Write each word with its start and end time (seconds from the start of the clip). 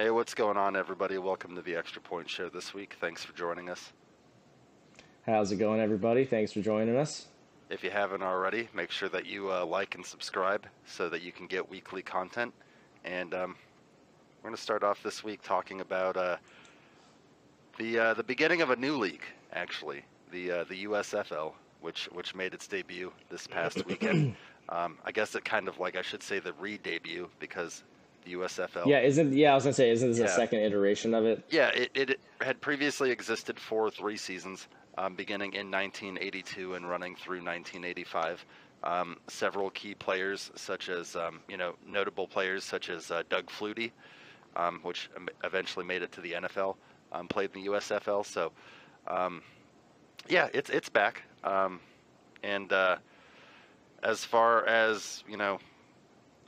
Hey, 0.00 0.08
what's 0.08 0.32
going 0.32 0.56
on, 0.56 0.76
everybody? 0.76 1.18
Welcome 1.18 1.54
to 1.56 1.60
the 1.60 1.76
Extra 1.76 2.00
Point 2.00 2.26
Show 2.26 2.48
this 2.48 2.72
week. 2.72 2.96
Thanks 3.02 3.22
for 3.22 3.34
joining 3.34 3.68
us. 3.68 3.92
How's 5.26 5.52
it 5.52 5.56
going, 5.56 5.78
everybody? 5.78 6.24
Thanks 6.24 6.54
for 6.54 6.62
joining 6.62 6.96
us. 6.96 7.26
If 7.68 7.84
you 7.84 7.90
haven't 7.90 8.22
already, 8.22 8.70
make 8.72 8.90
sure 8.90 9.10
that 9.10 9.26
you 9.26 9.52
uh, 9.52 9.66
like 9.66 9.96
and 9.96 10.06
subscribe 10.06 10.66
so 10.86 11.10
that 11.10 11.20
you 11.20 11.32
can 11.32 11.46
get 11.46 11.68
weekly 11.68 12.00
content. 12.00 12.54
And 13.04 13.34
um, 13.34 13.56
we're 14.38 14.48
going 14.48 14.56
to 14.56 14.62
start 14.62 14.84
off 14.84 15.02
this 15.02 15.22
week 15.22 15.42
talking 15.42 15.82
about 15.82 16.16
uh, 16.16 16.38
the 17.78 17.98
uh, 17.98 18.14
the 18.14 18.24
beginning 18.24 18.62
of 18.62 18.70
a 18.70 18.76
new 18.76 18.96
league, 18.96 19.24
actually, 19.52 20.02
the 20.32 20.50
uh, 20.50 20.64
the 20.64 20.84
USFL, 20.86 21.52
which 21.82 22.06
which 22.12 22.34
made 22.34 22.54
its 22.54 22.66
debut 22.66 23.12
this 23.28 23.46
past 23.46 23.84
weekend. 23.84 24.34
Um, 24.68 24.98
I 25.04 25.10
guess 25.10 25.34
it 25.34 25.44
kind 25.44 25.66
of 25.66 25.80
like 25.80 25.96
I 25.96 26.02
should 26.02 26.22
say 26.22 26.38
the 26.38 26.52
re-debut 26.52 27.28
because 27.40 27.82
the 28.24 28.34
USFL. 28.34 28.86
Yeah, 28.86 29.00
isn't 29.00 29.32
yeah? 29.32 29.52
I 29.52 29.54
was 29.54 29.64
gonna 29.64 29.74
say, 29.74 29.90
isn't 29.90 30.10
this 30.10 30.18
Yeah. 30.18 30.26
a 30.26 30.28
second 30.28 30.60
iteration 30.60 31.14
of 31.14 31.24
it? 31.24 31.44
Yeah, 31.50 31.68
it, 31.68 31.90
it 31.94 32.20
had 32.40 32.60
previously 32.60 33.10
existed 33.10 33.58
for 33.58 33.90
three 33.90 34.16
seasons, 34.16 34.66
um, 34.98 35.14
beginning 35.14 35.54
in 35.54 35.70
1982 35.70 36.74
and 36.74 36.88
running 36.88 37.14
through 37.16 37.38
1985. 37.42 38.44
Um, 38.82 39.18
several 39.28 39.68
key 39.70 39.94
players, 39.94 40.50
such 40.56 40.88
as 40.88 41.14
um, 41.14 41.40
you 41.48 41.56
know 41.58 41.74
notable 41.86 42.26
players 42.26 42.64
such 42.64 42.88
as 42.88 43.10
uh, 43.10 43.22
Doug 43.28 43.46
Flutie, 43.50 43.90
um, 44.56 44.80
which 44.82 45.10
eventually 45.44 45.84
made 45.84 46.02
it 46.02 46.12
to 46.12 46.20
the 46.22 46.32
NFL, 46.32 46.76
um, 47.12 47.28
played 47.28 47.50
in 47.54 47.62
the 47.62 47.68
USFL. 47.70 48.24
So, 48.24 48.52
um, 49.06 49.42
yeah, 50.28 50.48
it's 50.54 50.70
it's 50.70 50.88
back. 50.88 51.22
Um, 51.44 51.80
and 52.42 52.72
uh, 52.72 52.96
as 54.02 54.24
far 54.24 54.64
as 54.66 55.22
you 55.28 55.36
know, 55.36 55.58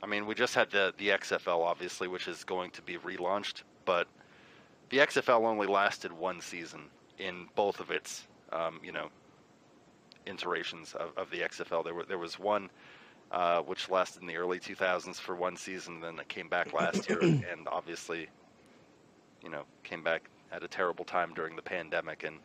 I 0.03 0.05
mean, 0.05 0.25
we 0.25 0.35
just 0.35 0.53
had 0.53 0.69
the 0.69 0.93
the 0.97 1.09
XFL, 1.09 1.63
obviously, 1.63 2.09
which 2.09 2.27
is 2.27 2.43
going 2.43 2.71
to 2.71 2.81
be 2.81 2.97
relaunched, 2.97 3.63
but 3.85 4.07
the 4.89 4.97
XFL 4.97 5.45
only 5.45 5.65
lasted 5.65 6.11
one 6.11 6.41
season 6.41 6.81
in 7.17 7.47
both 7.55 7.79
of 7.79 7.89
its, 7.89 8.27
um, 8.51 8.81
you 8.83 8.91
know, 8.91 9.09
iterations 10.25 10.93
of, 10.93 11.17
of 11.17 11.29
the 11.31 11.39
XFL. 11.39 11.85
There 11.85 11.93
were 11.93 12.03
there 12.03 12.17
was 12.17 12.37
one 12.37 12.69
uh, 13.31 13.61
which 13.61 13.89
lasted 13.89 14.21
in 14.21 14.27
the 14.27 14.35
early 14.35 14.59
2000s 14.59 15.15
for 15.15 15.35
one 15.35 15.55
season, 15.55 16.01
then 16.01 16.19
it 16.19 16.27
came 16.27 16.49
back 16.49 16.73
last 16.73 17.09
year, 17.09 17.19
and 17.21 17.67
obviously, 17.67 18.27
you 19.41 19.49
know, 19.49 19.63
came 19.83 20.03
back 20.03 20.29
at 20.51 20.63
a 20.63 20.67
terrible 20.67 21.05
time 21.05 21.33
during 21.33 21.55
the 21.55 21.61
pandemic. 21.61 22.23
And 22.23 22.39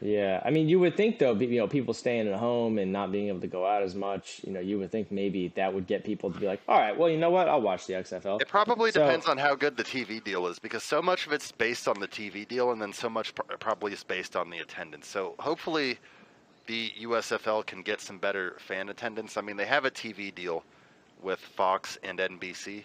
Yeah, 0.00 0.42
I 0.44 0.50
mean, 0.50 0.68
you 0.68 0.78
would 0.80 0.96
think 0.96 1.18
though, 1.18 1.32
you 1.34 1.58
know, 1.58 1.68
people 1.68 1.94
staying 1.94 2.28
at 2.28 2.38
home 2.38 2.78
and 2.78 2.92
not 2.92 3.10
being 3.12 3.28
able 3.28 3.40
to 3.40 3.46
go 3.46 3.64
out 3.64 3.82
as 3.82 3.94
much, 3.94 4.40
you 4.44 4.52
know, 4.52 4.60
you 4.60 4.78
would 4.78 4.90
think 4.90 5.10
maybe 5.10 5.48
that 5.56 5.72
would 5.72 5.86
get 5.86 6.04
people 6.04 6.30
to 6.30 6.38
be 6.38 6.46
like, 6.46 6.60
all 6.68 6.78
right, 6.78 6.96
well, 6.98 7.08
you 7.08 7.16
know 7.16 7.30
what, 7.30 7.48
I'll 7.48 7.62
watch 7.62 7.86
the 7.86 7.94
XFL. 7.94 8.40
it 8.40 8.48
probably 8.48 8.90
So- 8.90 9.00
depends 9.04 9.26
on 9.26 9.38
how 9.38 9.54
good 9.54 9.76
the 9.76 9.84
TV 9.84 10.22
deal 10.22 10.46
is, 10.46 10.58
because 10.58 10.82
so 10.82 11.00
much 11.00 11.26
of 11.26 11.32
it's 11.32 11.52
based 11.52 11.88
on 11.88 12.00
the 12.00 12.08
TV 12.08 12.46
deal, 12.46 12.70
and 12.72 12.82
then 12.82 12.92
so 12.92 13.08
much 13.08 13.34
pr- 13.34 13.56
probably 13.58 13.92
is 13.92 14.04
based 14.04 14.36
on 14.36 14.50
the 14.50 14.58
attendance. 14.58 15.06
So 15.06 15.34
hopefully, 15.38 15.98
the 16.66 16.92
USFL 17.00 17.62
can 17.66 17.82
get 17.82 18.00
some 18.00 18.18
better 18.18 18.56
fan 18.58 18.88
attendance. 18.88 19.36
I 19.36 19.40
mean, 19.42 19.56
they 19.56 19.66
have 19.66 19.84
a 19.84 19.90
TV 19.90 20.34
deal 20.34 20.64
with 21.22 21.38
Fox 21.38 21.98
and 22.02 22.18
NBC. 22.18 22.84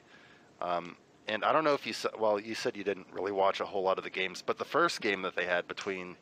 Um, 0.61 0.95
and 1.27 1.44
I 1.44 1.51
don't 1.51 1.63
know 1.63 1.73
if 1.73 1.85
you 1.85 1.94
saw, 1.94 2.09
well, 2.17 2.39
you 2.39 2.55
said 2.55 2.77
you 2.77 2.83
didn't 2.83 3.07
really 3.11 3.31
watch 3.31 3.59
a 3.61 3.66
whole 3.66 3.83
lot 3.83 3.97
of 3.97 4.03
the 4.03 4.09
games, 4.09 4.41
but 4.45 4.57
the 4.57 4.66
first 4.66 5.01
game 5.01 5.21
that 5.23 5.35
they 5.35 5.45
had 5.45 5.67
between 5.67 6.16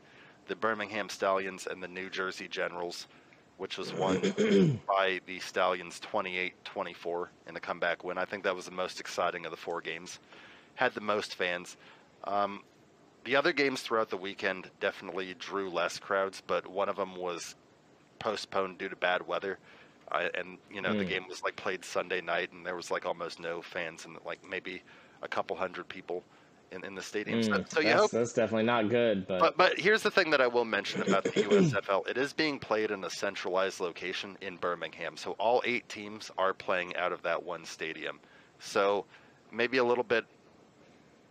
the 0.47 0.55
Birmingham 0.55 1.09
Stallions 1.09 1.67
and 1.67 1.81
the 1.83 1.87
New 1.87 2.09
Jersey 2.09 2.47
Generals, 2.47 3.07
which 3.57 3.77
was 3.77 3.93
won 3.93 4.25
by 4.87 5.19
the 5.25 5.39
Stallions 5.39 5.99
28 5.99 6.53
24 6.65 7.31
in 7.47 7.53
the 7.53 7.59
comeback 7.59 8.03
win, 8.03 8.17
I 8.17 8.25
think 8.25 8.43
that 8.43 8.55
was 8.55 8.65
the 8.65 8.71
most 8.71 8.99
exciting 8.99 9.45
of 9.45 9.51
the 9.51 9.57
four 9.57 9.81
games. 9.81 10.19
Had 10.75 10.93
the 10.93 11.01
most 11.01 11.35
fans. 11.35 11.77
Um, 12.25 12.63
the 13.25 13.35
other 13.35 13.53
games 13.53 13.81
throughout 13.81 14.09
the 14.09 14.17
weekend 14.17 14.71
definitely 14.79 15.33
drew 15.33 15.69
less 15.69 15.99
crowds, 15.99 16.41
but 16.45 16.67
one 16.67 16.89
of 16.89 16.95
them 16.97 17.15
was 17.15 17.55
postponed 18.19 18.77
due 18.77 18.89
to 18.89 18.95
bad 18.95 19.27
weather. 19.27 19.59
I, 20.11 20.29
and 20.35 20.57
you 20.71 20.81
know 20.81 20.93
the 20.93 21.03
Mm. 21.03 21.07
game 21.07 21.27
was 21.27 21.43
like 21.43 21.55
played 21.55 21.83
Sunday 21.85 22.21
night, 22.21 22.51
and 22.53 22.65
there 22.65 22.75
was 22.75 22.91
like 22.91 23.05
almost 23.05 23.39
no 23.39 23.61
fans, 23.61 24.05
and 24.05 24.17
like 24.25 24.39
maybe 24.47 24.83
a 25.21 25.27
couple 25.27 25.57
hundred 25.57 25.89
people 25.89 26.23
in, 26.71 26.83
in 26.83 26.95
the 26.95 27.01
stadium. 27.01 27.41
So, 27.43 27.51
Mm, 27.51 27.71
so 27.71 27.79
you 27.79 27.87
that's, 27.89 28.01
hope. 28.01 28.11
that's 28.11 28.33
definitely 28.33 28.65
not 28.65 28.89
good, 28.89 29.27
but, 29.27 29.39
But 29.39 29.57
but 29.57 29.79
here's 29.79 30.03
the 30.03 30.11
thing 30.11 30.29
that 30.31 30.41
I 30.41 30.47
will 30.47 30.65
mention 30.65 31.01
about 31.01 31.23
the 31.23 31.31
USFL: 31.31 32.07
it 32.09 32.17
is 32.17 32.33
being 32.33 32.59
played 32.59 32.91
in 32.91 33.03
a 33.03 33.09
centralized 33.09 33.79
location 33.79 34.37
in 34.41 34.57
Birmingham, 34.57 35.17
so 35.17 35.31
all 35.33 35.61
eight 35.65 35.87
teams 35.89 36.31
are 36.37 36.53
playing 36.53 36.95
out 36.95 37.11
of 37.11 37.21
that 37.23 37.43
one 37.43 37.65
stadium. 37.65 38.19
So 38.59 39.05
maybe 39.51 39.77
a 39.77 39.83
little 39.83 40.03
bit, 40.03 40.25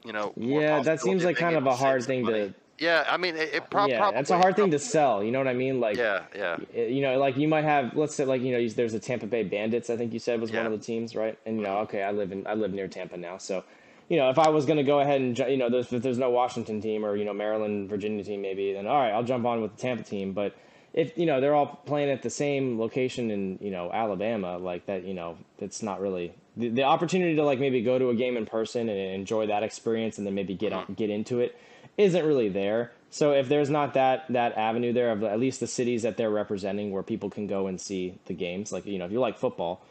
you 0.04 0.12
know. 0.12 0.32
yeah, 0.36 0.80
that 0.82 1.00
seems 1.00 1.24
like 1.24 1.36
kind 1.36 1.56
of 1.56 1.66
a 1.66 1.74
hard 1.74 2.04
thing 2.04 2.22
money. 2.22 2.48
to. 2.48 2.54
Yeah, 2.78 3.06
I 3.08 3.16
mean, 3.16 3.36
it, 3.36 3.40
it 3.40 3.54
yeah, 3.54 3.62
probably 3.70 3.94
that's 3.94 4.30
a 4.30 4.36
hard 4.36 4.54
thing 4.54 4.70
to 4.72 4.78
sell. 4.78 5.24
You 5.24 5.32
know 5.32 5.38
what 5.38 5.48
I 5.48 5.54
mean? 5.54 5.80
Like, 5.80 5.96
Yeah, 5.96 6.24
yeah, 6.34 6.58
you 6.74 7.00
know, 7.00 7.18
like 7.18 7.38
you 7.38 7.48
might 7.48 7.64
have, 7.64 7.96
let's 7.96 8.14
say, 8.14 8.26
like 8.26 8.42
you 8.42 8.52
know, 8.52 8.68
there's 8.68 8.92
a 8.92 9.00
Tampa 9.00 9.26
Bay 9.26 9.44
Bandits. 9.44 9.88
I 9.88 9.96
think 9.96 10.12
you 10.12 10.18
said 10.18 10.40
was 10.40 10.52
one 10.52 10.66
of 10.66 10.72
the 10.72 10.78
teams, 10.78 11.16
right? 11.16 11.38
And 11.46 11.56
you 11.56 11.62
know, 11.62 11.78
okay, 11.78 12.02
I 12.02 12.12
live 12.12 12.32
in, 12.32 12.46
I 12.46 12.52
live 12.54 12.72
near 12.74 12.86
Tampa 12.86 13.16
now, 13.16 13.38
so 13.38 13.64
you 14.08 14.16
know, 14.16 14.30
if 14.30 14.38
I 14.38 14.50
was 14.50 14.66
going 14.66 14.76
to 14.76 14.84
go 14.84 15.00
ahead 15.00 15.20
and, 15.20 15.36
you 15.38 15.56
know, 15.56 15.68
there's, 15.68 15.92
if 15.92 16.02
there's 16.02 16.18
no 16.18 16.30
Washington 16.30 16.80
team 16.80 17.04
or 17.04 17.16
you 17.16 17.24
know 17.24 17.32
Maryland, 17.32 17.88
Virginia 17.88 18.22
team, 18.22 18.42
maybe, 18.42 18.72
then 18.72 18.86
all 18.86 18.96
right, 18.96 19.10
I'll 19.10 19.24
jump 19.24 19.44
on 19.44 19.62
with 19.62 19.76
the 19.76 19.82
Tampa 19.82 20.04
team. 20.04 20.32
But 20.32 20.54
if 20.92 21.16
you 21.18 21.26
know 21.26 21.40
they're 21.40 21.54
all 21.54 21.80
playing 21.86 22.10
at 22.10 22.22
the 22.22 22.30
same 22.30 22.78
location 22.80 23.30
in 23.30 23.58
you 23.60 23.70
know 23.70 23.90
Alabama, 23.92 24.58
like 24.58 24.86
that, 24.86 25.04
you 25.04 25.14
know, 25.14 25.36
it's 25.58 25.82
not 25.82 26.00
really 26.00 26.32
the, 26.56 26.68
the 26.68 26.82
opportunity 26.84 27.36
to 27.36 27.44
like 27.44 27.58
maybe 27.58 27.82
go 27.82 27.98
to 27.98 28.10
a 28.10 28.14
game 28.14 28.36
in 28.36 28.46
person 28.46 28.88
and 28.88 29.14
enjoy 29.14 29.46
that 29.48 29.62
experience, 29.62 30.18
and 30.18 30.26
then 30.26 30.34
maybe 30.34 30.54
get 30.54 30.72
on, 30.72 30.84
mm-hmm. 30.84 30.94
get 30.94 31.10
into 31.10 31.40
it, 31.40 31.58
isn't 31.98 32.24
really 32.24 32.48
there. 32.48 32.92
So 33.10 33.32
if 33.32 33.48
there's 33.48 33.70
not 33.70 33.94
that 33.94 34.24
that 34.30 34.56
avenue 34.56 34.92
there 34.92 35.12
of 35.12 35.24
at 35.24 35.40
least 35.40 35.60
the 35.60 35.66
cities 35.66 36.02
that 36.02 36.16
they're 36.16 36.30
representing 36.30 36.90
where 36.90 37.02
people 37.02 37.28
can 37.28 37.46
go 37.46 37.66
and 37.66 37.80
see 37.80 38.18
the 38.26 38.34
games, 38.34 38.72
like 38.72 38.86
you 38.86 38.98
know, 38.98 39.04
if 39.04 39.12
you 39.12 39.20
like 39.20 39.36
football, 39.36 39.82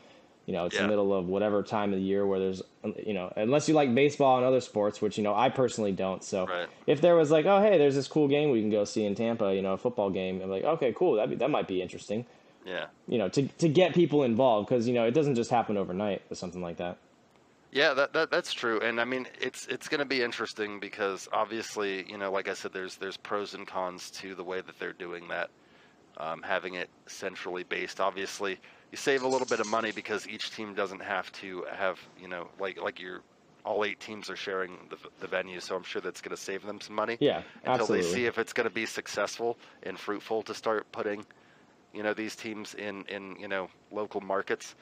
you 0.45 0.53
know, 0.53 0.65
it's 0.65 0.75
Yeah. 0.75 0.83
the 0.83 0.87
middle 0.87 1.13
of 1.13 1.27
whatever 1.27 1.63
time 1.63 1.91
of 1.93 1.99
the 1.99 2.05
year 2.05 2.25
where 2.25 2.39
there's, 2.39 2.61
you 3.05 3.13
know, 3.13 3.31
unless 3.35 3.67
you 3.67 3.73
like 3.73 3.93
baseball 3.95 4.37
and 4.37 4.45
other 4.45 4.61
sports, 4.61 5.01
which 5.01 5.17
you 5.17 5.23
know 5.23 5.33
I 5.35 5.49
personally 5.49 5.91
don't. 5.91 6.23
So 6.23 6.45
Right. 6.45 6.67
if 6.87 7.01
there 7.01 7.15
was 7.15 7.31
like, 7.31 7.45
oh 7.45 7.61
hey, 7.61 7.77
there's 7.77 7.95
this 7.95 8.07
cool 8.07 8.27
game 8.27 8.51
we 8.51 8.61
can 8.61 8.69
go 8.69 8.85
see 8.85 9.05
in 9.05 9.15
Tampa, 9.15 9.53
you 9.55 9.61
know, 9.61 9.73
a 9.73 9.77
football 9.77 10.09
game, 10.09 10.41
I'm 10.41 10.49
like, 10.49 10.63
okay, 10.63 10.93
cool, 10.93 11.15
that 11.15 11.39
that 11.39 11.49
might 11.49 11.67
be 11.67 11.81
interesting, 11.81 12.25
yeah. 12.65 12.87
you 13.07 13.17
know, 13.17 13.29
to 13.29 13.47
to 13.47 13.67
get 13.69 13.93
people 13.93 14.23
involved 14.23 14.69
because 14.69 14.87
you 14.87 14.93
know 14.93 15.05
it 15.05 15.11
doesn't 15.11 15.35
just 15.35 15.49
happen 15.51 15.77
overnight 15.77 16.21
with 16.29 16.37
something 16.37 16.61
like 16.61 16.77
that. 16.77 16.97
Yeah, 17.71 17.93
that, 17.95 18.13
that 18.13 18.31
that's 18.31 18.53
true, 18.53 18.79
and 18.79 19.01
I 19.01 19.05
mean 19.05 19.27
it's 19.41 19.67
it's 19.67 19.89
going 19.89 19.99
to 19.99 20.05
be 20.05 20.21
interesting 20.21 20.79
because 20.79 21.27
obviously, 21.33 22.09
you 22.09 22.17
know, 22.17 22.31
like 22.31 22.47
I 22.47 22.53
said, 22.53 22.71
there's 22.71 22.95
there's 22.95 23.17
pros 23.17 23.53
and 23.53 23.67
cons 23.67 24.09
to 24.11 24.33
the 24.33 24.43
way 24.45 24.61
that 24.61 24.79
they're 24.79 24.93
doing 24.93 25.27
that, 25.27 25.49
um, 26.17 26.41
having 26.41 26.75
it 26.75 26.89
centrally 27.07 27.63
based. 27.63 27.99
Obviously, 27.99 28.59
you 28.95 28.97
save 28.97 29.23
a 29.23 29.27
little 29.27 29.45
bit 29.45 29.59
of 29.59 29.67
money 29.67 29.91
because 29.91 30.25
each 30.25 30.51
team 30.51 30.73
doesn't 30.73 31.01
have 31.01 31.29
to 31.33 31.65
have 31.69 31.99
you 32.17 32.29
know 32.29 32.47
like 32.61 32.81
like 32.81 32.97
your 33.01 33.23
all 33.65 33.83
eight 33.83 33.99
teams 33.99 34.29
are 34.29 34.37
sharing 34.37 34.77
the 34.89 34.97
the 35.19 35.27
venue, 35.27 35.59
so 35.59 35.75
I'm 35.75 35.83
sure 35.83 36.01
that's 36.01 36.21
going 36.21 36.35
to 36.35 36.41
save 36.41 36.65
them 36.65 36.79
some 36.79 36.95
money 36.95 37.17
Yeah, 37.19 37.41
until 37.65 37.73
absolutely. 37.73 37.97
they 37.97 38.15
see 38.15 38.25
if 38.25 38.37
it's 38.37 38.53
going 38.53 38.69
to 38.69 38.73
be 38.73 38.85
successful 38.85 39.57
and 39.83 39.99
fruitful 39.99 40.43
to 40.43 40.53
start 40.53 40.89
putting, 40.93 41.25
you 41.93 42.03
know, 42.03 42.13
these 42.13 42.37
teams 42.37 42.73
in 42.73 43.03
in 43.09 43.35
you 43.37 43.49
know 43.49 43.67
local 43.91 44.21
markets. 44.21 44.75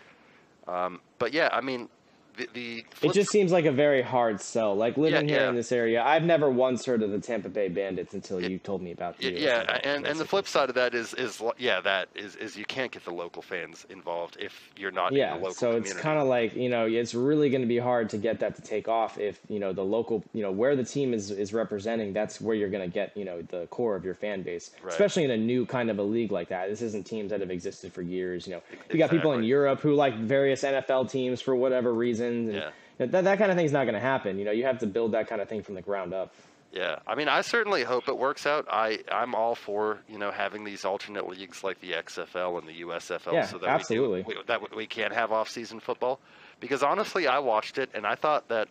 Um, 0.68 1.02
but 1.18 1.34
yeah, 1.34 1.50
I 1.52 1.62
mean, 1.62 1.90
the 2.38 2.50
the 2.54 2.86
It 3.02 3.14
just 3.14 3.32
seems 3.32 3.52
like 3.52 3.66
a 3.66 3.72
very 3.72 4.02
hard 4.02 4.42
sell. 4.42 4.76
Like 4.76 4.98
living 4.98 5.28
Yeah, 5.28 5.36
here 5.36 5.44
yeah. 5.44 5.50
in 5.50 5.56
this 5.56 5.72
area, 5.72 6.02
I've 6.04 6.24
never 6.24 6.50
once 6.50 6.86
heard 6.86 7.04
of 7.04 7.12
the 7.12 7.20
Tampa 7.20 7.50
Bay 7.50 7.68
Bandits 7.70 8.14
until 8.14 8.42
Yeah. 8.42 8.48
you 8.48 8.60
told 8.60 8.82
me 8.82 8.92
about 8.92 9.18
the 9.18 9.30
Yeah, 9.32 9.64
USFL, 9.64 9.80
and, 9.84 10.06
and 10.08 10.20
the 10.20 10.26
flip 10.26 10.48
side 10.48 10.70
of 10.70 10.76
that 10.76 10.94
is 10.96 11.14
is 11.14 11.42
yeah, 11.58 11.82
that 11.82 12.10
is 12.16 12.36
is 12.36 12.58
you 12.58 12.66
can't 12.66 12.92
get 12.92 13.06
the 13.06 13.14
local 13.14 13.42
fans 13.42 13.86
involved 13.90 14.38
if 14.40 14.72
you're 14.78 14.91
not 14.91 15.12
in 15.12 15.18
Yeah, 15.18 15.34
the 15.38 15.40
local 15.40 15.53
so 15.53 15.76
it's 15.76 15.94
kind 15.94 16.20
of 16.20 16.28
like 16.28 16.56
you 16.56 16.70
know 16.70 16.85
it's 16.85 17.14
really 17.14 17.50
going 17.50 17.62
to 17.62 17.68
be 17.68 17.78
hard 17.80 18.09
to 18.12 18.18
get 18.18 18.40
that 18.40 18.56
to 18.56 18.62
take 18.62 18.88
off 18.88 19.18
if 19.18 19.40
you 19.50 19.59
know 19.59 19.74
the 19.74 19.84
local 19.86 20.24
you 20.34 20.41
know 20.41 20.52
where 20.52 20.76
the 20.76 20.84
team 20.84 21.14
is 21.14 21.32
is 21.32 21.53
representing. 21.53 22.14
That's 22.14 22.41
where 22.41 22.56
you're 22.56 22.70
going 22.70 22.88
to 22.90 22.94
get 22.94 23.16
you 23.16 23.26
know 23.26 23.41
the 23.44 23.68
core 23.68 23.96
of 23.96 24.03
your 24.06 24.16
fan 24.16 24.41
base, 24.44 24.72
Right. 24.82 24.91
especially 24.91 25.24
in 25.24 25.32
a 25.32 25.38
new 25.38 25.66
kind 25.66 25.90
of 25.90 26.00
a 26.00 26.03
league 26.03 26.32
like 26.32 26.50
that. 26.50 26.70
This 26.70 26.82
isn't 26.82 27.06
teams 27.06 27.29
that 27.32 27.41
have 27.41 27.52
existed 27.52 27.94
for 27.94 28.02
years. 28.02 28.47
You 28.47 28.53
know, 28.56 28.62
you 28.91 28.97
got 28.97 29.09
people 29.09 29.34
in 29.34 29.44
Europe 29.44 29.82
who 29.82 29.94
like 29.94 30.16
various 30.18 30.64
NFL 30.64 31.09
teams 31.12 31.41
for 31.41 31.56
whatever 31.56 31.94
reasons. 32.23 32.49
And 32.49 32.55
Yeah. 32.55 32.70
That 33.08 33.23
that 33.23 33.37
kind 33.40 33.52
of 33.52 33.58
thing's 33.58 33.72
not 33.72 33.85
going 33.85 33.96
to 33.96 33.99
happen. 33.99 34.37
You 34.37 34.46
know, 34.46 34.52
you 34.52 34.66
have 34.66 34.79
to 34.79 34.87
build 34.87 35.14
that 35.14 35.28
kind 35.28 35.41
of 35.41 35.49
thing 35.49 35.64
from 35.64 35.75
the 35.75 35.81
ground 35.81 36.14
up. 36.14 36.34
Yeah, 36.72 36.99
I 37.05 37.14
mean, 37.14 37.28
I 37.28 37.41
certainly 37.41 37.84
hope 37.84 38.08
it 38.08 38.17
works 38.17 38.47
out. 38.47 38.66
I 38.70 38.99
I'm 39.11 39.35
all 39.35 39.53
for 39.55 39.99
you 40.08 40.17
know 40.17 40.31
having 40.31 40.64
these 40.64 40.85
alternate 40.85 41.28
leagues 41.29 41.64
like 41.64 41.79
the 41.81 41.91
XFL 41.91 42.58
and 42.59 42.67
the 42.67 42.81
USFL, 42.81 43.34
Yeah, 43.34 43.46
so 43.46 43.59
that 43.59 43.70
absolutely. 43.70 44.23
we, 44.23 44.34
do, 44.34 44.40
we 44.40 44.46
that 44.46 44.75
we 44.75 44.87
can 44.87 45.11
have 45.11 45.31
off-season 45.31 45.79
football. 45.79 46.20
Because 46.59 46.81
honestly, 46.81 47.28
I 47.28 47.40
watched 47.40 47.78
it 47.78 47.90
and 47.93 48.08
I 48.08 48.16
thought 48.16 48.47
that, 48.47 48.69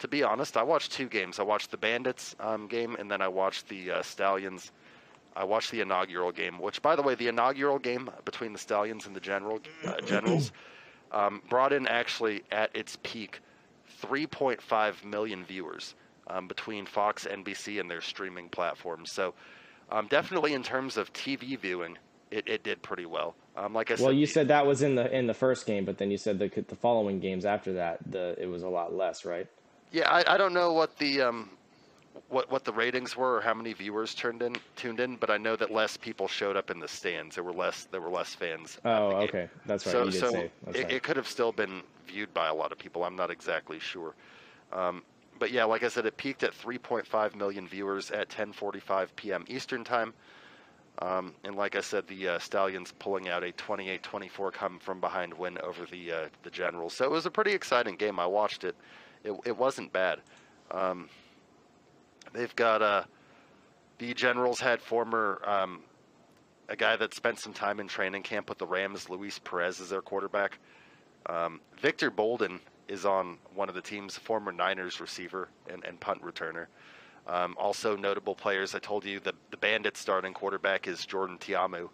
to 0.00 0.08
be 0.08 0.22
honest, 0.22 0.56
I 0.56 0.64
watched 0.64 0.92
two 0.92 1.06
games. 1.08 1.38
I 1.38 1.44
watched 1.44 1.70
the 1.70 1.76
Bandits 1.78 2.34
um, 2.40 2.66
game 2.66 2.94
and 2.96 3.10
then 3.10 3.22
I 3.22 3.28
watched 3.28 3.68
the 3.68 3.90
uh, 3.90 4.02
Stallions. 4.02 4.70
I 5.36 5.44
watched 5.44 5.70
the 5.70 5.80
inaugural 5.80 6.30
game, 6.32 6.58
which, 6.60 6.82
by 6.82 6.94
the 6.94 7.02
way, 7.02 7.14
the 7.14 7.28
inaugural 7.28 7.78
game 7.78 8.10
between 8.24 8.52
the 8.52 8.58
Stallions 8.58 9.06
and 9.06 9.16
the 9.16 9.20
General 9.20 9.60
uh, 9.86 10.00
Generals 10.02 10.52
um, 11.14 11.40
brought 11.48 11.72
in 11.72 11.86
actually 11.86 12.42
at 12.50 12.74
its 12.74 12.98
peak 13.02 13.40
3.5 14.02 15.04
million 15.04 15.44
viewers 15.44 15.94
um, 16.26 16.48
between 16.48 16.84
Fox, 16.84 17.26
NBC, 17.30 17.80
and 17.80 17.90
their 17.90 18.00
streaming 18.00 18.48
platforms. 18.48 19.10
So, 19.10 19.34
um, 19.90 20.06
definitely 20.08 20.54
in 20.54 20.62
terms 20.62 20.96
of 20.96 21.12
TV 21.12 21.58
viewing, 21.58 21.96
it, 22.30 22.48
it 22.48 22.64
did 22.64 22.82
pretty 22.82 23.06
well. 23.06 23.34
Um, 23.56 23.72
like 23.72 23.90
I 23.90 23.94
said, 23.94 24.04
Well, 24.04 24.12
you 24.12 24.26
said 24.26 24.48
that 24.48 24.66
was 24.66 24.82
in 24.82 24.96
the 24.96 25.16
in 25.16 25.26
the 25.26 25.34
first 25.34 25.66
game, 25.66 25.84
but 25.84 25.98
then 25.98 26.10
you 26.10 26.16
said 26.16 26.38
the 26.38 26.48
the 26.66 26.74
following 26.74 27.20
games 27.20 27.44
after 27.44 27.74
that, 27.74 27.98
the 28.10 28.34
it 28.38 28.46
was 28.46 28.62
a 28.62 28.68
lot 28.68 28.92
less, 28.92 29.24
right? 29.24 29.46
yeah, 29.94 30.10
I, 30.10 30.34
I 30.34 30.36
don't 30.36 30.52
know 30.52 30.72
what 30.72 30.98
the 30.98 31.22
um, 31.22 31.50
what 32.28 32.50
what 32.50 32.64
the 32.64 32.72
ratings 32.72 33.16
were 33.16 33.36
or 33.36 33.40
how 33.40 33.54
many 33.54 33.72
viewers 33.72 34.14
turned 34.14 34.42
in 34.42 34.56
tuned 34.76 35.00
in, 35.00 35.16
but 35.16 35.30
I 35.30 35.36
know 35.36 35.56
that 35.56 35.72
less 35.72 35.96
people 35.96 36.28
showed 36.28 36.56
up 36.56 36.70
in 36.70 36.78
the 36.78 36.88
stands. 36.88 37.34
There 37.34 37.44
were 37.44 37.52
less 37.52 37.86
there 37.90 38.00
were 38.00 38.10
less 38.10 38.34
fans. 38.34 38.78
Oh, 38.84 39.12
okay, 39.22 39.48
that's 39.66 39.86
right. 39.86 39.92
So 39.92 40.10
so 40.10 40.28
it, 40.36 40.52
right. 40.66 40.92
it 40.92 41.02
could 41.02 41.16
have 41.16 41.28
still 41.28 41.52
been 41.52 41.82
viewed 42.06 42.32
by 42.32 42.48
a 42.48 42.54
lot 42.54 42.72
of 42.72 42.78
people. 42.78 43.04
I'm 43.04 43.16
not 43.16 43.30
exactly 43.30 43.78
sure. 43.78 44.14
Um, 44.72 45.02
but 45.38 45.50
yeah, 45.50 45.64
like 45.64 45.82
I 45.82 45.88
said, 45.88 46.06
it 46.06 46.16
peaked 46.16 46.44
at 46.44 46.52
3.5 46.52 47.34
million 47.34 47.66
viewers 47.66 48.10
at 48.10 48.28
10:45 48.28 49.08
p.m. 49.16 49.44
Eastern 49.48 49.84
time. 49.84 50.14
Um, 51.00 51.34
and 51.42 51.56
like 51.56 51.74
I 51.74 51.80
said, 51.80 52.06
the 52.06 52.28
uh, 52.28 52.38
Stallions 52.38 52.92
pulling 53.00 53.28
out 53.28 53.42
a 53.42 53.50
28-24 53.50 54.52
come 54.52 54.78
from 54.78 55.00
behind 55.00 55.34
win 55.34 55.58
over 55.58 55.86
the 55.86 56.12
uh, 56.12 56.28
the 56.44 56.50
Generals. 56.50 56.94
So 56.94 57.04
it 57.04 57.10
was 57.10 57.26
a 57.26 57.30
pretty 57.30 57.52
exciting 57.52 57.96
game. 57.96 58.20
I 58.20 58.26
watched 58.26 58.62
it. 58.62 58.76
It, 59.24 59.32
it 59.44 59.56
wasn't 59.56 59.92
bad. 59.92 60.20
Um, 60.70 61.08
they've 62.34 62.54
got 62.54 62.82
uh, 62.82 63.04
the 63.98 64.12
Generals 64.12 64.60
had 64.60 64.82
former 64.82 65.40
um, 65.46 65.80
a 66.68 66.76
guy 66.76 66.96
that 66.96 67.14
spent 67.14 67.38
some 67.38 67.52
time 67.54 67.80
in 67.80 67.88
training 67.88 68.22
camp 68.22 68.48
with 68.50 68.58
the 68.58 68.66
Rams, 68.66 69.08
Luis 69.08 69.38
Perez, 69.38 69.80
is 69.80 69.88
their 69.90 70.02
quarterback. 70.02 70.58
Um, 71.26 71.60
Victor 71.80 72.10
Bolden 72.10 72.60
is 72.88 73.06
on 73.06 73.38
one 73.54 73.70
of 73.70 73.74
the 73.74 73.80
team's 73.80 74.18
former 74.18 74.52
Niners 74.52 75.00
receiver 75.00 75.48
and, 75.72 75.82
and 75.84 75.98
punt 75.98 76.22
returner. 76.22 76.66
Um, 77.26 77.54
also 77.58 77.96
notable 77.96 78.34
players. 78.34 78.74
I 78.74 78.78
told 78.80 79.06
you 79.06 79.18
the 79.20 79.32
the 79.50 79.56
Bandits 79.56 79.98
starting 80.00 80.34
quarterback 80.34 80.86
is 80.86 81.06
Jordan 81.06 81.38
Ta'amu, 81.38 81.88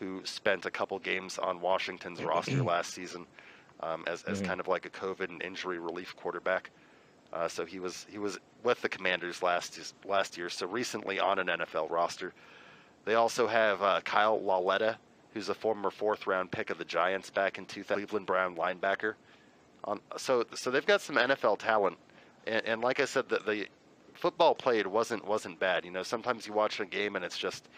who 0.00 0.22
spent 0.24 0.66
a 0.66 0.70
couple 0.72 0.98
games 0.98 1.38
on 1.38 1.60
Washington's 1.60 2.20
roster 2.24 2.62
last 2.64 2.92
season 2.92 3.26
um, 3.80 4.02
as 4.08 4.24
as 4.24 4.40
Mhm. 4.42 4.46
kind 4.46 4.60
of 4.60 4.66
like 4.66 4.84
a 4.84 4.90
COVID 4.90 5.28
and 5.28 5.40
injury 5.42 5.78
relief 5.78 6.16
quarterback. 6.16 6.70
Uh, 7.32 7.48
so 7.48 7.64
he 7.64 7.78
was 7.78 8.06
he 8.10 8.18
was 8.18 8.38
with 8.62 8.80
the 8.82 8.88
Commanders 8.88 9.42
last 9.42 9.94
last 10.04 10.36
year. 10.36 10.48
So 10.48 10.66
recently 10.66 11.20
on 11.20 11.38
an 11.38 11.46
NFL 11.46 11.90
roster. 11.90 12.32
They 13.04 13.14
also 13.14 13.46
have 13.46 13.82
uh, 13.82 14.00
Kyle 14.04 14.42
Lauletta, 14.42 14.98
who's 15.32 15.48
a 15.48 15.54
former 15.54 15.90
fourth 15.90 16.26
round 16.26 16.50
pick 16.50 16.70
of 16.70 16.78
the 16.78 16.84
Giants 16.84 17.30
back 17.30 17.56
in 17.56 17.64
2000, 17.66 17.94
Cleveland 17.94 18.26
Brown 18.26 18.56
linebacker. 18.56 19.14
On 19.84 20.00
so 20.16 20.44
so 20.54 20.70
they've 20.70 20.86
got 20.86 21.00
some 21.00 21.16
NFL 21.16 21.58
talent, 21.58 21.96
and, 22.46 22.64
and 22.66 22.80
like 22.80 22.98
I 22.98 23.04
said, 23.04 23.28
the, 23.28 23.38
the 23.38 23.68
football 24.14 24.54
played 24.54 24.86
wasn't 24.86 25.24
wasn't 25.24 25.58
bad. 25.60 25.84
You 25.84 25.92
know, 25.92 26.02
sometimes 26.02 26.46
you 26.46 26.52
watch 26.52 26.80
a 26.80 26.84
game 26.84 27.16
and 27.16 27.24
it's 27.24 27.38
just 27.38 27.68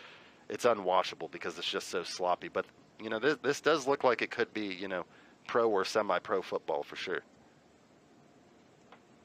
it's 0.49 0.65
unwatchable 0.65 1.31
because 1.31 1.59
it's 1.59 1.71
just 1.71 1.89
so 1.89 2.03
sloppy. 2.03 2.49
But 2.49 2.65
you 3.01 3.11
know, 3.11 3.19
this 3.19 3.37
this 3.43 3.61
does 3.61 3.87
look 3.87 4.05
like 4.05 4.23
it 4.23 4.31
could 4.31 4.53
be 4.55 4.67
you 4.67 4.89
know 4.89 5.05
pro 5.47 5.69
or 5.69 5.85
semi 5.85 6.19
pro 6.19 6.41
football 6.41 6.83
for 6.83 6.97
sure. 6.97 7.21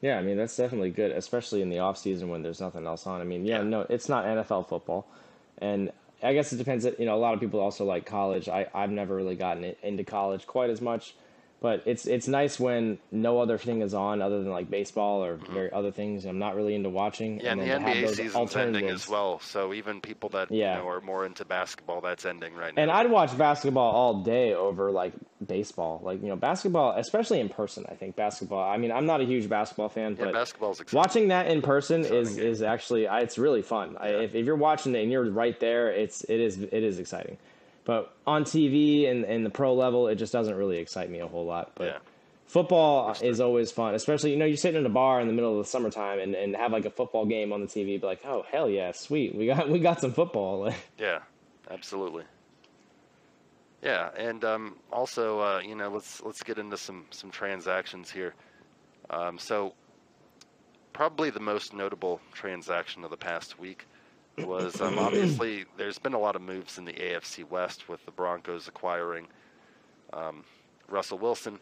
Yeah, 0.04 0.18
I 0.18 0.22
mean 0.22 0.36
that's 0.36 0.54
definitely 0.54 0.90
good, 0.90 1.12
especially 1.12 1.62
in 1.62 1.70
the 1.70 1.78
off 1.78 1.96
season 1.96 2.28
when 2.28 2.42
there's 2.42 2.60
nothing 2.60 2.84
else 2.86 3.06
on. 3.06 3.22
I 3.22 3.24
mean, 3.24 3.46
yeah, 3.46 3.60
Yeah. 3.60 3.62
no, 3.64 3.86
it's 3.88 4.06
not 4.06 4.26
NFL 4.26 4.68
football, 4.68 5.06
and 5.62 5.90
I 6.22 6.34
guess 6.34 6.52
it 6.52 6.58
depends. 6.58 6.84
You 6.84 7.06
know, 7.06 7.14
a 7.14 7.16
lot 7.16 7.32
of 7.32 7.40
people 7.40 7.58
also 7.58 7.86
like 7.86 8.04
college. 8.04 8.46
I 8.46 8.66
I've 8.74 8.90
never 8.90 9.16
really 9.16 9.34
gotten 9.34 9.74
into 9.82 10.04
college 10.04 10.46
quite 10.46 10.68
as 10.68 10.82
much, 10.82 11.14
but 11.64 11.82
it's 11.86 12.06
it's 12.06 12.28
nice 12.28 12.60
when 12.60 12.98
no 13.10 13.40
other 13.40 13.56
thing 13.56 13.80
is 13.80 13.94
on 13.94 14.20
other 14.20 14.42
than 14.42 14.52
like 14.52 14.68
baseball 14.68 15.24
or 15.24 15.36
very 15.50 15.72
other 15.72 15.90
things. 15.90 16.26
I'm 16.26 16.38
not 16.38 16.56
really 16.56 16.74
into 16.74 16.90
watching. 16.90 17.38
Mm-hmm. 17.38 17.44
Yeah, 17.46 17.52
and, 17.52 17.60
then 17.62 17.84
the 17.84 17.90
NBA 17.90 18.14
season's 18.14 18.54
ending 18.54 18.88
as 18.90 19.08
well. 19.08 19.40
So 19.40 19.72
even 19.72 20.02
people 20.02 20.28
that 20.28 20.50
Yeah. 20.50 20.76
you 20.76 20.82
know 20.82 20.88
are 20.90 21.00
more 21.00 21.24
into 21.24 21.46
basketball, 21.46 22.02
that's 22.02 22.26
ending 22.26 22.52
right 22.54 22.74
now. 22.74 22.82
And 22.82 22.90
I'd 22.90 23.10
watch 23.10 23.36
basketball 23.38 23.92
all 23.94 24.22
day 24.22 24.52
over 24.52 24.90
like 24.90 25.14
baseball. 25.46 26.02
Like 26.04 26.20
you 26.20 26.28
know, 26.28 26.36
basketball, 26.36 26.98
especially 26.98 27.40
in 27.40 27.48
person. 27.48 27.86
I 27.88 27.94
think 27.94 28.14
basketball. 28.14 28.62
I 28.70 28.76
mean, 28.76 28.92
I'm 28.92 29.06
not 29.06 29.22
a 29.22 29.24
huge 29.24 29.48
basketball 29.48 29.88
fan, 29.88 30.16
yeah, 30.18 30.26
but 30.26 30.34
basketball's 30.34 30.80
exciting. 30.80 30.98
watching 30.98 31.28
that 31.28 31.46
in 31.46 31.62
person 31.62 32.00
Exciting 32.02 32.20
is 32.20 32.36
game. 32.36 32.46
is 32.46 32.62
actually 32.62 33.08
I, 33.08 33.20
it's 33.20 33.38
really 33.38 33.62
fun. 33.62 33.96
I, 33.98 34.08
if, 34.08 34.34
if 34.34 34.44
you're 34.44 34.54
watching 34.56 34.94
it 34.94 35.02
and 35.02 35.10
you're 35.10 35.30
right 35.30 35.58
there, 35.60 35.90
it's 35.90 36.24
it 36.24 36.40
is 36.40 36.58
it 36.60 36.74
is 36.74 36.98
exciting. 36.98 37.38
But 37.84 38.14
on 38.26 38.44
TV 38.44 39.10
and, 39.10 39.24
and 39.24 39.44
the 39.44 39.50
pro 39.50 39.74
level, 39.74 40.08
it 40.08 40.16
just 40.16 40.32
doesn't 40.32 40.54
really 40.54 40.78
excite 40.78 41.10
me 41.10 41.20
a 41.20 41.26
whole 41.26 41.44
lot. 41.44 41.72
But 41.74 41.84
Yeah. 41.84 41.98
football 42.46 43.14
is 43.20 43.40
always 43.40 43.70
fun, 43.70 43.94
especially 43.94 44.30
you 44.32 44.36
know 44.38 44.46
you're 44.46 44.56
sitting 44.56 44.80
in 44.80 44.86
a 44.86 44.90
bar 44.90 45.20
in 45.20 45.26
the 45.26 45.34
middle 45.34 45.52
of 45.52 45.64
the 45.64 45.70
summertime 45.70 46.18
and, 46.18 46.34
and 46.34 46.56
have 46.56 46.72
like 46.72 46.86
a 46.86 46.90
football 46.90 47.26
game 47.26 47.52
on 47.52 47.60
the 47.60 47.66
TV. 47.66 48.00
Be 48.00 48.06
like, 48.06 48.20
oh 48.24 48.44
hell 48.50 48.70
yeah, 48.70 48.92
sweet, 48.92 49.34
we 49.34 49.46
got 49.46 49.68
we 49.74 49.78
got 49.78 50.00
some 50.00 50.12
football. 50.12 50.72
Yeah, 50.98 51.20
absolutely. 51.70 52.24
Yeah, 53.82 54.08
and 54.16 54.42
um, 54.44 54.76
also, 54.90 55.40
uh, 55.40 55.60
you 55.62 55.74
know, 55.74 55.90
let's 55.90 56.22
let's 56.22 56.42
get 56.42 56.56
into 56.56 56.78
some 56.78 57.04
some 57.10 57.30
transactions 57.30 58.10
here. 58.10 58.34
Um, 59.10 59.38
so, 59.38 59.74
probably 60.94 61.28
the 61.28 61.40
most 61.40 61.74
notable 61.74 62.22
transaction 62.32 63.04
of 63.04 63.10
the 63.10 63.18
past 63.18 63.58
week 63.58 63.86
was 64.38 64.80
um, 64.80 64.98
obviously 64.98 65.64
there's 65.76 65.98
been 65.98 66.14
a 66.14 66.18
lot 66.18 66.36
of 66.36 66.42
moves 66.42 66.78
in 66.78 66.84
the 66.84 66.92
AFC 66.92 67.48
West 67.48 67.88
with 67.88 68.04
the 68.04 68.10
Broncos 68.10 68.68
acquiring 68.68 69.26
um, 70.12 70.44
Russell 70.88 71.18
Wilson 71.18 71.58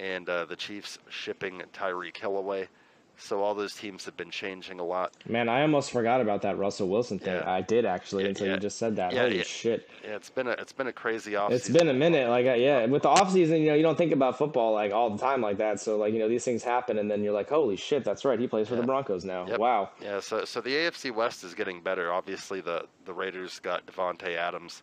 and 0.00 0.28
uh, 0.28 0.44
the 0.44 0.56
Chiefs 0.56 0.98
shipping 1.08 1.62
Tyreek 1.72 2.16
Hill 2.16 2.36
away. 2.36 2.68
So 3.16 3.42
all 3.42 3.54
those 3.54 3.74
teams 3.74 4.04
have 4.06 4.16
been 4.16 4.30
changing 4.30 4.80
a 4.80 4.84
lot. 4.84 5.12
Man, 5.26 5.48
I 5.48 5.62
almost 5.62 5.92
forgot 5.92 6.20
about 6.20 6.42
that 6.42 6.58
Russell 6.58 6.88
Wilson 6.88 7.18
thing. 7.18 7.36
Yeah. 7.36 7.50
I 7.50 7.60
did 7.60 7.84
actually 7.84 8.24
Yeah, 8.24 8.30
until 8.30 8.46
yeah. 8.48 8.54
you 8.54 8.58
just 8.60 8.76
said 8.76 8.96
that. 8.96 9.12
Yeah, 9.12 9.22
Holy 9.22 9.42
shit. 9.44 9.88
Yeah, 10.02 10.16
it's 10.16 10.30
been 10.30 10.48
a 10.48 10.50
it's 10.52 10.72
been 10.72 10.88
a 10.88 10.92
crazy 10.92 11.36
off. 11.36 11.52
It's 11.52 11.68
been 11.68 11.88
a 11.88 11.94
minute, 11.94 12.28
like 12.28 12.44
yeah. 12.44 12.84
With 12.86 13.02
the 13.02 13.08
off 13.08 13.32
season, 13.32 13.58
you 13.60 13.68
know, 13.68 13.74
you 13.74 13.82
don't 13.82 13.96
think 13.96 14.12
about 14.12 14.36
football 14.36 14.74
like 14.74 14.92
all 14.92 15.10
the 15.10 15.18
time 15.18 15.40
like 15.40 15.58
that. 15.58 15.80
So 15.80 15.96
like 15.96 16.12
you 16.12 16.18
know, 16.18 16.28
these 16.28 16.44
things 16.44 16.64
happen, 16.64 16.98
and 16.98 17.08
then 17.10 17.22
you're 17.22 17.32
like, 17.32 17.48
holy 17.48 17.76
shit, 17.76 18.04
that's 18.04 18.24
right. 18.24 18.38
He 18.38 18.46
plays 18.48 18.68
for 18.68 18.76
the 18.76 18.82
Broncos 18.82 19.24
now. 19.24 19.46
Yep. 19.46 19.58
Wow. 19.60 19.90
Yeah, 20.02 20.20
so 20.20 20.44
so 20.44 20.60
the 20.60 20.70
AFC 20.70 21.14
West 21.14 21.44
is 21.44 21.54
getting 21.54 21.80
better. 21.80 22.12
Obviously, 22.12 22.60
the 22.60 22.86
the 23.04 23.12
Raiders 23.12 23.60
got 23.60 23.86
Davante 23.86 24.36
Adams, 24.36 24.82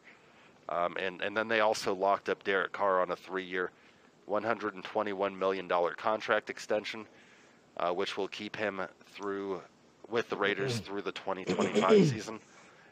um, 0.69 0.95
and 0.98 1.22
and 1.22 1.36
then 1.36 1.48
they 1.50 1.60
also 1.60 1.94
locked 1.94 2.30
up 2.30 2.44
Derek 2.45 2.72
Carr 2.72 3.01
on 3.01 3.12
a 3.12 3.16
three-year, 3.16 3.72
121 4.25 5.38
million 5.38 5.67
dollar 5.67 5.94
contract 5.94 6.50
extension, 6.50 7.05
uh, 7.78 7.92
which 7.92 8.18
will 8.18 8.28
keep 8.28 8.56
him 8.56 8.82
through 9.08 9.62
with 10.10 10.30
the 10.30 10.36
Raiders 10.36 10.80
through 10.80 11.01
the 11.04 11.12
2025 11.12 11.92
season, 12.08 12.40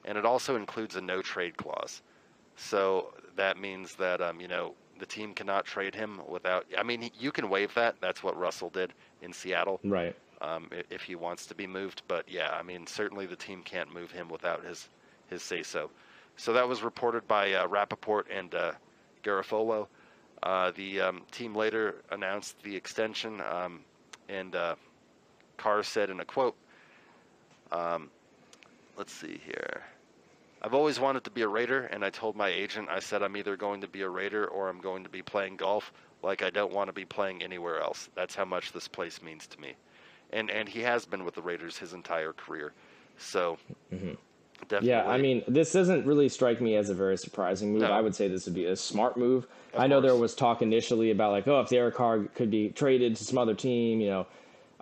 and 0.06 0.18
it 0.18 0.26
also 0.26 0.56
includes 0.56 0.96
a 0.96 1.02
no 1.02 1.22
trade 1.22 1.58
clause. 1.58 2.02
So 2.56 3.14
that 3.36 3.58
means 3.58 3.96
that 3.96 4.22
um, 4.22 4.40
you 4.42 4.48
know 4.48 4.74
the 5.00 5.06
team 5.06 5.34
cannot 5.34 5.66
trade 5.66 5.96
him 5.96 6.22
without. 6.28 6.66
I 6.78 6.84
mean, 6.84 7.10
you 7.20 7.32
can 7.32 7.50
waive 7.50 7.74
that. 7.76 7.96
That's 8.02 8.22
what 8.24 8.38
Russell 8.38 8.70
did 8.70 8.94
in 9.22 9.32
Seattle 9.34 9.80
Right. 9.84 10.16
um, 10.42 10.70
if 10.90 11.04
he 11.04 11.16
wants 11.16 11.46
to 11.48 11.56
be 11.56 11.68
moved. 11.68 12.02
But 12.08 12.30
yeah, 12.30 12.52
I 12.52 12.64
mean, 12.64 12.86
certainly 12.88 13.26
the 13.26 13.36
team 13.36 13.62
can't 13.64 13.94
move 13.94 14.12
him 14.12 14.30
without 14.30 14.64
his 14.66 14.90
his 15.30 15.42
say 15.44 15.64
so. 15.64 15.90
So 16.38 16.54
that 16.54 16.68
was 16.68 16.84
reported 16.84 17.28
by 17.28 17.54
uh, 17.54 17.68
Rapoport 17.68 18.28
and 18.32 18.54
uh, 18.56 18.72
Garafolo. 19.24 19.88
Uh, 20.42 20.72
the 20.72 21.02
um, 21.02 21.22
team 21.32 21.54
later 21.54 21.96
announced 22.12 22.62
the 22.64 22.74
extension, 22.76 23.42
um, 23.42 23.82
and 24.30 24.56
uh, 24.56 24.76
Carr 25.58 25.84
said 25.84 26.10
in 26.10 26.20
a 26.20 26.26
quote, 26.26 26.56
um, 27.72 28.10
"Let's 28.98 29.14
see 29.14 29.40
here." 29.46 29.84
I've 30.62 30.74
always 30.74 31.00
wanted 31.00 31.24
to 31.24 31.30
be 31.32 31.42
a 31.42 31.48
Raider, 31.48 31.86
and 31.86 32.04
I 32.04 32.10
told 32.10 32.36
my 32.36 32.50
agent, 32.50 32.90
I 32.90 33.00
said 33.00 33.24
I'm 33.24 33.38
either 33.38 33.56
going 33.56 33.80
to 33.82 33.88
be 33.88 34.02
a 34.02 34.10
Raider 34.10 34.46
or 34.46 34.68
I'm 34.68 34.82
going 34.82 35.04
to 35.04 35.10
be 35.10 35.22
playing 35.22 35.56
golf. 35.56 35.94
Like 36.22 36.44
I 36.44 36.50
don't 36.50 36.74
want 36.74 36.90
to 36.90 36.94
be 36.94 37.06
playing 37.06 37.42
anywhere 37.42 37.80
else. 37.80 38.10
That's 38.14 38.36
how 38.36 38.44
much 38.44 38.74
this 38.74 38.88
place 38.88 39.22
means 39.22 39.48
to 39.48 39.60
me. 39.60 39.76
And 40.32 40.52
and 40.52 40.68
he 40.68 40.82
has 40.82 41.06
been 41.06 41.24
with 41.24 41.36
the 41.36 41.42
Raiders 41.42 41.78
his 41.78 41.94
entire 41.94 42.34
career. 42.34 42.74
So 43.18 43.58
Mhm. 43.94 44.18
Definitely. 44.68 44.90
Yeah, 44.90 45.08
I 45.08 45.18
mean, 45.18 45.44
this 45.48 45.72
doesn't 45.74 46.06
really 46.06 46.30
strike 46.30 46.62
me 46.62 46.76
as 46.76 46.90
a 46.90 46.94
very 46.94 47.18
surprising 47.18 47.74
move. 47.74 47.82
No. 47.82 47.92
I 47.92 48.02
would 48.02 48.16
say 48.16 48.28
this 48.28 48.46
would 48.46 48.56
be 48.56 48.66
a 48.66 48.76
smart 48.76 49.18
move. 49.18 49.48
Of 49.74 49.80
I 49.80 49.88
know 49.88 50.02
there 50.02 50.16
was 50.16 50.36
talk 50.36 50.62
initially 50.62 51.12
about 51.12 51.32
like, 51.32 51.48
oh, 51.48 51.62
if 51.62 51.70
Derek 51.70 51.96
Carr 51.96 52.20
could 52.36 52.52
be 52.52 52.70
traded 52.70 53.16
to 53.16 53.24
some 53.24 53.38
other 53.38 53.54
team, 53.54 54.02
you 54.02 54.10
know, 54.10 54.28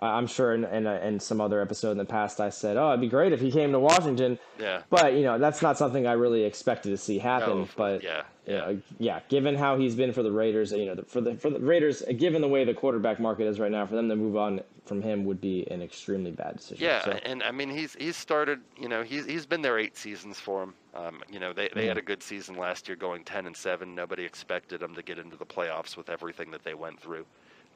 I'm 0.00 0.26
sure 0.26 0.54
in, 0.54 0.64
in, 0.64 0.86
a, 0.86 0.96
in 1.00 1.18
some 1.18 1.40
other 1.40 1.60
episode 1.60 1.90
in 1.92 1.98
the 1.98 2.04
past 2.04 2.40
I 2.40 2.50
said, 2.50 2.76
oh, 2.76 2.88
it'd 2.90 3.00
be 3.00 3.08
great 3.08 3.32
if 3.32 3.40
he 3.40 3.50
came 3.50 3.72
to 3.72 3.80
Washington. 3.80 4.38
yeah. 4.58 4.82
But 4.90 5.14
you 5.14 5.22
know, 5.24 5.38
that's 5.38 5.60
not 5.62 5.76
something 5.78 6.06
I 6.06 6.12
really 6.12 6.44
expected 6.44 6.90
to 6.90 6.96
see 6.96 7.18
happen. 7.18 7.60
No, 7.60 7.68
but 7.76 8.02
yeah, 8.04 8.22
you 8.46 8.54
yeah. 8.54 8.58
know, 8.60 8.80
yeah, 8.98 9.20
given 9.28 9.54
how 9.56 9.76
he's 9.76 9.94
been 9.96 10.12
for 10.12 10.22
the 10.22 10.30
Raiders, 10.32 10.70
you 10.72 10.86
know, 10.86 10.94
the- 10.94 11.02
for 11.04 11.20
the 11.20 11.34
for 11.34 11.50
the 11.50 11.58
Raiders, 11.60 12.02
given 12.16 12.42
the 12.42 12.48
way 12.48 12.64
the 12.64 12.74
quarterback 12.74 13.18
market 13.18 13.46
is 13.46 13.58
right 13.58 13.70
now, 13.72 13.86
for 13.86 13.96
them 13.96 14.08
to 14.08 14.16
move 14.16 14.36
on 14.36 14.60
from 14.84 15.02
him 15.02 15.24
would 15.26 15.38
be 15.40 15.70
an 15.70 15.82
extremely 15.82 16.30
bad 16.30 16.56
decision. 16.56 16.82
Yeah, 16.82 17.04
So, 17.04 17.10
and 17.24 17.42
I 17.42 17.50
mean 17.50 17.68
he's 17.68 17.94
he's 17.98 18.16
started. 18.16 18.60
You 18.80 18.88
know 18.88 19.02
he's 19.02 19.26
he's 19.26 19.46
been 19.46 19.62
there 19.62 19.78
eight 19.78 19.96
seasons 19.96 20.38
for 20.38 20.62
him. 20.62 20.74
Um, 20.94 21.22
you 21.30 21.40
know 21.40 21.52
they 21.52 21.68
they 21.74 21.84
Mm. 21.84 21.88
had 21.88 21.98
a 21.98 22.02
good 22.02 22.22
season 22.22 22.56
last 22.56 22.88
year, 22.88 22.96
going 22.96 23.24
ten 23.24 23.46
and 23.46 23.56
seven. 23.56 23.94
Nobody 23.94 24.24
expected 24.24 24.80
them 24.80 24.94
to 24.94 25.02
get 25.02 25.18
into 25.18 25.36
the 25.36 25.44
playoffs 25.44 25.96
with 25.96 26.08
everything 26.08 26.50
that 26.52 26.62
they 26.64 26.74
went 26.74 27.00
through. 27.00 27.26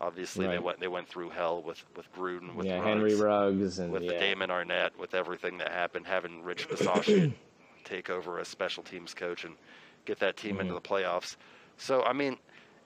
Obviously, 0.03 0.49
they 0.49 0.59
went 0.59 0.81
they 0.81 0.89
went 0.89 1.09
through 1.09 1.31
hell 1.31 1.63
with 1.63 1.83
with 1.97 2.13
Gruden, 2.13 2.55
with 2.57 2.67
yeah, 2.67 2.75
Ruggs, 2.79 2.87
Henry 2.87 3.15
Ruggs 3.15 3.79
and 3.79 3.93
with 3.93 4.03
yeah. 4.03 4.13
the 4.15 4.19
Damon 4.19 4.51
Arnette, 4.51 4.91
with 4.99 5.15
everything 5.15 5.59
that 5.59 5.71
happened, 5.71 6.07
having 6.07 6.43
Rich 6.43 6.69
Bisaccia 6.69 7.33
take 7.85 8.11
over 8.11 8.41
as 8.41 8.49
special 8.49 8.83
teams 8.83 9.15
coach 9.15 9.45
and 9.45 9.55
get 10.05 10.19
that 10.19 10.37
team 10.37 10.59
into 10.61 10.73
Mhm. 10.75 10.83
the 10.83 10.89
playoffs. 10.89 11.37
So, 11.77 12.03
I 12.03 12.13
mean, 12.13 12.37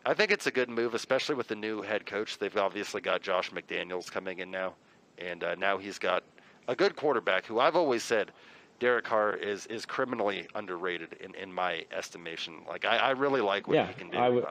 I 0.05 0.13
think 0.13 0.31
it's 0.31 0.47
a 0.47 0.51
good 0.51 0.69
move, 0.69 0.93
especially 0.95 1.35
with 1.35 1.49
the 1.49 1.55
new 1.57 1.81
head 1.81 2.05
coach. 2.05 2.37
They've 2.39 2.55
obviously 2.57 3.01
got 3.01 3.23
Josh 3.23 3.51
McDaniels 3.51 4.11
coming 4.11 4.39
in 4.41 4.51
now, 4.51 4.75
and 5.17 5.43
uh, 5.43 5.55
now 5.55 5.79
he's 5.79 5.99
got 5.99 6.23
a 6.69 6.77
good 6.77 6.97
quarterback 6.97 7.47
who 7.47 7.61
I've 7.61 7.77
always 7.77 8.03
said 8.03 8.31
Derek 8.79 9.07
Carr 9.07 9.35
is 9.35 9.65
is 9.67 9.87
criminally 9.87 10.47
underrated 10.55 11.15
in, 11.21 11.35
in 11.35 11.51
my 11.51 11.87
estimation. 11.93 12.61
Like 12.69 12.85
I, 12.85 12.99
I 12.99 13.11
really 13.13 13.41
like 13.41 13.67
what 13.69 13.75
Yeah, 13.77 13.87
he 13.87 13.95
can 13.95 14.11
do. 14.11 14.19
I 14.19 14.29
would- 14.29 14.45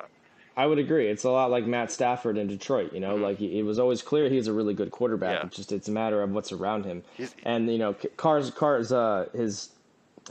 I 0.57 0.65
would 0.65 0.79
agree. 0.79 1.07
It's 1.07 1.23
a 1.25 1.29
lot 1.29 1.51
like 1.51 1.65
Matt 1.65 1.91
Stafford 1.91 2.37
in 2.37 2.47
Detroit. 2.47 2.93
You 2.93 2.99
know, 3.01 3.17
Mhm. 3.17 3.21
like 3.21 3.41
it 3.41 3.63
was 3.63 3.77
always 3.79 4.01
clear 4.01 4.29
he's 4.29 4.47
a 4.47 4.53
really 4.53 4.73
good 4.73 4.91
quarterback. 4.91 5.39
Yeah. 5.39 5.45
It's 5.47 5.55
just 5.57 5.71
it's 5.71 5.87
a 5.87 5.91
matter 5.91 6.21
of 6.21 6.31
what's 6.31 6.51
around 6.51 6.85
him. 6.85 7.03
he's, 7.17 7.35
And 7.43 7.69
you 7.71 7.77
know, 7.77 7.93
Carr's 8.17 8.51
Carr's 8.51 8.91
uh, 8.91 9.27
his 9.33 9.69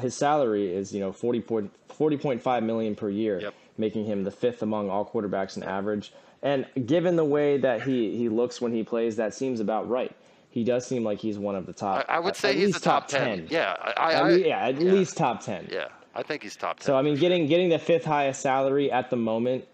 his 0.01 0.15
salary 0.15 0.75
is 0.75 0.93
you 0.95 1.01
know 1.01 1.13
40 1.13 1.41
point, 1.41 1.71
40.5 1.89 2.63
million 2.65 2.95
per 2.95 3.09
year, 3.11 3.41
Yep. 3.41 3.55
making 3.79 4.05
him 4.07 4.25
the 4.25 4.31
fifth 4.31 4.63
among 4.63 4.91
all 4.91 5.05
quarterbacks 5.05 5.57
in 5.57 5.63
average. 5.63 6.13
And 6.43 6.67
given 6.87 7.17
the 7.17 7.25
way 7.25 7.57
that 7.59 7.83
he 7.83 8.17
he 8.17 8.29
looks 8.29 8.61
when 8.61 8.73
he 8.73 8.83
plays, 8.83 9.17
that 9.17 9.35
seems 9.35 9.61
about 9.61 9.89
right. 9.89 10.13
He 10.51 10.63
does 10.63 10.87
seem 10.87 11.03
like 11.05 11.19
he's 11.19 11.37
one 11.39 11.57
of 11.57 11.67
the 11.67 11.73
top. 11.73 12.07
I, 12.09 12.17
I 12.17 12.19
would 12.21 12.37
say 12.37 12.51
at 12.51 12.55
he's 12.57 12.75
the 12.75 12.81
top 12.81 13.09
ten. 13.09 13.47
Yeah, 13.51 13.77
I, 13.81 13.93
I, 14.15 14.33
At 14.33 14.41
yeah, 14.47 14.59
at 14.69 14.81
yeah. 14.81 14.93
least 14.93 15.17
top 15.17 15.43
ten. 15.43 15.69
yeah, 15.73 15.89
I 16.15 16.23
think 16.23 16.43
he's 16.45 16.55
top 16.57 16.79
ten. 16.81 16.87
So 16.87 16.97
I 16.97 17.03
mean, 17.03 17.17
getting 17.17 17.47
getting 17.47 17.69
the 17.71 17.79
fifth 17.79 18.05
highest 18.05 18.41
salary 18.41 18.91
at 18.93 19.11
the 19.11 19.17
moment, 19.17 19.67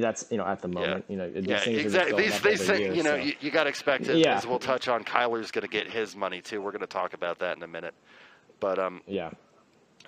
that's 0.00 0.26
you 0.30 0.38
know 0.38 0.44
at 0.46 0.60
the 0.62 0.68
Yeah. 0.68 0.74
moment, 0.74 1.04
you 1.08 1.16
know 1.16 1.30
these 1.30 1.46
Yeah, 1.46 1.58
things 1.58 1.78
exactly. 1.78 2.22
These 2.22 2.40
these 2.40 2.66
things, 2.66 2.80
year, 2.80 2.94
you 2.94 3.02
know, 3.02 3.10
so. 3.10 3.16
you, 3.16 3.34
you 3.40 3.50
got 3.50 3.64
to 3.64 3.68
expect 3.70 4.08
it. 4.08 4.16
Yeah. 4.16 4.36
As 4.36 4.46
we'll 4.46 4.58
touch 4.58 4.88
on, 4.88 5.04
Kyler's 5.04 5.50
going 5.50 5.62
to 5.62 5.68
get 5.68 5.90
his 5.90 6.16
money 6.16 6.40
too. 6.40 6.60
We're 6.62 6.72
going 6.72 6.80
to 6.80 6.86
talk 6.86 7.14
about 7.14 7.38
that 7.40 7.56
in 7.56 7.62
a 7.62 7.68
minute. 7.68 7.94
But 8.60 8.78
um, 8.78 9.02
yeah, 9.06 9.30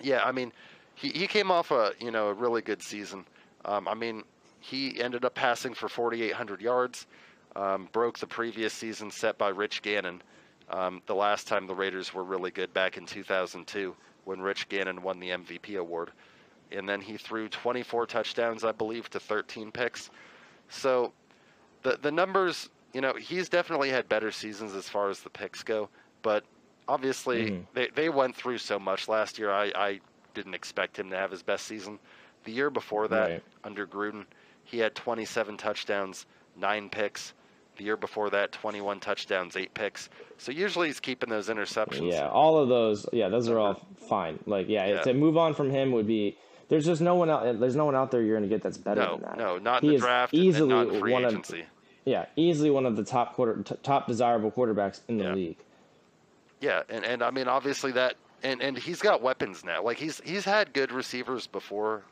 yeah, 0.00 0.22
I 0.24 0.32
mean, 0.32 0.52
he, 0.94 1.08
he 1.08 1.26
came 1.26 1.50
off 1.50 1.70
a 1.70 1.92
you 2.00 2.10
know 2.10 2.28
a 2.28 2.32
really 2.34 2.62
good 2.62 2.82
season. 2.82 3.24
Um, 3.64 3.88
I 3.88 3.94
mean, 3.94 4.24
he 4.60 5.00
ended 5.00 5.24
up 5.24 5.34
passing 5.34 5.74
for 5.74 5.88
4,800 5.88 6.60
yards, 6.60 7.06
um, 7.56 7.88
broke 7.92 8.18
the 8.18 8.26
previous 8.26 8.72
season 8.72 9.10
set 9.10 9.38
by 9.38 9.48
Rich 9.48 9.82
Gannon. 9.82 10.22
Um, 10.70 11.02
the 11.06 11.14
last 11.14 11.46
time 11.46 11.66
the 11.66 11.74
Raiders 11.74 12.14
were 12.14 12.24
really 12.24 12.50
good 12.50 12.72
back 12.72 12.96
in 12.96 13.04
2002 13.04 13.94
when 14.24 14.40
Rich 14.40 14.68
Gannon 14.70 15.02
won 15.02 15.20
the 15.20 15.28
MVP 15.30 15.78
award, 15.78 16.10
and 16.72 16.88
then 16.88 17.00
he 17.00 17.16
threw 17.16 17.48
24 17.48 18.06
touchdowns, 18.06 18.64
I 18.64 18.72
believe, 18.72 19.08
to 19.10 19.20
13 19.20 19.70
picks. 19.70 20.10
So 20.68 21.12
the 21.82 21.98
the 22.00 22.10
numbers, 22.10 22.70
you 22.92 23.00
know, 23.00 23.14
he's 23.14 23.48
definitely 23.48 23.90
had 23.90 24.08
better 24.08 24.30
seasons 24.30 24.74
as 24.74 24.88
far 24.88 25.10
as 25.10 25.20
the 25.20 25.30
picks 25.30 25.62
go, 25.62 25.88
but 26.22 26.44
obviously 26.88 27.50
Mhm. 27.50 27.64
they 27.74 27.88
they 27.94 28.08
went 28.08 28.34
through 28.36 28.58
so 28.58 28.78
much 28.78 29.08
last 29.08 29.38
year. 29.38 29.50
I 29.50 29.72
I 29.74 30.00
didn't 30.34 30.54
expect 30.54 30.98
him 30.98 31.10
to 31.10 31.16
have 31.16 31.30
his 31.30 31.42
best 31.42 31.66
season. 31.66 31.98
The 32.44 32.52
year 32.52 32.70
before 32.70 33.08
that, 33.08 33.30
Right. 33.30 33.42
under 33.62 33.86
Gruden, 33.86 34.26
he 34.64 34.78
had 34.78 34.94
27 34.94 35.56
touchdowns, 35.56 36.26
nine 36.56 36.88
picks. 36.90 37.34
The 37.76 37.84
year 37.84 37.96
before 37.96 38.30
that, 38.30 38.52
21 38.52 39.00
touchdowns, 39.00 39.56
eight 39.56 39.74
picks. 39.74 40.08
So 40.38 40.52
usually 40.52 40.88
he's 40.88 41.00
keeping 41.00 41.28
those 41.30 41.48
interceptions. 41.48 42.10
yeah, 42.12 42.28
all 42.28 42.56
of 42.58 42.68
those, 42.68 43.06
yeah, 43.12 43.28
those 43.28 43.48
are 43.48 43.58
all 43.58 43.80
fine. 44.08 44.38
Like, 44.46 44.68
yeah, 44.68 44.86
Yeah. 44.86 45.02
to 45.02 45.14
move 45.14 45.36
on 45.36 45.54
from 45.54 45.70
him 45.70 45.90
would 45.92 46.06
be. 46.06 46.36
There's 46.74 46.86
just 46.86 47.00
no 47.00 47.14
one 47.14 47.30
out. 47.30 47.60
There's 47.60 47.76
no 47.76 47.84
one 47.84 47.94
out 47.94 48.10
there 48.10 48.20
you're 48.20 48.36
going 48.36 48.48
to 48.48 48.52
get 48.52 48.62
that's 48.62 48.76
better 48.78 49.00
No, 49.00 49.12
than 49.12 49.20
that. 49.28 49.38
no, 49.38 49.58
not 49.58 49.82
He 49.82 49.88
in 49.90 49.94
the 49.94 50.00
draft 50.00 50.34
easily 50.34 50.68
not 50.70 50.88
in 50.88 50.98
free 50.98 51.12
one 51.12 51.24
of- 51.24 51.50
Yeah, 52.04 52.26
easily 52.34 52.68
one 52.68 52.84
of 52.84 52.96
the 52.96 53.04
top 53.04 53.34
quarter, 53.34 53.62
t- 53.62 53.76
top 53.84 54.08
desirable 54.08 54.50
quarterbacks 54.50 55.00
in 55.06 55.18
the 55.18 55.24
Yeah. 55.24 55.34
league. 55.34 55.56
Yeah, 56.60 56.82
and, 56.88 57.04
and 57.04 57.22
I 57.22 57.30
mean 57.30 57.46
obviously 57.46 57.92
that 57.92 58.14
and, 58.42 58.60
and 58.60 58.76
he's 58.76 59.00
got 59.00 59.22
weapons 59.22 59.64
now. 59.64 59.82
Like 59.84 59.98
he's 59.98 60.20
he's 60.24 60.44
had 60.44 60.72
good 60.72 60.90
receivers 60.90 61.46
before. 61.46 62.02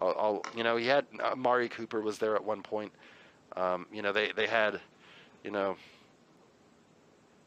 I'll, 0.00 0.16
I'll 0.18 0.42
you 0.56 0.64
know 0.64 0.76
he 0.76 0.86
had 0.86 1.06
uh, 1.22 1.36
Mari 1.36 1.68
Cooper 1.68 2.00
was 2.00 2.18
there 2.18 2.34
at 2.34 2.42
one 2.44 2.62
point. 2.62 2.90
Um, 3.56 3.86
you 3.92 4.02
know 4.02 4.12
they 4.12 4.32
they 4.32 4.48
had, 4.48 4.80
you 5.44 5.50
know. 5.52 5.76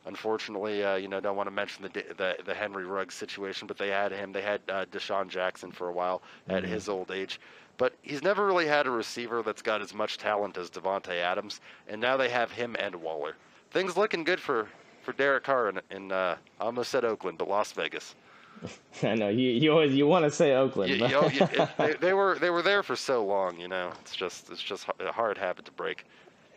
Unfortunately, 0.06 0.84
uh, 0.84 0.96
you 0.96 1.08
know, 1.08 1.20
don't 1.20 1.36
want 1.36 1.48
to 1.48 1.52
mention 1.52 1.84
the, 1.84 2.04
the 2.16 2.36
the 2.46 2.54
Henry 2.54 2.86
Ruggs 2.86 3.16
situation, 3.16 3.68
but 3.68 3.78
they 3.78 3.90
had 3.90 4.12
him. 4.12 4.32
They 4.32 4.42
had 4.42 4.62
uh, 4.70 4.86
DeSean 4.92 5.28
Jackson 5.30 5.72
for 5.72 5.90
a 5.90 5.92
while 5.92 6.22
at 6.48 6.64
Mhm. 6.64 6.68
his 6.68 6.88
old 6.90 7.10
age, 7.12 7.40
but 7.78 7.94
he's 8.04 8.22
never 8.22 8.46
really 8.46 8.68
had 8.68 8.86
a 8.86 8.92
receiver 8.92 9.42
that's 9.42 9.62
got 9.64 9.82
as 9.82 9.94
much 9.94 10.18
talent 10.18 10.58
as 10.58 10.70
Davante 10.70 11.10
Adams, 11.22 11.60
and 11.88 12.00
now 12.00 12.18
they 12.18 12.30
have 12.30 12.52
him 12.52 12.76
and 12.80 12.96
Waller. 12.96 13.36
Things 13.72 13.98
looking 13.98 14.24
good 14.24 14.40
for 14.40 14.68
for 15.02 15.14
Derek 15.14 15.44
Carr 15.44 15.70
in, 15.70 15.82
in 15.90 16.12
uh, 16.12 16.36
I 16.60 16.64
almost 16.64 16.92
said 16.92 17.04
Oakland, 17.04 17.38
but 17.40 17.48
Las 17.48 17.72
Vegas. 17.72 18.16
I 19.04 19.16
know 19.16 19.28
you. 19.30 19.50
You 19.52 19.72
always 19.72 19.94
you 19.94 20.08
want 20.08 20.24
to 20.26 20.32
say 20.32 20.54
Oakland. 20.54 20.92
You, 20.92 21.08
you 21.08 21.30
you- 21.30 21.48
it- 21.52 21.70
they, 21.78 21.94
they 21.94 22.14
were 22.14 22.38
they 22.40 22.52
were 22.52 22.62
there 22.62 22.84
for 22.84 22.96
so 22.96 23.26
long, 23.26 23.60
you 23.60 23.68
know. 23.68 23.92
It's 24.02 24.16
just 24.16 24.50
it's 24.52 24.62
just 24.62 24.86
a 25.00 25.12
hard 25.12 25.38
habit 25.38 25.66
to 25.66 25.72
break. 25.72 26.06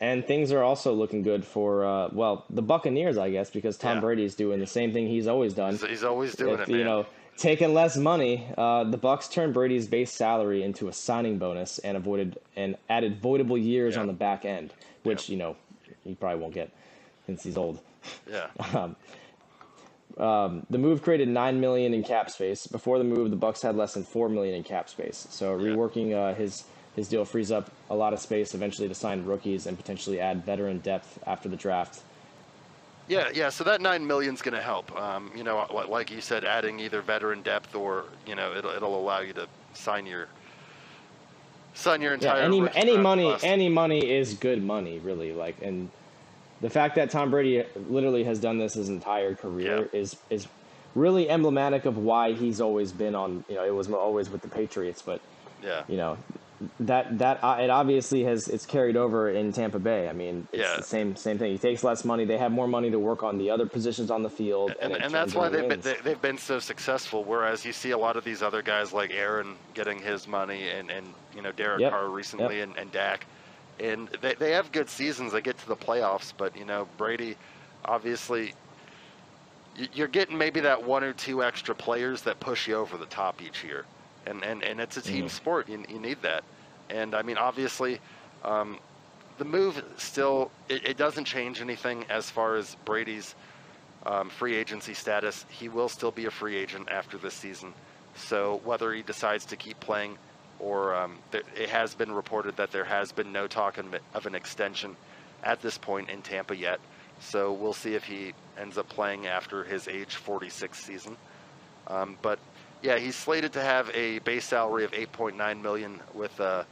And 0.00 0.24
things 0.24 0.52
are 0.52 0.62
also 0.62 0.92
looking 0.94 1.22
good 1.22 1.44
for 1.44 1.84
uh, 1.84 2.08
well 2.12 2.44
the 2.50 2.62
Buccaneers, 2.62 3.18
I 3.18 3.30
guess, 3.30 3.50
because 3.50 3.76
Tom 3.76 3.96
Yeah. 3.96 4.00
Brady's 4.00 4.34
doing 4.36 4.60
the 4.60 4.66
same 4.66 4.92
thing 4.92 5.08
he's 5.08 5.26
always 5.26 5.54
done. 5.54 5.72
He's, 5.72 5.84
he's 5.84 6.04
always 6.04 6.34
doing 6.36 6.54
If, 6.54 6.60
it, 6.60 6.68
man. 6.68 6.78
you 6.78 6.84
know, 6.84 7.06
taking 7.36 7.74
less 7.74 7.96
money, 7.96 8.46
uh, 8.56 8.84
the 8.84 8.96
Bucks 8.96 9.26
turned 9.28 9.54
Brady's 9.54 9.88
base 9.88 10.12
salary 10.12 10.62
into 10.62 10.86
a 10.88 10.92
signing 10.92 11.38
bonus 11.38 11.78
and 11.80 11.96
avoided 11.96 12.38
and 12.54 12.76
added 12.88 13.20
voidable 13.20 13.60
years 13.62 13.94
Yeah. 13.96 14.02
on 14.02 14.06
the 14.06 14.12
back 14.12 14.44
end, 14.44 14.72
which 15.02 15.28
you 15.28 15.36
know 15.36 15.56
he 16.04 16.14
probably 16.14 16.40
won't 16.40 16.54
get 16.54 16.70
since 17.26 17.42
he's 17.42 17.56
old. 17.56 17.80
yeah, 18.30 18.46
Um, 18.74 18.96
um, 20.16 20.66
the 20.70 20.78
move 20.78 21.02
created 21.02 21.28
nine 21.28 21.60
million 21.60 21.92
in 21.94 22.02
cap 22.02 22.30
space. 22.30 22.66
Before 22.66 22.98
the 22.98 23.04
move, 23.04 23.30
the 23.30 23.36
Bucks 23.36 23.62
had 23.62 23.76
less 23.76 23.94
than 23.94 24.02
four 24.04 24.28
million 24.28 24.54
in 24.54 24.62
cap 24.64 24.88
space. 24.88 25.26
So 25.30 25.56
Yeah. 25.56 25.74
reworking 25.74 26.12
uh, 26.14 26.34
his 26.34 26.64
his 26.98 27.08
deal 27.08 27.24
frees 27.24 27.52
up 27.52 27.70
a 27.90 27.94
lot 27.94 28.12
of 28.12 28.18
space 28.18 28.54
eventually 28.54 28.88
to 28.88 28.94
sign 28.94 29.24
rookies 29.24 29.66
and 29.66 29.76
potentially 29.76 30.20
add 30.20 30.44
veteran 30.44 30.78
depth 30.78 31.18
after 31.28 31.48
the 31.48 31.56
draft. 31.56 32.02
yeah, 33.06 33.30
yeah. 33.32 33.48
So 33.50 33.62
that 33.64 33.80
nine 33.80 34.04
million's 34.04 34.42
going 34.42 34.54
to 34.54 34.62
help. 34.62 34.94
Um, 35.00 35.30
you 35.34 35.44
know, 35.44 35.64
like 35.88 36.10
you 36.10 36.20
said, 36.20 36.44
adding 36.44 36.80
either 36.80 37.00
veteran 37.00 37.42
depth 37.42 37.76
or 37.76 38.06
you 38.26 38.34
know 38.34 38.52
it'll 38.52 38.72
it'll 38.72 38.98
allow 38.98 39.20
you 39.20 39.32
to 39.34 39.46
sign 39.74 40.06
your 40.06 40.26
sign 41.74 42.02
your 42.02 42.14
entire. 42.14 42.40
Yeah, 42.40 42.46
any 42.46 42.68
any 42.74 42.96
money 42.98 43.34
any 43.44 43.68
money 43.68 44.10
is 44.10 44.34
good 44.34 44.62
money, 44.62 44.98
really. 44.98 45.32
Like, 45.32 45.62
and 45.62 45.88
the 46.60 46.68
fact 46.68 46.96
that 46.96 47.10
Tom 47.10 47.30
Brady 47.30 47.62
literally 47.88 48.24
has 48.24 48.40
done 48.40 48.58
this 48.58 48.74
his 48.74 48.88
entire 48.88 49.36
career 49.36 49.88
is 49.92 50.16
is 50.30 50.48
really 50.96 51.30
emblematic 51.30 51.84
of 51.84 51.96
why 51.96 52.32
he's 52.32 52.60
always 52.60 52.90
been 52.90 53.14
on. 53.14 53.44
You 53.48 53.54
know, 53.54 53.64
it 53.64 53.74
was 53.74 53.88
always 53.88 54.28
with 54.28 54.42
the 54.42 54.48
Patriots, 54.48 55.00
but 55.00 55.20
yeah. 55.62 55.84
you 55.88 55.96
know 55.96 56.18
that 56.80 57.18
that 57.18 57.38
uh, 57.42 57.58
it 57.60 57.70
obviously 57.70 58.24
has 58.24 58.48
it's 58.48 58.66
carried 58.66 58.96
over 58.96 59.30
in 59.30 59.52
Tampa 59.52 59.78
Bay. 59.78 60.08
I 60.08 60.12
mean, 60.12 60.48
it's 60.52 60.62
Yeah. 60.62 60.76
the 60.76 60.82
same 60.82 61.14
same 61.16 61.38
thing. 61.38 61.52
He 61.52 61.58
takes 61.58 61.84
less 61.84 62.04
money. 62.04 62.24
They 62.24 62.38
have 62.38 62.50
more 62.50 62.66
money 62.66 62.90
to 62.90 62.98
work 62.98 63.22
on 63.22 63.38
the 63.38 63.50
other 63.50 63.66
positions 63.66 64.10
on 64.10 64.22
the 64.22 64.30
field, 64.30 64.72
and, 64.80 64.92
it 64.92 65.02
and 65.02 65.14
that's 65.14 65.34
why 65.34 65.48
they've 65.48 65.68
been, 65.68 65.80
they, 65.80 65.96
they've 66.02 66.20
been 66.20 66.38
so 66.38 66.58
successful. 66.58 67.22
Whereas 67.24 67.64
you 67.64 67.72
see 67.72 67.92
a 67.92 67.98
lot 67.98 68.16
of 68.16 68.24
these 68.24 68.42
other 68.42 68.62
guys 68.62 68.92
like 68.92 69.12
Aaron 69.12 69.54
getting 69.74 69.98
his 70.00 70.26
money, 70.26 70.68
and, 70.68 70.90
and 70.90 71.06
you 71.34 71.42
know 71.42 71.52
Derek 71.52 71.80
Yep, 71.80 71.92
Carr 71.92 72.08
recently, 72.08 72.60
and, 72.60 72.76
and 72.76 72.90
Dak, 72.90 73.26
and 73.78 74.08
they 74.20 74.34
they 74.34 74.50
have 74.52 74.72
good 74.72 74.90
seasons. 74.90 75.32
They 75.32 75.40
get 75.40 75.58
to 75.58 75.68
the 75.68 75.76
playoffs, 75.76 76.32
but 76.36 76.56
you 76.56 76.64
know 76.64 76.88
Brady, 76.96 77.36
obviously, 77.84 78.54
you're 79.92 80.08
getting 80.08 80.36
maybe 80.36 80.60
that 80.60 80.82
one 80.82 81.04
or 81.04 81.12
two 81.12 81.42
extra 81.44 81.74
players 81.74 82.22
that 82.22 82.40
push 82.40 82.66
you 82.66 82.74
over 82.74 82.96
the 82.96 83.06
top 83.06 83.40
each 83.40 83.62
year, 83.62 83.84
and 84.28 84.44
and, 84.44 84.62
and 84.62 84.80
it's 84.80 84.96
a 84.96 85.02
team 85.02 85.26
Mhm. 85.26 85.30
sport. 85.30 85.68
You, 85.68 85.84
you 85.88 85.98
need 85.98 86.22
that, 86.22 86.44
and 86.90 87.14
I 87.14 87.22
mean 87.22 87.38
obviously. 87.38 88.00
Um, 88.44 88.78
the 89.38 89.44
move 89.44 89.80
still 89.98 90.50
it, 90.68 90.84
it 90.88 90.96
doesn't 90.96 91.24
change 91.24 91.60
anything 91.60 92.04
as 92.08 92.28
far 92.28 92.56
as 92.56 92.76
Brady's 92.84 93.34
um, 94.04 94.30
free 94.30 94.56
agency 94.56 94.94
status. 94.94 95.44
He 95.48 95.68
will 95.68 95.88
still 95.88 96.10
be 96.10 96.26
a 96.26 96.30
free 96.30 96.56
agent 96.56 96.88
after 96.90 97.18
this 97.18 97.34
season. 97.34 97.72
So 98.16 98.60
whether 98.64 98.92
he 98.92 99.02
decides 99.02 99.44
to 99.46 99.56
keep 99.56 99.78
playing, 99.78 100.18
or 100.58 100.92
um, 100.94 101.18
it 101.32 101.68
has 101.68 101.94
been 101.94 102.10
reported 102.12 102.56
that 102.56 102.72
there 102.72 102.84
has 102.84 103.12
been 103.12 103.32
no 103.32 103.46
talk 103.46 103.78
of 103.78 103.86
of 104.14 104.26
an 104.26 104.34
extension 104.34 104.96
at 105.44 105.62
this 105.62 105.78
point 105.78 106.10
in 106.10 106.22
Tampa 106.22 106.56
yet. 106.56 106.80
So 107.20 107.52
we'll 107.52 107.72
see 107.74 107.94
if 107.94 108.04
he 108.04 108.34
ends 108.58 108.76
up 108.76 108.88
playing 108.88 109.26
after 109.28 109.62
his 109.62 109.86
age 109.86 110.16
46 110.16 110.76
season. 110.78 111.16
Um, 111.86 112.16
but 112.22 112.38
yeah, 112.82 112.98
he's 112.98 113.16
slated 113.16 113.52
to 113.54 113.62
have 113.62 113.90
a 113.94 114.18
base 114.20 114.44
salary 114.44 114.84
of 114.84 114.92
8.9 114.92 115.62
million 115.62 116.00
with 116.14 116.38
uh, 116.40 116.64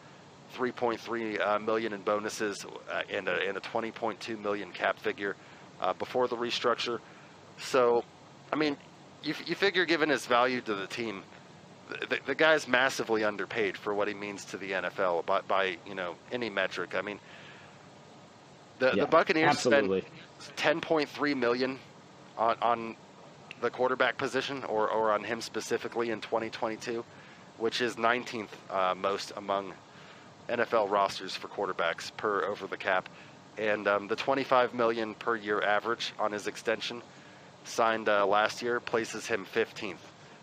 3.3 0.54 1.40
uh, 1.40 1.58
million 1.58 1.92
in 1.92 2.02
bonuses 2.02 2.64
uh, 2.90 3.02
and, 3.10 3.28
a, 3.28 3.48
and 3.48 3.56
a 3.56 3.60
20.2 3.60 4.40
million 4.40 4.70
cap 4.72 4.98
figure 4.98 5.36
uh, 5.80 5.92
before 5.94 6.28
the 6.28 6.36
restructure. 6.36 7.00
So, 7.58 8.04
I 8.52 8.56
mean, 8.56 8.76
you, 9.22 9.34
you 9.44 9.54
figure 9.54 9.84
given 9.84 10.08
his 10.08 10.26
value 10.26 10.60
to 10.62 10.74
the 10.74 10.86
team, 10.86 11.22
the, 11.88 12.06
the, 12.06 12.18
the 12.26 12.34
guy's 12.34 12.68
massively 12.68 13.24
underpaid 13.24 13.76
for 13.76 13.94
what 13.94 14.08
he 14.08 14.14
means 14.14 14.44
to 14.46 14.56
the 14.56 14.72
NFL 14.72 15.26
by, 15.26 15.40
by 15.42 15.76
you 15.86 15.94
know 15.94 16.14
any 16.32 16.50
metric. 16.50 16.94
I 16.94 17.02
mean, 17.02 17.20
The, 18.78 18.92
Yeah, 18.94 19.04
the 19.04 19.06
Buccaneers 19.06 19.50
absolutely. 19.50 20.04
spent 20.38 20.82
10.3 20.82 21.36
million 21.36 21.78
on 22.36 22.56
on 22.60 22.96
the 23.60 23.70
quarterback 23.70 24.18
position, 24.18 24.64
or 24.64 24.88
or 24.88 25.12
on 25.12 25.24
him 25.24 25.40
specifically 25.40 26.10
in 26.10 26.20
2022, 26.20 27.04
which 27.58 27.80
is 27.80 27.96
19th 27.96 28.48
uh, 28.70 28.94
most 28.94 29.32
among 29.36 29.72
NFL 30.48 30.90
rosters 30.90 31.34
for 31.34 31.48
quarterbacks 31.48 32.14
per 32.16 32.44
over 32.44 32.66
the 32.66 32.76
cap, 32.76 33.08
and 33.58 33.88
um, 33.88 34.08
the 34.08 34.16
25 34.16 34.74
million 34.74 35.14
per 35.14 35.36
year 35.36 35.62
average 35.62 36.12
on 36.18 36.32
his 36.32 36.46
extension 36.46 37.02
signed 37.64 38.08
uh, 38.08 38.24
last 38.26 38.62
year 38.62 38.78
places 38.78 39.26
him 39.26 39.44
15th. 39.54 39.96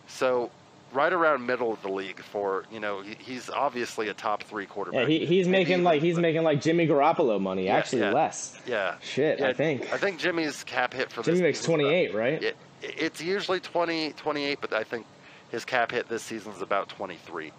So 0.07 0.51
right 0.91 1.11
around 1.11 1.45
middle 1.45 1.73
of 1.73 1.81
the 1.81 1.89
league 1.89 2.19
for 2.19 2.65
you 2.71 2.79
know 2.79 3.01
he, 3.01 3.15
he's 3.19 3.49
obviously 3.49 4.09
a 4.09 4.13
top 4.13 4.43
three 4.43 4.65
quarterback. 4.65 5.07
Yeah, 5.07 5.19
he, 5.19 5.25
he's 5.25 5.47
making 5.47 5.83
like 5.83 6.01
he's 6.01 6.17
making 6.17 6.43
like 6.43 6.61
Jimmy 6.61 6.87
Garoppolo 6.87 7.39
money. 7.39 7.65
Yeah, 7.65 7.75
actually, 7.75 8.01
yeah. 8.01 8.11
less. 8.11 8.59
yeah 8.67 8.95
Shit, 9.01 9.41
I 9.41 9.53
think. 9.53 9.91
I 9.93 9.97
think 9.97 10.19
Jimmy's 10.19 10.63
cap 10.63 10.93
hit 10.93 11.11
for 11.11 11.23
Jimmy 11.23 11.37
this 11.37 11.41
makes 11.41 11.59
about- 11.65 11.75
28, 11.77 12.13
right? 12.13 12.41
It, 12.83 12.95
it's 12.97 13.21
usually 13.21 13.59
20, 13.59 14.11
28, 14.13 14.59
but 14.61 14.73
I 14.73 14.83
think 14.83 15.05
his 15.49 15.65
cap 15.65 15.91
hit 15.91 16.09
this 16.09 16.23
season 16.23 16.51
is 16.51 16.61
about 16.61 16.89
23. 16.89 17.51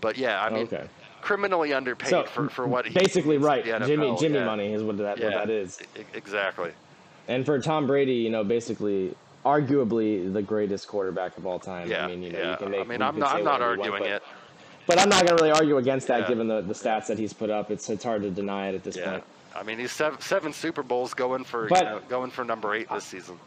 But 0.00 0.16
yeah, 0.16 0.42
I 0.42 0.50
mean, 0.50 0.64
okay. 0.64 0.88
criminally 1.22 1.72
underpaid 1.72 2.10
So 2.10 2.24
for, 2.24 2.48
for 2.48 2.66
what 2.66 2.86
he 2.86 2.94
basically 2.94 3.38
right, 3.38 3.64
Jimmy 3.64 4.16
Jimmy 4.20 4.36
yeah. 4.38 4.44
money 4.44 4.72
is 4.72 4.82
what 4.82 4.96
that 4.98 5.18
Yeah. 5.18 5.24
what 5.24 5.34
that 5.34 5.50
is. 5.50 5.80
Exactly. 6.14 6.70
And 7.26 7.44
for 7.44 7.60
Tom 7.60 7.86
Brady, 7.86 8.14
you 8.14 8.30
know, 8.30 8.44
basically, 8.44 9.14
arguably 9.44 10.32
the 10.32 10.42
greatest 10.42 10.88
quarterback 10.88 11.36
of 11.36 11.46
all 11.46 11.58
time. 11.58 11.90
Yeah. 11.90 12.04
I 12.04 12.08
mean, 12.08 12.22
you 12.22 12.32
know, 12.32 12.38
yeah. 12.38 12.50
you 12.52 12.56
can 12.56 12.70
make. 12.70 12.80
I 12.80 12.84
mean, 12.84 13.02
I'm 13.02 13.18
not, 13.18 13.36
I'm 13.36 13.44
not 13.44 13.60
you 13.60 13.66
want, 13.66 13.80
arguing 13.80 14.02
but, 14.02 14.10
it. 14.10 14.22
But 14.86 14.98
I'm 14.98 15.08
not 15.10 15.26
going 15.26 15.36
to 15.36 15.44
really 15.44 15.54
argue 15.54 15.76
against 15.76 16.06
that, 16.08 16.22
Yeah. 16.22 16.28
given 16.28 16.48
the, 16.48 16.62
the 16.62 16.72
stats 16.72 17.06
that 17.08 17.18
he's 17.18 17.32
put 17.32 17.50
up. 17.50 17.70
It's 17.70 17.88
it's 17.90 18.04
hard 18.04 18.22
to 18.22 18.30
deny 18.30 18.68
it 18.68 18.74
at 18.74 18.84
this 18.84 18.96
Yeah. 18.96 19.10
point. 19.10 19.24
I 19.54 19.62
mean, 19.62 19.78
he's 19.78 19.92
seven, 19.92 20.20
seven 20.20 20.52
Super 20.52 20.82
Bowls 20.82 21.14
going 21.14 21.44
for 21.44 21.68
But- 21.68 21.78
you 21.78 21.84
know, 21.84 22.00
going 22.08 22.30
for 22.30 22.44
number 22.44 22.74
eight 22.74 22.88
this 22.90 23.04
season. 23.04 23.38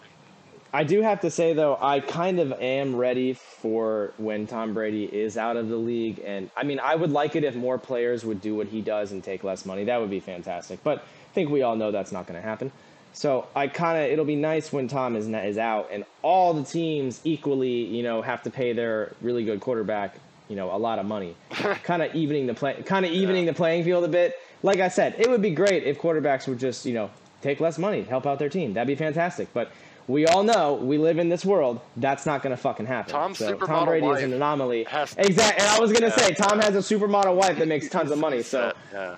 I 0.73 0.83
do 0.85 1.01
have 1.01 1.21
to 1.21 1.31
say 1.31 1.53
though, 1.53 1.77
I 1.81 1.99
kind 1.99 2.39
of 2.39 2.53
am 2.53 2.95
ready 2.95 3.33
for 3.33 4.13
when 4.17 4.47
Tom 4.47 4.73
Brady 4.73 5.03
is 5.03 5.37
out 5.37 5.57
of 5.57 5.67
the 5.67 5.75
league, 5.75 6.21
and 6.25 6.49
I 6.55 6.63
mean, 6.63 6.79
I 6.79 6.95
would 6.95 7.11
like 7.11 7.35
it 7.35 7.43
if 7.43 7.55
more 7.55 7.77
players 7.77 8.23
would 8.23 8.41
do 8.41 8.55
what 8.55 8.67
he 8.67 8.81
does 8.81 9.11
and 9.11 9.23
take 9.23 9.43
less 9.43 9.65
money. 9.65 9.83
That 9.85 9.99
would 9.99 10.09
be 10.09 10.21
fantastic. 10.21 10.81
But 10.83 10.99
I 10.99 11.33
think 11.33 11.49
we 11.49 11.61
all 11.61 11.75
know 11.75 11.91
that's 11.91 12.11
not 12.11 12.25
going 12.25 12.41
to 12.41 12.47
happen. 12.47 12.71
So 13.13 13.47
I 13.53 13.67
kind 13.67 13.97
of 13.97 14.09
it'll 14.09 14.25
be 14.25 14.37
nice 14.37 14.71
when 14.71 14.87
Tom 14.87 15.17
is 15.17 15.27
is 15.27 15.57
out 15.57 15.89
and 15.91 16.05
all 16.21 16.53
the 16.53 16.63
teams 16.63 17.19
equally, 17.25 17.83
you 17.83 18.03
know, 18.03 18.21
have 18.21 18.43
to 18.43 18.49
pay 18.49 18.71
their 18.71 19.13
really 19.21 19.43
good 19.43 19.59
quarterback, 19.59 20.15
you 20.47 20.55
know, 20.55 20.73
a 20.73 20.77
lot 20.77 20.99
of 20.99 21.05
money, 21.05 21.35
kind 21.49 22.01
of 22.01 22.15
evening 22.15 22.47
the 22.47 22.53
play, 22.53 22.81
kind 22.85 23.05
of 23.05 23.11
evening 23.11 23.45
the 23.45 23.53
playing 23.53 23.83
field 23.83 24.05
a 24.05 24.07
bit. 24.07 24.39
Like 24.63 24.79
I 24.79 24.87
said, 24.87 25.15
it 25.17 25.29
would 25.29 25.41
be 25.41 25.51
great 25.51 25.83
if 25.83 25.99
quarterbacks 25.99 26.47
would 26.47 26.59
just, 26.59 26.85
you 26.85 26.93
know, 26.93 27.09
take 27.41 27.59
less 27.59 27.77
money, 27.77 28.03
help 28.03 28.25
out 28.25 28.39
their 28.39 28.49
team. 28.49 28.73
That'd 28.73 28.87
be 28.87 28.95
fantastic. 28.95 29.51
But 29.53 29.71
we 30.11 30.25
all 30.27 30.43
know 30.43 30.73
we 30.73 30.97
live 30.97 31.17
in 31.19 31.29
this 31.29 31.45
world. 31.45 31.79
That's 31.97 32.25
not 32.25 32.43
going 32.43 32.55
to 32.55 32.61
fucking 32.61 32.85
happen. 32.85 33.13
Tom's 33.13 33.37
so 33.37 33.55
Tom 33.55 33.85
Brady 33.85 34.07
is 34.07 34.21
an 34.21 34.33
anomaly. 34.33 34.81
Exactly. 35.17 35.25
And 35.39 35.61
I 35.63 35.79
was 35.79 35.91
going 35.91 36.01
to 36.03 36.07
Yeah. 36.09 36.27
say 36.27 36.33
Tom 36.33 36.59
has 36.59 36.75
a 36.75 36.79
supermodel 36.95 37.35
wife 37.35 37.57
that 37.57 37.67
makes 37.67 37.87
tons 37.89 38.11
of 38.11 38.17
money. 38.19 38.43
So 38.43 38.73
yeah. 38.93 39.15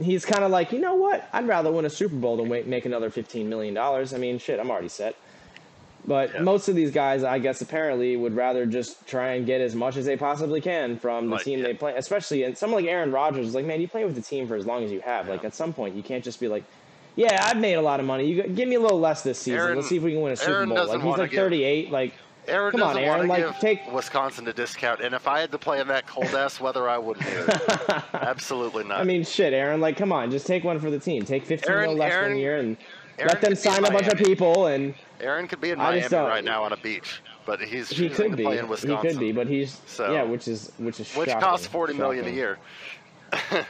he's 0.00 0.24
kind 0.24 0.44
of 0.44 0.50
like, 0.50 0.72
you 0.72 0.78
know 0.78 0.94
what? 0.94 1.28
I'd 1.32 1.48
rather 1.48 1.72
win 1.72 1.84
a 1.84 1.90
Super 1.90 2.14
Bowl 2.16 2.36
than 2.36 2.48
wait, 2.48 2.66
make 2.66 2.86
another 2.86 3.10
fifteen 3.10 3.48
million 3.48 3.74
dollars. 3.74 4.14
I 4.14 4.18
mean, 4.18 4.38
shit, 4.38 4.60
I'm 4.60 4.70
already 4.70 4.88
set. 4.88 5.16
But 6.08 6.40
most 6.40 6.68
of 6.68 6.76
these 6.76 6.92
guys, 6.92 7.24
I 7.24 7.40
guess, 7.40 7.60
apparently 7.62 8.16
would 8.16 8.36
rather 8.36 8.64
just 8.64 9.04
try 9.08 9.32
and 9.32 9.44
get 9.44 9.60
as 9.60 9.74
much 9.74 9.96
as 9.96 10.04
they 10.04 10.16
possibly 10.16 10.60
can 10.60 10.98
from 11.00 11.26
the 11.26 11.34
Like, 11.36 11.44
team 11.44 11.62
they 11.62 11.74
play. 11.74 11.94
Especially, 11.96 12.44
and 12.44 12.56
someone 12.56 12.84
like 12.84 12.90
Aaron 12.92 13.10
Rodgers 13.10 13.48
is 13.48 13.54
like, 13.56 13.64
man, 13.66 13.80
you 13.80 13.88
play 13.88 14.04
with 14.04 14.14
the 14.14 14.22
team 14.22 14.46
for 14.46 14.54
as 14.54 14.64
long 14.66 14.84
as 14.84 14.92
you 14.92 15.00
have. 15.00 15.28
Like 15.28 15.44
at 15.44 15.52
some 15.52 15.72
point, 15.72 15.96
you 15.96 16.04
can't 16.04 16.22
just 16.22 16.38
be 16.38 16.46
like, 16.46 16.62
yeah, 17.16 17.44
I've 17.48 17.56
made 17.58 17.74
a 17.74 17.82
lot 17.82 17.98
of 18.00 18.06
money. 18.06 18.26
You 18.26 18.42
give 18.44 18.68
me 18.68 18.76
a 18.76 18.80
little 18.80 19.00
less 19.00 19.22
this 19.22 19.38
season. 19.38 19.58
Aaron- 19.60 19.76
Let's 19.76 19.88
see 19.88 19.96
if 19.96 20.02
we 20.02 20.12
can 20.12 20.20
win 20.20 20.32
a 20.32 20.36
Super 20.36 20.52
Aaron 20.56 20.68
Bowl. 20.68 20.86
Like 20.86 21.02
he's 21.02 21.16
like 21.18 21.30
give- 21.30 21.40
38. 21.40 21.90
Like 21.90 22.12
Aaron 22.48 22.70
Come 22.70 22.82
on, 22.84 22.96
Aaron, 22.96 23.26
like, 23.26 23.42
give 23.44 23.58
take- 23.58 23.92
Wisconsin 23.92 24.46
a 24.46 24.52
discount, 24.52 25.00
and 25.00 25.12
if 25.16 25.26
I 25.26 25.40
had 25.40 25.50
to 25.50 25.58
play 25.58 25.80
in 25.80 25.88
that 25.88 26.06
cold 26.06 26.26
ass 26.26 26.60
weather, 26.60 26.88
I 26.88 26.96
wouldn't. 26.96 27.26
Absolutely 28.14 28.84
not. 28.84 29.00
I 29.00 29.04
mean, 29.04 29.24
shit, 29.24 29.52
Aaron. 29.52 29.80
Like, 29.80 29.96
come 29.96 30.12
on, 30.12 30.30
just 30.30 30.46
take 30.46 30.62
one 30.62 30.78
for 30.78 30.88
the 30.90 30.98
team. 31.00 31.24
Take 31.24 31.44
15 31.44 31.68
Aaron- 31.70 31.98
less 31.98 32.12
Aaron- 32.12 32.30
one 32.32 32.38
year 32.38 32.58
and 32.58 32.76
Aaron 33.18 33.28
let 33.28 33.40
them 33.40 33.50
could 33.54 33.62
be 33.62 33.68
in 33.68 33.74
sign 33.74 33.84
a 33.84 33.90
bunch 33.90 34.06
of 34.08 34.18
people 34.18 34.66
and. 34.66 34.94
Aaron 35.20 35.48
could 35.48 35.60
be 35.60 35.70
in 35.70 35.78
Miami 35.78 36.06
right 36.14 36.44
now 36.44 36.62
on 36.62 36.72
a 36.72 36.76
beach, 36.76 37.20
but 37.46 37.60
he's 37.60 37.88
He 37.88 38.08
could 38.10 38.30
to 38.32 38.36
be. 38.36 38.42
play 38.44 38.58
in 38.58 38.66
He 38.68 38.96
could 38.96 39.18
be, 39.18 39.32
but 39.32 39.46
he's 39.48 39.80
So- 39.86 40.12
yeah, 40.12 40.22
which 40.22 40.46
is 40.46 40.70
which 40.78 41.00
is 41.00 41.12
which 41.16 41.28
shocking, 41.30 41.42
costs 41.42 41.66
forty 41.66 41.94
million 41.94 42.26
a 42.26 42.30
year. 42.30 42.58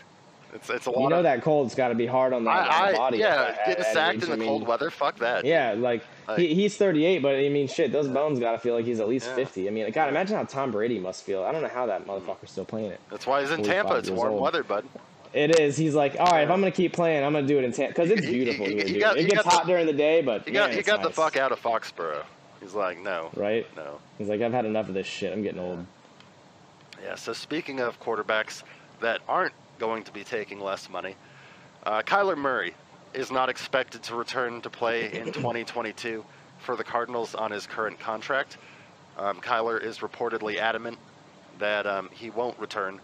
it's 0.57 0.69
it's 0.71 0.87
a 0.87 0.91
lot. 0.91 1.03
You 1.03 1.09
know 1.09 1.17
of, 1.19 1.23
that 1.25 1.43
cold's 1.43 1.75
got 1.75 1.89
to 1.89 1.95
be 1.95 2.07
hard 2.07 2.33
on 2.33 2.45
the, 2.45 2.51
I, 2.51 2.93
body. 2.93 3.19
yeah, 3.19 3.55
at 3.59 3.67
getting 3.67 3.85
at 3.85 3.93
sacked 3.93 4.17
age. 4.17 4.23
in 4.25 4.29
the 4.31 4.35
I 4.35 4.39
mean, 4.39 4.49
cold 4.49 4.67
weather. 4.67 4.91
Fuck 4.91 5.19
that. 5.21 5.45
Yeah, 5.45 5.75
like 5.77 6.03
Like- 6.27 6.39
he, 6.39 6.55
he's 6.55 6.77
38, 6.77 7.23
but 7.23 7.37
I 7.37 7.49
mean, 7.49 7.69
shit, 7.69 7.93
those 7.93 8.09
bones 8.09 8.41
got 8.41 8.53
to 8.53 8.59
feel 8.59 8.75
like 8.75 8.85
he's 8.85 8.99
at 9.01 9.09
least 9.09 9.27
Yeah. 9.29 9.35
50. 9.37 9.69
I 9.69 9.71
mean, 9.71 9.91
God, 9.93 10.09
imagine 10.09 10.37
how 10.37 10.45
Tom 10.45 10.73
Brady 10.73 10.99
must 10.99 11.23
feel. 11.25 11.45
I 11.45 11.53
don't 11.53 11.63
know 11.63 11.69
how 11.69 11.87
that 11.87 12.07
motherfucker's 12.07 12.51
still 12.51 12.65
playing 12.65 12.91
it. 12.91 13.01
That's 13.11 13.27
why 13.27 13.41
he's 13.43 13.51
in 13.53 13.63
Tampa. 13.63 13.95
It's 13.97 14.11
warm 14.11 14.33
old. 14.33 14.43
weather, 14.43 14.63
bud. 14.65 14.85
It 15.33 15.61
is. 15.61 15.77
He's 15.77 15.95
like, 15.95 16.17
all 16.19 16.27
right, 16.27 16.45
if 16.45 16.51
I'm 16.51 16.61
gonna 16.61 16.71
keep 16.71 16.93
playing, 16.95 17.23
I'm 17.25 17.33
gonna 17.35 17.47
do 17.47 17.59
it 17.59 17.65
in 17.65 17.73
Tampa 17.73 17.93
because 17.93 18.11
it's 18.11 18.25
beautiful 18.27 18.65
here, 18.67 18.79
you 18.79 18.85
dude. 18.95 19.01
got- 19.01 19.17
it 19.19 19.25
gets 19.25 19.35
got 19.35 19.45
the- 19.45 19.51
hot 19.51 19.67
during 19.67 19.87
the 19.87 19.93
day, 19.93 20.23
but 20.23 20.45
He 20.47 20.53
got 20.53 20.71
man, 20.71 20.79
he 20.79 20.83
got 20.83 21.03
the 21.03 21.11
fuck 21.11 21.37
out 21.37 21.53
of 21.53 21.61
Foxborough. 21.63 22.25
He's 22.61 22.73
like, 22.75 22.99
no, 23.03 23.31
right. 23.37 23.67
no. 23.77 23.99
He's 24.17 24.29
like, 24.29 24.41
I've 24.41 24.53
had 24.53 24.65
enough 24.65 24.89
of 24.89 24.95
this 24.95 25.07
shit. 25.07 25.33
I'm 25.33 25.43
getting 25.43 25.61
old. 25.61 25.85
Yeah. 27.05 27.15
So 27.17 27.33
speaking 27.35 27.81
of 27.81 28.01
quarterbacks 28.01 28.63
that 29.01 29.21
aren't 29.29 29.53
going 29.79 30.05
to 30.05 30.13
be 30.13 30.25
taking 30.25 30.61
less 30.61 30.89
money, 30.89 31.17
uh, 31.85 32.03
Kyler 32.03 32.37
Murray 32.37 32.75
is 33.15 33.31
not 33.31 33.49
expected 33.49 34.03
to 34.05 34.15
return 34.15 34.61
to 34.63 34.71
play 34.71 35.13
in 35.13 35.27
2022 35.33 36.25
for 36.59 36.77
the 36.77 36.85
Cardinals 36.85 37.35
on 37.35 37.51
his 37.51 37.67
current 37.67 37.99
contract. 37.99 38.59
Um, 39.17 39.41
Kyler 39.41 39.83
is 39.83 39.99
reportedly 39.99 40.57
adamant 40.57 40.99
that 41.59 41.87
um, 41.87 42.11
he 42.13 42.31
won't 42.31 42.59
return 42.59 43.01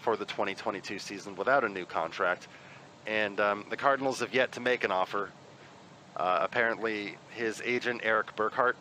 for 0.00 0.16
the 0.16 0.24
2022 0.24 0.98
season 0.98 1.34
without 1.34 1.64
a 1.64 1.68
new 1.68 1.84
contract, 1.84 2.46
and 3.06 3.40
um, 3.40 3.64
the 3.70 3.76
Cardinals 3.76 4.20
have 4.20 4.32
yet 4.32 4.52
to 4.52 4.60
make 4.60 4.84
an 4.84 4.92
offer. 4.92 5.30
Uh, 6.16 6.38
apparently, 6.42 7.16
his 7.30 7.60
agent 7.64 8.02
Erik 8.04 8.34
Burkhardt 8.36 8.76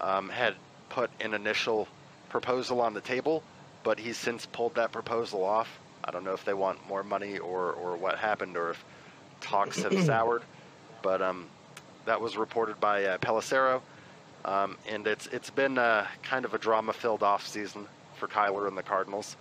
um, 0.00 0.28
had 0.28 0.54
put 0.90 1.10
an 1.20 1.34
initial 1.34 1.88
proposal 2.28 2.80
on 2.80 2.94
the 2.94 3.00
table, 3.00 3.42
but 3.82 3.98
he's 3.98 4.16
since 4.16 4.46
pulled 4.46 4.74
that 4.74 4.92
proposal 4.92 5.44
off. 5.44 5.68
I 6.04 6.10
don't 6.10 6.24
know 6.24 6.34
if 6.34 6.44
they 6.44 6.54
want 6.54 6.86
more 6.86 7.02
money 7.02 7.38
or, 7.38 7.72
or 7.72 7.96
what 7.96 8.18
happened 8.18 8.56
or 8.56 8.70
if 8.70 8.84
talks 9.40 9.82
have 9.82 9.92
soured, 10.04 10.42
but 11.02 11.22
um, 11.22 11.46
that 12.04 12.20
was 12.20 12.36
reported 12.36 12.78
by 12.80 13.04
uh, 13.04 13.18
Pelissero, 13.18 13.80
um, 14.44 14.76
and 14.88 15.06
it's 15.06 15.26
it's 15.28 15.50
been 15.50 15.78
uh, 15.78 16.06
kind 16.22 16.44
of 16.44 16.54
a 16.54 16.58
drama-filled 16.58 17.22
off 17.22 17.46
season 17.46 17.86
for 18.16 18.28
Kyler 18.28 18.68
and 18.68 18.76
the 18.76 18.82
Cardinals. 18.82 19.36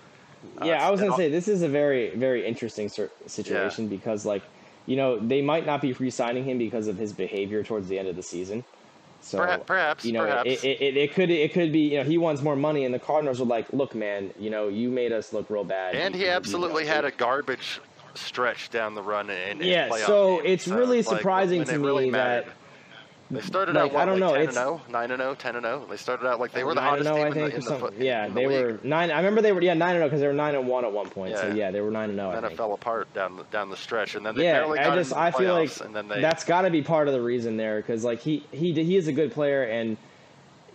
Uh, 0.61 0.65
Yeah, 0.65 0.87
I 0.87 0.89
was 0.91 1.01
gonna 1.01 1.15
say 1.15 1.29
this 1.29 1.47
is 1.47 1.61
a 1.61 1.69
very, 1.69 2.15
very 2.15 2.45
interesting 2.45 2.89
situation 2.89 3.87
because, 3.87 4.25
like, 4.25 4.43
you 4.85 4.95
know, 4.95 5.19
they 5.19 5.41
might 5.41 5.65
not 5.65 5.81
be 5.81 5.93
re-signing 5.93 6.43
him 6.45 6.57
because 6.57 6.87
of 6.87 6.97
his 6.97 7.13
behavior 7.13 7.63
towards 7.63 7.87
the 7.87 7.99
end 7.99 8.07
of 8.07 8.15
the 8.15 8.23
season. 8.23 8.63
So 9.23 9.63
perhaps, 9.65 10.05
you 10.05 10.11
know, 10.11 10.25
perhaps. 10.25 10.49
It, 10.49 10.63
it, 10.63 10.81
it, 10.81 10.97
it 10.97 11.13
could 11.13 11.29
it 11.29 11.53
could 11.53 11.71
be 11.71 11.93
you 11.93 11.97
know 11.99 12.03
he 12.03 12.17
wants 12.17 12.41
more 12.41 12.55
money, 12.55 12.85
and 12.85 12.93
the 12.93 12.99
Cardinals 12.99 13.39
are 13.41 13.45
like, 13.45 13.71
look, 13.71 13.95
man, 13.95 14.31
you 14.37 14.49
know, 14.49 14.67
you 14.67 14.89
made 14.89 15.11
us 15.11 15.33
look 15.33 15.49
real 15.49 15.63
bad. 15.63 15.95
and 15.95 16.13
he 16.13 16.23
you 16.23 16.29
absolutely 16.29 16.83
know, 16.83 16.91
had 16.91 17.05
a 17.05 17.11
garbage 17.11 17.79
stretch 18.15 18.69
down 18.69 18.95
the 18.95 19.01
run 19.01 19.29
in, 19.29 19.61
in 19.61 19.67
Yeah, 19.67 19.89
so 20.05 20.39
it's 20.39 20.67
really 20.67 21.01
like, 21.01 21.17
surprising 21.17 21.59
when 21.59 21.67
to 21.67 21.73
it 21.75 21.79
really 21.79 22.05
me 22.05 22.11
mattered. 22.11 22.51
They 23.31 23.41
started 23.41 23.75
like, 23.75 23.85
out 23.85 23.93
what, 23.93 24.01
I 24.01 24.05
don't 24.05 24.19
like 24.19 24.29
know, 24.29 24.33
10 24.33 24.41
it's- 24.43 24.57
and 24.57 24.65
0, 24.65 24.81
9 24.89 25.11
and 25.11 25.19
0, 25.21 25.35
10 25.35 25.55
and 25.55 25.65
0. 25.65 25.85
They 25.89 25.97
started 25.97 26.27
out 26.27 26.39
like 26.39 26.51
they 26.51 26.63
were 26.63 26.75
the 26.75 26.81
hottest 26.81 27.07
and 27.09 27.15
team 27.17 27.25
I 27.25 27.27
in 27.29 27.33
the, 27.33 27.39
think, 27.39 27.53
in 27.53 27.59
or 27.59 27.61
the, 27.63 27.79
something. 27.79 28.01
yeah, 28.01 28.25
in 28.25 28.33
the 28.33 28.39
they 28.41 28.47
were 28.47 28.79
nine. 28.83 29.11
I 29.11 29.17
remember 29.17 29.41
they 29.41 29.51
were 29.51 29.61
yeah 29.61 29.73
nine 29.73 29.91
and 29.91 29.99
zero 29.99 30.07
because 30.07 30.21
they 30.21 30.27
were 30.27 30.33
nine 30.33 30.55
and 30.55 30.67
one 30.67 30.85
at 30.85 30.91
one 30.91 31.09
point. 31.09 31.37
So 31.37 31.47
Yeah. 31.47 31.53
yeah, 31.53 31.71
they 31.71 31.81
were 31.81 31.91
nine 31.91 32.09
and 32.09 32.17
zero. 32.19 32.29
I 32.29 32.35
then 32.35 32.45
it 32.45 32.57
fell 32.57 32.73
apart 32.73 33.11
down 33.13 33.37
the, 33.37 33.43
down 33.45 33.69
the 33.69 33.77
stretch, 33.77 34.15
and 34.15 34.25
then 34.25 34.35
they 34.35 34.43
yeah, 34.43 34.53
barely 34.59 34.79
I 34.79 34.95
just 34.95 35.11
the 35.11 35.19
I 35.19 35.31
feel 35.31 35.53
like 35.53 35.71
and 35.81 36.11
they 36.11 36.21
that's 36.21 36.43
got 36.43 36.61
to 36.63 36.69
be 36.69 36.81
part 36.81 37.07
of 37.07 37.13
the 37.13 37.21
reason 37.21 37.57
there 37.57 37.77
because 37.77 38.03
like 38.03 38.19
he 38.21 38.45
he 38.51 38.73
he 38.73 38.95
is 38.97 39.07
a 39.07 39.13
good 39.13 39.31
player 39.31 39.63
and 39.63 39.97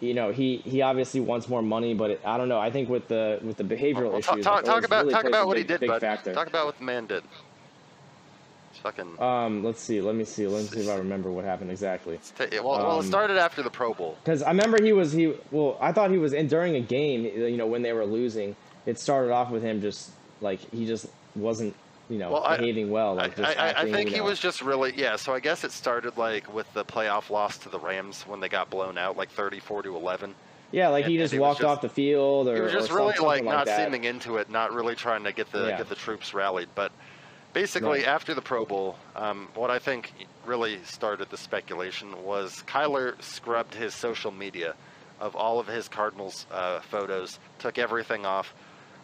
you 0.00 0.14
know 0.14 0.32
he 0.32 0.58
he 0.58 0.80
obviously 0.82 1.20
wants 1.20 1.48
more 1.48 1.62
money, 1.62 1.92
but 1.94 2.10
it, 2.12 2.20
I 2.24 2.36
don't 2.38 2.48
know. 2.48 2.58
I 2.58 2.70
think 2.70 2.88
with 2.88 3.08
the 3.08 3.38
with 3.42 3.56
the 3.56 3.64
behavioral 3.64 4.10
Well, 4.10 4.18
issues, 4.18 4.44
talk, 4.44 4.64
talk 4.64 4.84
about 4.84 5.02
really 5.04 5.12
talk 5.14 5.24
about 5.24 5.46
what 5.46 5.54
big, 5.54 5.64
he 5.64 5.68
did, 5.68 5.80
big 5.80 5.88
bud. 5.90 6.00
factor. 6.00 6.32
Talk 6.32 6.46
about 6.48 6.66
what 6.66 6.78
the 6.78 6.84
man 6.84 7.06
did. 7.06 7.22
It's 8.78 8.82
fucking. 8.84 9.20
Um, 9.20 9.64
let's 9.64 9.80
see. 9.80 10.00
Let 10.00 10.14
me 10.14 10.24
see. 10.24 10.46
Let 10.46 10.62
me 10.62 10.68
see 10.68 10.80
if 10.82 10.88
I 10.88 10.96
remember 10.98 11.32
what 11.32 11.44
happened 11.44 11.70
exactly. 11.72 12.14
it's 12.14 12.30
ta- 12.30 12.46
well, 12.52 12.78
well, 12.78 12.96
it 12.96 13.00
um, 13.00 13.06
started 13.06 13.36
after 13.36 13.60
the 13.62 13.70
Pro 13.70 13.92
Bowl. 13.92 14.16
Because 14.22 14.40
I 14.42 14.48
remember 14.50 14.80
he 14.82 14.92
was 14.92 15.12
he 15.12 15.34
well 15.50 15.76
I 15.80 15.90
thought 15.92 16.10
he 16.12 16.18
was 16.18 16.32
in 16.32 16.46
during 16.46 16.76
a 16.76 16.80
game 16.80 17.24
you 17.24 17.56
know 17.56 17.66
when 17.66 17.82
they 17.82 17.92
were 17.92 18.04
losing 18.06 18.54
it 18.86 18.98
started 19.00 19.32
off 19.32 19.50
with 19.50 19.62
him 19.64 19.80
just 19.80 20.10
like 20.40 20.60
he 20.72 20.86
just 20.86 21.06
wasn't 21.34 21.74
you 22.08 22.18
know 22.18 22.30
Well, 22.30 22.44
I- 22.44 22.56
behaving 22.58 22.90
well 22.92 23.18
I, 23.18 23.22
like 23.22 23.36
just 23.36 23.58
I, 23.58 23.62
I 23.62 23.68
acting, 23.70 23.92
think 23.92 24.10
you 24.10 24.14
he 24.16 24.20
was 24.20 24.38
just 24.38 24.62
really 24.62 24.92
yeah. 24.96 25.16
So 25.16 25.34
I 25.34 25.40
guess 25.40 25.64
it 25.64 25.72
started 25.72 26.16
like 26.16 26.52
with 26.54 26.72
the 26.72 26.84
playoff 26.84 27.30
loss 27.30 27.58
to 27.58 27.68
the 27.68 27.80
Rams 27.80 28.22
when 28.28 28.38
they 28.38 28.48
got 28.48 28.70
blown 28.70 28.96
out 28.96 29.16
like 29.16 29.30
34 29.30 29.82
to 29.82 29.96
11. 29.96 30.34
yeah 30.70 30.86
like 30.88 31.04
and- 31.06 31.12
he 31.12 31.18
just 31.18 31.32
he 31.32 31.40
walked 31.40 31.60
just- 31.62 31.68
off 31.68 31.80
the 31.80 31.88
field 31.88 32.46
or 32.46 32.54
He 32.54 32.60
was 32.60 32.72
just 32.72 32.86
some- 32.88 32.96
really 32.96 33.18
like 33.18 33.42
not 33.42 33.66
that. 33.66 33.84
seeming 33.84 34.04
into 34.04 34.36
it, 34.36 34.48
not 34.50 34.72
really 34.72 34.94
trying 34.94 35.24
to 35.24 35.32
get 35.32 35.50
the 35.50 35.66
Yeah. 35.66 35.78
get 35.78 35.88
the 35.88 35.96
troops 35.96 36.32
rallied. 36.32 36.68
But 36.76 36.92
basically, 37.62 37.98
Right. 38.00 38.06
after 38.08 38.34
the 38.34 38.42
Pro 38.42 38.64
Bowl, 38.64 38.96
um, 39.16 39.48
what 39.54 39.70
I 39.70 39.78
think 39.78 40.12
really 40.46 40.78
started 40.84 41.28
the 41.30 41.36
speculation 41.36 42.24
was 42.24 42.62
Kyler 42.66 43.20
scrubbed 43.22 43.74
his 43.74 43.94
social 43.94 44.30
media 44.30 44.74
of 45.20 45.34
all 45.34 45.58
of 45.58 45.66
his 45.66 45.88
Cardinals 45.88 46.46
uh, 46.52 46.78
photos, 46.80 47.38
took 47.58 47.76
everything 47.78 48.24
off. 48.24 48.54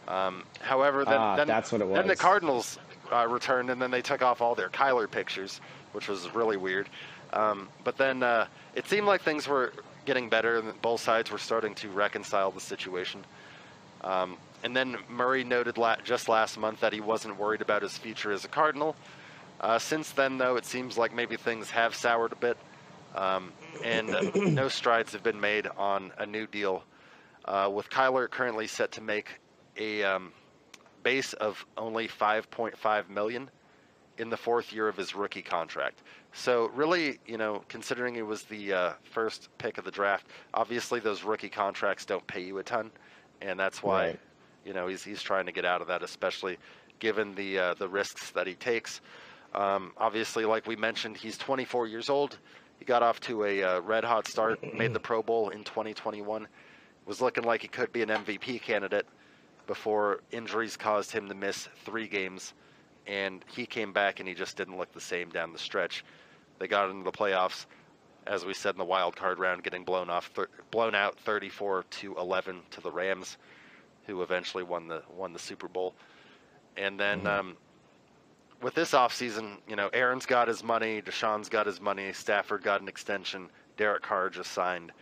Um, 0.06 0.44
however, 0.60 1.04
then, 1.04 1.14
Ah, 1.20 1.36
then, 1.36 1.48
that's 1.48 1.72
what 1.72 1.80
it 1.80 1.92
then 1.92 2.06
the. 2.06 2.14
Cardinals 2.16 2.78
uh, 3.10 3.26
returned, 3.26 3.70
and 3.70 3.82
then 3.82 3.90
they 3.90 4.02
took 4.02 4.22
off 4.22 4.40
all 4.40 4.54
their 4.54 4.68
Kyler 4.68 5.10
pictures, 5.10 5.60
which 5.92 6.06
was 6.08 6.32
really 6.34 6.56
weird. 6.56 6.88
Um, 7.32 7.68
but 7.82 7.96
then 7.96 8.22
uh, 8.22 8.46
it 8.76 8.86
seemed 8.86 9.06
like 9.08 9.22
things 9.22 9.48
were 9.48 9.72
getting 10.06 10.28
better, 10.28 10.58
and 10.58 10.80
both 10.82 11.00
sides 11.00 11.30
were 11.32 11.38
starting 11.38 11.74
to 11.76 11.88
reconcile 11.88 12.52
the 12.52 12.60
situation. 12.60 13.24
Um, 14.02 14.36
and 14.64 14.74
then 14.74 14.96
Murray 15.10 15.44
noted 15.44 15.76
la- 15.78 15.96
just 16.02 16.28
last 16.28 16.58
month 16.58 16.80
that 16.80 16.92
he 16.92 17.00
wasn't 17.00 17.38
worried 17.38 17.60
about 17.60 17.82
his 17.82 17.96
future 17.96 18.32
as 18.32 18.44
a 18.44 18.48
Cardinal. 18.48 18.96
Uh, 19.60 19.78
since 19.78 20.10
then, 20.12 20.38
though, 20.38 20.56
it 20.56 20.64
seems 20.64 20.98
like 20.98 21.14
maybe 21.14 21.36
things 21.36 21.70
have 21.70 21.94
soured 21.94 22.32
a 22.32 22.36
bit, 22.36 22.56
um, 23.14 23.52
and 23.84 24.10
uh, 24.10 24.22
no 24.34 24.68
strides 24.68 25.12
have 25.12 25.22
been 25.22 25.40
made 25.40 25.66
on 25.76 26.12
a 26.18 26.26
new 26.26 26.46
deal. 26.46 26.82
Uh, 27.44 27.70
with 27.72 27.90
Kyler 27.90 28.28
currently 28.28 28.66
set 28.66 28.90
to 28.92 29.02
make 29.02 29.38
a 29.76 30.02
um, 30.02 30.32
base 31.02 31.34
of 31.34 31.64
only 31.76 32.08
5.5 32.08 33.08
million 33.10 33.50
in 34.16 34.30
the 34.30 34.36
fourth 34.36 34.72
year 34.72 34.88
of 34.88 34.96
his 34.96 35.14
rookie 35.14 35.42
contract. 35.42 36.02
So 36.32 36.70
really, 36.74 37.18
you 37.26 37.36
know, 37.36 37.62
considering 37.68 38.16
it 38.16 38.26
was 38.26 38.44
the 38.44 38.72
uh, 38.72 38.92
first 39.12 39.50
pick 39.58 39.76
of 39.76 39.84
the 39.84 39.90
draft, 39.90 40.26
obviously 40.54 41.00
those 41.00 41.22
rookie 41.22 41.48
contracts 41.50 42.06
don't 42.06 42.26
pay 42.26 42.40
you 42.40 42.58
a 42.58 42.62
ton, 42.62 42.90
and 43.42 43.60
that's 43.60 43.82
why, 43.82 44.04
Right. 44.06 44.20
You 44.64 44.72
know, 44.72 44.86
he's 44.86 45.02
he's 45.04 45.22
trying 45.22 45.46
to 45.46 45.52
get 45.52 45.64
out 45.64 45.80
of 45.82 45.88
that, 45.88 46.02
especially 46.02 46.58
given 46.98 47.34
the 47.34 47.58
uh, 47.58 47.74
the 47.74 47.88
risks 47.88 48.30
that 48.30 48.46
he 48.46 48.54
takes. 48.54 49.00
Um, 49.54 49.92
obviously, 49.96 50.44
like 50.44 50.66
we 50.66 50.74
mentioned, 50.76 51.16
he's 51.16 51.38
24 51.38 51.86
years 51.86 52.10
old. 52.10 52.38
He 52.78 52.84
got 52.84 53.02
off 53.02 53.20
to 53.20 53.44
a 53.44 53.62
uh, 53.62 53.80
red 53.80 54.02
hot 54.04 54.26
start, 54.26 54.60
made 54.74 54.92
the 54.92 55.00
Pro 55.00 55.22
Bowl 55.22 55.50
in 55.50 55.62
2021. 55.62 56.48
Was 57.06 57.20
looking 57.20 57.44
like 57.44 57.62
he 57.62 57.68
could 57.68 57.92
be 57.92 58.02
an 58.02 58.08
MVP 58.08 58.62
candidate 58.62 59.06
before 59.66 60.20
injuries 60.30 60.76
caused 60.76 61.12
him 61.12 61.28
to 61.28 61.34
miss 61.34 61.68
three 61.84 62.08
games, 62.08 62.54
and 63.06 63.44
he 63.54 63.66
came 63.66 63.92
back 63.92 64.18
and 64.20 64.28
he 64.28 64.34
just 64.34 64.56
didn't 64.56 64.76
look 64.76 64.92
the 64.92 65.00
same 65.00 65.30
down 65.30 65.52
the 65.52 65.58
stretch. 65.58 66.04
They 66.58 66.66
got 66.66 66.90
into 66.90 67.04
the 67.04 67.12
playoffs, 67.12 67.66
as 68.26 68.44
we 68.44 68.54
said 68.54 68.74
in 68.74 68.78
the 68.78 68.84
wild 68.84 69.16
card 69.16 69.38
round, 69.38 69.62
getting 69.62 69.84
blown 69.84 70.10
off, 70.10 70.26
thir- 70.34 70.48
blown 70.70 70.94
out 70.94 71.18
34 71.20 71.84
to 71.90 72.16
11 72.16 72.60
to 72.72 72.80
the 72.80 72.90
Rams, 72.90 73.36
who 74.06 74.22
eventually 74.22 74.62
won 74.62 74.88
the 74.88 75.02
won 75.14 75.32
the 75.32 75.38
Super 75.38 75.68
Bowl. 75.68 75.94
And 76.76 76.98
then 76.98 77.26
um, 77.26 77.56
with 78.60 78.74
this 78.74 78.92
offseason, 78.92 79.58
you 79.68 79.76
know, 79.76 79.88
Aaron's 79.92 80.26
got 80.26 80.48
his 80.48 80.64
money, 80.64 81.00
Deshaun's 81.02 81.48
got 81.48 81.66
his 81.66 81.80
money, 81.80 82.12
Stafford 82.12 82.62
got 82.62 82.80
an 82.80 82.88
extension, 82.88 83.48
Derek 83.76 84.02
Carr 84.02 84.30
just 84.30 84.52
signed. 84.52 84.92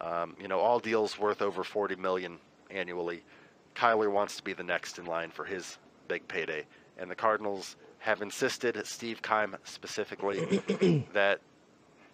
Um, 0.00 0.36
you 0.40 0.48
know, 0.48 0.58
all 0.58 0.78
deals 0.78 1.18
worth 1.18 1.42
over 1.42 1.62
40 1.62 1.96
million 1.96 2.38
annually. 2.70 3.22
Kyler 3.74 4.10
wants 4.10 4.36
to 4.36 4.42
be 4.42 4.52
the 4.52 4.62
next 4.62 4.98
in 4.98 5.06
line 5.06 5.30
for 5.30 5.44
his 5.44 5.78
big 6.08 6.26
payday, 6.28 6.64
and 6.98 7.10
the 7.10 7.14
Cardinals 7.14 7.76
have 7.98 8.22
insisted, 8.22 8.80
Steve 8.86 9.22
Keim 9.22 9.56
specifically, 9.64 11.04
that 11.12 11.40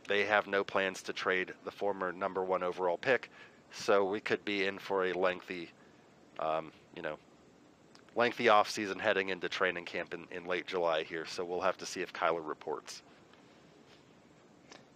they 0.08 0.24
have 0.24 0.46
no 0.46 0.64
plans 0.64 1.02
to 1.02 1.12
trade 1.12 1.52
the 1.64 1.70
former 1.70 2.12
number 2.12 2.44
one 2.44 2.62
overall 2.62 2.96
pick. 2.96 3.30
So 3.72 4.04
we 4.04 4.20
could 4.20 4.44
be 4.44 4.66
in 4.66 4.78
for 4.78 5.06
a 5.06 5.12
lengthy, 5.12 5.70
um, 6.40 6.72
you 6.96 7.02
know, 7.02 7.16
lengthy 8.16 8.46
offseason 8.46 9.00
heading 9.00 9.28
into 9.28 9.48
training 9.48 9.84
camp 9.84 10.14
in, 10.14 10.26
in 10.30 10.46
late 10.46 10.66
July 10.66 11.04
here. 11.04 11.24
So 11.26 11.44
we'll 11.44 11.60
have 11.60 11.78
to 11.78 11.86
see 11.86 12.00
if 12.00 12.12
Kyler 12.12 12.46
reports. 12.46 13.02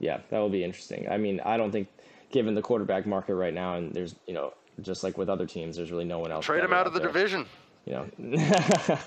Yeah, 0.01 0.19
that 0.31 0.39
will 0.39 0.51
be 0.51 0.65
interesting. 0.65 1.09
I 1.09 1.17
mean, 1.17 1.41
I 1.45 1.57
don't 1.57 1.71
think, 1.71 1.89
given 2.31 2.55
the 2.55 2.63
quarterback 2.63 3.07
market 3.07 3.37
right 3.37 3.55
now, 3.55 3.77
and 3.77 3.95
there's, 3.95 4.17
you 4.27 4.35
know, 4.35 4.53
just 4.83 5.05
like 5.05 5.17
with 5.17 5.29
other 5.29 5.47
teams, 5.47 5.77
there's 5.77 5.93
really 5.93 6.05
no 6.05 6.19
one 6.19 6.33
else. 6.33 6.45
Trade 6.45 6.65
him 6.65 6.73
out 6.73 6.87
of 6.87 6.93
the 6.93 6.99
there. 6.99 7.09
division. 7.09 7.47
You 7.87 7.93
know, 7.93 8.39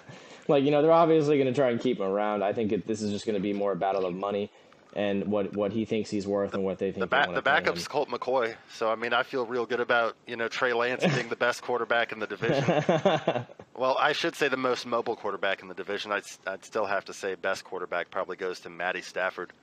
like 0.47 0.63
you 0.63 0.71
know, 0.71 0.81
they're 0.81 0.91
obviously 0.91 1.37
going 1.37 1.51
to 1.51 1.53
try 1.53 1.71
and 1.71 1.79
keep 1.79 1.97
him 1.97 2.05
around. 2.05 2.43
I 2.43 2.53
think 2.53 2.71
it, 2.71 2.87
this 2.87 3.01
is 3.01 3.11
just 3.11 3.25
going 3.25 3.35
to 3.35 3.41
be 3.41 3.51
more 3.51 3.71
a 3.71 3.75
battle 3.75 4.05
of 4.05 4.13
money 4.13 4.51
and 4.97 5.25
what 5.27 5.55
what 5.55 5.71
he 5.71 5.85
thinks 5.85 6.09
he's 6.09 6.27
worth 6.27 6.53
and 6.55 6.63
what 6.65 6.79
they 6.79 6.91
think. 6.91 6.99
The, 7.01 7.07
back, 7.07 7.27
the 7.27 7.33
pay 7.33 7.37
him. 7.37 7.43
backup's 7.43 7.87
Colt 7.87 8.09
McCoy. 8.09 8.55
So, 8.73 8.89
I 8.91 8.95
mean, 8.95 9.13
I 9.13 9.23
feel 9.23 9.45
real 9.45 9.65
good 9.65 9.79
about, 9.79 10.15
you 10.25 10.35
know, 10.35 10.47
Trey 10.49 10.73
Lance 10.73 11.05
being 11.15 11.29
the 11.29 11.35
best 11.37 11.61
quarterback 11.61 12.11
in 12.11 12.19
the 12.19 12.27
division. 12.27 13.45
Well, 13.77 13.95
I 13.99 14.13
should 14.13 14.35
say 14.35 14.47
the 14.47 14.57
most 14.57 14.87
mobile 14.87 15.15
quarterback 15.15 15.61
in 15.61 15.67
the 15.67 15.75
division. 15.75 16.11
I'd, 16.11 16.23
I'd 16.47 16.65
still 16.65 16.87
have 16.87 17.05
to 17.05 17.13
say 17.13 17.35
best 17.35 17.63
quarterback 17.63 18.09
probably 18.09 18.35
goes 18.35 18.59
to 18.61 18.71
Matty 18.71 19.03
Stafford, 19.03 19.53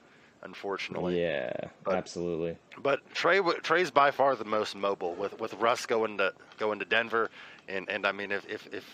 unfortunately. 0.45 1.21
yeah, 1.21 1.53
But- 1.83 1.95
absolutely. 1.97 2.57
But 2.81 3.01
Trey 3.13 3.41
Trey's 3.63 3.91
by 3.91 4.13
far 4.13 4.37
the 4.37 4.45
most 4.45 4.77
mobile 4.77 5.15
with, 5.17 5.41
with 5.41 5.55
Russ 5.55 5.87
going 5.87 6.19
to 6.19 6.33
going 6.59 6.79
to 6.79 6.85
Denver, 6.85 7.29
and, 7.69 7.89
and 7.91 8.07
I 8.07 8.13
mean 8.13 8.31
if 8.31 8.49
if, 8.49 8.69
if 8.73 8.85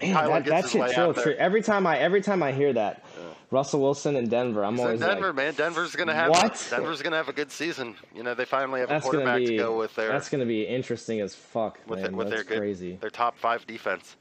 Man, 0.00 0.14
Kyler 0.14 0.28
that, 0.28 0.44
that 0.44 0.62
his 0.62 0.72
shit's 0.72 0.96
way 0.96 1.02
real 1.04 1.14
true. 1.14 1.34
Every 1.34 1.62
time 1.62 1.86
I 1.86 1.98
every 1.98 2.20
time 2.20 2.42
I 2.42 2.52
hear 2.52 2.72
that, 2.72 3.04
Russell 3.50 3.80
Wilson 3.80 4.14
in 4.16 4.28
Denver, 4.28 4.64
I'm 4.64 4.74
He's 4.74 4.80
always 4.80 5.00
Denver, 5.00 5.28
like, 5.28 5.36
man, 5.36 5.54
Denver's 5.54 5.96
gonna 5.96 6.14
have 6.14 6.30
What? 6.30 6.66
Denver's 6.70 7.02
gonna 7.02 7.16
have 7.16 7.28
a 7.28 7.32
good 7.32 7.50
season. 7.50 7.96
You 8.14 8.22
know 8.22 8.34
they 8.34 8.44
finally 8.44 8.80
have 8.80 8.90
a 8.90 8.94
that's 8.94 9.06
gonna 9.06 9.24
quarterback 9.24 9.38
be 9.38 9.46
to 9.46 9.56
go 9.56 9.76
with 9.78 9.94
their 9.94 10.08
that's 10.10 10.28
gonna 10.28 10.46
be 10.46 10.62
interesting 10.64 11.20
as 11.20 11.34
fuck, 11.34 11.78
with, 11.86 12.00
man. 12.00 12.10
their, 12.10 12.16
with 12.16 12.30
that's 12.30 12.42
their 12.42 12.44
good 12.44 12.58
crazy. 12.58 12.96
their 13.00 13.10
top 13.10 13.38
five 13.38 13.66
defense. 13.66 14.16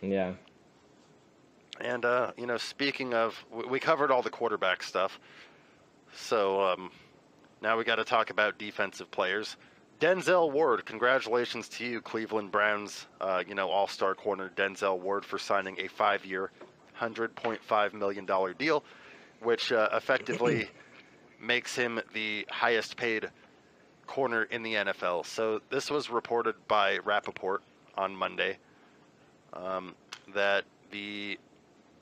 Yeah. 0.00 0.32
And 1.80 2.04
uh, 2.04 2.32
you 2.36 2.46
know, 2.46 2.56
speaking 2.56 3.14
of, 3.14 3.44
we, 3.52 3.64
we 3.64 3.80
covered 3.80 4.10
all 4.10 4.22
the 4.22 4.30
quarterback 4.30 4.82
stuff, 4.82 5.20
so 6.12 6.60
um, 6.60 6.90
now 7.62 7.78
we 7.78 7.84
got 7.84 7.96
to 7.96 8.04
talk 8.04 8.30
about 8.30 8.58
defensive 8.58 9.10
players. 9.10 9.56
Denzel 10.00 10.50
Ward, 10.50 10.86
congratulations 10.86 11.68
to 11.68 11.84
you, 11.84 12.00
Cleveland 12.00 12.50
Browns. 12.50 13.06
Uh, 13.20 13.44
you 13.46 13.54
know, 13.54 13.68
All-Star 13.68 14.14
corner 14.14 14.50
Denzel 14.56 14.98
Ward 14.98 15.26
for 15.26 15.38
signing 15.38 15.78
a 15.78 15.88
five-year, 15.88 16.50
hundred 16.94 17.34
point 17.36 17.62
five 17.62 17.92
million 17.92 18.24
dollar 18.24 18.54
deal, 18.54 18.82
which 19.42 19.72
uh, 19.72 19.90
effectively 19.92 20.70
makes 21.40 21.76
him 21.76 22.00
the 22.14 22.46
highest-paid 22.50 23.28
corner 24.06 24.44
in 24.44 24.62
the 24.62 24.72
NFL. 24.72 25.26
So 25.26 25.60
this 25.68 25.90
was 25.90 26.08
reported 26.08 26.54
by 26.66 26.96
Rapoport 27.04 27.62
on 27.94 28.16
Monday 28.16 28.56
um, 29.52 29.94
that 30.34 30.64
the 30.90 31.38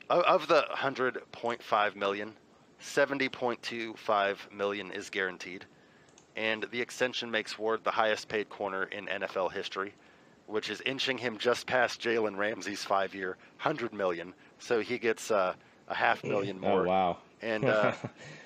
of, 0.08 0.22
of 0.22 0.46
the 0.46 0.66
100.5 0.72 1.96
million, 1.96 2.32
70.25 2.80 4.52
million 4.52 4.92
is 4.92 5.10
guaranteed, 5.10 5.64
and 6.38 6.64
the 6.70 6.80
extension 6.80 7.32
makes 7.32 7.58
Ward 7.58 7.82
the 7.82 7.90
highest 7.90 8.28
paid 8.28 8.48
corner 8.48 8.84
in 8.84 9.06
NFL 9.06 9.52
history, 9.52 9.92
which 10.46 10.70
is 10.70 10.80
inching 10.82 11.18
him 11.18 11.36
just 11.36 11.66
past 11.66 12.00
Jalen 12.00 12.36
Ramsey's 12.36 12.84
five-year 12.84 13.30
100 13.56 13.92
million. 13.92 14.32
So 14.60 14.80
he 14.80 14.98
gets 14.98 15.32
uh, 15.32 15.54
a 15.88 15.94
half 15.94 16.22
million 16.22 16.60
more. 16.60 16.86
Oh 16.86 16.88
wow. 16.88 17.18
And 17.42 17.64
uh, 17.64 17.92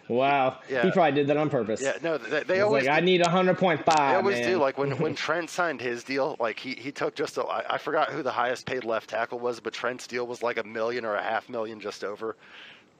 wow. 0.08 0.58
yeah. 0.70 0.84
He 0.84 0.90
probably 0.90 1.12
did 1.12 1.26
that 1.26 1.36
on 1.36 1.50
purpose. 1.50 1.82
yeah, 1.82 1.98
no, 2.02 2.16
they, 2.16 2.44
they 2.44 2.60
always 2.62 2.86
like, 2.86 2.96
I 2.96 3.04
need 3.04 3.20
a 3.20 3.28
hundred 3.28 3.58
point 3.58 3.84
five. 3.84 4.12
They 4.12 4.16
always 4.16 4.40
man. 4.40 4.48
do. 4.48 4.56
Like 4.56 4.78
when 4.78 4.96
when 4.98 5.14
Trent 5.26 5.50
signed 5.50 5.82
his 5.82 6.02
deal, 6.02 6.36
like 6.40 6.58
he, 6.58 6.72
he 6.72 6.92
took 6.92 7.14
just 7.14 7.36
a 7.36 7.42
I, 7.42 7.74
I 7.74 7.78
forgot 7.78 8.10
who 8.10 8.22
the 8.22 8.32
highest 8.32 8.64
paid 8.64 8.84
left 8.84 9.10
tackle 9.10 9.38
was, 9.38 9.60
but 9.60 9.74
Trent's 9.74 10.06
deal 10.06 10.26
was 10.26 10.42
like 10.42 10.56
a 10.56 10.64
million 10.64 11.04
or 11.04 11.14
a 11.14 11.22
half 11.22 11.50
million 11.50 11.78
just 11.78 12.04
over. 12.04 12.36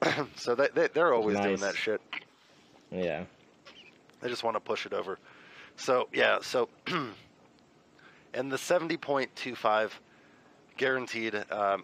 so 0.35 0.53
they, 0.53 0.67
they 0.75 0.87
they're 0.87 1.13
always 1.15 1.39
doing 1.39 1.57
that 1.57 1.75
shit. 1.75 1.99
Yeah. 2.91 3.23
They 4.23 4.29
just 4.29 4.43
want 4.43 4.55
to 4.55 4.61
push 4.61 4.85
it 4.85 4.93
over. 4.93 5.19
So 5.75 6.07
yeah, 6.13 6.39
so 6.41 6.69
and 8.33 8.51
the 8.51 8.57
seventy 8.57 8.95
point 8.95 9.35
two 9.35 9.53
five 9.53 9.99
guaranteed 10.77 11.35
um, 11.51 11.83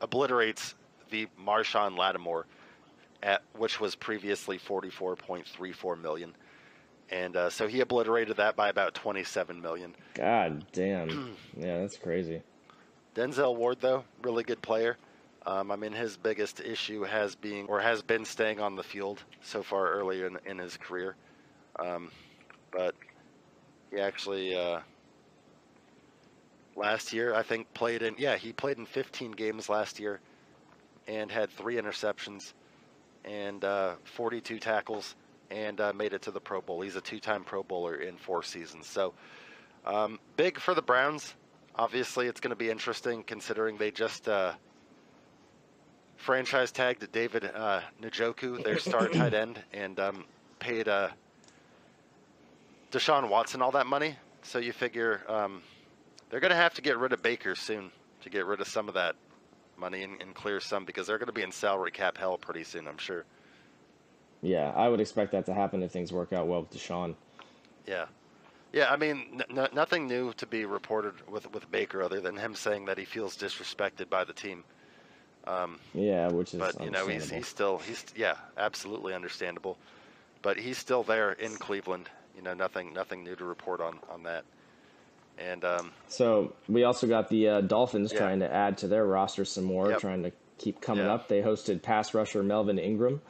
obliterates 0.00 0.74
the 1.10 1.26
Marshon 1.42 1.96
Lattimore, 1.96 2.46
at 3.22 3.42
which 3.56 3.80
was 3.80 3.94
previously 3.94 4.58
forty 4.58 4.90
four 4.90 5.16
point 5.16 5.46
three 5.46 5.72
four 5.72 5.96
million, 5.96 6.34
and 7.10 7.36
uh, 7.36 7.48
so 7.48 7.66
he 7.66 7.80
obliterated 7.80 8.36
that 8.36 8.54
by 8.54 8.68
about 8.68 8.94
twenty 8.94 9.24
seven 9.24 9.60
million. 9.62 9.94
God 10.12 10.66
damn. 10.72 11.34
yeah, 11.56 11.78
that's 11.78 11.96
crazy. 11.96 12.42
Denzel 13.14 13.56
Ward, 13.56 13.78
though, 13.80 14.04
really 14.22 14.42
good 14.42 14.60
player. 14.62 14.96
Um, 15.44 15.70
I 15.70 15.76
mean, 15.76 15.92
his 15.92 16.16
biggest 16.16 16.60
issue 16.60 17.02
has 17.02 17.34
been 17.34 17.66
or 17.66 17.80
has 17.80 18.02
been 18.02 18.24
staying 18.24 18.60
on 18.60 18.76
the 18.76 18.82
field 18.82 19.22
so 19.42 19.62
far 19.62 19.90
early 19.90 20.22
in, 20.22 20.38
in 20.46 20.58
his 20.58 20.76
career. 20.76 21.16
Um, 21.78 22.10
but 22.70 22.94
he 23.90 24.00
actually 24.00 24.56
uh, 24.56 24.80
last 26.76 27.12
year, 27.12 27.34
I 27.34 27.42
think, 27.42 27.72
played 27.74 28.02
in 28.02 28.14
yeah 28.18 28.36
he 28.36 28.52
played 28.52 28.78
in 28.78 28.86
15 28.86 29.32
games 29.32 29.68
last 29.68 30.00
year 30.00 30.20
and 31.06 31.30
had 31.30 31.50
three 31.50 31.76
interceptions 31.76 32.52
and 33.24 33.64
uh, 33.64 33.94
42 34.04 34.58
tackles 34.58 35.14
and 35.50 35.80
uh, 35.80 35.92
made 35.92 36.12
it 36.12 36.22
to 36.22 36.30
the 36.30 36.40
Pro 36.40 36.60
Bowl. 36.60 36.80
He's 36.80 36.96
a 36.96 37.00
two-time 37.00 37.44
Pro 37.44 37.62
Bowler 37.62 37.96
in 37.96 38.16
four 38.16 38.42
seasons. 38.42 38.86
So 38.86 39.12
um, 39.84 40.18
big 40.36 40.58
for 40.58 40.74
the 40.74 40.82
Browns. 40.82 41.34
Obviously, 41.74 42.26
it's 42.26 42.40
going 42.40 42.50
to 42.50 42.56
be 42.56 42.70
interesting 42.70 43.22
considering 43.22 43.76
they 43.76 43.90
just 43.90 44.28
uh, 44.28 44.52
franchise 46.16 46.70
tagged 46.70 47.10
David 47.12 47.50
uh, 47.54 47.80
Njoku, 48.02 48.62
their 48.62 48.78
star 48.78 49.08
tight 49.12 49.34
end, 49.34 49.62
and 49.72 49.98
um, 49.98 50.24
paid 50.58 50.88
uh, 50.88 51.08
Deshaun 52.92 53.28
Watson 53.28 53.62
all 53.62 53.72
that 53.72 53.86
money. 53.86 54.16
So 54.42 54.58
you 54.58 54.72
figure 54.72 55.22
um, 55.28 55.62
they're 56.30 56.40
going 56.40 56.50
to 56.50 56.56
have 56.56 56.74
to 56.74 56.82
get 56.82 56.98
rid 56.98 57.12
of 57.12 57.22
Baker 57.22 57.54
soon 57.54 57.90
to 58.22 58.30
get 58.30 58.46
rid 58.46 58.60
of 58.60 58.68
some 58.68 58.88
of 58.88 58.94
that 58.94 59.16
money 59.76 60.02
and, 60.02 60.20
and 60.20 60.34
clear 60.34 60.60
some 60.60 60.84
because 60.84 61.06
they're 61.06 61.18
going 61.18 61.26
to 61.26 61.32
be 61.32 61.42
in 61.42 61.52
salary 61.52 61.90
cap 61.90 62.16
hell 62.16 62.38
pretty 62.38 62.64
soon, 62.64 62.86
I'm 62.86 62.98
sure. 62.98 63.24
Yeah, 64.42 64.72
I 64.74 64.88
would 64.88 65.00
expect 65.00 65.32
that 65.32 65.46
to 65.46 65.54
happen 65.54 65.82
if 65.82 65.90
things 65.90 66.12
work 66.12 66.32
out 66.32 66.46
well 66.46 66.62
with 66.62 66.72
Deshaun. 66.72 67.14
Yeah. 67.86 68.06
Yeah, 68.72 68.90
I 68.90 68.96
mean, 68.96 69.42
n- 69.50 69.68
nothing 69.72 70.08
new 70.08 70.32
to 70.34 70.46
be 70.46 70.64
reported 70.64 71.14
with 71.28 71.52
with 71.52 71.70
Baker 71.70 72.02
other 72.02 72.20
than 72.20 72.36
him 72.36 72.54
saying 72.54 72.86
that 72.86 72.96
he 72.98 73.04
feels 73.04 73.36
disrespected 73.36 74.08
by 74.08 74.24
the 74.24 74.32
team. 74.32 74.64
Um, 75.46 75.78
yeah, 75.94 76.28
which 76.28 76.54
is. 76.54 76.60
But 76.60 76.82
you 76.82 76.90
know, 76.90 77.06
he's 77.06 77.28
he's 77.28 77.48
still 77.48 77.78
he's 77.78 78.04
yeah, 78.16 78.36
absolutely 78.56 79.12
understandable. 79.12 79.76
But 80.40 80.58
he's 80.58 80.78
still 80.78 81.02
there 81.02 81.32
in 81.32 81.56
Cleveland. 81.56 82.08
You 82.36 82.42
know, 82.42 82.54
nothing 82.54 82.92
nothing 82.92 83.24
new 83.24 83.36
to 83.36 83.44
report 83.44 83.80
on 83.80 83.98
on 84.10 84.22
that. 84.24 84.44
And 85.38 85.64
um, 85.64 85.92
so 86.08 86.54
we 86.68 86.84
also 86.84 87.06
got 87.06 87.28
the 87.28 87.48
uh, 87.48 87.60
Dolphins 87.62 88.12
yeah. 88.12 88.18
trying 88.18 88.40
to 88.40 88.52
add 88.52 88.78
to 88.78 88.88
their 88.88 89.06
roster 89.06 89.44
some 89.44 89.64
more, 89.64 89.90
yep. 89.90 90.00
trying 90.00 90.22
to 90.24 90.32
keep 90.58 90.80
coming 90.80 91.04
yep. 91.04 91.14
up. 91.14 91.28
They 91.28 91.40
hosted 91.40 91.82
pass 91.82 92.14
rusher 92.14 92.42
Melvin 92.42 92.78
Ingram 92.78 93.20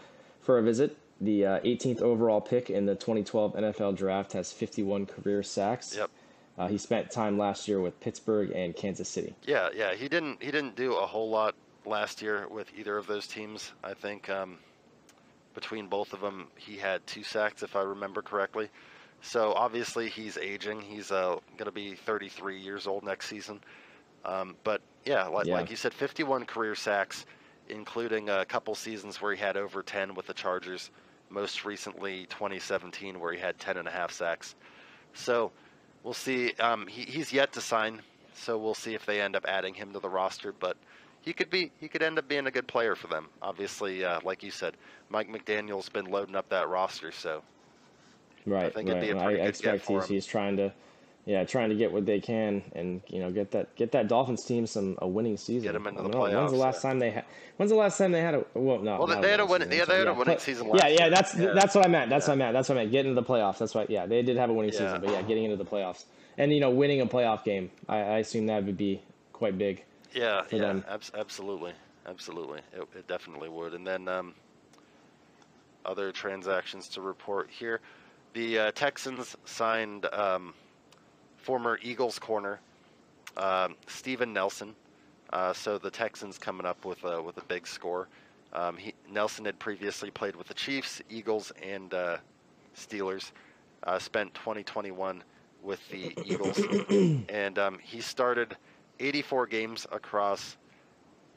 for 0.40 0.58
a 0.58 0.62
visit. 0.62 0.96
The 1.20 1.46
uh, 1.46 1.60
18th 1.60 2.02
overall 2.02 2.40
pick 2.40 2.68
in 2.68 2.84
the 2.86 2.96
2012 2.96 3.54
NFL 3.54 3.96
Draft 3.96 4.32
has 4.32 4.52
51 4.52 5.06
career 5.06 5.42
sacks. 5.44 5.94
Yep. 5.96 6.10
Uh, 6.58 6.68
he 6.68 6.76
spent 6.76 7.10
time 7.10 7.38
last 7.38 7.68
year 7.68 7.80
with 7.80 7.98
Pittsburgh 8.00 8.50
and 8.50 8.74
Kansas 8.74 9.08
City. 9.08 9.34
Yeah, 9.46 9.68
yeah. 9.74 9.94
He 9.94 10.08
didn't 10.08 10.42
he 10.42 10.50
didn't 10.50 10.76
do 10.76 10.96
a 10.96 11.06
whole 11.06 11.30
lot 11.30 11.54
last 11.86 12.20
year 12.22 12.46
with 12.48 12.70
either 12.76 12.96
of 12.96 13.06
those 13.06 13.26
teams. 13.26 13.72
I 13.82 13.94
think 13.94 14.28
um, 14.28 14.58
between 15.54 15.86
both 15.86 16.12
of 16.12 16.20
them, 16.20 16.48
he 16.56 16.76
had 16.76 17.06
two 17.06 17.22
sacks, 17.22 17.62
if 17.62 17.76
I 17.76 17.82
remember 17.82 18.20
correctly. 18.20 18.68
So 19.22 19.52
obviously 19.52 20.08
he's 20.08 20.37
aging. 20.37 20.80
He's 20.80 21.11
uh, 21.11 21.38
going 21.56 21.66
to 21.66 21.72
be 21.72 21.94
33 21.94 22.58
years 22.61 22.87
old 22.87 23.04
next 23.04 23.28
season. 23.28 23.61
Um, 24.24 24.56
but 24.62 24.82
yeah 25.04 25.26
like, 25.26 25.46
yeah, 25.46 25.54
like 25.54 25.70
you 25.70 25.76
said, 25.76 25.94
51 25.94 26.44
career 26.44 26.74
sacks, 26.74 27.24
including 27.68 28.28
a 28.28 28.44
couple 28.44 28.74
seasons 28.74 29.22
where 29.22 29.35
he 29.35 29.40
had 29.40 29.56
over 29.56 29.82
10 29.82 30.14
with 30.14 30.26
the 30.26 30.35
Chargers. 30.35 30.90
Most 31.30 31.64
recently, 31.64 32.26
2017, 32.26 33.18
where 33.18 33.32
he 33.32 33.38
had 33.38 33.58
10 33.58 33.78
and 33.78 33.88
a 33.88 33.90
half 33.90 34.12
sacks. 34.12 34.54
So 35.14 35.50
we'll 36.02 36.14
see. 36.14 36.52
Um, 36.61 36.87
he, 36.87 37.02
he's 37.02 37.32
yet 37.32 37.52
to 37.54 37.61
sign, 37.61 38.02
so 38.35 38.58
we'll 38.58 38.74
see 38.74 38.94
if 38.94 39.06
they 39.06 39.20
end 39.20 39.35
up 39.35 39.46
adding 39.46 39.72
him 39.72 39.92
to 39.94 39.98
the 39.98 40.11
roster. 40.11 40.52
But 40.52 40.76
he 41.22 41.32
could 41.32 41.48
be 41.48 41.70
he 41.80 41.88
could 41.88 42.02
end 42.02 42.18
up 42.18 42.28
being 42.28 42.46
a 42.46 42.50
good 42.50 42.66
player 42.66 42.94
for 42.94 43.06
them. 43.06 43.28
Obviously, 43.40 44.04
uh, 44.04 44.20
like 44.24 44.42
you 44.42 44.50
said, 44.50 44.76
Mike 45.08 45.30
McDaniel's 45.30 45.88
been 45.88 46.06
loading 46.06 46.37
up 46.37 46.50
that 46.50 46.68
roster, 46.68 47.12
so 47.12 47.42
Right, 48.44 48.66
I 48.66 48.70
think 48.70 48.88
right. 48.88 48.96
it'd 48.96 49.00
be 49.02 49.11
a 49.11 49.22
pretty 49.22 49.40
I, 49.40 49.44
good 49.44 49.48
expect 49.48 49.87
he's, 49.87 50.07
he's 50.07 50.26
trying 50.26 50.57
to, 50.57 50.72
yeah, 51.26 51.44
trying 51.44 51.68
to 51.68 51.76
get 51.76 51.92
what 51.92 52.07
they 52.07 52.20
can, 52.20 52.62
and 52.74 53.00
you 53.07 53.20
know, 53.20 53.31
get 53.31 53.52
that 53.52 53.74
get 53.76 53.92
that 53.92 54.09
Dolphins 54.09 54.44
team 54.44 54.66
some 54.66 54.98
a 55.00 55.07
winning 55.07 55.37
season. 55.37 55.62
Get 55.62 55.74
them 55.74 55.87
into 55.87 56.02
the 56.02 56.11
playoffs. 56.11 56.37
When's 56.37 56.52
the 56.52 56.59
last 56.59 56.83
time 56.83 56.98
they 56.98 57.11
had? 57.11 57.24
When's 57.57 57.70
the 57.70 57.76
last 57.76 57.98
time 57.98 58.12
they 58.12 58.20
had 58.20 58.35
a? 58.35 58.44
Well, 58.55 58.81
no. 58.81 58.98
Well, 58.98 59.20
they 59.20 59.31
had 59.31 59.40
a 59.40 59.46
winning. 59.46 59.70
Yeah, 59.70 59.85
they 59.85 59.98
had 59.98 60.09
a 60.09 60.14
winning 60.14 60.38
season. 60.38 60.68
Last 60.68 60.83
yeah, 60.83 60.88
yeah, 60.88 61.09
that's 61.09 61.37
yeah. 61.37 61.52
that's 61.55 61.74
what 61.74 61.87
I 61.87 61.88
meant. 61.88 62.11
That's 62.11 62.26
yeah. 62.26 62.33
what 62.33 62.35
I 62.35 62.38
meant. 62.38 62.52
That's 62.55 62.68
what 62.68 62.78
I 62.78 62.81
meant. 62.81 62.90
Getting 62.90 63.11
into 63.11 63.22
the 63.22 63.28
playoffs. 63.28 63.59
That's 63.59 63.74
what. 63.74 63.90
Yeah, 63.90 64.07
they 64.07 64.22
did 64.22 64.37
have 64.37 64.50
a 64.50 64.52
winning 64.52 64.72
yeah. 64.72 64.78
season, 64.78 65.00
but 65.00 65.11
yeah, 65.11 65.22
getting 65.22 65.44
into 65.44 65.57
the 65.57 65.64
playoffs 65.64 66.05
and 66.38 66.52
you 66.52 66.61
know, 66.61 66.70
winning 66.70 67.00
a 67.00 67.07
playoff 67.07 67.44
game. 67.44 67.70
I, 67.88 67.98
I 67.98 68.18
assume 68.18 68.46
that 68.46 68.64
would 68.64 68.76
be 68.76 69.00
quite 69.33 69.59
big. 69.59 69.85
Yeah, 70.14 70.42
yeah, 70.50 70.81
ab- 70.88 71.02
absolutely, 71.14 71.72
absolutely. 72.07 72.61
It, 72.72 72.88
it, 72.96 73.09
definitely 73.09 73.48
would. 73.48 73.74
And 73.74 73.87
then 73.87 74.09
um, 74.09 74.35
other 75.85 76.12
transactions 76.12 76.88
to 76.90 77.00
report 77.00 77.48
here. 77.50 77.81
The 78.33 78.59
uh, 78.59 78.71
Texans 78.73 79.37
signed 79.45 80.07
um, 80.07 80.55
former 81.37 81.79
Eagles 81.83 82.18
corner 82.18 82.61
um, 83.37 83.77
Steven 83.87 84.33
Nelson. 84.33 84.75
Uh, 85.33 85.53
so 85.53 85.79
the 85.79 85.90
Texans 85.90 86.38
coming 86.38 86.66
up 86.66 86.85
with 86.85 87.03
a, 87.05 87.21
with 87.23 87.37
a 87.38 87.45
big 87.45 87.66
score. 87.66 88.09
Um, 88.53 88.77
he, 88.77 88.95
Nelson 89.11 89.45
had 89.45 89.59
previously 89.59 90.11
played 90.11 90.37
with 90.37 90.47
the 90.47 90.55
Chiefs, 90.55 91.01
Eagles, 91.09 91.53
and 91.62 91.92
uh, 91.95 92.18
Steelers. 92.77 93.33
Uh, 93.83 93.99
spent 93.99 94.33
2021 94.35 95.25
with 95.62 95.81
the 95.88 96.12
Eagles, 96.25 96.61
and 97.29 97.59
um, 97.59 97.79
he 97.83 98.01
started 98.01 98.57
84 99.01 99.47
games 99.47 99.87
across 99.90 100.57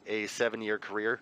a 0.06 0.28
seven-year 0.28 0.78
career, 0.78 1.22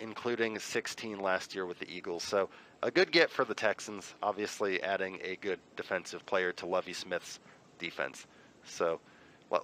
including 0.00 0.58
16 0.58 1.20
last 1.20 1.54
year 1.54 1.66
with 1.66 1.78
the 1.78 1.90
Eagles. 1.90 2.22
So 2.22 2.48
a 2.82 2.90
good 2.90 3.12
get 3.12 3.30
for 3.30 3.44
the 3.44 3.54
Texans, 3.54 4.14
obviously 4.22 4.82
adding 4.82 5.18
a 5.22 5.36
good 5.36 5.60
defensive 5.76 6.24
player 6.26 6.52
to 6.52 6.66
Lovie 6.66 6.92
Smith's 6.92 7.38
defense. 7.78 8.26
So, 8.64 9.00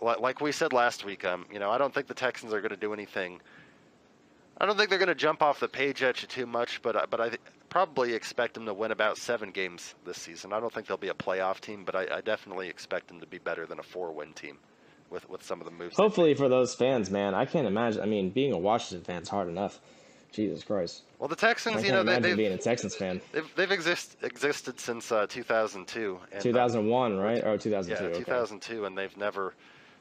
like 0.01 0.41
we 0.41 0.53
said 0.53 0.73
last 0.73 1.05
week, 1.05 1.25
um, 1.25 1.47
you 1.53 1.59
know, 1.59 1.71
I 1.71 1.79
don't 1.79 1.93
think 1.93 2.07
the 2.07 2.15
Texans 2.15 2.53
are 2.53 2.61
going 2.61 2.71
to 2.71 2.77
do 2.77 2.93
anything. 2.93 3.41
I 4.59 4.67
don't 4.67 4.77
think 4.77 4.91
they're 4.91 4.99
going 4.99 5.09
to 5.09 5.15
jump 5.15 5.43
off 5.43 5.61
the 5.61 5.69
page 5.69 6.03
at 6.03 6.21
you 6.23 6.29
too 6.29 6.47
much, 6.47 6.83
but 6.83 7.09
but 7.11 7.21
I 7.21 7.31
probably 7.69 8.15
expect 8.15 8.55
them 8.55 8.67
to 8.67 8.75
win 8.75 8.91
about 8.91 9.19
seven 9.19 9.51
games 9.51 9.95
this 10.05 10.19
season. 10.19 10.53
I 10.53 10.61
don't 10.61 10.73
think 10.73 10.87
they'll 10.87 10.97
be 10.97 11.09
a 11.09 11.15
playoff 11.15 11.61
team, 11.61 11.85
but 11.85 11.95
I, 11.95 12.19
I 12.19 12.21
definitely 12.21 12.69
expect 12.69 13.09
them 13.09 13.21
to 13.21 13.27
be 13.27 13.39
better 13.39 13.67
than 13.67 13.79
a 13.79 13.83
four-win 13.83 14.33
team 14.33 14.59
with 15.11 15.29
with 15.29 15.43
some 15.43 15.61
of 15.61 15.65
the 15.65 15.71
moves. 15.71 15.97
Hopefully 15.97 16.35
for 16.35 16.49
those 16.49 16.75
fans, 16.75 17.11
man. 17.11 17.35
I 17.35 17.45
can't 17.45 17.67
imagine. 17.67 18.03
I 18.03 18.07
mean, 18.07 18.31
being 18.31 18.53
a 18.53 18.59
Washington 18.59 19.05
fan 19.05 19.23
is 19.23 19.29
hard 19.29 19.49
enough. 19.49 19.81
Jesus 20.33 20.63
Christ. 20.63 21.03
Well, 21.19 21.29
the 21.29 21.37
Texans, 21.37 21.83
you 21.83 21.91
know, 21.91 22.03
they, 22.03 22.15
have 22.15 22.23
being 22.23 22.53
a 22.53 22.59
Texans 22.59 22.95
fan. 22.95 23.21
They've, 23.33 23.51
they've 23.57 23.71
exist, 23.71 24.17
existed 24.23 24.79
since 24.79 25.11
uh, 25.11 25.27
2002. 25.27 26.19
And, 26.33 26.43
2001, 26.43 27.13
uh, 27.13 27.21
right? 27.21 27.45
Or 27.45 27.57
2002. 27.57 28.05
Yeah, 28.05 28.19
2002, 28.19 28.85
and 28.85 28.97
they've 28.97 29.17
never. 29.17 29.55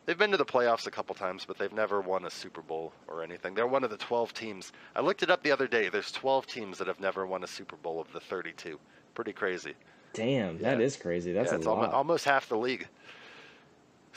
They've 0.05 0.17
been 0.17 0.31
to 0.31 0.37
the 0.37 0.45
playoffs 0.45 0.87
a 0.87 0.91
couple 0.91 1.15
times, 1.15 1.43
but 1.45 1.57
they've 1.57 1.73
never 1.73 1.99
won 1.99 2.23
a 2.25 2.29
Super 2.29 2.61
Bowl 2.61 2.93
or 3.09 3.23
anything. 3.23 3.55
They're 3.55 3.67
one 3.67 3.83
of 3.83 3.89
the 3.89 3.97
12 3.97 4.33
teams. 4.33 4.71
I 4.95 5.01
looked 5.01 5.21
it 5.21 5.29
up 5.29 5.43
the 5.43 5.51
other 5.51 5.67
day. 5.67 5.89
There's 5.89 6.13
12 6.13 6.47
teams 6.47 6.77
that 6.77 6.87
have 6.87 7.01
never 7.01 7.25
won 7.25 7.43
a 7.43 7.47
Super 7.47 7.75
Bowl 7.75 7.99
of 7.99 8.09
the 8.13 8.21
32. 8.21 8.79
Pretty 9.15 9.33
crazy. 9.33 9.73
Damn, 10.13 10.59
that 10.59 10.79
is 10.79 10.95
crazy. 10.95 11.33
That's 11.33 11.51
yeah, 11.51 11.57
a 11.57 11.59
lot. 11.59 11.91
Almost 11.91 12.23
half 12.23 12.47
the 12.47 12.57
league. 12.57 12.87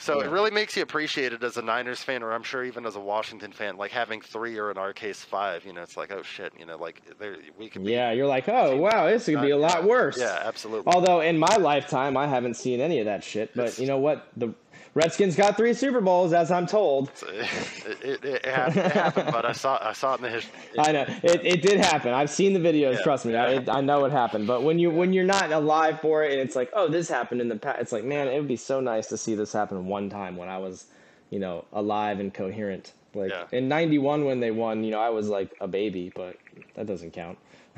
So 0.01 0.19
yeah. 0.19 0.25
it 0.25 0.31
really 0.31 0.49
makes 0.49 0.75
you 0.75 0.81
appreciate 0.81 1.31
it 1.31 1.43
as 1.43 1.57
a 1.57 1.61
Niners 1.61 2.01
fan, 2.01 2.23
or 2.23 2.33
I'm 2.33 2.41
sure 2.41 2.63
even 2.63 2.87
as 2.87 2.95
a 2.95 2.99
Washington 2.99 3.51
fan, 3.51 3.77
like 3.77 3.91
having 3.91 4.19
three 4.19 4.57
or 4.57 4.71
in 4.71 4.77
our 4.79 4.93
case 4.93 5.23
five. 5.23 5.63
You 5.63 5.73
know, 5.73 5.83
it's 5.83 5.95
like 5.95 6.11
oh 6.11 6.23
shit, 6.23 6.53
you 6.57 6.65
know, 6.65 6.75
like 6.75 7.01
there 7.19 7.37
we 7.59 7.69
can. 7.69 7.85
Yeah, 7.85 8.11
you're 8.11 8.25
like 8.25 8.49
oh 8.49 8.77
wow, 8.77 9.05
this 9.05 9.25
could 9.25 9.41
be 9.41 9.51
a 9.51 9.57
lot 9.57 9.83
worse. 9.83 10.17
Yeah, 10.19 10.41
absolutely. 10.43 10.91
Although 10.91 11.21
in 11.21 11.37
my 11.37 11.55
lifetime, 11.57 12.17
I 12.17 12.25
haven't 12.25 12.55
seen 12.55 12.81
any 12.81 12.99
of 12.99 13.05
that 13.05 13.23
shit. 13.23 13.55
But 13.55 13.67
it's, 13.67 13.79
you 13.79 13.85
know 13.85 13.99
what, 13.99 14.27
the 14.35 14.55
Redskins 14.93 15.37
got 15.37 15.55
three 15.55 15.73
Super 15.73 16.01
Bowls, 16.01 16.33
as 16.33 16.51
I'm 16.51 16.67
told. 16.67 17.11
It, 17.25 18.03
it, 18.03 18.25
it, 18.25 18.45
happened, 18.45 19.31
but 19.31 19.45
I 19.45 19.53
saw 19.53 19.79
I 19.81 19.93
saw 19.93 20.13
it 20.13 20.17
in 20.17 20.23
the 20.23 20.29
history. 20.29 20.51
I 20.77 20.91
know 20.91 21.05
it, 21.23 21.45
it 21.45 21.61
did 21.61 21.79
happen. 21.79 22.13
I've 22.13 22.29
seen 22.29 22.51
the 22.51 22.59
videos. 22.59 22.95
Yeah, 22.95 23.01
trust 23.01 23.25
me. 23.25 23.35
I, 23.35 23.63
I 23.69 23.79
know 23.79 24.03
it 24.03 24.11
happened. 24.11 24.47
But 24.47 24.63
when 24.63 24.79
you 24.79 24.91
when 24.91 25.13
you're 25.13 25.23
not 25.23 25.49
alive 25.51 26.01
for 26.01 26.25
it, 26.25 26.33
and 26.33 26.41
it's 26.41 26.57
like, 26.57 26.71
oh, 26.73 26.89
this 26.89 27.07
happened 27.07 27.39
in 27.39 27.47
the 27.47 27.55
past. 27.55 27.79
It's 27.79 27.91
like, 27.93 28.03
man, 28.03 28.27
it 28.27 28.37
would 28.37 28.49
be 28.49 28.57
so 28.57 28.81
nice 28.81 29.07
to 29.07 29.17
see 29.17 29.33
this 29.33 29.53
happen 29.53 29.85
one 29.85 30.09
time 30.09 30.35
when 30.35 30.49
I 30.49 30.57
was, 30.57 30.87
you 31.29 31.39
know, 31.39 31.63
alive 31.71 32.19
and 32.19 32.33
coherent. 32.33 32.91
Like 33.13 33.29
yeah. 33.29 33.45
in 33.53 33.69
'91 33.69 34.25
when 34.25 34.41
they 34.41 34.51
won, 34.51 34.83
you 34.83 34.91
know, 34.91 34.99
I 34.99 35.09
was 35.09 35.29
like 35.29 35.55
a 35.61 35.67
baby, 35.67 36.11
but 36.13 36.35
that 36.75 36.85
doesn't 36.85 37.11
count. 37.11 37.37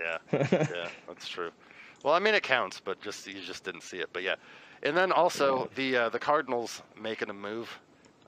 yeah, 0.00 0.18
yeah, 0.32 0.88
that's 1.08 1.26
true. 1.26 1.50
Well, 2.04 2.14
I 2.14 2.18
mean, 2.18 2.34
it 2.34 2.42
counts, 2.42 2.80
but 2.80 3.00
just 3.00 3.26
you 3.26 3.40
just 3.40 3.64
didn't 3.64 3.82
see 3.82 3.98
it. 3.98 4.10
But 4.12 4.22
yeah, 4.22 4.34
and 4.84 4.96
then 4.96 5.10
also 5.10 5.70
the 5.74 5.96
uh, 5.96 6.08
the 6.10 6.18
Cardinals 6.18 6.82
making 7.00 7.30
a 7.30 7.34
move. 7.34 7.80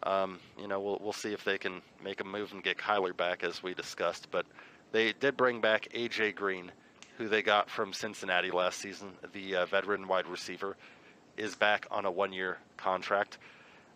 Um, 0.02 0.38
you 0.58 0.66
know, 0.66 0.80
we'll 0.80 0.98
we'll 1.02 1.12
see 1.12 1.32
if 1.32 1.44
they 1.44 1.58
can 1.58 1.82
make 2.02 2.20
a 2.20 2.24
move 2.24 2.52
and 2.52 2.62
get 2.62 2.78
Kyler 2.78 3.16
back 3.16 3.44
as 3.44 3.62
we 3.62 3.74
discussed. 3.74 4.28
But 4.30 4.46
they 4.92 5.12
did 5.12 5.36
bring 5.36 5.60
back 5.60 5.88
AJ 5.94 6.34
Green, 6.34 6.72
who 7.18 7.28
they 7.28 7.42
got 7.42 7.68
from 7.68 7.92
Cincinnati 7.92 8.50
last 8.50 8.78
season. 8.78 9.12
The 9.32 9.56
uh, 9.56 9.66
veteran 9.66 10.08
wide 10.08 10.26
receiver 10.26 10.76
is 11.36 11.54
back 11.54 11.86
on 11.90 12.06
a 12.06 12.10
one-year 12.10 12.56
contract. 12.78 13.36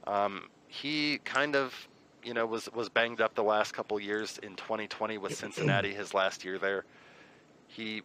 Um, 0.06 0.48
he 0.68 1.18
kind 1.24 1.56
of, 1.56 1.74
you 2.22 2.34
know, 2.34 2.44
was 2.44 2.68
was 2.74 2.90
banged 2.90 3.22
up 3.22 3.34
the 3.34 3.42
last 3.44 3.72
couple 3.72 3.98
years 3.98 4.38
in 4.42 4.56
2020 4.56 5.16
with 5.16 5.34
Cincinnati, 5.34 5.94
his 5.94 6.12
last 6.12 6.44
year 6.44 6.58
there. 6.58 6.84
He, 7.68 8.02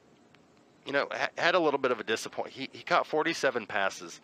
you 0.85 0.93
know, 0.93 1.07
ha- 1.11 1.29
had 1.37 1.55
a 1.55 1.59
little 1.59 1.79
bit 1.79 1.91
of 1.91 1.99
a 1.99 2.03
disappointment. 2.03 2.55
He 2.55 2.69
he 2.71 2.83
caught 2.83 3.05
47 3.05 3.65
passes 3.65 4.21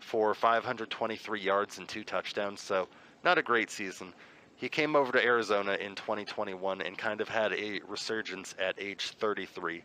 for 0.00 0.34
523 0.34 1.40
yards 1.40 1.78
and 1.78 1.88
two 1.88 2.04
touchdowns, 2.04 2.60
so 2.60 2.88
not 3.24 3.38
a 3.38 3.42
great 3.42 3.70
season. 3.70 4.12
He 4.56 4.68
came 4.68 4.94
over 4.94 5.12
to 5.12 5.24
Arizona 5.24 5.72
in 5.74 5.94
2021 5.94 6.82
and 6.82 6.98
kind 6.98 7.20
of 7.20 7.28
had 7.28 7.52
a 7.52 7.80
resurgence 7.88 8.54
at 8.58 8.74
age 8.78 9.12
33 9.18 9.82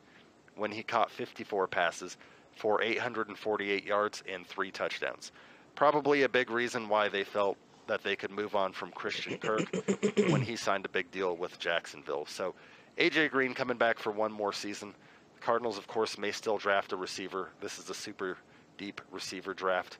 when 0.55 0.71
he 0.71 0.83
caught 0.83 1.11
54 1.11 1.67
passes 1.67 2.17
for 2.55 2.81
848 2.81 3.85
yards 3.85 4.23
and 4.27 4.45
three 4.45 4.71
touchdowns. 4.71 5.31
Probably 5.75 6.23
a 6.23 6.29
big 6.29 6.49
reason 6.49 6.89
why 6.89 7.09
they 7.09 7.23
felt 7.23 7.57
that 7.87 8.03
they 8.03 8.15
could 8.15 8.31
move 8.31 8.55
on 8.55 8.73
from 8.73 8.91
Christian 8.91 9.37
Kirk 9.37 9.73
when 10.29 10.41
he 10.41 10.55
signed 10.55 10.85
a 10.85 10.89
big 10.89 11.11
deal 11.11 11.35
with 11.35 11.59
Jacksonville. 11.59 12.25
So 12.25 12.55
AJ 12.97 13.31
Green 13.31 13.53
coming 13.53 13.77
back 13.77 13.99
for 13.99 14.11
one 14.11 14.31
more 14.31 14.53
season. 14.53 14.93
The 15.35 15.41
Cardinals, 15.41 15.77
of 15.77 15.87
course, 15.87 16.17
may 16.17 16.31
still 16.31 16.57
draft 16.57 16.93
a 16.93 16.95
receiver. 16.95 17.49
This 17.61 17.77
is 17.77 17.89
a 17.89 17.93
super 17.93 18.37
deep 18.77 19.01
receiver 19.11 19.53
draft, 19.53 19.97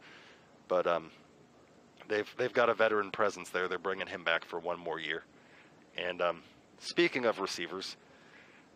but 0.68 0.88
um, 0.88 1.12
they've 2.08 2.34
they've 2.38 2.54
got 2.54 2.70
a 2.70 2.74
veteran 2.74 3.12
presence 3.12 3.50
there. 3.50 3.68
They're 3.68 3.78
bringing 3.78 4.08
him 4.08 4.24
back 4.24 4.46
for 4.46 4.60
one 4.60 4.80
more 4.80 5.00
year. 5.00 5.24
And 5.98 6.22
um, 6.22 6.44
speaking 6.80 7.26
of 7.26 7.40
receivers, 7.40 7.96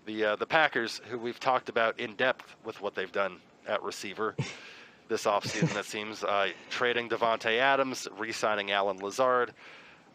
the 0.06 0.26
uh, 0.26 0.36
the 0.36 0.46
Packers, 0.46 1.02
who 1.10 1.18
we've 1.18 1.40
talked 1.40 1.70
about 1.70 2.00
in 2.00 2.16
depth 2.16 2.56
with 2.64 2.82
what 2.82 2.96
they've 2.96 3.12
done 3.12 3.38
at 3.68 3.84
receiver 3.84 4.36
this 5.08 5.26
offseason, 5.26 5.76
it 5.78 5.86
seems, 5.86 6.24
uh, 6.24 6.50
trading 6.70 7.10
Davante 7.10 7.58
Adams, 7.58 8.08
re-signing 8.18 8.72
Allen 8.72 8.98
Lazard. 8.98 9.54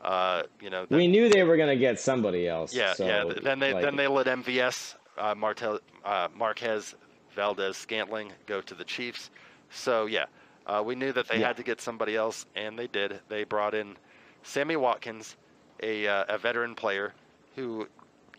Uh, 0.01 0.43
you 0.61 0.69
know, 0.69 0.87
we 0.91 1.09
knew 1.09 1.29
they 1.31 1.45
were 1.45 1.57
going 1.57 1.71
to 1.71 1.77
get 1.77 1.99
somebody 1.99 2.47
else. 2.47 2.75
Yeah, 2.75 2.93
so, 2.93 3.07
yeah. 3.07 3.25
Then 3.43 3.59
they 3.59 3.73
like, 3.73 3.83
then 3.83 3.97
they 3.97 4.07
let 4.07 4.27
MVS, 4.27 4.97
uh, 5.17 5.35
Martel, 5.35 5.81
uh, 6.05 6.29
Marquez, 6.37 6.95
Valdes, 7.35 7.77
Scantling 7.77 8.31
go 8.47 8.61
to 8.61 8.75
the 8.75 8.85
Chiefs. 8.85 9.31
So 9.71 10.07
yeah, 10.07 10.27
uh, 10.67 10.83
we 10.85 10.95
knew 10.95 11.13
that 11.13 11.29
they 11.29 11.41
yeah. 11.41 11.49
had 11.49 11.57
to 11.59 11.63
get 11.63 11.81
somebody 11.81 12.17
else, 12.17 12.47
and 12.55 12.79
they 12.79 12.87
did. 12.87 13.21
They 13.29 13.45
brought 13.45 13.75
in 13.75 13.97
Sammy 14.43 14.77
Watkins, 14.77 15.37
a 15.83 16.07
uh, 16.07 16.25
a 16.29 16.39
veteran 16.39 16.75
player 16.75 17.15
who 17.57 17.89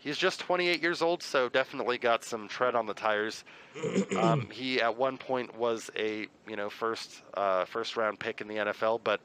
he's 0.00 0.16
just 0.16 0.40
28 0.40 0.82
years 0.82 1.02
old, 1.02 1.22
so 1.22 1.48
definitely 1.48 1.98
got 1.98 2.24
some 2.24 2.48
tread 2.48 2.74
on 2.74 2.86
the 2.86 2.94
tires. 2.94 3.44
Um, 4.16 4.48
he 4.50 4.80
at 4.80 4.96
one 4.96 5.18
point 5.18 5.54
was 5.58 5.90
a 5.96 6.28
you 6.48 6.56
know 6.56 6.70
first 6.70 7.22
uh, 7.34 7.66
first 7.66 7.96
round 7.96 8.18
pick 8.18 8.40
in 8.40 8.48
the 8.48 8.54
NFL, 8.54 9.00
but 9.04 9.20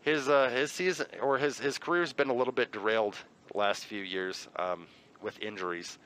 his 0.00 0.28
uh, 0.28 0.48
his 0.48 0.72
season 0.72 1.06
or 1.20 1.38
his 1.38 1.58
his 1.60 1.78
career's 1.78 2.12
been 2.12 2.28
a 2.28 2.34
little 2.34 2.52
bit 2.52 2.72
derailed 2.72 3.16
the 3.52 3.58
last 3.58 3.84
few 3.84 4.02
years 4.02 4.48
um, 4.56 4.86
with 5.20 5.38
injuries. 5.40 5.98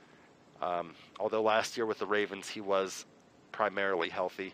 Um, 0.61 0.95
although 1.19 1.43
last 1.43 1.79
year 1.79 1.87
with 1.87 1.99
the 1.99 2.07
Ravens 2.07 2.47
he 2.49 2.61
was 2.61 3.07
primarily 3.53 4.11
healthy, 4.11 4.53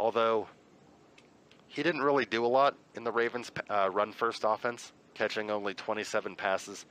although 0.00 0.48
he 1.68 1.82
didn't 1.82 2.00
really 2.00 2.24
do 2.24 2.44
a 2.44 2.48
lot 2.48 2.74
in 2.94 3.04
the 3.04 3.12
Ravens' 3.12 3.52
uh, 3.68 3.90
run 3.92 4.12
first 4.12 4.44
offense, 4.46 4.92
catching 5.14 5.50
only 5.50 5.74
27 5.74 6.34
passes 6.34 6.86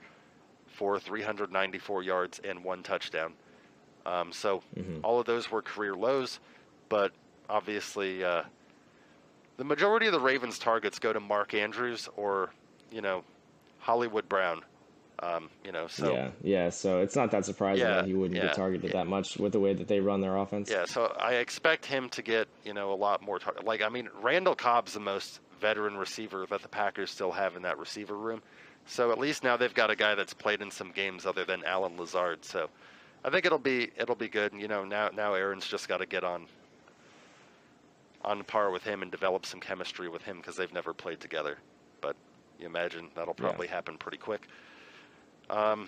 for 0.67 0.99
394 0.99 2.03
yards 2.03 2.39
and 2.43 2.63
one 2.63 2.83
touchdown. 2.83 3.33
Um, 4.05 4.31
so 4.31 4.61
mm-hmm. 4.77 4.99
all 5.03 5.19
of 5.19 5.25
those 5.25 5.49
were 5.51 5.61
career 5.61 5.95
lows, 5.95 6.39
but 6.87 7.11
obviously 7.49 8.23
uh, 8.23 8.43
the 9.57 9.63
majority 9.63 10.05
of 10.05 10.13
the 10.13 10.19
Ravens' 10.19 10.59
targets 10.59 10.99
go 10.99 11.11
to 11.11 11.19
Mark 11.19 11.53
Andrews 11.53 12.07
or 12.15 12.51
you 12.91 13.01
know 13.01 13.23
Hollywood 13.79 14.29
Brown. 14.29 14.61
Um, 15.21 15.49
you 15.65 15.71
know, 15.71 15.87
so 15.87 16.13
yeah, 16.13 16.29
yeah. 16.43 16.69
So 16.69 17.01
it's 17.01 17.15
not 17.15 17.31
that 17.31 17.43
surprising 17.43 17.85
yeah, 17.85 17.95
that 17.95 18.05
he 18.05 18.13
wouldn't 18.13 18.37
yeah, 18.37 18.47
get 18.47 18.55
targeted 18.55 18.91
yeah. 18.91 18.99
that 18.99 19.07
much 19.07 19.37
with 19.37 19.51
the 19.51 19.59
way 19.59 19.73
that 19.73 19.87
they 19.87 19.99
run 19.99 20.21
their 20.21 20.37
offense. 20.37 20.69
Yeah, 20.71 20.85
so 20.85 21.13
I 21.19 21.35
expect 21.35 21.85
him 21.85 22.09
to 22.09 22.21
get 22.21 22.47
you 22.63 22.73
know 22.73 22.93
a 22.93 22.95
lot 22.95 23.21
more 23.21 23.37
target. 23.37 23.65
Like 23.65 23.81
I 23.81 23.89
mean, 23.89 24.09
Randall 24.21 24.55
Cobb's 24.55 24.93
the 24.93 25.01
most 25.01 25.41
veteran 25.59 25.97
receiver 25.97 26.45
that 26.49 26.61
the 26.61 26.69
Packers 26.69 27.11
still 27.11 27.31
have 27.31 27.57
in 27.57 27.63
that 27.63 27.77
receiver 27.77 28.15
room. 28.15 28.41
So 28.85 29.11
at 29.11 29.19
least 29.19 29.43
now 29.43 29.57
they've 29.57 29.73
got 29.73 29.91
a 29.91 29.95
guy 29.95 30.15
that's 30.15 30.33
played 30.33 30.61
in 30.61 30.71
some 30.71 30.91
games 30.91 31.25
other 31.25 31.43
than 31.43 31.63
Allen 31.65 31.97
Lazard. 31.97 32.45
So 32.45 32.69
I 33.23 33.29
think 33.29 33.45
it'll 33.45 33.59
be 33.59 33.91
it'll 33.97 34.15
be 34.15 34.29
good. 34.29 34.53
You 34.53 34.69
know, 34.69 34.85
now 34.85 35.09
now 35.13 35.33
Aaron's 35.33 35.67
just 35.67 35.89
got 35.89 35.97
to 35.97 36.05
get 36.05 36.23
on 36.23 36.45
on 38.23 38.43
par 38.43 38.71
with 38.71 38.83
him 38.83 39.01
and 39.01 39.11
develop 39.11 39.45
some 39.45 39.59
chemistry 39.59 40.07
with 40.07 40.21
him 40.23 40.37
because 40.37 40.55
they've 40.55 40.73
never 40.73 40.93
played 40.93 41.19
together. 41.19 41.57
But 42.01 42.15
you 42.57 42.65
imagine 42.65 43.09
that'll 43.15 43.33
probably 43.33 43.67
happen 43.67 43.97
pretty 43.97 44.17
quick. 44.17 44.47
Um, 45.49 45.87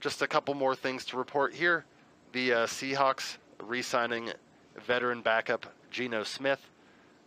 just 0.00 0.22
a 0.22 0.26
couple 0.26 0.54
more 0.54 0.74
things 0.74 1.04
to 1.06 1.16
report 1.16 1.54
here. 1.54 1.84
The 2.32 2.52
uh, 2.52 2.66
Seahawks 2.66 3.36
re-signing 3.62 4.30
veteran 4.86 5.20
backup 5.22 5.66
Geno 5.90 6.22
Smith. 6.22 6.60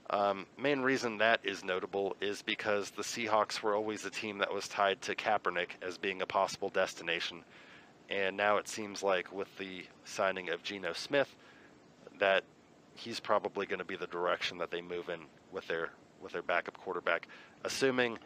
Um, 0.09 0.45
main 0.57 0.81
reason 0.81 1.17
that 1.17 1.39
is 1.43 1.63
notable 1.63 2.15
is 2.21 2.41
because 2.41 2.91
the 2.91 3.03
Seahawks 3.03 3.61
were 3.61 3.75
always 3.75 4.05
a 4.05 4.09
team 4.09 4.37
that 4.39 4.53
was 4.53 4.67
tied 4.67 5.01
to 5.03 5.15
Kaepernick 5.15 5.69
as 5.81 5.97
being 5.97 6.21
a 6.21 6.25
possible 6.25 6.69
destination. 6.69 7.43
And 8.09 8.37
now 8.37 8.57
it 8.57 8.67
seems 8.67 9.01
like 9.01 9.31
with 9.31 9.55
the 9.57 9.85
signing 10.03 10.49
of 10.49 10.63
Geno 10.63 10.93
Smith, 10.93 11.35
that 12.19 12.43
he's 12.95 13.19
probably 13.19 13.65
going 13.65 13.79
to 13.79 13.85
be 13.85 13.95
the 13.95 14.07
direction 14.07 14.57
that 14.59 14.71
they 14.71 14.81
move 14.81 15.09
in 15.09 15.21
with 15.51 15.67
their 15.67 15.89
with 16.21 16.31
their 16.31 16.41
backup 16.41 16.77
quarterback, 16.77 17.27
assuming 17.65 18.17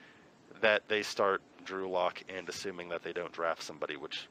that 0.62 0.88
they 0.88 1.02
start 1.02 1.42
Drew 1.68 1.90
Lock 1.90 2.24
and 2.36 2.50
assuming 2.50 2.90
that 2.90 3.04
they 3.04 3.14
don't 3.14 3.32
draft 3.32 3.62
somebody, 3.62 3.96
which 3.96 4.28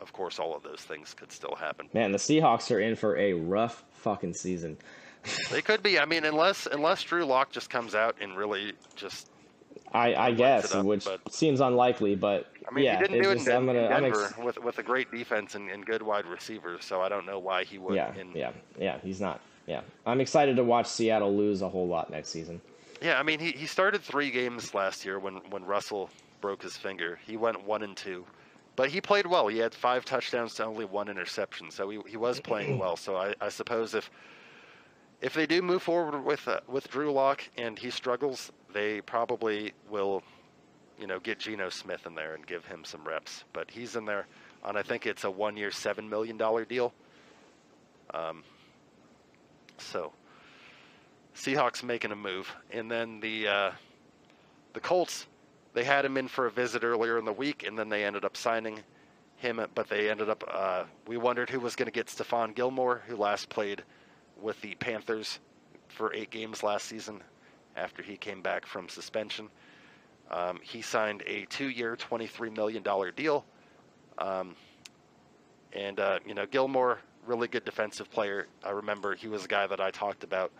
of 0.00 0.12
course 0.12 0.40
all 0.40 0.56
of 0.56 0.64
those 0.64 0.80
things 0.80 1.14
could 1.14 1.30
still 1.30 1.54
happen. 1.54 1.88
Man, 1.92 2.10
the 2.10 2.18
Seahawks 2.18 2.74
are 2.74 2.80
in 2.80 2.96
for 2.96 3.16
a 3.16 3.34
rough 3.34 3.84
fucking 3.92 4.34
season 4.34 4.76
they 5.50 5.62
could 5.62 5.82
be. 5.82 5.98
I 5.98 6.04
mean, 6.04 6.24
unless 6.24 6.66
unless 6.66 7.02
Drew 7.02 7.24
Lock 7.24 7.52
just 7.52 7.70
comes 7.70 7.94
out 7.94 8.16
and 8.20 8.36
really 8.36 8.72
just. 8.96 9.28
I, 9.94 10.14
I 10.14 10.32
guess, 10.32 10.74
up, 10.74 10.86
which 10.86 11.04
but, 11.04 11.32
seems 11.32 11.60
unlikely, 11.60 12.14
but 12.14 12.50
I 12.66 12.74
mean, 12.74 12.84
yeah, 12.84 12.96
he 12.96 13.02
didn't 13.02 13.22
do 13.22 13.30
it 13.30 13.34
just, 13.34 13.48
in, 13.48 13.66
gonna, 13.66 13.80
in 13.80 13.90
Denver 13.90 14.24
ex- 14.24 14.38
with 14.38 14.58
with 14.62 14.78
a 14.78 14.82
great 14.82 15.10
defense 15.10 15.54
and, 15.54 15.70
and, 15.70 15.84
good 15.84 16.02
wide 16.02 16.26
receivers, 16.26 16.84
so 16.84 17.02
I 17.02 17.10
don't 17.10 17.26
know 17.26 17.38
why 17.38 17.64
he 17.64 17.76
would. 17.78 17.94
Yeah, 17.94 18.14
in, 18.14 18.32
yeah, 18.32 18.52
yeah. 18.78 18.98
He's 19.02 19.20
not. 19.20 19.40
Yeah, 19.66 19.82
I'm 20.06 20.20
excited 20.20 20.56
to 20.56 20.64
watch 20.64 20.86
Seattle 20.86 21.34
lose 21.34 21.60
a 21.60 21.68
whole 21.68 21.86
lot 21.86 22.10
next 22.10 22.30
season. 22.30 22.60
Yeah, 23.02 23.18
I 23.18 23.24
mean, 23.24 23.40
he, 23.40 23.50
he 23.50 23.66
started 23.66 24.00
three 24.02 24.30
games 24.30 24.74
last 24.74 25.04
year 25.04 25.18
when 25.18 25.36
when 25.50 25.64
Russell 25.64 26.08
broke 26.40 26.62
his 26.62 26.76
finger. 26.76 27.18
He 27.26 27.36
went 27.36 27.64
one 27.66 27.82
and 27.82 27.96
two, 27.96 28.24
but 28.76 28.90
he 28.90 29.00
played 29.00 29.26
well. 29.26 29.48
He 29.48 29.58
had 29.58 29.74
five 29.74 30.04
touchdowns 30.04 30.54
to 30.54 30.64
only 30.64 30.84
one 30.84 31.08
interception, 31.08 31.72
so 31.72 31.90
he 31.90 31.98
he 32.06 32.16
was 32.16 32.38
playing 32.38 32.78
well. 32.78 32.96
So 32.96 33.16
I, 33.16 33.34
I 33.40 33.48
suppose 33.48 33.94
if 33.94 34.08
if 35.20 35.34
they 35.34 35.46
do 35.46 35.62
move 35.62 35.82
forward 35.82 36.24
with 36.24 36.46
uh, 36.46 36.60
with 36.68 36.88
Drew 36.90 37.10
Lock 37.10 37.42
and 37.58 37.76
he 37.76 37.90
struggles, 37.90 38.52
they 38.72 39.00
probably 39.00 39.72
will, 39.90 40.22
you 40.96 41.08
know, 41.08 41.18
get 41.18 41.40
Geno 41.40 41.70
Smith 41.70 42.06
in 42.06 42.14
there 42.14 42.34
and 42.34 42.46
give 42.46 42.64
him 42.66 42.84
some 42.84 43.02
reps. 43.02 43.42
But 43.52 43.68
he's 43.68 43.96
in 43.96 44.04
there 44.04 44.26
on 44.62 44.76
I 44.76 44.82
think 44.82 45.06
it's 45.06 45.24
a 45.24 45.30
one 45.30 45.56
year 45.56 45.72
seven 45.72 46.08
million 46.08 46.36
dollar 46.36 46.64
deal. 46.64 46.92
Um, 48.14 48.44
so 49.78 50.12
Seahawks 51.34 51.82
making 51.82 52.12
a 52.12 52.16
move, 52.16 52.54
and 52.70 52.90
then 52.90 53.20
the 53.20 53.48
uh, 53.48 53.70
the 54.72 54.80
Colts 54.80 55.26
they 55.74 55.84
had 55.84 56.04
him 56.04 56.16
in 56.18 56.28
for 56.28 56.46
a 56.46 56.50
visit 56.50 56.84
earlier 56.84 57.18
in 57.18 57.24
the 57.24 57.32
week, 57.32 57.64
and 57.66 57.78
then 57.78 57.88
they 57.88 58.04
ended 58.04 58.24
up 58.24 58.36
signing 58.36 58.80
him. 59.36 59.64
But 59.74 59.88
they 59.88 60.10
ended 60.10 60.28
up 60.28 60.44
uh, 60.46 60.84
we 61.06 61.16
wondered 61.16 61.50
who 61.50 61.60
was 61.60 61.76
going 61.76 61.86
to 61.86 61.92
get 61.92 62.06
Stephon 62.06 62.54
Gilmore, 62.54 63.02
who 63.06 63.16
last 63.16 63.48
played 63.48 63.82
with 64.40 64.60
the 64.60 64.74
Panthers 64.74 65.38
for 65.88 66.12
eight 66.14 66.30
games 66.30 66.62
last 66.62 66.86
season 66.86 67.22
after 67.76 68.02
he 68.02 68.16
came 68.16 68.42
back 68.42 68.66
from 68.66 68.88
suspension. 68.88 69.48
Um, 70.30 70.60
he 70.62 70.82
signed 70.82 71.22
a 71.26 71.44
two-year, 71.46 71.96
$23 71.96 72.54
million 72.56 72.82
deal. 73.14 73.44
Um, 74.18 74.56
and, 75.72 76.00
uh, 76.00 76.18
you 76.26 76.34
know, 76.34 76.46
Gilmore, 76.46 77.00
really 77.26 77.48
good 77.48 77.64
defensive 77.64 78.10
player. 78.10 78.46
I 78.64 78.70
remember 78.70 79.14
he 79.14 79.28
was 79.28 79.44
a 79.44 79.48
guy 79.48 79.66
that 79.66 79.80
I 79.80 79.90
talked 79.90 80.24
about, 80.24 80.52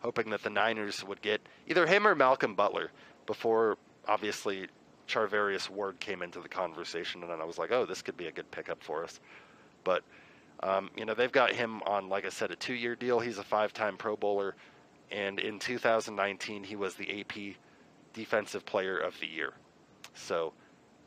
hoping 0.00 0.30
that 0.30 0.42
the 0.42 0.50
Niners 0.50 1.04
would 1.04 1.20
get 1.22 1.40
either 1.66 1.86
him 1.86 2.06
or 2.06 2.14
Malcolm 2.14 2.54
Butler 2.54 2.90
before, 3.26 3.76
obviously, 4.06 4.68
Charvarius 5.08 5.68
Ward 5.70 5.98
came 6.00 6.22
into 6.22 6.40
the 6.40 6.48
conversation. 6.48 7.22
And 7.22 7.32
I 7.32 7.44
was 7.44 7.58
like, 7.58 7.72
oh, 7.72 7.86
this 7.86 8.02
could 8.02 8.16
be 8.16 8.26
a 8.26 8.32
good 8.32 8.50
pickup 8.50 8.82
for 8.82 9.04
us. 9.04 9.20
But 9.84 10.02
um, 10.62 10.90
you 10.96 11.04
know, 11.04 11.14
they've 11.14 11.32
got 11.32 11.52
him 11.52 11.82
on, 11.82 12.08
like 12.08 12.24
I 12.24 12.30
said, 12.30 12.50
a 12.50 12.56
two 12.56 12.74
year 12.74 12.96
deal. 12.96 13.20
He's 13.20 13.38
a 13.38 13.44
five 13.44 13.72
time 13.72 13.96
Pro 13.96 14.16
Bowler. 14.16 14.54
And 15.10 15.38
in 15.38 15.58
2019, 15.58 16.64
he 16.64 16.76
was 16.76 16.94
the 16.94 17.20
AP 17.20 17.56
Defensive 18.12 18.66
Player 18.66 18.98
of 18.98 19.18
the 19.20 19.26
Year. 19.26 19.52
So 20.14 20.52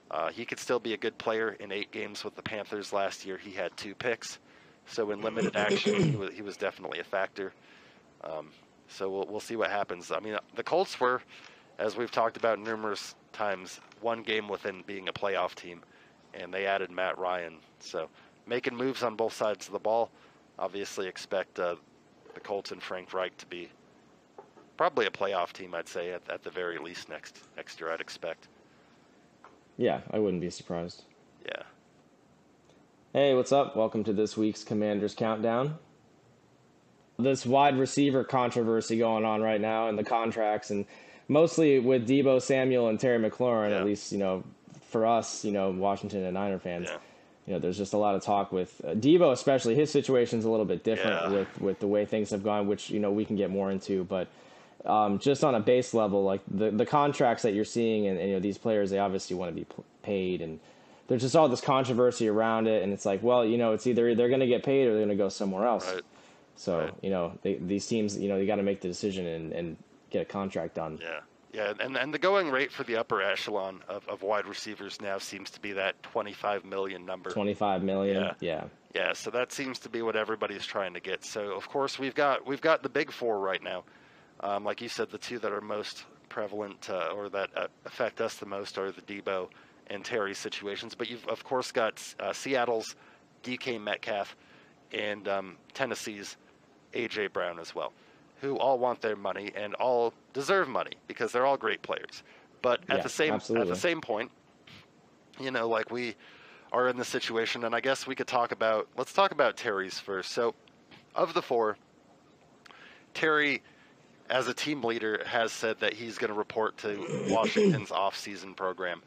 uh, 0.10 0.30
he 0.30 0.46
could 0.46 0.60
still 0.60 0.80
be 0.80 0.94
a 0.94 0.98
good 0.98 1.18
player 1.18 1.50
in 1.60 1.72
eight 1.72 1.92
games 1.92 2.24
with 2.24 2.36
the 2.36 2.42
Panthers 2.42 2.94
last 2.94 3.26
year. 3.26 3.38
He 3.38 3.52
had 3.52 3.76
two 3.78 3.94
picks. 3.94 4.39
So 4.88 5.12
in 5.12 5.22
limited 5.22 5.56
action, 5.56 6.02
he 6.02 6.16
was, 6.16 6.34
he 6.34 6.42
was 6.42 6.58
definitely 6.58 7.00
a 7.00 7.04
factor. 7.04 7.54
Um, 8.24 8.50
so 8.92 9.10
we'll, 9.10 9.26
we'll 9.30 9.39
see 9.39 9.56
what 9.56 9.70
happens. 9.70 10.12
I 10.12 10.20
mean, 10.20 10.38
the 10.56 10.64
Colts 10.64 11.00
were, 11.00 11.22
as 11.80 11.96
we've 11.96 12.12
talked 12.12 12.38
about 12.38 12.60
numerous 12.60 13.16
times, 13.34 13.80
one 14.02 14.24
game 14.24 14.48
within 14.48 14.84
being 14.86 15.08
a 15.08 15.14
playoff 15.14 15.56
team, 15.56 15.82
and 16.34 16.54
they 16.54 16.66
added 16.66 16.92
Matt 16.92 17.18
Ryan. 17.18 17.56
So 17.80 18.10
making 18.46 18.76
moves 18.76 19.04
on 19.04 19.16
both 19.16 19.34
sides 19.34 19.68
of 19.68 19.74
the 19.74 19.80
ball. 19.80 20.10
Obviously, 20.60 21.08
expect 21.08 21.60
uh, 21.60 21.76
the 22.34 22.39
Colts 22.39 22.72
and 22.72 22.82
Frank 22.82 23.14
Reich 23.14 23.36
to 23.38 23.46
be 23.46 23.70
probably 24.78 25.06
a 25.06 25.12
playoff 25.12 25.54
team. 25.54 25.74
I'd 25.74 25.88
say 25.88 26.12
at, 26.12 26.22
at 26.30 26.44
the 26.44 26.52
very 26.52 26.78
least 26.78 27.10
next 27.10 27.39
next 27.56 27.80
year. 27.80 27.92
I'd 27.92 28.02
expect. 28.02 28.48
Yeah, 29.78 30.02
I 30.12 30.20
wouldn't 30.20 30.42
be 30.42 30.50
surprised. 30.50 31.04
Yeah. 31.46 31.64
Hey, 33.14 33.34
what's 33.34 33.52
up? 33.52 33.76
Welcome 33.76 34.04
to 34.06 34.14
this 34.14 34.38
week's 34.38 34.64
Commanders 34.64 35.16
Countdown. 35.16 35.78
This 37.24 37.46
wide 37.46 37.78
receiver 37.78 38.24
controversy 38.24 38.98
going 38.98 39.26
on 39.26 39.42
right 39.42 39.62
now 39.62 39.88
and 39.90 39.98
the 39.98 40.04
contracts 40.04 40.72
and 40.72 40.86
mostly 41.28 41.80
with 41.80 42.08
Deebo 42.08 42.42
Samuel 42.42 42.88
and 42.90 43.00
Terry 43.00 43.18
McLaurin, 43.20 43.70
Yeah. 43.72 43.80
at 43.80 43.86
least 43.86 44.12
you 44.12 44.18
know 44.18 44.44
for 44.90 45.06
us, 45.06 45.46
you 45.46 45.52
know 45.52 45.70
Washington 45.72 46.24
and 46.24 46.34
Niner 46.34 46.60
fans. 46.60 46.88
Yeah. 46.90 46.98
You 47.48 47.54
know, 47.54 47.60
there's 47.60 47.78
just 47.78 47.94
a 47.94 47.98
lot 47.98 48.14
of 48.16 48.24
talk 48.24 48.52
with 48.52 48.80
uh, 48.86 48.90
Deebo, 48.90 49.32
especially 49.32 49.74
his 49.76 49.90
situation's 49.90 50.46
a 50.46 50.50
little 50.50 50.66
bit 50.66 50.84
different 50.84 51.22
Yeah. 51.24 51.30
with 51.40 51.62
with 51.62 51.80
the 51.80 51.88
way 51.88 52.06
things 52.06 52.30
have 52.32 52.44
gone, 52.44 52.68
which 52.68 52.90
you 52.90 53.00
know 53.00 53.12
we 53.12 53.26
can 53.26 53.36
get 53.36 53.50
more 53.50 53.72
into, 53.72 54.04
but. 54.04 54.28
Um, 54.84 55.20
just 55.20 55.44
on 55.44 55.54
a 55.54 55.60
base 55.60 55.94
level, 55.94 56.24
like 56.24 56.42
the, 56.50 56.72
the 56.72 56.88
contracts 56.88 57.44
that 57.44 57.54
you're 57.54 57.64
seeing, 57.66 58.08
and, 58.08 58.18
and 58.18 58.30
you 58.30 58.34
know 58.34 58.40
these 58.40 58.58
players, 58.58 58.90
they 58.90 58.98
obviously 58.98 59.36
want 59.36 59.52
to 59.52 59.56
be 59.56 59.64
p- 59.66 59.84
paid, 60.02 60.42
and 60.42 60.60
there's 61.08 61.22
just 61.22 61.36
all 61.36 61.48
this 61.48 61.62
controversy 61.62 62.28
around 62.28 62.66
it, 62.68 62.82
and 62.82 62.92
it's 62.92 63.06
like, 63.06 63.22
well, 63.22 63.46
you 63.46 63.60
know, 63.60 63.74
it's 63.74 63.86
either 63.86 64.16
they're 64.16 64.28
going 64.28 64.40
to 64.40 64.48
get 64.48 64.64
paid 64.64 64.88
or 64.88 64.94
they're 64.96 65.06
going 65.06 65.10
to 65.16 65.24
go 65.24 65.30
somewhere 65.30 65.68
else. 65.68 65.86
Right. 65.94 66.02
So 66.56 66.80
Right. 66.80 66.93
you 67.02 67.10
know, 67.10 67.38
they, 67.41 67.56
these 67.56 67.86
teams, 67.88 68.18
you 68.18 68.30
know, 68.30 68.38
you 68.38 68.45
got 68.47 68.58
to 68.58 68.64
make 68.64 68.82
the 68.82 68.88
decision 68.88 69.26
and, 69.26 69.52
and 69.54 69.78
get 70.10 70.22
a 70.22 70.26
contract 70.26 70.76
done. 70.76 70.99
Yeah, 71.02 71.20
yeah, 71.54 71.74
and 71.80 71.97
and 71.97 72.14
the 72.14 72.20
going 72.20 72.52
rate 72.52 72.72
for 72.72 72.84
the 72.84 72.97
upper 72.97 73.22
echelon 73.22 73.82
of, 73.88 74.08
of 74.08 74.22
wide 74.24 74.45
receivers 74.45 75.02
now 75.02 75.18
seems 75.18 75.49
to 75.52 75.60
be 75.60 75.74
that 75.74 76.02
25 76.04 76.66
million 76.66 77.06
number. 77.06 77.32
Twenty 77.32 77.54
five 77.54 77.84
million. 77.84 78.24
Yeah. 78.24 78.34
Yeah. 78.39 78.64
Yeah, 78.93 79.14
so 79.14 79.32
that 79.32 79.54
seems 79.54 79.80
to 79.80 79.89
be 79.89 80.02
what 80.02 80.18
everybody's 80.18 80.66
trying 80.66 80.93
to 80.95 80.99
get. 80.99 81.24
So 81.24 81.56
of 81.56 81.70
course 81.70 81.97
we've 81.97 82.14
got 82.16 82.45
we've 82.45 82.62
got 82.62 82.84
the 82.84 82.89
big 82.89 83.12
four 83.12 83.39
right 83.39 83.64
now. 83.64 83.84
Um, 84.41 84.66
like 84.66 84.82
you 84.82 84.89
said, 84.89 85.10
the 85.12 85.18
two 85.18 85.39
that 85.39 85.52
are 85.52 85.62
most 85.62 86.04
prevalent 86.28 86.89
uh, 86.89 87.14
or 87.16 87.30
that 87.30 87.49
uh, 87.56 87.68
affect 87.86 88.20
us 88.22 88.36
the 88.36 88.45
most 88.45 88.78
are 88.78 88.91
the 88.91 89.02
Deebo 89.02 89.49
and 89.88 90.04
Terry 90.04 90.34
situations. 90.34 90.93
But 90.93 91.10
you've 91.10 91.26
of 91.28 91.43
course 91.43 91.72
got 91.72 92.02
uh, 92.20 92.34
Seattle's 92.34 92.95
DK 93.43 93.82
Metcalf 93.82 94.36
and 94.94 95.28
um, 95.28 95.58
Tennessee's 95.74 96.38
AJ 96.94 97.34
Brown 97.34 97.60
as 97.60 97.74
well, 97.74 97.94
who 98.42 98.58
all 98.58 98.80
want 98.80 99.02
their 99.02 99.16
money 99.16 99.52
and 99.56 99.74
all 99.76 100.14
deserve 100.34 100.68
money 100.68 100.94
because 101.08 101.32
they're 101.32 101.46
all 101.46 101.58
great 101.58 101.82
players. 101.82 102.24
But 102.62 102.82
at 102.89 102.98
Yeah, 102.98 103.04
the 103.04 103.10
same 103.10 103.34
at 103.36 103.68
the 103.68 103.76
same 103.76 104.02
point, 104.02 104.32
you 105.39 105.52
know, 105.52 105.68
like 105.68 105.92
we 105.92 106.16
are 106.72 106.88
in 106.88 106.98
this 106.98 107.08
situation, 107.08 107.66
and 107.66 107.76
I 107.76 107.80
guess 107.80 108.08
we 108.08 108.16
could 108.16 108.28
talk 108.28 108.52
about. 108.52 108.88
Let's 108.98 109.14
talk 109.14 109.32
about 109.32 109.58
Terry's 109.58 110.00
first. 110.00 110.32
So, 110.32 110.54
of 111.16 111.34
the 111.34 111.42
four, 111.42 111.78
Terry, 113.14 113.62
as 114.30 114.48
a 114.48 114.54
team 114.54 114.84
leader, 114.84 115.24
has 115.26 115.52
said 115.52 115.80
that 115.80 115.94
he's 115.94 116.18
going 116.18 116.32
to 116.32 116.38
report 116.38 116.78
to 116.80 117.26
Washington's 117.30 117.92
off-season 117.92 118.54
program, 118.54 119.02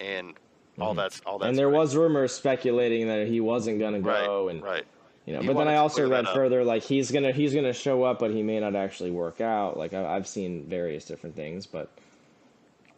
and 0.00 0.34
all 0.78 0.94
that's 0.94 1.20
all. 1.24 1.38
Mm-hmm. 1.38 1.48
and 1.48 1.58
there 1.58 1.68
great. 1.70 1.78
was 1.78 1.96
rumors 1.96 2.32
speculating 2.32 3.06
that 3.08 3.26
he 3.26 3.40
wasn't 3.40 3.78
going 3.78 3.94
to 3.94 4.00
go, 4.00 4.46
right, 4.46 4.54
and 4.54 4.62
right. 4.62 4.84
You 5.26 5.34
know. 5.34 5.40
He 5.40 5.46
but 5.46 5.56
then 5.58 5.68
I 5.68 5.76
also 5.76 6.08
read 6.08 6.26
further 6.28 6.64
like 6.64 6.82
he's 6.82 7.10
gonna 7.10 7.32
he's 7.32 7.52
gonna 7.52 7.74
show 7.74 8.04
up, 8.04 8.18
but 8.18 8.30
he 8.30 8.42
may 8.42 8.58
not 8.60 8.74
actually 8.74 9.10
work 9.10 9.40
out. 9.40 9.76
Like 9.76 9.92
I, 9.92 10.16
I've 10.16 10.26
seen 10.26 10.66
various 10.66 11.04
different 11.04 11.36
things, 11.36 11.66
but 11.66 11.90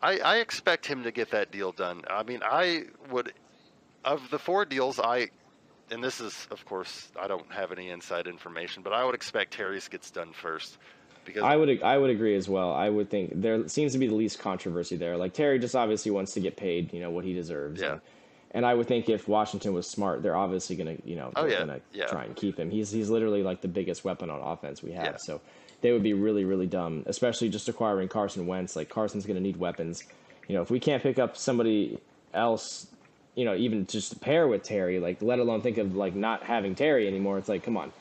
I, 0.01 0.19
I 0.19 0.37
expect 0.37 0.87
him 0.87 1.03
to 1.03 1.11
get 1.11 1.31
that 1.33 1.51
deal 1.51 1.73
done. 1.73 2.03
I 2.09 2.23
mean, 2.23 2.41
I 2.45 2.85
would, 3.11 3.33
of 4.05 4.31
the 4.31 4.39
four 4.39 4.65
deals, 4.65 5.01
I, 5.01 5.29
and 5.91 6.05
this 6.05 6.21
is, 6.21 6.47
of 6.51 6.65
course, 6.65 7.11
I 7.19 7.27
don't 7.27 7.51
have 7.53 7.73
any 7.73 7.89
inside 7.89 8.27
information, 8.27 8.83
but 8.83 8.93
I 8.93 9.05
would 9.05 9.15
expect 9.15 9.55
Terry's 9.55 9.89
gets 9.89 10.11
done 10.11 10.33
first, 10.33 10.79
because 11.25 11.43
I 11.43 11.57
would 11.57 11.83
I 11.83 11.99
would 11.99 12.11
agree 12.11 12.37
as 12.37 12.49
well. 12.49 12.73
I 12.73 12.89
would 12.89 13.11
think 13.11 13.41
there 13.41 13.67
seems 13.69 13.93
to 13.93 13.99
be 13.99 14.07
the 14.07 14.15
least 14.15 14.39
controversy 14.39 14.97
there. 14.97 15.17
Like 15.17 15.33
Terry 15.33 15.59
just 15.59 15.75
obviously 15.75 16.13
wants 16.13 16.35
to 16.35 16.41
get 16.41 16.57
paid, 16.57 16.93
you 16.93 17.01
know, 17.01 17.11
what 17.11 17.25
he 17.25 17.33
deserves. 17.33 17.81
Yeah. 17.81 17.93
And, 17.93 18.01
and 18.59 18.67
I 18.67 18.75
would 18.75 18.89
think 18.89 19.09
if 19.09 19.29
Washington 19.29 19.73
was 19.73 19.87
smart, 19.89 20.21
they're 20.21 20.37
obviously 20.37 20.75
gonna, 20.75 20.97
you 21.05 21.15
know, 21.15 21.31
Oh, 21.37 21.47
yeah, 21.47 21.61
gonna 21.61 21.81
yeah. 21.93 22.07
try 22.07 22.25
and 22.25 22.35
keep 22.35 22.59
him. 22.59 22.71
He's 22.71 22.91
he's 22.91 23.09
literally 23.09 23.45
like 23.45 23.61
the 23.61 23.69
biggest 23.69 24.05
weapon 24.05 24.31
on 24.31 24.41
offense 24.41 24.83
we 24.83 24.91
have. 24.93 25.05
Yeah. 25.05 25.17
So 25.17 25.41
they 25.81 25.93
would 25.93 26.03
be 26.03 26.13
really 26.13 26.45
really 26.45 26.67
dumb, 26.67 27.05
especially 27.07 27.51
just 27.51 27.69
acquiring 27.69 28.09
Carson 28.09 28.49
Wentz. 28.49 28.75
Like 28.75 28.89
Carson's 28.89 29.27
gonna 29.27 29.39
need 29.39 29.59
weapons. 29.59 30.03
You 30.49 30.57
know, 30.57 30.63
if 30.63 30.73
we 30.73 30.81
can't 30.81 31.01
pick 31.05 31.21
up 31.21 31.37
somebody 31.37 31.99
else, 32.35 32.89
you 33.37 33.45
know, 33.45 33.55
even 33.55 33.87
just 33.87 34.11
to 34.13 34.19
pair 34.19 34.49
with 34.49 34.65
Terry, 34.65 34.99
like 34.99 35.23
let 35.23 35.39
alone 35.39 35.61
think 35.63 35.79
of 35.79 35.95
like 35.95 36.17
not 36.17 36.43
having 36.43 36.75
Terry 36.75 37.07
anymore. 37.07 37.39
It's 37.39 37.49
like, 37.49 37.63
come 37.63 37.77
on. 37.77 37.93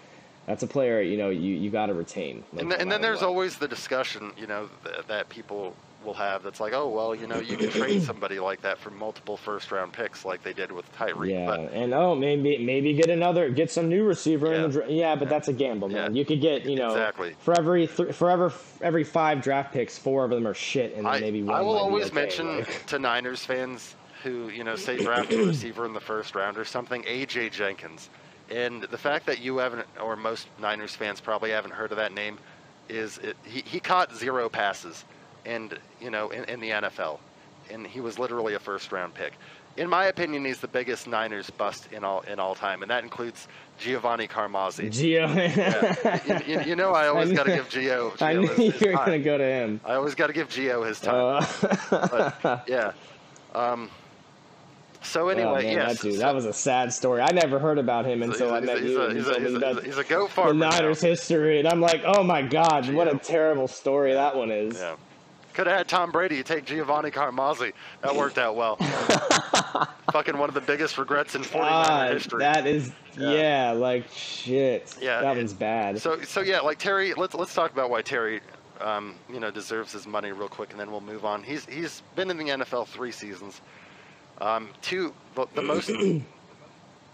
That's 0.48 0.64
a 0.64 0.68
player, 0.68 1.02
you 1.02 1.18
know, 1.18 1.30
you, 1.30 1.54
you 1.56 1.70
got 1.70 1.88
to 1.88 1.94
retain. 1.94 2.42
like, 2.54 2.62
and, 2.62 2.70
no 2.70 2.76
and 2.78 2.90
then 2.90 3.02
there's 3.02 3.20
what. 3.20 3.28
always 3.28 3.58
the 3.58 3.68
discussion, 3.68 4.32
you 4.38 4.48
know, 4.48 4.70
th- 4.86 5.06
that 5.08 5.28
people 5.28 5.76
will 6.08 6.14
have 6.16 6.42
that's 6.42 6.60
like, 6.60 6.74
oh, 6.74 6.88
well, 6.88 7.14
you 7.14 7.28
know, 7.28 7.38
you 7.40 7.58
can 7.58 7.70
trade 7.70 8.02
somebody 8.02 8.40
like 8.40 8.62
that 8.62 8.80
for 8.80 8.90
multiple 8.90 9.36
first 9.38 9.72
round 9.72 9.92
picks 9.94 10.24
like 10.26 10.42
they 10.42 10.54
did 10.54 10.72
with 10.72 10.92
Tyreek. 10.96 11.30
Yeah, 11.32 11.46
But 11.46 11.60
and 11.74 11.94
oh, 11.94 12.16
maybe 12.16 12.58
maybe 12.66 12.94
get 12.94 13.10
another, 13.10 13.50
get 13.50 13.70
some 13.70 13.90
new 13.90 14.06
receiver 14.06 14.52
in 14.54 14.62
Yeah. 14.62 14.68
the 14.68 14.86
yeah, 14.92 15.16
but 15.16 15.30
that's 15.30 15.50
a 15.50 15.54
gamble, 15.54 15.90
man. 15.90 16.16
Yeah. 16.16 16.20
You 16.20 16.26
could 16.26 16.42
get 16.42 16.66
you 16.66 16.78
know 16.78 16.88
Exactly. 16.92 17.36
for 17.40 17.54
every 17.60 17.86
th- 17.88 18.16
for 18.16 18.32
ever 18.32 18.52
every 18.82 19.04
five 19.04 19.42
draft 19.42 19.74
picks, 19.74 19.98
four 19.98 20.24
of 20.24 20.32
them 20.32 20.48
are 20.48 20.54
shit, 20.56 20.96
and 20.96 21.06
then 21.06 21.14
I, 21.14 21.20
maybe 21.20 21.44
one 21.44 21.56
I 21.56 21.62
will 21.62 21.78
always 21.78 22.06
okay, 22.08 22.16
mention 22.16 22.58
like- 22.60 22.86
to 22.88 22.98
Niners 22.98 23.44
fans 23.46 23.96
who, 24.24 24.50
you 24.50 24.64
know, 24.64 24.76
say 24.76 24.98
draft 24.98 25.32
a 25.32 25.46
receiver 25.46 25.86
in 25.86 25.94
the 25.94 26.00
first 26.00 26.34
round 26.34 26.58
or 26.58 26.66
something, 26.66 27.04
AJ 27.04 27.52
Jenkins. 27.52 28.10
And 28.50 28.82
the 28.84 28.98
fact 28.98 29.26
that 29.28 29.40
you 29.42 29.58
haven't, 29.58 29.86
or 30.02 30.16
most 30.16 30.48
Niners 30.60 30.96
fans 30.96 31.20
probably 31.22 31.52
haven't 31.52 31.72
heard 31.74 31.92
of 31.92 31.98
that 31.98 32.14
name, 32.14 32.40
is 32.90 33.18
it, 33.20 33.36
he, 33.46 33.62
he 33.62 33.80
caught 33.80 34.16
zero 34.16 34.50
passes, 34.50 35.06
and 35.48 35.78
you 36.02 36.12
know, 36.12 36.30
in, 36.30 36.44
in 36.46 36.60
the 36.60 36.70
NFL, 36.70 37.18
and 37.72 37.88
he 37.88 38.00
was 38.02 38.20
literally 38.20 38.54
a 38.54 38.60
first 38.60 38.92
round 38.92 39.14
pick. 39.16 39.34
In 39.78 39.88
my 39.90 40.06
opinion, 40.06 40.44
he's 40.44 40.60
the 40.60 40.68
biggest 40.68 41.06
Niners 41.08 41.50
bust 41.52 41.88
in 41.92 42.04
all 42.04 42.22
in 42.22 42.40
all 42.40 42.56
time, 42.56 42.82
and 42.82 42.90
that 42.92 43.04
includes 43.04 43.48
Giovanni 43.78 44.28
Carmazzi. 44.28 44.90
Gio. 44.90 45.28
Yeah. 45.56 46.42
you, 46.48 46.54
you- 46.60 46.66
you 46.70 46.76
know, 46.76 46.92
I 46.94 47.08
always 47.08 47.32
got 47.32 47.46
to 47.46 47.54
give 47.56 47.70
Gio, 47.70 48.20
I 48.22 48.34
Gio 48.34 48.42
knew 48.42 48.48
his, 48.72 48.82
you 48.82 48.88
were 48.92 48.94
gonna 48.98 49.20
go 49.20 49.38
to 49.38 49.44
him. 49.46 49.80
I 49.86 49.94
always 49.96 50.16
got 50.16 50.28
to 50.28 50.34
give 50.34 50.50
Gio 50.50 50.86
his 50.88 51.00
time. 51.00 51.46
Uh, 51.92 52.32
But 52.42 52.68
yeah. 52.68 52.92
Um, 53.54 53.90
so 55.04 55.30
anyway, 55.30 55.48
oh, 55.48 55.56
man, 55.62 55.72
yes. 55.74 55.94
that 55.98 56.02
dude, 56.02 56.14
so- 56.16 56.20
that 56.22 56.34
was 56.36 56.46
a 56.46 56.54
sad 56.54 56.92
story. 56.92 57.22
I 57.22 57.32
never 57.32 57.60
heard 57.60 57.78
about 57.78 58.06
him 58.06 58.24
until 58.24 58.54
I 58.54 58.60
met 58.62 58.82
you. 58.82 59.00
a- 59.00 59.06
and 59.10 59.18
you 59.18 59.24
he's 59.24 59.28
a- 59.30 59.40
he's 59.40 59.54
a- 59.62 59.82
he's 59.84 59.98
a 60.00 60.04
goat 60.04 60.30
the 60.30 60.34
farmer. 60.34 60.54
now. 60.56 60.70
Niners 60.72 61.02
history, 61.02 61.60
and 61.60 61.68
I'm 61.68 61.82
like, 61.82 62.02
oh 62.04 62.24
my 62.24 62.42
god, 62.42 62.90
what 62.94 63.08
a 63.14 63.18
terrible 63.20 63.68
story 63.68 64.14
that 64.14 64.36
one 64.36 64.50
is. 64.52 64.76
Yeah. 64.76 64.96
Could 65.58 65.66
have 65.66 65.76
had 65.78 65.88
Tom 65.88 66.12
Brady 66.12 66.44
take 66.44 66.66
Giovanni 66.66 67.10
Carmazzi. 67.10 67.74
That 68.04 68.16
worked 68.16 68.38
out 68.38 68.56
well. 68.56 68.76
Fucking 70.12 70.38
one 70.38 70.50
of 70.50 70.54
the 70.54 70.62
biggest 70.62 71.00
regrets 71.00 71.34
in 71.34 71.42
49er 71.42 71.62
God, 71.62 72.12
history. 72.14 72.40
that 72.42 72.68
is 72.68 72.92
Yeah. 73.18 73.32
yeah. 73.32 73.72
like 73.72 74.06
shit. 74.14 74.96
Yeah, 75.02 75.20
that 75.22 75.36
it- 75.36 75.40
one's 75.40 75.56
bad. 75.56 76.00
So 76.00 76.22
so 76.22 76.42
yeah, 76.42 76.60
like 76.60 76.78
Terry. 76.78 77.16
Let's 77.16 77.34
let's 77.34 77.56
talk 77.56 77.72
about 77.72 77.90
why 77.90 78.04
Terry, 78.04 78.42
um, 78.82 79.16
you 79.34 79.40
know, 79.40 79.50
deserves 79.50 79.92
his 79.92 80.06
money 80.06 80.32
real 80.32 80.48
quick, 80.48 80.70
and 80.74 80.80
then 80.80 80.92
we'll 80.92 81.02
move 81.02 81.26
on. 81.26 81.42
He's 81.42 81.66
he's 81.66 82.04
been 82.16 82.30
in 82.30 82.38
the 82.38 82.50
NFL 82.50 82.86
three 82.90 83.12
seasons. 83.12 83.60
Um, 84.40 84.70
two 84.84 85.12
the, 85.34 85.48
the 85.56 85.64
most. 85.64 85.90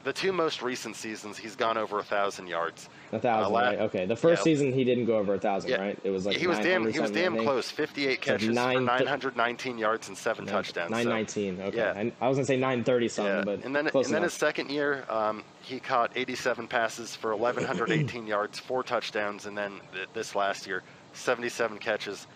The 0.03 0.11
two 0.11 0.33
most 0.33 0.61
recent 0.61 0.97
seasons, 0.97 1.37
he's 1.37 1.55
gone 1.55 1.77
over 1.77 1.97
a 1.97 2.03
thousand 2.03 2.47
yards. 2.47 2.89
A 3.13 3.19
thousand, 3.19 3.53
la- 3.53 3.59
right? 3.59 3.79
Okay. 3.81 4.05
The 4.05 4.15
first 4.15 4.39
yeah. 4.39 4.43
season 4.43 4.73
he 4.73 4.83
didn't 4.83 5.05
go 5.05 5.17
over 5.17 5.35
a 5.35 5.39
thousand, 5.39 5.69
Yeah. 5.69 5.81
right? 5.81 5.99
It 6.03 6.09
was 6.09 6.25
like 6.25 6.35
he 6.37 6.47
was 6.47 6.57
damn 6.59 6.91
he 6.91 6.99
was 6.99 7.11
damn 7.11 7.37
close. 7.37 7.69
58 7.69 8.21
catches 8.21 8.47
for 8.47 8.53
nine 8.53 8.85
919 8.85 9.77
yards 9.77 10.07
and 10.07 10.17
seven 10.17 10.45
touchdowns. 10.47 10.89
Nine 10.89 11.03
so- 11.03 11.09
nineteen. 11.09 11.61
Okay. 11.61 11.77
yeah. 11.77 11.93
I, 11.95 12.11
I 12.25 12.27
was 12.27 12.37
gonna 12.37 12.45
say 12.45 12.57
nine 12.57 12.83
thirty 12.83 13.07
something, 13.07 13.35
Yeah, 13.35 13.43
but 13.43 13.63
and 13.63 13.75
then 13.75 13.87
and 13.87 14.05
then 14.05 14.23
his 14.23 14.33
second 14.33 14.71
year, 14.71 15.05
um, 15.09 15.43
he 15.61 15.79
caught 15.79 16.11
87 16.15 16.67
passes 16.67 17.15
for 17.15 17.35
1,118 17.35 18.25
yards, 18.27 18.59
four 18.59 18.83
touchdowns, 18.83 19.45
and 19.45 19.57
then 19.57 19.79
th- 19.93 20.07
this 20.13 20.35
last 20.35 20.65
year, 20.67 20.83
77 21.13 21.77
catches, 21.77 22.27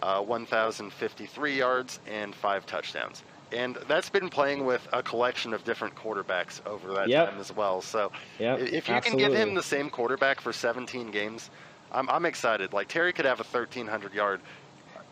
uh, 0.00 0.20
1,053 0.20 1.56
yards, 1.56 2.00
and 2.06 2.34
five 2.34 2.66
touchdowns. 2.66 3.22
And 3.52 3.76
that's 3.88 4.10
been 4.10 4.28
playing 4.28 4.64
with 4.66 4.86
a 4.92 5.02
collection 5.02 5.54
of 5.54 5.64
different 5.64 5.94
quarterbacks 5.94 6.60
over 6.66 6.92
that 6.94 7.08
Yep. 7.08 7.30
time 7.30 7.40
as 7.40 7.54
well. 7.54 7.80
So 7.80 8.12
Yep, 8.38 8.60
if 8.60 8.88
you 8.88 9.00
can 9.00 9.16
give 9.16 9.32
him 9.32 9.54
the 9.54 9.62
same 9.62 9.88
quarterback 9.90 10.40
for 10.40 10.52
17 10.52 11.10
games, 11.10 11.50
I'm, 11.90 12.08
I'm 12.10 12.26
excited. 12.26 12.72
Like 12.72 12.88
Terry 12.88 13.12
could 13.12 13.24
have 13.24 13.40
a 13.40 13.44
1,300 13.44 14.12
yard. 14.12 14.40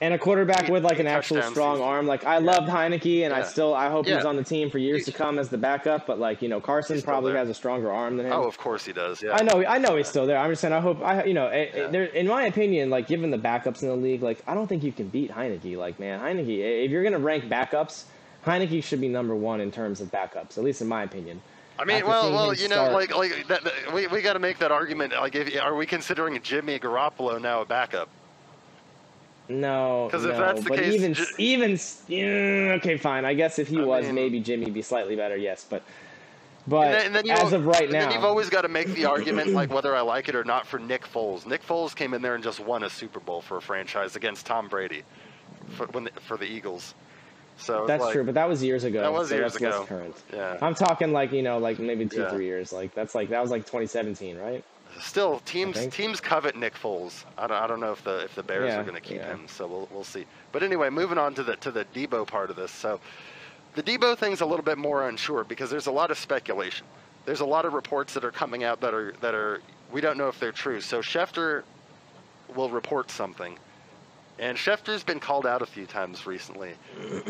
and 0.02 0.12
a 0.12 0.18
quarterback 0.18 0.68
with 0.68 0.84
like 0.84 0.98
an 0.98 1.06
actual 1.06 1.40
strong 1.40 1.76
season. 1.76 1.88
arm. 1.88 2.06
Like 2.06 2.26
I 2.26 2.36
loved 2.36 2.68
Heinicke, 2.68 3.24
and 3.24 3.32
I 3.32 3.42
still 3.44 3.72
I 3.74 3.88
hope 3.88 4.04
he's 4.04 4.26
on 4.26 4.36
the 4.36 4.44
team 4.44 4.68
for 4.68 4.76
years 4.76 5.06
to 5.06 5.12
come 5.12 5.38
as 5.38 5.48
the 5.48 5.56
backup. 5.56 6.06
But 6.06 6.18
like 6.18 6.42
you 6.42 6.50
know, 6.50 6.60
Carson 6.60 7.00
probably 7.00 7.32
there. 7.32 7.38
has 7.38 7.48
a 7.48 7.54
stronger 7.54 7.90
arm 7.90 8.18
than 8.18 8.26
him. 8.26 8.32
Oh, 8.34 8.44
of 8.44 8.58
course 8.58 8.84
he 8.84 8.92
does. 8.92 9.22
Yeah. 9.22 9.32
I 9.34 9.42
know, 9.42 9.64
I 9.66 9.78
know 9.78 9.96
he's 9.96 10.06
still 10.08 10.26
there. 10.26 10.36
I'm 10.36 10.50
just 10.50 10.60
saying. 10.60 10.74
I 10.74 10.80
hope, 10.80 11.00
I 11.02 11.24
you 11.24 11.32
know, 11.32 11.46
it, 11.46 11.70
Yeah. 11.74 11.84
it, 11.84 11.92
there, 11.92 12.04
in 12.04 12.26
my 12.26 12.42
opinion, 12.44 12.90
like 12.90 13.06
given 13.08 13.30
the 13.30 13.38
backups 13.38 13.80
in 13.82 13.88
the 13.88 13.96
league, 13.96 14.22
like 14.22 14.42
I 14.46 14.52
don't 14.52 14.66
think 14.66 14.82
you 14.84 14.92
can 14.92 15.08
beat 15.08 15.30
Heinicke. 15.30 15.78
Like 15.78 15.98
man, 15.98 16.20
Heinicke, 16.20 16.58
eh, 16.60 16.84
if 16.84 16.90
you're 16.90 17.02
gonna 17.02 17.18
rank 17.18 17.44
backups, 17.44 18.04
Heinicke 18.46 18.82
should 18.82 19.00
be 19.00 19.08
number 19.08 19.34
one 19.34 19.60
in 19.60 19.70
terms 19.70 20.00
of 20.00 20.10
backups, 20.10 20.56
at 20.56 20.64
least 20.64 20.80
in 20.80 20.86
my 20.88 21.02
opinion. 21.02 21.42
I 21.78 21.84
mean, 21.84 21.96
After 21.98 22.08
well, 22.08 22.32
well, 22.32 22.54
you 22.54 22.68
know, 22.68 22.90
like, 22.90 23.14
like 23.14 23.46
that, 23.48 23.62
that- 23.64 23.92
we, 23.92 24.06
we 24.06 24.22
got 24.22 24.32
to 24.32 24.38
make 24.38 24.58
that 24.60 24.72
argument. 24.72 25.12
Like, 25.12 25.34
if, 25.34 25.60
are 25.60 25.74
we 25.74 25.84
considering 25.84 26.40
Jimmy 26.42 26.78
Garoppolo 26.78 27.40
now 27.42 27.60
a 27.60 27.66
backup? 27.66 28.08
No, 29.48 30.08
'Cause 30.10 30.24
if 30.24 30.32
no, 30.32 30.40
that's 30.40 30.62
the 30.64 30.70
but 30.70 30.78
case, 30.80 30.94
even 30.94 31.14
J- 31.14 31.24
even 31.38 31.78
yeah, 32.08 32.72
okay, 32.78 32.96
fine. 32.96 33.24
I 33.24 33.34
guess 33.34 33.60
if 33.60 33.68
he 33.68 33.78
I 33.78 33.84
was, 33.84 34.06
mean- 34.06 34.14
maybe 34.16 34.40
Jimmy 34.40 34.70
be 34.70 34.82
slightly 34.82 35.14
better. 35.14 35.36
Yes, 35.36 35.64
but 35.68 35.84
but 36.66 36.86
And 36.88 36.94
then, 36.94 37.06
and 37.06 37.14
then 37.14 37.30
as 37.30 37.52
of 37.52 37.64
right 37.64 37.88
now, 37.88 38.00
then 38.00 38.10
you've 38.12 38.24
always 38.24 38.48
got 38.50 38.62
to 38.62 38.68
make 38.68 38.88
the 38.88 39.04
argument, 39.04 39.50
like 39.52 39.70
whether 39.72 39.94
I 39.94 40.00
like 40.00 40.28
it 40.28 40.34
or 40.34 40.42
not, 40.42 40.66
for 40.66 40.80
Nick 40.80 41.06
Foles. 41.06 41.46
Nick 41.46 41.64
Foles 41.64 41.94
came 41.94 42.12
in 42.12 42.22
there 42.22 42.34
and 42.34 42.42
just 42.42 42.58
won 42.58 42.82
a 42.82 42.90
Super 42.90 43.20
Bowl 43.20 43.40
for 43.40 43.58
a 43.58 43.62
franchise 43.62 44.16
against 44.16 44.46
Tom 44.46 44.66
Brady. 44.66 45.02
for, 45.76 45.86
when 45.88 46.04
the, 46.04 46.10
for 46.22 46.36
the 46.36 46.44
Eagles. 46.46 46.94
So 47.58 47.86
That's 47.86 48.02
like, 48.02 48.12
true, 48.12 48.24
but 48.24 48.34
that 48.34 48.48
was 48.48 48.62
years 48.62 48.84
ago. 48.84 49.00
That 49.00 49.12
was 49.12 49.30
so 49.30 49.34
years 49.36 49.52
that's 49.52 49.62
less 49.62 49.74
ago. 49.76 49.86
current. 49.86 50.14
Yeah. 50.32 50.58
I'm 50.60 50.74
talking 50.74 51.12
like 51.12 51.32
you 51.32 51.42
know, 51.42 51.58
like 51.58 51.78
maybe 51.78 52.06
two, 52.06 52.20
Yeah. 52.20 52.30
three 52.30 52.44
years. 52.44 52.72
Like 52.72 52.94
that's 52.94 53.14
like 53.14 53.30
that 53.30 53.40
was 53.40 53.50
like 53.50 53.62
2017, 53.62 54.36
right? 54.38 54.62
Still, 55.00 55.40
teams 55.40 55.86
teams 55.88 56.20
covet 56.20 56.56
Nick 56.56 56.74
Foles. 56.74 57.24
I 57.36 57.46
don't, 57.46 57.56
I 57.56 57.66
don't 57.66 57.80
know 57.80 57.92
if 57.92 58.02
the 58.04 58.24
if 58.24 58.34
the 58.34 58.42
Bears 58.42 58.68
Yeah, 58.68 58.80
are 58.80 58.82
going 58.82 58.94
to 58.94 59.00
keep 59.00 59.18
yeah. 59.18 59.28
him, 59.28 59.46
so 59.48 59.66
we'll 59.66 59.88
we'll 59.90 60.04
see. 60.04 60.26
But 60.52 60.62
anyway, 60.62 60.90
moving 60.90 61.18
on 61.18 61.34
to 61.34 61.42
the 61.42 61.56
to 61.56 61.70
the 61.70 61.84
Deebo 61.94 62.26
part 62.26 62.50
of 62.50 62.56
this. 62.56 62.70
So 62.70 63.00
the 63.74 63.82
Deebo 63.82 64.16
thing's 64.16 64.40
a 64.42 64.46
little 64.46 64.64
bit 64.64 64.78
more 64.78 65.08
unsure 65.08 65.44
because 65.44 65.68
there's 65.70 65.86
a 65.86 65.90
lot 65.92 66.10
of 66.10 66.18
speculation. 66.18 66.86
There's 67.26 67.40
a 67.40 67.46
lot 67.46 67.64
of 67.64 67.72
reports 67.74 68.14
that 68.14 68.24
are 68.24 68.30
coming 68.30 68.64
out 68.64 68.80
that 68.82 68.94
are 68.94 69.12
that 69.20 69.34
are 69.34 69.60
we 69.92 70.00
don't 70.00 70.16
know 70.18 70.28
if 70.28 70.38
they're 70.40 70.52
true. 70.52 70.80
So 70.80 71.00
Schefter 71.00 71.62
will 72.54 72.70
report 72.70 73.10
something. 73.10 73.58
And 74.38 74.58
Schefter's 74.58 75.02
been 75.02 75.20
called 75.20 75.46
out 75.46 75.62
a 75.62 75.66
few 75.66 75.86
times 75.86 76.26
recently 76.26 76.74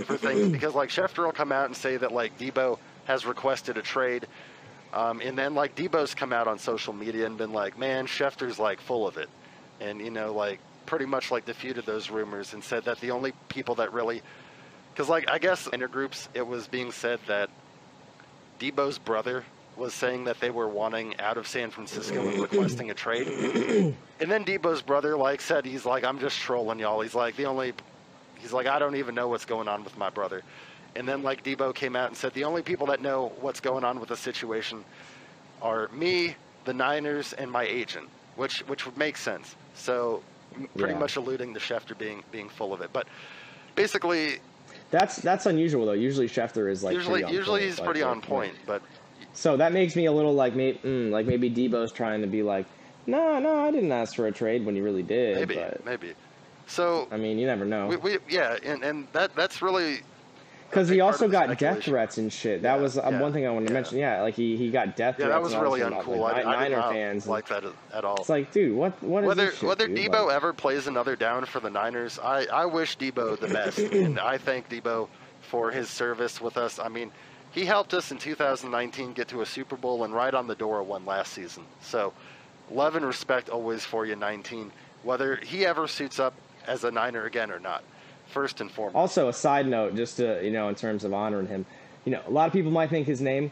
for 0.04 0.16
things 0.16 0.48
because 0.52 0.74
like 0.74 0.88
Schefter 0.88 1.24
will 1.24 1.32
come 1.32 1.52
out 1.52 1.66
and 1.66 1.76
say 1.76 1.96
that 1.96 2.12
like 2.12 2.36
Deebo 2.38 2.78
has 3.04 3.24
requested 3.24 3.76
a 3.76 3.82
trade. 3.82 4.26
Um, 4.92 5.20
and 5.20 5.38
then 5.38 5.54
like 5.54 5.76
Deebo's 5.76 6.14
come 6.14 6.32
out 6.32 6.48
on 6.48 6.58
social 6.58 6.92
media 6.92 7.26
and 7.26 7.38
been 7.38 7.52
like, 7.52 7.78
man, 7.78 8.06
Schefter's 8.06 8.58
like 8.58 8.80
full 8.80 9.06
of 9.06 9.18
it. 9.18 9.28
And 9.80 10.00
you 10.00 10.10
know, 10.10 10.32
like 10.32 10.58
pretty 10.86 11.04
much 11.04 11.30
like 11.30 11.44
defeated 11.44 11.84
those 11.84 12.10
rumors 12.10 12.54
and 12.54 12.62
said 12.62 12.84
that 12.84 13.00
the 13.00 13.10
only 13.10 13.32
people 13.48 13.74
that 13.76 13.92
really 13.92 14.22
because 14.92 15.08
like 15.08 15.28
I 15.28 15.38
guess 15.38 15.66
in 15.66 15.80
intergroups 15.80 16.28
it 16.32 16.46
was 16.46 16.68
being 16.68 16.92
said 16.92 17.20
that 17.26 17.50
Deebo's 18.58 18.98
brother 18.98 19.44
was 19.76 19.94
saying 19.94 20.24
that 20.24 20.40
they 20.40 20.50
were 20.50 20.68
wanting 20.68 21.18
out 21.20 21.36
of 21.36 21.46
San 21.46 21.70
Francisco 21.70 22.26
and 22.28 22.40
requesting 22.40 22.90
a 22.90 22.94
trade. 22.94 23.26
and 24.20 24.30
then 24.30 24.44
Deebo's 24.44 24.82
brother 24.82 25.16
like 25.16 25.40
said 25.40 25.64
he's 25.64 25.84
like 25.84 26.04
I'm 26.04 26.18
just 26.18 26.38
trolling 26.38 26.78
y'all. 26.78 27.00
He's 27.00 27.14
like 27.14 27.36
the 27.36 27.44
only 27.44 27.74
he's 28.38 28.52
like 28.52 28.66
I 28.66 28.78
don't 28.78 28.96
even 28.96 29.14
know 29.14 29.28
what's 29.28 29.44
going 29.44 29.68
on 29.68 29.84
with 29.84 29.96
my 29.98 30.10
brother. 30.10 30.42
And 30.94 31.06
then 31.06 31.22
like 31.22 31.44
Deebo 31.44 31.74
came 31.74 31.94
out 31.94 32.08
and 32.08 32.16
said 32.16 32.32
the 32.32 32.44
only 32.44 32.62
people 32.62 32.86
that 32.86 33.02
know 33.02 33.32
what's 33.40 33.60
going 33.60 33.84
on 33.84 34.00
with 34.00 34.08
the 34.08 34.16
situation 34.16 34.84
are 35.60 35.88
me, 35.88 36.36
the 36.64 36.72
Niners, 36.72 37.32
and 37.34 37.50
my 37.50 37.64
agent, 37.64 38.08
which 38.36 38.60
which 38.60 38.86
would 38.86 38.96
make 38.96 39.16
sense. 39.16 39.56
So 39.74 40.22
pretty 40.76 40.94
Yeah. 40.94 41.00
much 41.00 41.16
alluding 41.16 41.52
to 41.54 41.60
Schefter 41.60 41.96
being 41.98 42.22
being 42.32 42.48
full 42.48 42.72
of 42.72 42.80
it. 42.80 42.90
But 42.94 43.06
basically, 43.74 44.38
That's 44.90 45.16
that's 45.16 45.44
unusual 45.46 45.84
though. 45.84 45.92
Usually 45.92 46.28
Schefter 46.28 46.70
is 46.70 46.82
like 46.82 46.94
usually 46.94 47.20
usually 47.30 47.60
point, 47.60 47.62
he's 47.64 47.78
like, 47.78 47.84
pretty 47.86 48.02
on 48.02 48.20
point. 48.22 48.54
But 48.66 48.80
So 49.36 49.58
that 49.58 49.72
makes 49.72 49.94
me 49.94 50.06
a 50.06 50.12
little 50.12 50.32
like 50.34 50.54
maybe 50.54 50.78
mm, 50.78 51.10
like 51.10 51.26
maybe 51.26 51.50
Deebo's 51.50 51.92
trying 51.92 52.22
to 52.22 52.26
be 52.26 52.42
like, 52.42 52.66
no, 53.06 53.38
no, 53.38 53.64
I 53.64 53.70
didn't 53.70 53.92
ask 53.92 54.16
for 54.16 54.26
a 54.26 54.32
trade 54.32 54.64
when 54.64 54.74
he 54.74 54.80
really 54.80 55.02
did. 55.02 55.36
maybe 55.36 55.54
But 55.54 55.84
maybe. 55.84 56.14
So 56.66 57.06
I 57.10 57.18
mean, 57.18 57.38
you 57.38 57.46
never 57.46 57.64
know. 57.66 57.88
we, 57.88 57.96
we 57.96 58.18
yeah, 58.28 58.56
and 58.64 58.82
and 58.82 59.08
that 59.12 59.34
that's 59.36 59.60
really 59.60 60.00
Because 60.70 60.88
he 60.88 61.00
also 61.00 61.28
got 61.28 61.58
death 61.58 61.84
threats 61.84 62.16
and 62.16 62.32
shit. 62.32 62.62
That 62.62 62.76
Yeah, 62.76 62.82
was 62.82 62.98
um, 62.98 63.14
yeah, 63.14 63.20
one 63.20 63.32
thing 63.34 63.46
I 63.46 63.50
wanted 63.50 63.66
to 63.66 63.72
yeah. 63.72 63.80
mention. 63.80 63.98
Yeah, 63.98 64.22
like 64.22 64.34
he, 64.34 64.56
he 64.56 64.70
got 64.70 64.96
death 64.96 65.16
yeah, 65.18 65.26
threats. 65.26 65.34
that 65.34 65.42
was 65.42 65.54
really 65.54 65.80
uncool. 65.80 66.18
Like, 66.18 66.36
I, 66.36 66.42
Ni- 66.42 66.56
I 66.56 66.68
did 66.70 66.76
not 66.76 66.92
fans. 66.92 67.26
like 67.26 67.48
that 67.48 67.64
at 67.92 68.04
all. 68.06 68.20
It's 68.20 68.30
like, 68.30 68.50
dude, 68.52 68.74
what 68.74 69.00
what 69.02 69.22
is 69.22 69.28
whether 69.28 69.46
this 69.46 69.58
shit, 69.58 69.68
whether 69.68 69.86
dude? 69.86 69.98
Deebo 69.98 70.26
Like, 70.26 70.36
ever 70.36 70.52
plays 70.54 70.86
another 70.86 71.14
down 71.14 71.44
for 71.44 71.60
the 71.60 71.70
Niners, 71.70 72.18
I, 72.18 72.46
I 72.46 72.64
wish 72.64 72.96
Deebo 72.96 73.38
the 73.38 73.48
best, 73.48 73.78
and 73.92 74.18
I 74.18 74.38
thank 74.38 74.70
Deebo 74.70 75.08
for 75.40 75.70
his 75.70 75.88
service 75.90 76.40
with 76.40 76.56
us. 76.56 76.78
I 76.78 76.88
mean, 76.88 77.12
he 77.56 77.64
helped 77.64 77.94
us 77.94 78.10
in 78.12 78.18
2019 78.18 79.14
get 79.14 79.28
to 79.28 79.40
a 79.40 79.46
Super 79.46 79.76
Bowl 79.76 80.04
and 80.04 80.12
right 80.14 80.34
on 80.34 80.46
the 80.46 80.54
door 80.54 80.78
of 80.80 80.86
one 80.86 81.06
last 81.06 81.32
season. 81.32 81.64
So, 81.80 82.12
love 82.70 82.96
and 82.96 83.04
respect 83.06 83.48
always 83.48 83.82
for 83.82 84.04
you, 84.04 84.14
19. 84.14 84.70
Whether 85.04 85.36
he 85.36 85.64
ever 85.64 85.88
suits 85.88 86.20
up 86.20 86.34
as 86.66 86.84
a 86.84 86.90
Niner 86.90 87.24
again 87.24 87.50
or 87.50 87.58
not, 87.58 87.82
first 88.26 88.60
and 88.60 88.70
foremost. 88.70 88.94
Also, 88.96 89.28
a 89.28 89.32
side 89.32 89.66
note, 89.66 89.96
just 89.96 90.18
to 90.18 90.44
you 90.44 90.50
know, 90.50 90.68
in 90.68 90.74
terms 90.74 91.02
of 91.02 91.14
honoring 91.14 91.46
him, 91.46 91.64
you 92.04 92.12
know, 92.12 92.20
a 92.26 92.30
lot 92.30 92.46
of 92.46 92.52
people 92.52 92.70
might 92.70 92.90
think 92.90 93.06
his 93.06 93.22
name 93.22 93.50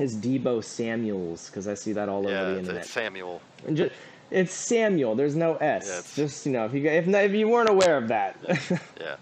is 0.00 0.16
Deebo 0.16 0.64
Samuels 0.64 1.48
because 1.50 1.68
I 1.68 1.74
see 1.74 1.92
that 1.92 2.08
all 2.08 2.22
yeah, 2.28 2.40
over 2.40 2.52
the 2.52 2.58
internet. 2.60 2.82
it's 2.82 2.90
Samuel. 2.90 3.42
And 3.66 3.76
ju- 3.76 3.90
it's 4.30 4.54
Samuel. 4.54 5.14
There's 5.16 5.36
no 5.36 5.56
S. 5.56 5.84
Yeah, 5.86 5.98
it's- 5.98 6.16
Just 6.16 6.46
you 6.46 6.52
know, 6.52 6.64
if 6.64 6.72
you 6.72 6.88
if 6.88 7.06
if 7.06 7.32
you 7.32 7.46
weren't 7.48 7.68
aware 7.68 7.98
of 7.98 8.08
that, 8.08 8.36
Yeah, 8.98 9.16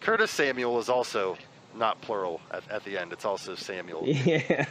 Curtis 0.00 0.30
Samuel 0.30 0.78
is 0.78 0.88
also 0.88 1.36
not 1.76 2.00
plural 2.00 2.40
at, 2.50 2.68
at 2.70 2.84
the 2.84 2.98
end. 2.98 3.12
It's 3.12 3.24
also 3.24 3.54
Samuel. 3.54 4.02
yeah. 4.06 4.66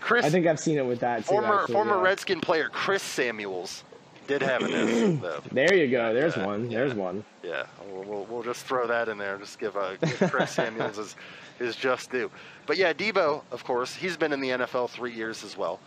Chris, 0.00 0.24
I 0.24 0.30
think 0.30 0.46
I've 0.46 0.60
seen 0.60 0.78
it 0.78 0.86
with 0.86 1.00
that 1.00 1.18
too. 1.18 1.22
former 1.24 1.60
actually, 1.60 1.72
former 1.74 1.96
yeah. 1.96 2.02
Redskin 2.02 2.40
player 2.40 2.68
Chris 2.68 3.02
Samuels 3.02 3.84
did 4.26 4.42
have 4.42 4.62
an 4.62 4.72
S 4.74 5.20
though. 5.20 5.40
There 5.52 5.74
you 5.74 5.90
go. 5.90 6.12
There's 6.14 6.36
Yeah, 6.36 6.46
one. 6.46 6.70
yeah. 6.70 6.78
There's 6.78 6.94
one. 6.94 7.24
Yeah, 7.42 7.64
we'll, 7.90 8.04
we'll, 8.04 8.24
we'll 8.24 8.42
just 8.42 8.64
throw 8.64 8.86
that 8.86 9.08
in 9.08 9.18
there. 9.18 9.38
Just 9.38 9.58
give, 9.58 9.76
uh, 9.76 9.96
give 9.96 10.30
Chris 10.30 10.50
Samuels 10.54 10.96
his, 10.96 11.16
his 11.58 11.76
just 11.76 12.10
due. 12.10 12.30
But 12.66 12.76
yeah, 12.76 12.92
Deebo, 12.92 13.42
of 13.50 13.64
course, 13.64 13.94
he's 13.94 14.16
been 14.16 14.32
in 14.32 14.40
the 14.40 14.50
NFL 14.50 14.90
three 14.90 15.12
years 15.12 15.44
as 15.44 15.56
well. 15.56 15.78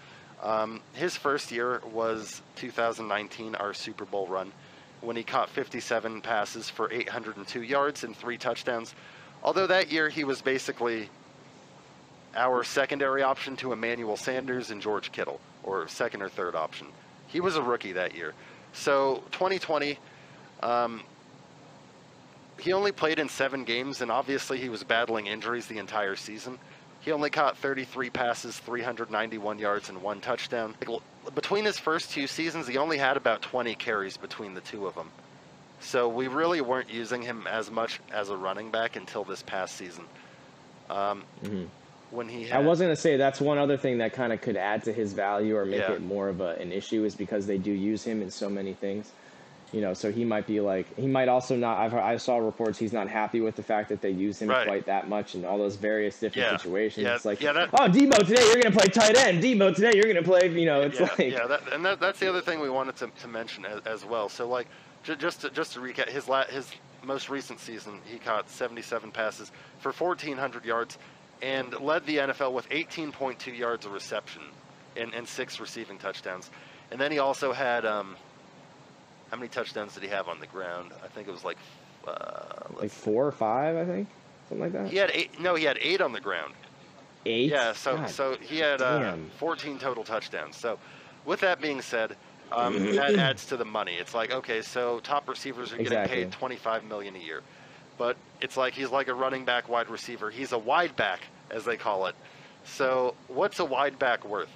Um, 0.43 0.82
his 0.93 1.18
first 1.18 1.51
year 1.51 1.82
was 1.91 2.43
2019, 2.57 3.55
our 3.55 3.74
Super 3.74 4.05
Bowl 4.05 4.28
run, 4.28 4.51
when 5.01 5.15
he 5.15 5.24
caught 5.24 5.49
57 5.49 6.22
passes 6.22 6.70
for 6.70 6.91
802 6.91 7.63
yards 7.63 8.03
and 8.03 8.15
three 8.15 8.38
touchdowns. 8.38 8.93
Although 9.43 9.67
that 9.67 9.91
year 9.91 10.09
he 10.09 10.23
was 10.23 10.41
basically 10.41 11.09
our 12.35 12.63
secondary 12.63 13.23
option 13.23 13.55
to 13.57 13.73
Emmanuel 13.73 14.17
Sanders 14.17 14.69
and 14.69 14.81
George 14.81 15.11
Kittle, 15.11 15.39
or 15.63 15.88
second 15.88 16.21
or 16.21 16.29
third 16.29 16.55
option. 16.55 16.88
He 17.27 17.39
was 17.39 17.55
a 17.55 17.61
rookie 17.61 17.93
that 17.93 18.15
year. 18.15 18.33
So 18.73 19.23
2020, 19.31 19.97
um, 20.61 21.01
he 22.59 22.73
only 22.73 22.91
played 22.91 23.19
in 23.19 23.29
seven 23.29 23.63
games, 23.63 24.01
and 24.01 24.11
obviously 24.11 24.57
he 24.59 24.69
was 24.69 24.83
battling 24.83 25.27
injuries 25.27 25.67
the 25.67 25.77
entire 25.77 26.15
season. 26.15 26.57
He 27.01 27.11
only 27.11 27.29
caught 27.29 27.57
33 27.57 28.09
passes, 28.09 28.57
391 28.59 29.59
yards, 29.59 29.89
and 29.89 30.01
one 30.01 30.19
touchdown. 30.19 30.75
Between 31.35 31.65
his 31.65 31.77
first 31.77 32.11
two 32.11 32.27
seasons, 32.27 32.67
he 32.67 32.77
only 32.77 32.97
had 32.97 33.17
about 33.17 33.41
20 33.41 33.75
carries 33.75 34.17
between 34.17 34.53
the 34.53 34.61
two 34.61 34.88
of 34.88 34.95
them. 34.95 35.09
So 35.80 36.09
we 36.09 36.28
really 36.28 36.61
weren't 36.61 36.89
using 36.89 37.21
him 37.21 37.47
as 37.47 37.69
much 37.71 37.99
as 38.11 38.30
a 38.30 38.38
running 38.38 38.71
back 38.71 38.95
until 38.95 39.23
this 39.23 39.43
past 39.43 39.75
season. 39.75 40.05
Um, 40.89 41.23
Mhm. 41.43 41.67
When 42.09 42.30
he 42.30 42.45
I 42.49 42.57
had, 42.57 42.65
was 42.65 42.80
gonna 42.80 42.95
say 42.95 43.17
that's 43.17 43.41
one 43.41 43.57
other 43.57 43.75
thing 43.75 43.97
that 43.97 44.13
kind 44.13 44.32
of 44.32 44.39
could 44.39 44.55
add 44.55 44.84
to 44.86 44.93
his 44.93 45.11
value 45.11 45.57
or 45.57 45.65
make 45.65 45.82
Yeah. 45.82 45.91
it 45.93 46.01
more 46.01 46.30
of 46.30 46.39
a, 46.39 46.55
an 46.55 46.71
issue 46.71 47.03
is 47.03 47.15
because 47.15 47.45
they 47.45 47.57
do 47.57 47.71
use 47.71 48.03
him 48.03 48.21
in 48.21 48.32
so 48.32 48.49
many 48.49 48.73
things. 48.73 49.11
You 49.73 49.82
know, 49.82 49.93
so 49.93 50.09
he 50.13 50.23
might 50.23 50.47
be 50.47 50.61
like 50.61 50.86
he 50.95 51.05
might 51.07 51.28
also 51.28 51.57
not. 51.57 51.78
I've 51.80 51.93
I 51.93 52.15
saw 52.15 52.38
reports 52.38 52.80
he's 52.80 52.93
not 52.93 53.09
happy 53.09 53.41
with 53.41 53.57
the 53.57 53.63
fact 53.63 53.89
that 53.89 53.99
they 54.01 54.11
use 54.11 54.41
him 54.41 54.47
Right. 54.49 54.65
quite 54.65 54.86
that 54.86 55.09
much 55.09 55.36
in 55.36 55.43
all 55.43 55.57
those 55.57 55.75
various 55.75 56.17
different 56.17 56.49
Yeah. 56.51 56.55
situations. 56.57 57.03
Yeah, 57.05 57.15
It's 57.15 57.25
like, 57.25 57.41
yeah, 57.41 57.51
that- 57.51 57.69
oh, 57.73 57.89
Deebo 57.89 58.25
today 58.25 58.41
you're 58.45 58.61
gonna 58.63 58.73
play 58.75 58.88
tight 58.88 59.17
end. 59.17 59.43
Deebo 59.43 59.75
today 59.75 59.91
you're 59.93 60.07
gonna 60.07 60.23
play. 60.23 60.47
You 60.47 60.65
know, 60.65 60.80
it's 60.80 60.97
yeah, 61.01 61.09
like 61.19 61.19
yeah, 61.34 61.45
that, 61.47 61.73
and 61.73 61.84
that, 61.86 61.99
that's 61.99 62.19
the 62.19 62.30
other 62.30 62.39
thing 62.39 62.61
we 62.61 62.69
wanted 62.69 62.95
to, 62.95 63.07
to 63.19 63.28
mention 63.28 63.65
as, 63.65 63.82
as 63.86 64.05
well. 64.05 64.30
So 64.30 64.47
like, 64.47 64.67
just 65.15 65.41
to, 65.41 65.49
just 65.49 65.73
to 65.73 65.79
recap, 65.79 66.09
his 66.09 66.27
la- 66.27 66.45
his 66.45 66.69
most 67.03 67.29
recent 67.29 67.59
season, 67.59 67.99
he 68.05 68.17
caught 68.17 68.49
77 68.49 69.11
passes 69.11 69.51
for 69.79 69.91
1,400 69.91 70.65
yards, 70.65 70.97
and 71.41 71.79
led 71.79 72.05
the 72.05 72.17
NFL 72.17 72.51
with 72.53 72.67
18.2 72.69 73.57
yards 73.57 73.85
of 73.85 73.91
reception 73.91 74.41
and, 74.95 75.13
and 75.13 75.27
six 75.27 75.59
receiving 75.59 75.97
touchdowns. 75.97 76.49
And 76.91 76.99
then 76.99 77.11
he 77.11 77.19
also 77.19 77.53
had 77.53 77.85
um, 77.85 78.15
how 79.29 79.37
many 79.37 79.49
touchdowns 79.49 79.93
did 79.93 80.03
he 80.03 80.09
have 80.09 80.27
on 80.27 80.39
the 80.39 80.47
ground? 80.47 80.91
I 81.03 81.07
think 81.07 81.27
it 81.27 81.31
was 81.31 81.43
like. 81.43 81.57
Uh, 82.07 82.67
like 82.81 82.89
four 82.91 83.27
or 83.27 83.31
five, 83.31 83.75
I 83.75 83.85
think, 83.85 84.07
something 84.47 84.63
like 84.63 84.73
that. 84.73 84.87
he 84.87 84.97
had 84.97 85.11
eight. 85.13 85.39
No, 85.39 85.55
he 85.55 85.65
had 85.65 85.77
eight 85.81 86.01
on 86.01 86.13
the 86.13 86.21
ground. 86.21 86.53
Eight. 87.25 87.51
Yeah, 87.51 87.73
so 87.73 87.97
God. 87.97 88.09
so 88.09 88.37
he 88.39 88.59
had 88.59 88.81
uh, 88.81 89.15
14 89.37 89.77
total 89.79 90.05
touchdowns. 90.05 90.55
So, 90.55 90.79
with 91.25 91.41
that 91.41 91.59
being 91.59 91.81
said, 91.81 92.15
um, 92.51 92.95
that 92.95 93.15
adds 93.15 93.45
to 93.47 93.57
the 93.57 93.65
money. 93.65 93.95
It's 93.95 94.13
like 94.13 94.31
okay, 94.31 94.61
so 94.61 94.99
top 94.99 95.27
receivers 95.29 95.73
are 95.73 95.77
getting 95.77 95.93
Exactly. 95.99 96.23
paid 96.25 96.31
25 96.31 96.83
million 96.85 97.15
a 97.15 97.19
year, 97.19 97.41
but 97.97 98.17
it's 98.41 98.57
like 98.57 98.73
he's 98.73 98.89
like 98.89 99.07
a 99.07 99.13
running 99.13 99.45
back, 99.45 99.69
wide 99.69 99.89
receiver. 99.89 100.29
He's 100.29 100.51
a 100.51 100.57
wide 100.57 100.95
back, 100.95 101.21
as 101.49 101.65
they 101.65 101.77
call 101.77 102.07
it. 102.07 102.15
So, 102.63 103.15
what's 103.27 103.59
a 103.59 103.65
wide 103.65 103.97
back 103.97 104.25
worth? 104.25 104.49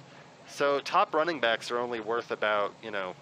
So, 0.48 0.80
top 0.80 1.14
running 1.14 1.40
backs 1.40 1.70
are 1.70 1.78
only 1.78 2.00
worth 2.00 2.30
about 2.30 2.74
you 2.82 2.90
know, 2.90 3.14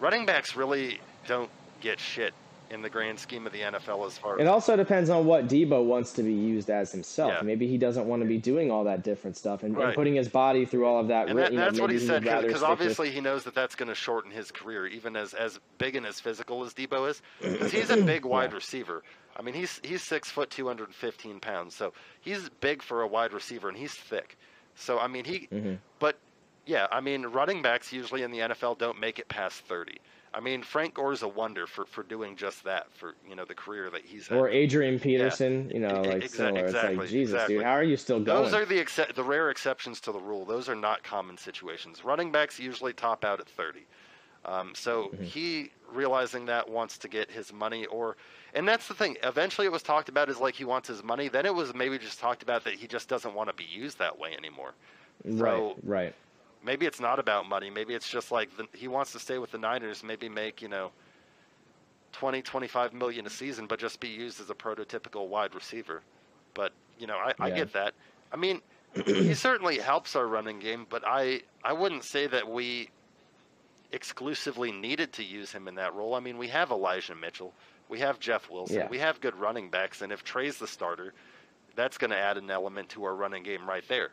running 0.00 0.26
backs 0.26 0.56
really 0.56 1.00
don't 1.26 1.50
get 1.80 1.98
shit 2.00 2.34
in 2.70 2.82
the 2.82 2.90
grand 2.90 3.18
scheme 3.18 3.46
of 3.46 3.52
the 3.52 3.60
NFL 3.60 4.06
as 4.06 4.18
far 4.18 4.38
It 4.38 4.46
also 4.46 4.76
depends 4.76 5.08
on 5.10 5.24
what 5.26 5.46
Deebo 5.48 5.84
wants 5.84 6.12
to 6.14 6.22
be 6.22 6.32
used 6.32 6.68
as 6.70 6.90
himself. 6.92 7.32
Yeah. 7.36 7.42
Maybe 7.42 7.66
he 7.66 7.78
doesn't 7.78 8.06
want 8.06 8.22
to 8.22 8.28
be 8.28 8.38
doing 8.38 8.70
all 8.70 8.84
that 8.84 9.02
different 9.04 9.36
stuff 9.36 9.62
and, 9.62 9.76
and 9.76 9.94
putting 9.94 10.14
his 10.14 10.28
body 10.28 10.64
through 10.64 10.84
all 10.86 11.00
of 11.00 11.08
that. 11.08 11.28
And 11.28 11.38
that, 11.38 11.52
you 11.52 11.58
know, 11.58 11.64
that's 11.66 11.80
what 11.80 11.90
he 11.90 11.98
said 11.98 12.22
because 12.22 12.40
stick 12.42 12.52
with- 12.54 12.62
obviously 12.62 13.10
he 13.10 13.20
knows 13.20 13.44
that 13.44 13.54
that's 13.54 13.74
going 13.74 13.88
to 13.88 13.94
shorten 13.94 14.30
his 14.30 14.50
career, 14.50 14.86
even 14.86 15.16
as 15.16 15.32
as 15.34 15.58
big 15.78 15.96
and 15.96 16.04
as 16.06 16.18
physical 16.20 16.64
as 16.64 16.74
Deebo 16.74 17.08
is, 17.08 17.22
because 17.40 17.72
he's 17.72 17.90
a 17.90 18.02
big 18.02 18.24
wide 18.24 18.50
Yeah. 18.50 18.56
receiver. 18.56 19.02
I 19.36 19.42
mean, 19.42 19.54
he's 19.54 19.80
he's 19.84 20.02
six 20.02 20.30
foot, 20.30 20.50
two 20.50 20.66
hundred 20.66 20.84
and 20.88 20.94
fifteen 20.94 21.40
pounds, 21.40 21.74
so 21.74 21.92
he's 22.20 22.48
big 22.60 22.82
for 22.82 23.02
a 23.02 23.06
wide 23.06 23.32
receiver, 23.32 23.68
and 23.68 23.76
he's 23.76 23.92
thick. 23.94 24.36
So 24.74 24.98
I 24.98 25.06
mean, 25.08 25.24
he, 25.24 25.46
Mhm. 25.52 25.78
but 25.98 26.18
yeah, 26.66 26.86
I 26.90 27.00
mean, 27.00 27.26
running 27.26 27.62
backs 27.62 27.92
usually 27.92 28.22
in 28.22 28.30
the 28.30 28.38
NFL 28.40 28.76
don't 28.78 28.98
make 28.98 29.18
it 29.20 29.28
past 29.28 29.60
30. 29.66 29.98
I 30.34 30.40
mean, 30.40 30.62
Frank 30.62 30.94
Gore's 30.94 31.22
a 31.22 31.28
wonder 31.28 31.66
for, 31.66 31.86
for 31.86 32.02
doing 32.02 32.36
just 32.36 32.64
that 32.64 32.92
for 32.92 33.14
you 33.28 33.34
know 33.34 33.44
the 33.44 33.54
career 33.54 33.88
that 33.90 34.04
he's 34.04 34.28
had. 34.28 34.36
Or 34.38 34.48
Adrian 34.48 34.98
Peterson, 35.00 35.70
you 35.72 35.80
know, 35.80 36.02
like 36.02 36.24
exa- 36.24 36.28
similar. 36.28 36.60
It's 36.60 36.70
exactly, 36.74 36.96
like 36.96 37.08
Jesus, 37.08 37.32
exactly. 37.34 37.54
dude, 37.56 37.64
how 37.64 37.72
are 37.72 37.82
you 37.84 37.96
still 37.96 38.20
going? 38.20 38.42
Those 38.42 38.52
are 38.52 38.64
the 38.66 38.78
excep 38.78 39.14
the 39.14 39.24
rare 39.24 39.50
exceptions 39.50 40.00
to 40.02 40.12
the 40.12 40.20
rule. 40.20 40.44
Those 40.44 40.68
are 40.68 40.74
not 40.74 41.02
common 41.02 41.38
situations. 41.38 42.04
Running 42.04 42.30
backs 42.32 42.58
usually 42.58 42.92
top 42.92 43.24
out 43.24 43.40
at 43.40 43.48
30. 43.48 43.86
Um, 44.44 44.72
so 44.74 45.06
Mm-hmm. 45.14 45.24
he 45.24 45.70
realizing 45.92 46.46
that 46.46 46.68
wants 46.68 46.98
to 46.98 47.08
get 47.08 47.30
his 47.30 47.52
money, 47.52 47.86
or 47.86 48.16
and 48.54 48.66
that's 48.68 48.86
the 48.88 48.94
thing. 48.94 49.16
Eventually, 49.22 49.66
it 49.66 49.72
was 49.72 49.82
talked 49.82 50.08
about 50.08 50.28
as 50.28 50.38
like 50.38 50.54
he 50.54 50.64
wants 50.64 50.86
his 50.88 51.02
money. 51.02 51.28
Then 51.28 51.46
it 51.46 51.54
was 51.54 51.74
maybe 51.74 51.98
just 51.98 52.20
talked 52.20 52.42
about 52.42 52.62
that 52.64 52.74
he 52.74 52.86
just 52.86 53.08
doesn't 53.08 53.34
want 53.34 53.48
to 53.48 53.54
be 53.54 53.64
used 53.64 53.98
that 53.98 54.18
way 54.18 54.34
anymore. 54.36 54.74
right, 55.24 55.74
right. 55.82 56.14
Maybe 56.66 56.84
it's 56.84 56.98
not 57.00 57.18
about 57.20 57.48
money. 57.48 57.70
Maybe 57.70 57.94
it's 57.94 58.08
just 58.08 58.32
like 58.32 58.54
the, 58.56 58.66
he 58.74 58.88
wants 58.88 59.12
to 59.12 59.20
stay 59.20 59.38
with 59.38 59.52
the 59.52 59.58
Niners. 59.58 60.02
Maybe 60.02 60.28
make 60.28 60.60
you 60.60 60.68
know 60.68 60.90
20, 62.12 62.42
25 62.42 62.92
million 62.92 63.24
a 63.24 63.30
season, 63.30 63.66
but 63.68 63.78
just 63.78 64.00
be 64.00 64.08
used 64.08 64.40
as 64.40 64.50
a 64.50 64.54
prototypical 64.54 65.28
wide 65.28 65.54
receiver. 65.54 66.02
But 66.54 66.72
you 66.98 67.06
know, 67.06 67.16
I, 67.16 67.32
I 67.38 67.50
get 67.50 67.72
that. 67.74 67.94
I 68.32 68.36
mean, 68.36 68.60
he 69.06 69.32
certainly 69.34 69.78
helps 69.78 70.16
our 70.16 70.26
running 70.26 70.58
game, 70.58 70.86
but 70.90 71.04
I 71.06 71.42
I 71.62 71.72
wouldn't 71.72 72.02
say 72.02 72.26
that 72.26 72.50
we 72.50 72.90
exclusively 73.92 74.72
needed 74.72 75.12
to 75.12 75.22
use 75.22 75.52
him 75.52 75.68
in 75.68 75.76
that 75.76 75.94
role. 75.94 76.14
I 76.14 76.20
mean, 76.20 76.36
we 76.36 76.48
have 76.48 76.72
Elijah 76.72 77.14
Mitchell, 77.14 77.52
we 77.88 78.00
have 78.00 78.18
Jeff 78.18 78.50
Wilson, 78.50 78.76
Yeah. 78.76 78.88
we 78.88 78.98
have 78.98 79.20
good 79.20 79.36
running 79.36 79.70
backs, 79.70 80.02
and 80.02 80.10
if 80.12 80.24
Trey's 80.24 80.58
the 80.58 80.66
starter, 80.66 81.14
that's 81.76 81.96
going 81.96 82.10
to 82.10 82.16
add 82.18 82.36
an 82.36 82.50
element 82.50 82.88
to 82.90 83.04
our 83.04 83.14
running 83.14 83.44
game 83.44 83.68
right 83.68 83.86
there. 83.86 84.10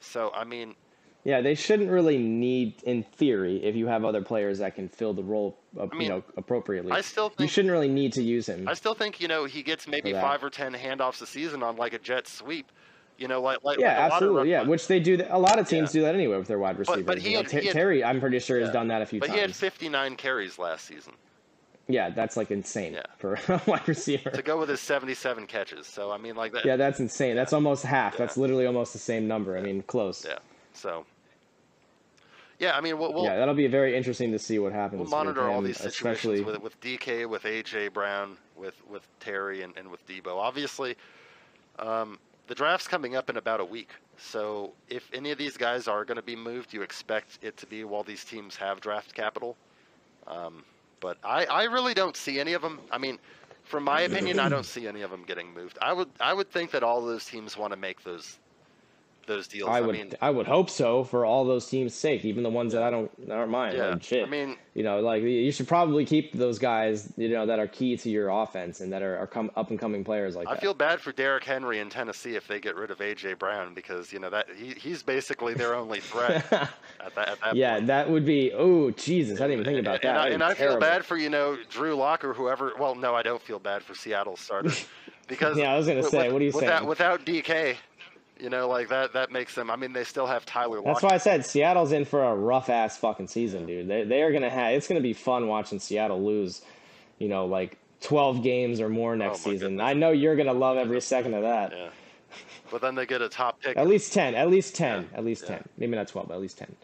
So 0.00 0.30
I 0.32 0.44
mean, 0.44 0.76
Yeah, 1.24 1.40
they 1.40 1.54
shouldn't 1.54 1.90
really 1.90 2.16
need, 2.16 2.82
in 2.84 3.02
theory, 3.02 3.62
if 3.62 3.74
you 3.76 3.86
have 3.88 4.04
other 4.04 4.22
players 4.22 4.60
that 4.60 4.76
can 4.76 4.88
fill 4.88 5.12
the 5.12 5.22
role, 5.22 5.58
uh, 5.78 5.86
I 5.90 5.94
mean, 5.94 6.02
you 6.02 6.08
know, 6.08 6.22
appropriately. 6.36 6.92
I 6.92 7.00
still 7.02 7.28
think, 7.28 7.40
you 7.40 7.48
shouldn't 7.48 7.72
really 7.72 7.88
need 7.88 8.12
to 8.14 8.22
use 8.22 8.48
him. 8.48 8.66
I 8.68 8.74
still 8.74 8.94
think 8.94 9.20
you 9.20 9.28
know 9.28 9.44
he 9.44 9.62
gets 9.62 9.86
maybe 9.88 10.12
five 10.12 10.42
or 10.42 10.48
ten 10.50 10.72
handoffs 10.74 11.20
a 11.20 11.26
season 11.26 11.62
on 11.62 11.76
like 11.76 11.92
a 11.92 11.98
jet 11.98 12.28
sweep. 12.28 12.70
You 13.18 13.26
know, 13.26 13.42
like 13.42 13.58
like 13.64 13.80
yeah, 13.80 13.88
like 13.88 13.96
a 13.96 14.00
lot 14.00 14.06
of 14.06 14.12
absolutely. 14.14 14.50
Yeah, 14.52 14.62
which 14.62 14.86
they 14.86 15.00
do. 15.00 15.20
A 15.28 15.38
lot 15.38 15.58
of 15.58 15.68
teams 15.68 15.92
Yeah. 15.92 16.00
do 16.00 16.06
that 16.06 16.14
anyway 16.14 16.36
with 16.38 16.46
their 16.46 16.58
wide 16.60 16.78
receivers. 16.78 17.02
but 17.04 17.18
he 17.18 17.30
You 17.30 17.34
know, 17.34 17.42
had- 17.42 17.50
Ter- 17.50 17.60
he 17.60 17.66
had- 17.66 17.72
Terry, 17.74 18.04
I'm 18.04 18.20
pretty 18.20 18.38
sure, 18.38 18.60
has 18.60 18.70
done 18.70 18.88
that 18.88 19.02
a 19.02 19.06
few 19.06 19.18
But 19.18 19.26
times. 19.26 19.36
he 19.36 19.40
had 19.42 19.54
59 19.56 20.14
carries 20.16 20.56
last 20.58 20.84
season 20.86 21.14
yeah, 21.90 22.10
that's 22.10 22.36
like 22.36 22.50
insane 22.50 22.92
Yeah. 22.92 23.02
for 23.18 23.34
a 23.48 23.60
wide 23.66 23.88
receiver. 23.88 24.30
to 24.30 24.42
go 24.42 24.58
with 24.58 24.68
his 24.68 24.80
77 24.80 25.46
catches. 25.46 25.86
So 25.86 26.10
I 26.12 26.18
mean, 26.18 26.36
like 26.36 26.52
that. 26.52 26.64
Yeah, 26.64 26.76
that's 26.76 27.00
insane. 27.00 27.34
That's 27.34 27.52
almost 27.52 27.82
half. 27.84 28.12
Yeah. 28.12 28.18
That's 28.18 28.36
literally 28.36 28.66
almost 28.66 28.92
the 28.92 28.98
same 28.98 29.26
number. 29.26 29.56
I 29.58 29.62
mean, 29.62 29.82
close. 29.82 30.24
Yeah. 30.24 30.38
So. 30.78 31.04
Yeah, 32.58 32.76
I 32.76 32.80
mean, 32.80 32.98
we'll, 32.98 33.12
we'll, 33.12 33.22
yeah, 33.22 33.36
that'll 33.36 33.54
be 33.54 33.68
very 33.68 33.96
interesting 33.96 34.32
to 34.32 34.38
see 34.38 34.58
what 34.58 34.72
happens. 34.72 34.98
we'll 34.98 35.04
with 35.04 35.10
monitor 35.12 35.48
all 35.48 35.62
these 35.62 35.76
situations 35.76 35.94
especially. 35.94 36.40
with 36.40 36.60
with 36.60 36.80
DK, 36.80 37.28
with 37.28 37.44
AJ 37.44 37.92
Brown, 37.92 38.36
with 38.56 38.74
with 38.90 39.06
Terry, 39.20 39.62
and, 39.62 39.76
and 39.76 39.88
with 39.88 40.04
Deebo. 40.08 40.36
Obviously, 40.36 40.96
um, 41.78 42.18
the 42.48 42.56
draft's 42.56 42.88
coming 42.88 43.14
up 43.14 43.30
in 43.30 43.36
about 43.36 43.60
a 43.60 43.64
week. 43.64 43.90
So 44.16 44.72
if 44.88 45.08
any 45.12 45.30
of 45.30 45.38
these 45.38 45.56
guys 45.56 45.86
are 45.86 46.04
going 46.04 46.16
to 46.16 46.22
be 46.22 46.34
moved, 46.34 46.72
you 46.72 46.82
expect 46.82 47.38
it 47.42 47.56
to 47.58 47.66
be 47.66 47.84
while 47.84 48.02
these 48.02 48.24
teams 48.24 48.56
have 48.56 48.80
draft 48.80 49.14
capital. 49.14 49.56
Um, 50.26 50.64
but 51.00 51.18
I, 51.22 51.44
I 51.44 51.64
really 51.64 51.94
don't 51.94 52.16
see 52.16 52.40
any 52.40 52.54
of 52.54 52.62
them. 52.62 52.80
I 52.90 52.98
mean, 52.98 53.18
from 53.62 53.84
my 53.84 54.00
opinion, 54.00 54.40
I 54.40 54.48
don't 54.48 54.66
see 54.66 54.88
any 54.88 55.02
of 55.02 55.10
them 55.10 55.22
getting 55.24 55.54
moved. 55.54 55.78
I 55.80 55.92
would 55.92 56.08
I 56.20 56.32
would 56.32 56.50
think 56.50 56.72
that 56.72 56.82
all 56.82 57.04
those 57.04 57.24
teams 57.24 57.56
want 57.56 57.72
to 57.72 57.78
make 57.78 58.02
those 58.02 58.38
those 59.28 59.46
deals. 59.46 59.68
I 59.68 59.80
would, 59.80 59.94
mean, 59.94 60.12
I 60.20 60.30
would 60.30 60.48
hope 60.48 60.68
so 60.68 61.04
for 61.04 61.24
all 61.24 61.44
those 61.44 61.68
teams' 61.68 61.94
sake, 61.94 62.24
even 62.24 62.42
the 62.42 62.50
ones 62.50 62.72
that 62.72 62.82
I 62.82 62.90
don't, 62.90 63.08
I 63.24 63.36
don't 63.36 63.50
mind. 63.50 63.76
yeah. 63.76 63.90
Like, 63.90 64.02
shit. 64.02 64.26
I 64.26 64.28
mean, 64.28 64.56
you 64.74 64.82
know, 64.82 65.00
like 65.00 65.22
you 65.22 65.52
should 65.52 65.68
probably 65.68 66.04
keep 66.04 66.32
those 66.32 66.58
guys, 66.58 67.12
you 67.16 67.28
know, 67.28 67.46
that 67.46 67.60
are 67.60 67.68
key 67.68 67.96
to 67.98 68.10
your 68.10 68.28
offense 68.30 68.80
and 68.80 68.92
that 68.92 69.02
are, 69.02 69.16
are 69.18 69.26
come 69.26 69.50
up 69.56 69.70
and 69.70 69.78
coming 69.78 70.02
players 70.04 70.34
like 70.34 70.48
I 70.48 70.54
that. 70.54 70.60
feel 70.60 70.74
bad 70.74 71.00
for 71.00 71.12
Derrick 71.12 71.44
Henry 71.44 71.78
in 71.78 71.90
Tennessee 71.90 72.34
if 72.34 72.48
they 72.48 72.58
get 72.58 72.74
rid 72.74 72.90
of 72.90 72.98
AJ 72.98 73.38
Brown 73.38 73.74
because 73.74 74.12
you 74.12 74.18
know 74.18 74.30
that 74.30 74.46
he, 74.56 74.74
he's 74.74 75.02
basically 75.04 75.54
their 75.54 75.74
only 75.74 76.00
threat 76.00 76.36
at 76.52 77.14
that. 77.14 77.28
At 77.28 77.40
that 77.40 77.56
yeah, 77.56 77.74
point. 77.74 77.86
that 77.88 78.10
would 78.10 78.24
be. 78.24 78.52
Oh, 78.52 78.90
Jesus, 78.92 79.40
I 79.40 79.44
didn't 79.48 79.60
even 79.60 79.64
think 79.64 79.78
about 79.80 79.96
and, 79.96 80.16
that. 80.16 80.16
And, 80.16 80.18
I, 80.18 80.28
and 80.34 80.42
I 80.42 80.54
feel 80.54 80.78
bad 80.78 81.04
for 81.04 81.16
you 81.16 81.28
know 81.30 81.56
Drew 81.70 81.94
Lock 81.94 82.24
or 82.24 82.32
whoever. 82.34 82.72
Well, 82.78 82.94
no, 82.94 83.14
I 83.14 83.22
don't 83.22 83.42
feel 83.42 83.58
bad 83.58 83.82
for 83.82 83.94
Seattle 83.94 84.36
starter 84.36 84.70
because 85.28 85.56
Yeah, 85.58 85.72
I 85.72 85.76
was 85.76 85.86
gonna 85.86 86.00
with- 86.00 86.08
say, 86.10 86.32
what 86.32 86.40
are 86.40 86.44
you 86.44 86.52
saying? 86.52 86.86
Without 86.86 87.24
DK, 87.26 87.76
you 88.40 88.50
know, 88.50 88.68
like 88.68 88.88
that 88.88 89.12
that 89.12 89.30
makes 89.30 89.54
them. 89.54 89.70
I 89.70 89.76
mean, 89.76 89.92
they 89.92 90.04
still 90.04 90.26
have 90.26 90.44
Tyler 90.46 90.80
That's 90.84 91.02
why 91.02 91.10
I 91.10 91.18
said 91.18 91.44
Seattle's 91.44 91.92
in 91.92 92.04
for 92.04 92.22
a 92.24 92.34
rough 92.34 92.68
ass 92.70 92.96
fucking 92.98 93.28
season, 93.28 93.66
dude. 93.66 93.88
They 93.88 94.04
they 94.04 94.22
are 94.22 94.32
gonna 94.32 94.50
have. 94.50 94.72
It's 94.72 94.88
gonna 94.88 95.00
be 95.00 95.12
fun 95.12 95.46
watching 95.48 95.78
Seattle 95.78 96.22
lose, 96.24 96.62
you 97.18 97.28
know, 97.28 97.46
like 97.46 97.76
twelve 98.00 98.42
games 98.42 98.80
or 98.80 98.88
more 98.88 99.16
next 99.16 99.40
Oh 99.46 99.50
season. 99.50 99.68
goodness. 99.72 99.84
I 99.84 99.92
know 99.94 100.10
you're 100.10 100.36
gonna 100.36 100.52
love 100.52 100.76
every 100.76 101.00
second 101.00 101.34
of 101.34 101.42
that. 101.42 101.72
Yeah, 101.72 101.88
but 102.70 102.80
then 102.80 102.94
they 102.94 103.06
get 103.06 103.22
a 103.22 103.28
top 103.28 103.60
pick. 103.60 103.76
At 103.76 103.88
least 103.88 104.12
ten. 104.12 104.34
At 104.34 104.50
least 104.50 104.74
ten. 104.76 105.08
Yeah, 105.12 105.18
At 105.18 105.24
least 105.24 105.42
yeah. 105.42 105.56
ten. 105.56 105.68
Maybe 105.76 105.96
not 105.96 106.08
twelve, 106.08 106.28
but 106.28 106.34
at 106.34 106.40
least 106.40 106.58
ten. 106.58 106.74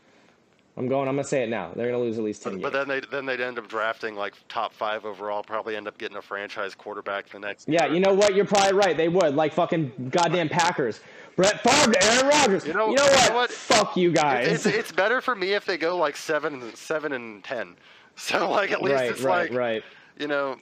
I'm 0.77 0.89
going. 0.89 1.07
I'm 1.09 1.15
gonna 1.15 1.23
say 1.23 1.45
it 1.45 1.49
now. 1.49 1.71
They're 1.77 1.87
gonna 1.87 2.03
lose 2.03 2.19
at 2.19 2.25
least 2.25 2.43
ten 2.43 2.55
But, 2.55 2.63
but 2.63 2.73
then 2.73 2.89
they 2.89 3.01
then 3.09 3.27
they'd 3.27 3.41
end 3.41 3.61
up 3.61 3.69
drafting 3.69 4.17
like 4.17 4.35
top 4.49 4.73
five 4.73 5.05
overall. 5.05 5.45
Probably 5.45 5.77
end 5.77 5.87
up 5.87 5.97
getting 5.99 6.17
a 6.17 6.23
franchise 6.23 6.75
quarterback 6.75 7.29
the 7.29 7.39
next. 7.39 7.69
Yeah, 7.69 7.85
year. 7.85 7.95
you 7.95 8.01
know 8.01 8.13
what? 8.13 8.35
You're 8.35 8.45
probably 8.45 8.73
right. 8.77 8.97
They 8.97 9.09
would 9.09 9.37
like 9.37 9.53
fucking 9.53 10.11
goddamn 10.11 10.49
Packers. 10.49 10.99
Brett 11.37 11.63
Favre 11.63 11.93
to 11.93 12.05
Aaron 12.05 12.27
Rodgers. 12.29 12.67
You 12.67 12.75
know- 12.75 12.91
you 12.91 12.97
know 12.97 13.05
you 13.05 13.11
what? 13.11 13.29
know 13.29 13.35
what? 13.35 13.51
Fuck 13.51 13.97
you 13.97 14.13
guys. 14.13 14.49
It's, 14.49 14.67
it's 14.67 14.93
better 14.93 15.21
for 15.21 15.35
me 15.35 15.53
if 15.53 15.65
they 15.65 15.77
go 15.77 15.97
like 15.97 16.17
seven, 16.17 16.75
seven 16.75 17.13
and 17.13 17.43
ten. 17.45 17.77
So 18.17 18.49
like 18.49 18.71
at 18.71 18.81
least 18.81 18.95
right, 18.95 19.11
it's 19.11 19.23
right, 19.23 19.51
like 19.51 19.59
right. 19.59 19.83
you 20.17 20.29
know 20.29 20.55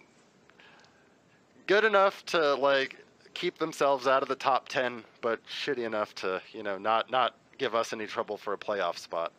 good 1.67 1.85
enough 1.85 2.25
to 2.27 2.55
like 2.55 2.97
keep 3.35 3.59
themselves 3.59 4.07
out 4.07 4.23
of 4.23 4.29
the 4.29 4.35
top 4.35 4.71
ten, 4.71 5.05
but 5.21 5.39
shitty 5.47 5.85
enough 5.85 6.15
to 6.15 6.41
you 6.53 6.63
know 6.63 6.79
not 6.79 7.11
not 7.11 7.35
give 7.59 7.75
us 7.75 7.93
any 7.93 8.07
trouble 8.07 8.39
for 8.39 8.55
a 8.55 8.57
playoff 8.57 8.97
spot. 8.97 9.33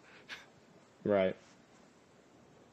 Right. 1.03 1.35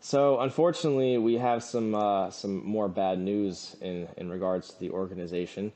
So 0.01 0.41
unfortunately, 0.41 1.19
we 1.19 1.35
have 1.39 1.63
some 1.63 1.95
uh, 1.95 2.31
some 2.31 2.63
more 2.65 2.89
bad 2.89 3.19
news 3.19 3.77
in, 3.81 4.09
in 4.19 4.31
regards 4.31 4.69
to 4.75 4.81
the 4.81 4.91
organization. 4.91 5.73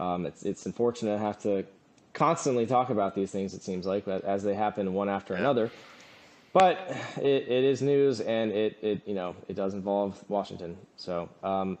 Um, 0.00 0.26
it's 0.26 0.44
it's 0.44 0.66
unfortunate 0.66 1.12
to 1.12 1.18
have 1.18 1.38
to 1.42 1.64
constantly 2.12 2.66
talk 2.66 2.90
about 2.90 3.14
these 3.14 3.30
things. 3.30 3.54
It 3.54 3.62
seems 3.62 3.86
like 3.86 4.04
but 4.04 4.24
as 4.24 4.42
they 4.42 4.54
happen 4.54 4.92
one 4.94 5.08
after 5.08 5.34
another. 5.34 5.70
But 6.52 6.78
it, 7.18 7.48
it 7.48 7.64
is 7.64 7.82
news, 7.82 8.20
and 8.20 8.50
it, 8.50 8.78
it 8.82 9.02
you 9.06 9.14
know 9.14 9.36
it 9.48 9.54
does 9.54 9.74
involve 9.74 10.22
Washington. 10.28 10.76
So 10.96 11.28
um, 11.42 11.78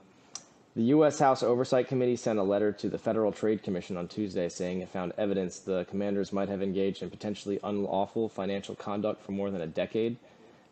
the 0.76 0.84
U.S. 0.84 1.18
House 1.18 1.42
Oversight 1.42 1.88
Committee 1.88 2.16
sent 2.16 2.38
a 2.38 2.42
letter 2.42 2.70
to 2.72 2.88
the 2.88 2.98
Federal 2.98 3.32
Trade 3.32 3.62
Commission 3.62 3.96
on 3.96 4.06
Tuesday 4.06 4.48
saying 4.48 4.80
it 4.80 4.88
found 4.88 5.12
evidence 5.18 5.58
the 5.58 5.86
commanders 5.86 6.32
might 6.32 6.48
have 6.48 6.62
engaged 6.62 7.02
in 7.02 7.10
potentially 7.10 7.58
unlawful 7.64 8.28
financial 8.28 8.74
conduct 8.74 9.22
for 9.22 9.32
more 9.32 9.50
than 9.50 9.62
a 9.62 9.66
decade 9.66 10.16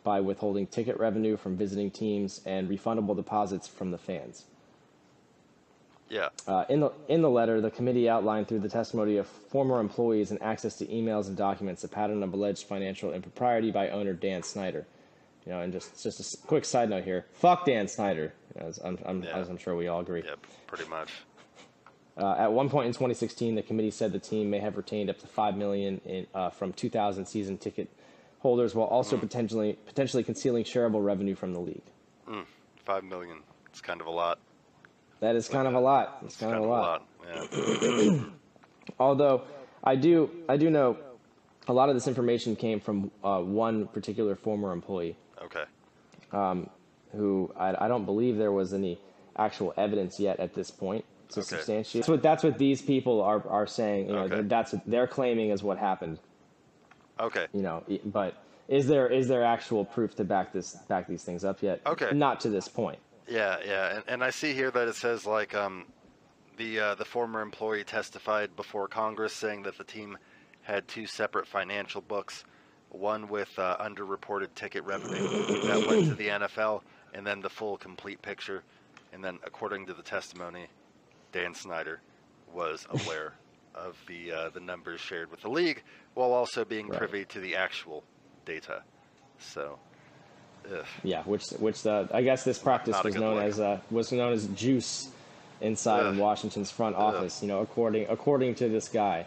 by 0.05 0.21
withholding 0.21 0.69
ticket 0.69 0.97
revenue 0.99 1.37
from 1.37 1.57
visiting 1.57 1.91
teams 1.91 2.41
and 2.47 2.69
refundable 2.69 3.17
deposits 3.17 3.67
from 3.67 3.91
the 3.91 3.99
fans. 3.99 4.45
Yeah, 6.09 6.29
Uh, 6.47 6.65
in 6.69 6.81
the 6.81 6.93
in 7.09 7.21
the 7.23 7.31
letter, 7.31 7.61
the 7.61 7.71
committee 7.71 8.09
outlined 8.09 8.47
through 8.47 8.61
the 8.61 8.69
testimony 8.69 9.17
of 9.17 9.27
former 9.27 9.81
employees 9.81 10.31
and 10.31 10.41
access 10.41 10.77
to 10.77 10.87
emails 10.87 11.27
and 11.27 11.37
documents 11.37 11.83
a 11.83 11.89
pattern 11.89 12.23
of 12.23 12.33
alleged 12.33 12.65
financial 12.67 13.13
impropriety 13.13 13.73
by 13.73 13.91
owner 13.91 14.13
Dan 14.13 14.43
Snyder. 14.45 14.87
You 15.45 15.53
know, 15.53 15.61
and 15.61 15.73
just 15.73 16.01
just 16.03 16.35
a 16.35 16.47
quick 16.47 16.65
side 16.65 16.91
note 16.91 17.03
here: 17.05 17.27
fuck 17.33 17.65
Dan 17.67 17.89
Snyder, 17.89 18.33
as 18.55 18.79
I'm, 18.85 18.99
I'm, 19.05 19.23
Yeah. 19.25 19.37
as 19.37 19.49
I'm 19.49 19.57
sure 19.59 19.75
we 19.75 19.89
all 19.89 20.01
agree. 20.01 20.23
yeah, 20.25 20.35
pretty 20.69 20.89
much. 20.89 21.13
Uh, 22.17 22.35
at 22.39 22.51
one 22.53 22.71
point 22.71 22.87
in 22.87 22.93
2016, 22.93 23.57
the 23.57 23.63
committee 23.63 23.91
said 23.91 24.11
the 24.13 24.19
team 24.19 24.49
may 24.49 24.59
have 24.61 24.77
retained 24.77 25.11
up 25.11 25.19
to 25.19 25.27
five 25.27 25.57
million 25.57 26.01
in, 26.07 26.27
uh, 26.35 26.49
from 26.49 26.73
2,000 26.73 27.27
season 27.27 27.59
ticket 27.59 27.89
holders, 28.41 28.75
while 28.75 28.87
also 28.87 29.19
potentially 29.19 29.77
potentially 29.87 30.23
concealing 30.23 30.63
shareable 30.65 31.05
revenue 31.05 31.35
from 31.35 31.53
the 31.53 31.61
league. 31.61 31.83
Five 32.85 33.03
million. 33.05 33.43
It's 33.71 33.81
kind 33.81 34.01
of 34.01 34.07
a 34.07 34.11
lot. 34.11 34.39
That 35.21 35.37
is 35.37 35.49
kind 35.49 35.67
of 35.67 35.75
a 35.75 35.81
lot. 35.81 36.19
It's 36.25 36.37
kind, 36.37 36.53
kind 36.53 36.65
of 36.65 36.69
a 36.69 36.73
lot. 36.73 37.07
Yeah. 37.27 38.25
Although 39.01 39.43
I 39.83 39.97
do 39.97 40.31
I 40.49 40.57
do 40.57 40.71
know 40.71 40.97
a 41.69 41.73
lot 41.73 41.89
of 41.89 41.95
this 41.97 42.07
information 42.07 42.55
came 42.57 42.81
from 42.81 43.11
uh, 43.25 43.41
one 43.41 43.87
particular 43.89 44.37
former 44.37 44.73
employee 44.73 45.17
Okay. 45.43 45.65
who 47.13 47.53
I, 47.59 47.85
I 47.87 47.89
don't 47.89 48.05
believe 48.05 48.37
there 48.37 48.53
was 48.53 48.73
any 48.73 48.99
actual 49.37 49.75
evidence 49.77 50.19
yet 50.21 50.39
at 50.41 50.55
this 50.55 50.71
point 50.71 51.05
to 51.31 51.41
Okay. 51.41 51.47
substantiate. 51.49 52.03
That's 52.03 52.09
what 52.09 52.23
that's 52.23 52.43
what 52.45 52.59
these 52.59 52.83
people 52.83 53.21
are 53.23 53.43
are 53.49 53.67
saying. 53.67 54.09
You 54.09 54.15
know, 54.15 54.23
Okay. 54.23 54.43
that's 54.43 54.73
what 54.73 54.83
they're 54.87 55.09
claiming 55.09 55.51
is 55.51 55.63
what 55.63 55.79
happened. 55.79 56.19
Okay. 57.19 57.47
You 57.53 57.63
know, 57.63 57.83
but 58.05 58.35
is 58.69 58.87
there 58.87 59.09
is 59.09 59.27
there 59.29 59.43
actual 59.45 59.85
proof 59.85 60.15
to 60.17 60.25
back 60.25 60.53
this 60.53 60.75
back 60.89 61.09
these 61.09 61.25
things 61.25 61.45
up 61.45 61.63
yet? 61.63 61.81
Okay. 61.87 62.11
Not 62.13 62.41
to 62.41 62.51
this 62.51 62.69
point. 62.69 62.99
Yeah, 63.29 63.59
yeah, 63.65 63.97
and, 63.97 64.05
and 64.07 64.25
I 64.25 64.31
see 64.31 64.53
here 64.55 64.71
that 64.71 64.89
it 64.89 64.95
says 64.95 65.27
like 65.27 65.55
um, 65.55 65.87
the 66.57 66.79
uh, 66.81 66.95
the 66.95 67.05
former 67.05 67.41
employee 67.41 67.85
testified 67.85 68.55
before 68.57 68.89
Congress 68.89 69.33
saying 69.33 69.63
that 69.65 69.79
the 69.79 69.85
team 69.85 70.19
had 70.63 70.87
two 70.89 71.07
separate 71.07 71.47
financial 71.47 72.01
books, 72.01 72.45
one 72.91 73.29
with 73.29 73.59
uh, 73.59 73.77
underreported 73.79 74.55
ticket 74.55 74.85
revenue 74.85 75.29
that 75.65 75.85
went 75.85 76.05
to 76.05 76.15
the 76.15 76.29
NFL, 76.29 76.83
and 77.15 77.27
then 77.27 77.41
the 77.41 77.51
full 77.51 77.77
complete 77.77 78.23
picture. 78.23 78.63
And 79.13 79.25
then, 79.25 79.39
according 79.45 79.87
to 79.87 79.95
the 79.95 80.03
testimony, 80.03 80.69
Dan 81.33 81.55
Snyder 81.55 82.01
was 82.53 82.87
aware 82.91 83.35
of 83.75 83.97
the 84.07 84.33
uh, 84.33 84.51
the 84.51 84.61
numbers 84.61 85.01
shared 85.01 85.31
with 85.31 85.43
the 85.43 85.51
league, 85.51 85.83
while 86.15 86.33
also 86.33 86.65
being 86.65 86.89
Right. 86.89 86.99
privy 86.99 87.25
to 87.27 87.41
the 87.41 87.57
actual 87.57 88.05
data. 88.45 88.83
So, 89.39 89.79
ugh. 90.73 90.85
Yeah, 91.03 91.23
which 91.25 91.49
which 91.51 91.83
the 91.83 92.09
I 92.13 92.23
guess 92.23 92.45
this 92.45 92.59
practice 92.59 92.93
Not 92.93 93.05
was 93.05 93.15
known 93.15 93.37
look. 93.37 93.45
as 93.45 93.61
uh, 93.61 93.81
was 93.91 94.13
known 94.13 94.33
as 94.33 94.47
juice 94.49 95.09
inside 95.61 96.01
of 96.07 96.15
Ugh. 96.15 96.21
Washington's 96.21 96.71
front 96.71 96.97
Ugh. 96.97 97.03
office. 97.15 97.43
You 97.43 97.49
know, 97.49 97.61
according 97.61 98.07
according 98.09 98.55
to 98.57 98.69
this 98.69 98.89
guy. 98.89 99.27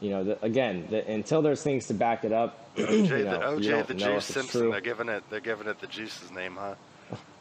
You 0.00 0.10
know, 0.10 0.22
the, 0.22 0.44
again, 0.44 0.86
the, 0.90 1.04
until 1.10 1.42
there's 1.42 1.60
things 1.60 1.88
to 1.88 1.94
back 1.94 2.24
it 2.24 2.30
up, 2.30 2.70
you 2.76 2.86
OJ, 2.86 3.24
know, 3.24 3.56
the, 3.56 3.62
you 3.62 3.72
OJ 3.72 3.86
the 3.88 3.94
Juice 3.94 4.26
Simpson. 4.26 4.70
They're 4.70 4.80
giving 4.80 5.08
it. 5.08 5.24
They're 5.28 5.40
giving 5.40 5.66
it 5.66 5.80
the 5.80 5.88
Juice's 5.88 6.30
name, 6.30 6.54
huh? 6.56 6.76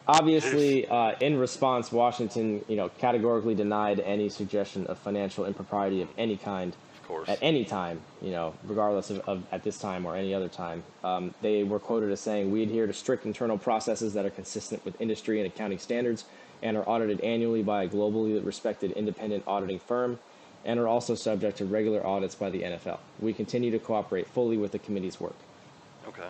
Obviously, 0.08 0.88
uh, 0.88 1.14
in 1.20 1.38
response, 1.38 1.92
Washington, 1.92 2.64
you 2.68 2.78
know, 2.78 2.90
categorically 2.98 3.54
denied 3.54 4.00
any 4.00 4.30
suggestion 4.30 4.88
of 4.88 4.98
financial 4.98 5.46
impropriety 5.46 6.02
of 6.02 6.08
any 6.18 6.38
kind 6.38 6.74
course. 7.08 7.30
at 7.30 7.40
any 7.42 7.64
time, 7.66 8.02
you 8.22 8.32
know, 8.32 8.54
regardless 8.66 9.10
of, 9.10 9.20
of 9.28 9.44
at 9.52 9.64
this 9.64 9.78
time 9.80 10.06
or 10.06 10.16
any 10.16 10.34
other 10.34 10.50
time. 10.50 10.84
Um, 11.04 11.34
they 11.42 11.64
were 11.64 11.80
quoted 11.80 12.12
as 12.12 12.20
saying, 12.20 12.52
"We 12.52 12.64
adhere 12.64 12.88
to 12.88 12.94
strict 12.94 13.26
internal 13.26 13.58
processes 13.58 14.14
that 14.14 14.26
are 14.26 14.30
consistent 14.30 14.84
with 14.86 15.00
industry 15.02 15.40
and 15.40 15.48
accounting 15.48 15.80
standards, 15.80 16.26
and 16.62 16.76
are 16.78 16.88
audited 16.88 17.22
annually 17.22 17.64
by 17.64 17.84
a 17.84 17.88
globally 17.88 18.44
respected 18.46 18.92
independent 18.92 19.44
auditing 19.48 19.80
firm, 19.80 20.20
and 20.66 20.80
are 20.80 20.88
also 20.88 21.16
subject 21.16 21.58
to 21.60 21.66
regular 21.66 22.06
audits 22.06 22.36
by 22.36 22.50
the 22.50 22.64
NFL. 22.64 23.00
We 23.20 23.34
continue 23.34 23.72
to 23.72 23.80
cooperate 23.80 24.28
fully 24.28 24.58
with 24.58 24.72
the 24.72 24.80
committee's 24.80 25.20
work." 25.20 25.36
Okay. 26.08 26.28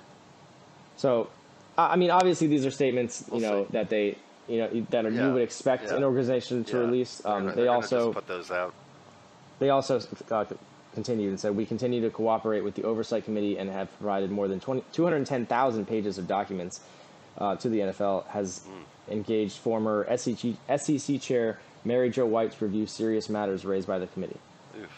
So, 0.95 1.30
I 1.78 1.95
mean, 1.95 2.09
obviously, 2.11 2.47
these 2.47 2.65
are 2.65 2.71
statements, 2.71 3.23
you 3.28 3.34
We'll 3.34 3.41
know, 3.41 3.63
see. 3.65 3.71
that 3.73 3.89
they, 3.89 4.17
you 4.47 4.57
know, 4.59 4.67
that 4.89 5.03
Yeah. 5.11 5.28
you 5.28 5.34
would 5.34 5.43
expect 5.43 5.86
Yeah. 5.86 5.95
an 5.97 6.03
organization 6.03 6.63
to 6.65 6.78
Yeah. 6.78 6.84
release. 6.84 7.21
Um, 7.25 7.43
gonna- 7.45 7.55
they 7.55 7.67
also 7.67 8.11
put 8.13 8.28
those 8.28 8.49
out. 8.51 8.73
they 9.59 9.69
also 9.69 9.99
uh, 10.32 10.45
continued 10.97 11.29
and 11.29 11.39
said, 11.39 11.55
We 11.55 11.65
continue 11.67 12.01
to 12.01 12.09
cooperate 12.09 12.61
with 12.63 12.73
the 12.73 12.83
Oversight 12.83 13.23
Committee 13.23 13.57
and 13.59 13.69
have 13.69 13.87
provided 13.99 14.31
more 14.31 14.47
than 14.47 14.59
20, 14.59 14.83
210,000 14.93 15.85
pages 15.87 16.17
of 16.17 16.27
documents 16.27 16.79
uh, 17.37 17.55
to 17.57 17.69
the 17.69 17.79
NFL, 17.79 18.25
has 18.29 18.61
Hmm. 18.65 19.11
engaged 19.13 19.57
former 19.59 20.07
SEC, 20.17 20.55
SEC 20.75 21.21
Chair 21.21 21.59
Mary 21.85 22.09
Jo 22.09 22.25
White 22.25 22.51
to 22.53 22.65
review 22.65 22.87
serious 22.87 23.29
matters 23.29 23.63
raised 23.63 23.87
by 23.87 23.99
the 23.99 24.07
committee. 24.07 24.39
Oof. 24.81 24.89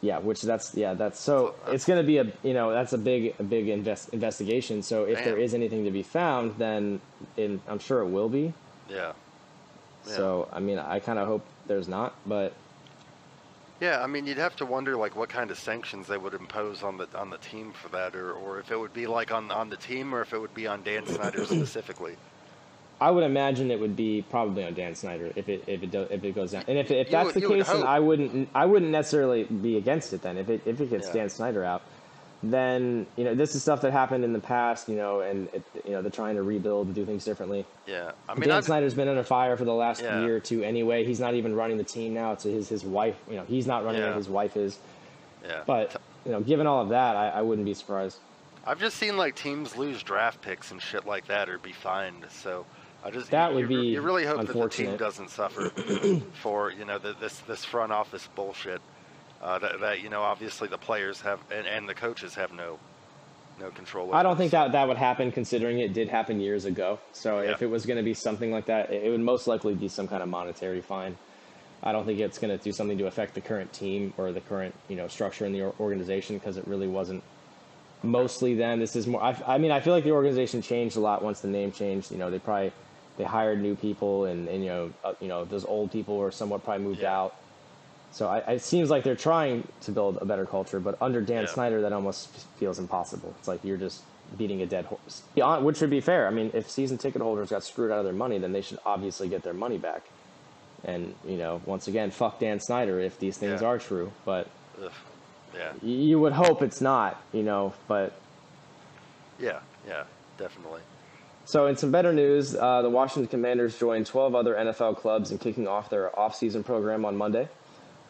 Yeah, 0.00 0.18
which 0.20 0.40
that's 0.40 0.74
yeah, 0.74 0.94
that's 0.94 1.20
so 1.20 1.54
it's 1.68 1.84
going 1.84 1.98
to 2.00 2.06
be 2.06 2.16
a 2.18 2.26
you 2.42 2.54
know 2.54 2.72
that's 2.72 2.92
a 2.94 2.98
big 2.98 3.34
a 3.38 3.42
big 3.42 3.68
invest, 3.68 4.08
investigation. 4.10 4.82
So 4.82 5.04
if 5.04 5.22
there 5.22 5.34
Damn. 5.36 5.44
is 5.44 5.52
anything 5.54 5.84
to 5.84 5.90
be 5.90 6.02
found, 6.02 6.56
then 6.58 7.00
in, 7.36 7.60
I'm 7.68 7.78
sure 7.78 8.00
it 8.00 8.08
will 8.08 8.28
be. 8.30 8.52
Yeah. 8.88 9.12
Yeah. 10.06 10.16
So 10.16 10.48
I 10.52 10.60
mean, 10.60 10.78
I 10.78 10.98
kind 11.00 11.18
of 11.18 11.26
hope 11.28 11.44
there's 11.66 11.88
not, 11.88 12.14
but 12.26 12.52
Yeah, 13.80 14.02
I 14.02 14.06
mean, 14.06 14.26
you'd 14.26 14.38
have 14.38 14.56
to 14.56 14.66
wonder 14.66 14.96
like 14.96 15.16
what 15.16 15.28
kind 15.28 15.50
of 15.50 15.58
sanctions 15.58 16.06
they 16.06 16.16
would 16.16 16.34
impose 16.34 16.82
on 16.82 16.96
the 16.96 17.08
on 17.16 17.30
the 17.30 17.38
team 17.38 17.72
for 17.72 17.88
that, 17.88 18.14
or, 18.14 18.32
or 18.32 18.60
if 18.60 18.70
it 18.70 18.78
would 18.78 18.92
be 18.94 19.06
like 19.06 19.32
on 19.32 19.50
on 19.50 19.68
the 19.68 19.76
team, 19.76 20.14
or 20.14 20.20
if 20.22 20.32
it 20.32 20.38
would 20.38 20.54
be 20.54 20.66
on 20.66 20.82
Dan 20.82 21.06
Snyder 21.06 21.44
specifically. 21.46 22.16
I 23.00 23.10
would 23.10 23.24
imagine 23.24 23.72
it 23.72 23.80
would 23.80 23.96
be 23.96 24.22
probably 24.30 24.64
on 24.64 24.74
Dan 24.74 24.94
Snyder 24.94 25.32
if 25.34 25.48
it 25.48 25.64
if 25.66 25.82
it 25.82 25.90
do, 25.90 26.02
if 26.02 26.22
it 26.22 26.34
goes 26.34 26.52
down. 26.52 26.64
And 26.68 26.78
if 26.78 26.90
if 26.92 27.10
that's 27.10 27.34
would- 27.34 27.42
the 27.42 27.48
case, 27.48 27.66
then. 27.66 27.82
I 27.82 27.98
wouldn't 27.98 28.48
I 28.54 28.64
wouldn't 28.64 28.92
necessarily 28.92 29.44
be 29.44 29.76
against 29.76 30.12
it. 30.12 30.22
Then 30.22 30.38
if 30.38 30.48
it 30.48 30.62
if 30.66 30.80
it 30.80 30.90
gets 30.90 31.08
Yeah. 31.08 31.14
Dan 31.14 31.28
Snyder 31.28 31.64
out, 31.64 31.82
then 32.52 33.06
you 33.16 33.24
know 33.24 33.34
this 33.34 33.54
is 33.54 33.62
stuff 33.62 33.80
that 33.82 33.92
happened 33.92 34.24
in 34.24 34.32
the 34.32 34.40
past. 34.40 34.88
You 34.88 34.96
know, 34.96 35.20
and 35.20 35.48
it, 35.52 35.62
you 35.84 35.92
know 35.92 36.02
they're 36.02 36.10
trying 36.10 36.34
to 36.36 36.42
rebuild 36.42 36.86
and 36.86 36.94
do 36.94 37.04
things 37.04 37.24
differently. 37.24 37.64
Yeah, 37.86 38.12
I 38.28 38.34
mean, 38.34 38.48
Dan 38.48 38.58
I've, 38.58 38.64
Snyder's 38.64 38.94
been 38.94 39.08
under 39.08 39.22
fire 39.24 39.56
for 39.56 39.64
the 39.64 39.74
last 39.74 40.02
Yeah. 40.02 40.20
year 40.22 40.36
or 40.36 40.40
two 40.40 40.62
anyway. 40.62 41.04
He's 41.04 41.20
not 41.20 41.34
even 41.34 41.54
running 41.54 41.78
the 41.78 41.84
team 41.84 42.14
now. 42.14 42.32
It's 42.32 42.44
his 42.44 42.68
his 42.68 42.84
wife. 42.84 43.16
You 43.28 43.36
know, 43.36 43.44
he's 43.44 43.66
not 43.66 43.84
running 43.84 44.00
Yeah. 44.02 44.10
it. 44.12 44.16
His 44.16 44.28
wife 44.28 44.56
is. 44.56 44.78
yeah, 45.44 45.62
But 45.66 46.00
you 46.24 46.32
know, 46.32 46.40
given 46.40 46.66
all 46.66 46.80
of 46.82 46.88
that, 46.90 47.16
I, 47.16 47.28
I 47.28 47.42
wouldn't 47.42 47.66
be 47.66 47.74
surprised. 47.74 48.18
I've 48.66 48.80
just 48.80 48.96
seen 48.96 49.16
like 49.16 49.34
teams 49.36 49.76
lose 49.76 50.02
draft 50.02 50.40
picks 50.40 50.70
and 50.70 50.80
shit 50.80 51.06
like 51.06 51.26
that, 51.26 51.48
or 51.50 51.58
be 51.58 51.72
fined. 51.72 52.24
So 52.30 52.64
I 53.04 53.10
just 53.10 53.30
That 53.30 53.50
you, 53.50 53.54
would 53.56 53.70
you, 53.70 53.80
be 53.82 53.86
you 53.88 54.00
really 54.00 54.24
hope 54.24 54.46
that 54.46 54.52
the 54.54 54.68
team 54.68 54.96
doesn't 54.96 55.28
suffer 55.30 55.68
for 56.42 56.70
you 56.72 56.84
know 56.86 56.98
the, 56.98 57.14
this 57.20 57.38
this 57.40 57.64
front 57.64 57.92
office 57.92 58.26
bullshit. 58.34 58.80
Uh, 59.42 59.58
that, 59.58 59.80
that 59.80 60.02
you 60.02 60.08
know, 60.08 60.22
obviously 60.22 60.68
the 60.68 60.78
players 60.78 61.20
have 61.20 61.40
and, 61.50 61.66
and 61.66 61.88
the 61.88 61.94
coaches 61.94 62.34
have 62.34 62.52
no 62.52 62.78
no 63.60 63.70
control. 63.70 64.08
Over 64.08 64.16
I 64.16 64.22
don't 64.22 64.36
think 64.36 64.52
that 64.52 64.72
that 64.72 64.88
would 64.88 64.96
happen, 64.96 65.30
considering 65.30 65.78
it 65.78 65.92
did 65.92 66.08
happen 66.08 66.40
years 66.40 66.64
ago. 66.64 66.98
So 67.12 67.40
Yeah. 67.40 67.52
if 67.52 67.62
it 67.62 67.68
was 67.70 67.86
going 67.86 67.98
to 67.98 68.02
be 68.02 68.14
something 68.14 68.50
like 68.50 68.66
that, 68.66 68.90
it 68.90 69.04
it 69.04 69.10
would 69.10 69.20
most 69.20 69.46
likely 69.46 69.74
be 69.74 69.88
some 69.88 70.08
kind 70.08 70.22
of 70.22 70.28
monetary 70.28 70.80
fine. 70.80 71.16
I 71.82 71.92
don't 71.92 72.06
think 72.06 72.18
it's 72.18 72.38
going 72.38 72.56
to 72.56 72.62
do 72.62 72.72
something 72.72 72.96
to 72.98 73.06
affect 73.06 73.34
the 73.34 73.42
current 73.42 73.72
team 73.72 74.14
or 74.16 74.32
the 74.32 74.40
current 74.40 74.74
you 74.88 74.96
know 74.96 75.08
structure 75.08 75.44
in 75.44 75.52
the 75.52 75.62
organization 75.78 76.38
because 76.38 76.56
it 76.56 76.66
really 76.66 76.88
wasn't 76.88 77.22
mostly 78.02 78.54
then. 78.54 78.78
This 78.80 78.96
is 78.96 79.06
more. 79.06 79.22
I, 79.22 79.36
I 79.46 79.58
mean, 79.58 79.70
I 79.70 79.80
feel 79.80 79.92
like 79.92 80.04
the 80.04 80.12
organization 80.12 80.62
changed 80.62 80.96
a 80.96 81.00
lot 81.00 81.22
once 81.22 81.40
the 81.40 81.48
name 81.48 81.72
changed. 81.72 82.10
You 82.10 82.18
know, 82.18 82.30
they 82.30 82.38
probably 82.38 82.72
they 83.18 83.24
hired 83.24 83.60
new 83.60 83.74
people, 83.76 84.24
and, 84.24 84.48
and 84.48 84.62
you 84.64 84.70
know, 84.70 84.92
uh, 85.04 85.14
you 85.20 85.28
know, 85.28 85.44
those 85.44 85.64
old 85.64 85.92
people 85.92 86.16
were 86.16 86.30
somewhat 86.30 86.64
probably 86.64 86.84
moved 86.84 87.00
Yeah. 87.02 87.16
out. 87.18 87.34
So 88.14 88.28
I, 88.28 88.38
it 88.52 88.62
seems 88.62 88.90
like 88.90 89.02
they're 89.02 89.16
trying 89.16 89.66
to 89.80 89.90
build 89.90 90.18
a 90.20 90.24
better 90.24 90.46
culture, 90.46 90.78
but 90.78 90.96
under 91.02 91.20
Dan 91.20 91.42
Yeah. 91.42 91.48
Snyder, 91.50 91.80
that 91.80 91.92
almost 91.92 92.28
feels 92.58 92.78
impossible. 92.78 93.34
It's 93.40 93.48
like 93.48 93.64
you're 93.64 93.76
just 93.76 94.02
beating 94.38 94.62
a 94.62 94.66
dead 94.66 94.84
horse. 94.84 95.22
Beyond, 95.34 95.64
which 95.64 95.80
would 95.80 95.90
be 95.90 96.00
fair. 96.00 96.28
I 96.28 96.30
mean, 96.30 96.52
if 96.54 96.70
season 96.70 96.96
ticket 96.96 97.20
holders 97.22 97.50
got 97.50 97.64
screwed 97.64 97.90
out 97.90 97.98
of 97.98 98.04
their 98.04 98.14
money, 98.14 98.38
then 98.38 98.52
they 98.52 98.60
should 98.62 98.78
obviously 98.86 99.28
get 99.28 99.42
their 99.42 99.52
money 99.52 99.78
back. 99.78 100.02
And 100.84 101.12
you 101.26 101.36
know, 101.36 101.60
once 101.66 101.88
again, 101.88 102.12
fuck 102.12 102.38
Dan 102.38 102.60
Snyder 102.60 103.00
if 103.00 103.18
these 103.18 103.36
things 103.36 103.62
Yeah. 103.62 103.66
are 103.68 103.78
true. 103.80 104.12
But 104.24 104.46
Ugh. 104.82 104.92
Yeah, 105.56 105.72
you 105.82 106.20
would 106.20 106.32
hope 106.32 106.62
it's 106.62 106.80
not. 106.80 107.20
You 107.32 107.42
know, 107.42 107.74
but 107.88 108.12
yeah, 109.40 109.58
yeah, 109.88 110.04
definitely. 110.38 110.82
So, 111.46 111.66
in 111.66 111.76
some 111.76 111.90
better 111.90 112.12
news, 112.12 112.54
uh, 112.54 112.80
the 112.82 112.90
Washington 112.90 113.28
Commanders 113.28 113.78
joined 113.78 114.06
12 114.06 114.34
other 114.34 114.54
NFL 114.54 114.96
clubs 114.98 115.30
in 115.30 115.38
kicking 115.38 115.66
off 115.68 115.90
their 115.90 116.10
offseason 116.10 116.64
program 116.64 117.04
on 117.04 117.16
Monday. 117.16 117.48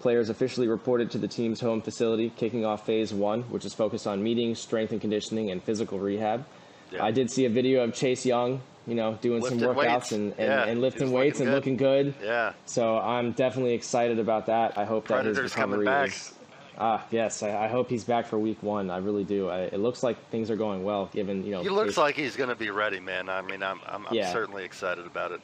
Players 0.05 0.29
officially 0.29 0.69
reported 0.69 1.11
to 1.13 1.19
the 1.19 1.27
team's 1.27 1.63
home 1.63 1.81
facility, 1.81 2.29
kicking 2.37 2.63
off 2.67 2.85
phase 2.85 3.15
one, 3.15 3.41
which 3.45 3.65
is 3.65 3.73
focused 3.73 4.07
on 4.07 4.23
meetings, 4.23 4.59
strength 4.59 4.93
and 4.93 5.01
conditioning, 5.01 5.51
and 5.51 5.63
physical 5.63 5.99
rehab. 5.99 6.45
Yeah. 6.93 7.03
I 7.03 7.11
did 7.11 7.31
see 7.31 7.47
a 7.47 7.49
video 7.49 7.83
of 7.83 7.95
Chase 7.95 8.27
Young, 8.27 8.61
you 8.87 8.97
know, 8.97 9.15
doing 9.23 9.41
Lifting 9.41 9.61
some 9.61 9.69
workouts 9.75 9.77
weights. 9.95 10.13
and, 10.13 10.33
and, 10.33 10.41
Yeah, 10.41 10.65
and 10.67 10.83
lifting 10.83 11.11
weights 11.11 11.41
and 11.41 11.49
good. 11.49 11.55
looking 11.55 11.79
good. 11.79 12.13
Yeah, 12.23 12.53
So 12.67 12.99
I'm 12.99 13.33
definitely 13.33 13.73
excited 13.73 14.19
about 14.19 14.45
that. 14.49 14.77
I 14.77 14.85
hope 14.85 15.09
that 15.09 15.25
Predator's 15.25 15.39
his 15.39 15.55
coming 15.55 15.79
recovery 15.81 16.09
back. 16.09 16.15
is. 16.15 16.35
Ah, 16.77 17.03
yes. 17.11 17.43
I, 17.43 17.65
I 17.65 17.69
hope 17.69 17.89
he's 17.89 18.05
back 18.05 18.27
for 18.27 18.39
week 18.39 18.63
one. 18.63 18.91
I 18.91 18.99
really 18.99 19.25
do. 19.25 19.49
I, 19.49 19.61
it 19.61 19.81
looks 19.81 20.03
like 20.03 20.19
things 20.29 20.51
are 20.51 20.57
going 20.57 20.85
well, 20.85 21.07
given 21.15 21.47
you 21.47 21.53
know. 21.53 21.63
he 21.63 21.71
looks 21.71 21.93
Chase- 21.93 21.97
like 21.97 22.15
he's 22.17 22.37
gonna 22.37 22.55
be 22.55 22.69
ready, 22.69 23.01
man. 23.01 23.31
I 23.31 23.41
mean, 23.41 23.63
I'm 23.63 23.81
I'm, 23.87 24.07
I'm 24.07 24.15
Yeah. 24.15 24.31
certainly 24.35 24.65
excited 24.67 25.07
about 25.07 25.33
it. 25.33 25.41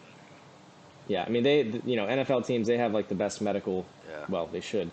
Yeah, 1.10 1.24
I 1.26 1.28
mean 1.28 1.42
they, 1.42 1.62
you 1.84 1.96
know, 1.96 2.06
NFL 2.06 2.46
teams 2.46 2.68
they 2.68 2.78
have 2.78 2.92
like 2.92 3.08
the 3.08 3.16
best 3.16 3.40
medical. 3.40 3.84
Yeah. 4.08 4.24
Well, 4.28 4.46
they 4.46 4.60
should 4.60 4.92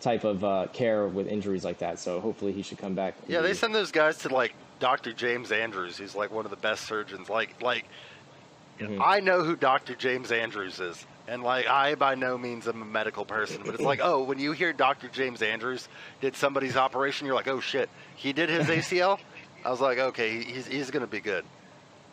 type 0.00 0.24
of 0.24 0.42
uh, 0.42 0.66
care 0.72 1.06
with 1.06 1.28
injuries 1.28 1.64
like 1.66 1.78
that. 1.80 1.98
So 1.98 2.18
hopefully 2.18 2.52
he 2.52 2.62
should 2.62 2.78
come 2.78 2.94
back. 2.94 3.14
Yeah, 3.28 3.42
they 3.42 3.52
send 3.52 3.74
those 3.74 3.92
guys 3.92 4.16
to 4.18 4.30
like 4.30 4.54
Dr. 4.78 5.12
James 5.12 5.52
Andrews, 5.52 5.98
who's 5.98 6.14
like 6.14 6.30
one 6.32 6.46
of 6.46 6.50
the 6.50 6.56
best 6.56 6.86
surgeons. 6.86 7.28
Like, 7.28 7.60
like 7.62 7.84
Mhm. 8.78 9.02
I 9.04 9.20
know 9.20 9.42
who 9.44 9.54
Dr. 9.56 9.94
James 9.94 10.32
Andrews 10.32 10.80
is, 10.80 11.04
and 11.28 11.42
like 11.42 11.66
I 11.66 11.94
by 11.94 12.14
no 12.14 12.38
means 12.38 12.66
am 12.66 12.80
a 12.80 12.86
medical 12.86 13.26
person, 13.26 13.60
but 13.62 13.74
it's 13.74 13.82
like, 13.82 14.00
oh, 14.02 14.22
when 14.22 14.38
you 14.38 14.52
hear 14.52 14.72
Dr. 14.72 15.08
James 15.08 15.42
Andrews 15.42 15.86
did 16.22 16.34
somebody's 16.34 16.78
operation, 16.78 17.26
you're 17.26 17.36
like, 17.36 17.48
oh 17.48 17.60
shit, 17.60 17.90
he 18.16 18.32
did 18.32 18.48
his 18.48 18.68
ACL. 18.68 19.18
I 19.66 19.70
was 19.70 19.82
like, 19.82 19.98
okay, 19.98 20.42
he's 20.42 20.66
he's 20.66 20.90
gonna 20.90 21.06
be 21.06 21.20
good. 21.20 21.44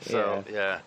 So 0.01 0.43
yeah, 0.51 0.79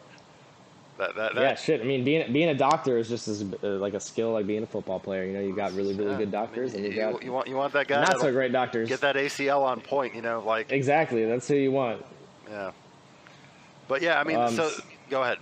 that 1.01 1.17
that, 1.17 1.35
that 1.35 1.41
Yeah, 1.43 1.55
shit. 1.57 1.81
I 1.81 1.85
mean, 1.85 2.05
being 2.05 2.33
being 2.33 2.49
a 2.49 2.55
doctor 2.55 2.97
is 2.99 3.09
just 3.09 3.27
as 3.29 3.43
uh, 3.63 3.69
like 3.79 3.95
a 3.95 4.01
skill 4.01 4.33
like 4.33 4.47
being 4.47 4.63
a 4.63 4.67
football 4.67 5.01
player. 5.01 5.25
You 5.25 5.33
know, 5.33 5.41
you 5.41 5.55
got 5.55 5.75
really 5.75 5.95
really 5.95 6.13
yeah, 6.13 6.19
good 6.19 6.35
I 6.35 6.41
mean, 6.41 6.47
doctors, 6.47 6.75
and 6.75 6.85
you 6.85 6.91
you, 6.93 6.97
got 6.97 7.23
you 7.23 7.33
want 7.33 7.49
you 7.49 7.57
want 7.57 7.73
that 7.73 7.89
guy 7.89 8.01
not 8.01 8.21
so 8.21 8.31
great 8.33 8.53
doctors. 8.53 8.89
get 8.89 9.01
that 9.01 9.17
ACL 9.17 9.63
on 9.63 9.81
point, 9.81 10.15
you 10.15 10.23
know, 10.23 10.41
like 10.47 10.71
Exactly. 10.73 11.25
That's 11.25 11.49
who 11.49 11.57
you 11.57 11.73
want. 11.73 12.05
yeah. 12.49 12.71
But 13.89 14.03
yeah, 14.03 14.21
I 14.21 14.25
mean, 14.25 14.37
Um, 14.37 14.55
so 14.55 14.71
go 15.09 15.23
ahead. 15.23 15.39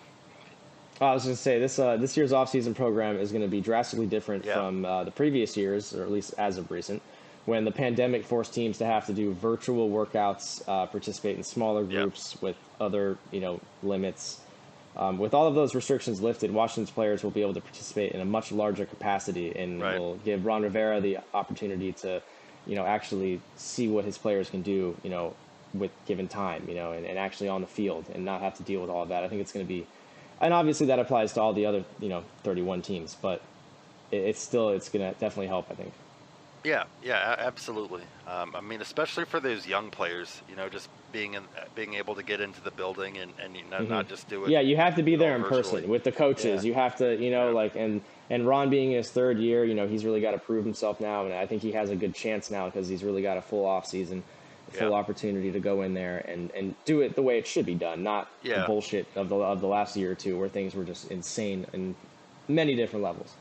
I 1.01 1.13
was 1.15 1.25
going 1.25 1.37
to 1.37 1.41
say 1.41 1.61
this 1.61 1.79
uh, 1.79 1.97
this 1.97 2.17
year's 2.17 2.33
offseason 2.33 2.75
program 2.75 3.17
is 3.19 3.31
going 3.31 3.43
to 3.43 3.49
be 3.49 3.61
drastically 3.61 4.07
different 4.07 4.45
Yeah. 4.45 4.55
from 4.55 4.85
uh, 4.85 5.05
the 5.05 5.11
previous 5.13 5.57
years, 5.57 5.95
or 5.95 6.03
at 6.03 6.11
least 6.11 6.35
as 6.39 6.59
of 6.59 6.71
recent, 6.71 7.03
when 7.47 7.65
the 7.65 7.71
pandemic 7.71 8.25
forced 8.25 8.53
teams 8.53 8.79
to 8.79 8.85
have 8.87 9.07
to 9.07 9.13
do 9.13 9.33
virtual 9.35 9.91
workouts, 9.91 10.63
uh, 10.67 10.87
participate 10.87 11.37
in 11.37 11.45
smaller 11.45 11.85
groups 11.85 12.37
with 12.43 12.57
other 12.81 13.17
you 13.31 13.41
know 13.41 13.61
limits. 13.83 14.41
Um, 14.99 15.19
with 15.19 15.33
all 15.33 15.47
of 15.47 15.55
those 15.55 15.75
restrictions 15.75 16.21
lifted, 16.21 16.51
Washington's 16.51 16.91
players 16.91 17.23
will 17.23 17.31
be 17.31 17.43
able 17.43 17.55
to 17.55 17.61
participate 17.61 18.13
in 18.13 18.21
a 18.21 18.25
much 18.25 18.51
larger 18.51 18.85
capacity, 18.85 19.57
and 19.57 19.81
Right. 19.81 19.97
will 19.99 20.17
give 20.17 20.45
Ron 20.45 20.63
Rivera 20.63 21.01
the 21.01 21.19
opportunity 21.33 21.93
to, 21.93 22.21
you 22.67 22.75
know, 22.75 22.85
actually 22.85 23.41
see 23.57 23.87
what 23.87 24.05
his 24.05 24.19
players 24.19 24.51
can 24.51 24.63
do, 24.63 24.97
you 25.05 25.11
know, 25.11 25.35
with 25.73 25.93
given 26.07 26.27
time, 26.27 26.65
you 26.69 26.75
know, 26.75 26.93
and, 26.93 27.07
and 27.07 27.19
actually 27.19 27.49
on 27.49 27.61
the 27.61 27.67
field 27.67 28.07
and 28.13 28.25
not 28.25 28.41
have 28.41 28.57
to 28.57 28.63
deal 28.65 28.81
with 28.81 28.91
all 28.91 29.03
of 29.03 29.11
that. 29.11 29.23
I 29.23 29.29
think 29.29 29.41
it's 29.41 29.53
going 29.53 29.65
to 29.65 29.69
be, 29.69 29.87
and 30.41 30.53
obviously 30.53 30.87
that 30.89 30.99
applies 30.99 31.33
to 31.35 31.41
all 31.41 31.53
the 31.53 31.67
other, 31.67 31.85
you 32.01 32.09
know, 32.09 32.25
31 32.43 32.83
teams, 32.83 33.17
but 33.21 33.41
it, 34.11 34.17
it's 34.17 34.41
still, 34.41 34.71
it's 34.71 34.89
going 34.89 35.07
to 35.13 35.19
definitely 35.21 35.47
help, 35.47 35.71
I 35.71 35.75
think. 35.75 35.93
Yeah, 36.65 36.85
yeah, 37.05 37.37
absolutely. 37.39 38.03
Um, 38.27 38.57
I 38.57 38.61
mean, 38.61 38.81
especially 38.81 39.27
for 39.27 39.39
those 39.39 39.67
young 39.67 39.91
players, 39.91 40.43
you 40.49 40.57
know, 40.57 40.69
just 40.69 40.89
being 41.13 41.35
in, 41.35 41.43
being 41.75 41.95
able 41.95 42.15
to 42.15 42.23
get 42.23 42.41
into 42.41 42.61
the 42.61 42.71
building 42.71 43.19
and, 43.19 43.33
and 43.43 43.57
you 43.57 43.63
know, 43.71 43.79
mm-hmm. 43.79 43.89
not 43.89 44.09
just 44.09 44.29
do 44.29 44.45
it. 44.45 44.51
Yeah, 44.51 44.61
you 44.61 44.77
have 44.77 44.97
to 44.97 45.03
be 45.03 45.17
there 45.17 45.35
in 45.35 45.43
virtually. 45.43 45.63
person 45.63 45.91
with 45.91 46.05
the 46.05 46.13
coaches. 46.13 46.65
Yeah. 46.65 46.69
You 46.69 46.75
have 46.75 46.97
to, 46.97 47.17
you 47.17 47.31
know, 47.31 47.49
yeah. 47.49 47.55
like 47.55 47.77
and 47.77 48.03
and 48.31 48.47
Ron 48.47 48.71
being 48.71 48.93
in 48.93 48.99
his 48.99 49.11
third 49.11 49.39
year, 49.39 49.65
you 49.65 49.75
know, 49.75 49.87
he's 49.87 50.05
really 50.05 50.21
got 50.21 50.33
to 50.33 50.39
prove 50.39 50.65
himself 50.65 51.01
now, 51.01 51.25
and 51.25 51.33
I 51.33 51.47
think 51.47 51.63
he 51.63 51.73
has 51.73 51.91
a 51.91 51.97
good 51.97 52.15
chance 52.15 52.51
now 52.51 52.67
because 52.67 52.89
he's 52.89 53.03
really 53.03 53.23
got 53.23 53.37
a 53.37 53.43
full 53.43 53.65
off 53.65 53.87
season, 53.87 54.23
a 54.69 54.71
full 54.73 54.91
yeah. 54.91 54.97
opportunity 54.97 55.51
to 55.53 55.61
go 55.61 55.83
in 55.83 55.95
there 55.95 56.19
and 56.29 56.51
and 56.53 56.75
do 56.85 57.01
it 57.01 57.15
the 57.15 57.23
way 57.23 57.39
it 57.39 57.47
should 57.47 57.67
be 57.67 57.75
done, 57.75 58.03
not 58.03 58.29
the 58.43 58.65
bullshit 58.67 59.07
of 59.17 59.29
the 59.29 59.37
of 59.37 59.61
the 59.61 59.69
last 59.69 59.97
year 59.97 60.13
or 60.13 60.15
two 60.15 60.39
where 60.39 60.49
things 60.49 60.75
were 60.75 60.85
just 60.85 61.11
insane 61.11 61.67
in 61.73 61.95
many 62.49 62.75
different 62.75 63.05
levels. 63.05 63.35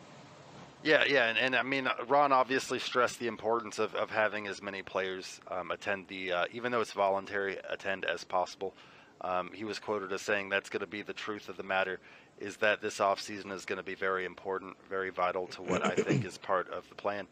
Yeah, 0.87 1.03
yeah, 1.05 1.27
and, 1.27 1.37
and 1.37 1.53
I 1.53 1.63
mean, 1.63 1.89
Ron 2.07 2.31
obviously 2.31 2.79
stressed 2.79 3.19
the 3.19 3.27
importance 3.27 3.77
of, 3.77 3.93
of 3.93 4.09
having 4.09 4.47
as 4.47 4.61
many 4.61 4.83
players 4.83 5.41
um, 5.51 5.69
attend 5.69 6.07
the, 6.07 6.31
uh, 6.31 6.45
even 6.53 6.71
though 6.71 6.79
it's 6.79 6.93
voluntary, 6.93 7.57
attend 7.69 8.05
as 8.05 8.23
possible. 8.23 8.73
Um, 9.19 9.49
he 9.53 9.65
was 9.65 9.79
quoted 9.79 10.13
as 10.13 10.21
saying 10.21 10.47
that's 10.47 10.69
going 10.69 10.79
to 10.79 10.87
be 10.87 11.01
the 11.01 11.11
truth 11.11 11.49
of 11.49 11.57
the 11.57 11.63
matter, 11.63 11.99
is 12.39 12.55
that 12.57 12.81
this 12.81 12.99
offseason 12.99 13.51
is 13.51 13.65
going 13.65 13.79
to 13.79 13.83
be 13.83 13.95
very 13.95 14.23
important, 14.23 14.77
very 14.89 15.09
vital 15.09 15.47
to 15.47 15.61
what 15.61 15.85
I 15.85 15.93
think 15.93 16.23
is 16.23 16.37
part 16.37 16.69
of 16.71 16.87
the 16.87 16.95
plan. 16.95 17.27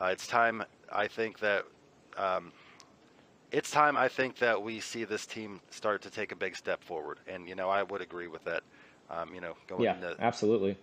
Uh, 0.00 0.06
it's 0.06 0.26
time, 0.26 0.64
I 0.90 1.06
think 1.06 1.40
that, 1.40 1.66
um, 2.16 2.50
it's 3.52 3.70
time, 3.70 3.98
I 3.98 4.08
think 4.08 4.38
that 4.38 4.62
we 4.62 4.80
see 4.80 5.04
this 5.04 5.26
team 5.26 5.60
start 5.68 6.00
to 6.02 6.10
take 6.10 6.32
a 6.32 6.36
big 6.36 6.56
step 6.56 6.82
forward, 6.82 7.18
and 7.28 7.46
you 7.46 7.56
know, 7.56 7.68
I 7.68 7.82
would 7.82 8.00
agree 8.00 8.28
with 8.28 8.44
that. 8.44 8.62
Um, 9.10 9.34
you 9.34 9.42
know, 9.42 9.54
going 9.68 9.82
yeah, 9.82 9.96
into, 9.96 10.16
absolutely. 10.18 10.78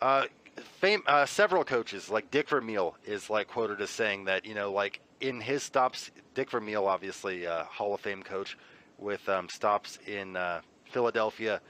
Uh, 0.00 0.26
fame, 0.80 1.02
uh, 1.06 1.26
several 1.26 1.64
coaches 1.64 2.10
like 2.10 2.30
Dick 2.30 2.48
Vermeil 2.48 2.96
is 3.04 3.30
like 3.30 3.48
quoted 3.48 3.80
as 3.80 3.90
saying 3.90 4.24
that 4.26 4.44
you 4.44 4.54
know 4.54 4.72
like 4.72 5.00
in 5.20 5.40
his 5.40 5.62
stops, 5.62 6.10
Dick 6.34 6.50
Vermeil 6.50 6.86
obviously 6.86 7.44
a 7.44 7.66
Hall 7.70 7.94
of 7.94 8.00
Fame 8.00 8.22
coach 8.22 8.56
with 8.98 9.28
um, 9.28 9.48
stops 9.48 9.98
in 10.06 10.36
uh, 10.36 10.60
Philadelphia, 10.84 11.60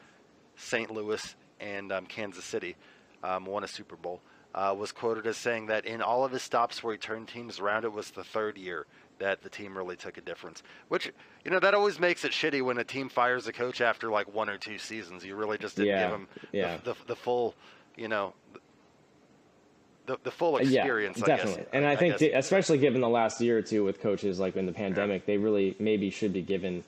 St. 0.56 0.90
Louis, 0.90 1.34
and 1.60 1.92
um, 1.92 2.06
Kansas 2.06 2.44
City, 2.44 2.76
um, 3.22 3.44
won 3.44 3.64
a 3.64 3.68
Super 3.68 3.96
Bowl. 3.96 4.20
Uh, 4.54 4.74
was 4.76 4.92
quoted 4.92 5.26
as 5.26 5.36
saying 5.36 5.66
that 5.66 5.84
in 5.84 6.00
all 6.00 6.24
of 6.24 6.32
his 6.32 6.42
stops 6.42 6.82
where 6.82 6.94
he 6.94 6.98
turned 6.98 7.28
teams 7.28 7.60
around, 7.60 7.84
it 7.84 7.92
was 7.92 8.10
the 8.10 8.24
third 8.24 8.56
year 8.56 8.86
that 9.18 9.42
the 9.42 9.48
team 9.48 9.76
really 9.76 9.96
took 9.96 10.16
a 10.16 10.20
difference. 10.20 10.62
Which, 10.88 11.12
you 11.44 11.50
know, 11.50 11.60
that 11.60 11.74
always 11.74 12.00
makes 12.00 12.24
it 12.24 12.32
shitty 12.32 12.62
when 12.62 12.78
a 12.78 12.84
team 12.84 13.08
fires 13.08 13.46
a 13.46 13.52
coach 13.52 13.80
after 13.80 14.10
like 14.10 14.32
one 14.32 14.48
or 14.48 14.56
two 14.56 14.78
seasons. 14.78 15.24
You 15.24 15.36
really 15.36 15.58
just 15.58 15.76
didn't 15.76 15.88
yeah, 15.88 16.02
give 16.04 16.16
him 16.16 16.28
yeah. 16.52 16.76
the, 16.78 16.94
the, 16.94 16.98
the, 17.08 17.16
full, 17.16 17.54
you 17.96 18.08
know, 18.08 18.34
the, 20.08 20.18
the 20.24 20.30
full 20.32 20.56
experience. 20.56 21.18
Yeah, 21.18 21.26
definitely. 21.26 21.62
Guess, 21.62 21.70
and 21.72 21.86
I, 21.86 21.92
I 21.92 21.96
think, 21.96 22.18
the, 22.18 22.32
especially 22.32 22.78
given 22.78 23.00
the 23.00 23.08
last 23.08 23.40
year 23.40 23.58
or 23.58 23.62
two 23.62 23.84
with 23.84 24.00
coaches 24.00 24.40
like 24.40 24.56
in 24.56 24.66
the 24.66 24.72
pandemic, 24.72 25.22
yeah. 25.22 25.34
they 25.34 25.36
really 25.36 25.76
maybe 25.78 26.10
should 26.10 26.32
be 26.32 26.42
given, 26.42 26.82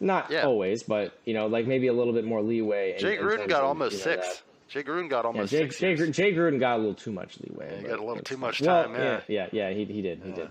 not 0.00 0.30
yeah. 0.30 0.42
always, 0.42 0.82
but 0.82 1.16
you 1.24 1.34
know, 1.34 1.46
like 1.46 1.66
maybe 1.66 1.86
a 1.86 1.92
little 1.92 2.12
bit 2.12 2.24
more 2.24 2.42
leeway. 2.42 2.96
Jay 2.98 3.16
Gruden 3.16 3.48
got 3.48 3.60
of, 3.60 3.68
almost 3.68 3.92
you 3.92 3.98
know, 3.98 4.16
six. 4.16 4.26
That. 4.26 4.42
Jay 4.70 4.82
Gruden 4.82 5.08
got 5.08 5.24
almost 5.24 5.52
yeah, 5.52 5.60
Jay, 5.60 5.70
six. 5.70 5.78
Jay, 6.00 6.10
Jay, 6.10 6.32
Gruden 6.32 6.58
got 6.58 6.76
a 6.76 6.78
little 6.78 6.94
too 6.94 7.12
much 7.12 7.38
leeway. 7.40 7.82
He 7.82 7.86
got 7.86 8.00
a 8.00 8.04
little 8.04 8.24
too 8.24 8.38
much 8.38 8.60
time. 8.60 8.92
Well, 8.92 9.00
yeah, 9.00 9.20
yeah, 9.28 9.48
yeah, 9.52 9.70
he, 9.70 9.84
he 9.84 10.02
did, 10.02 10.22
he 10.24 10.32
did. 10.32 10.50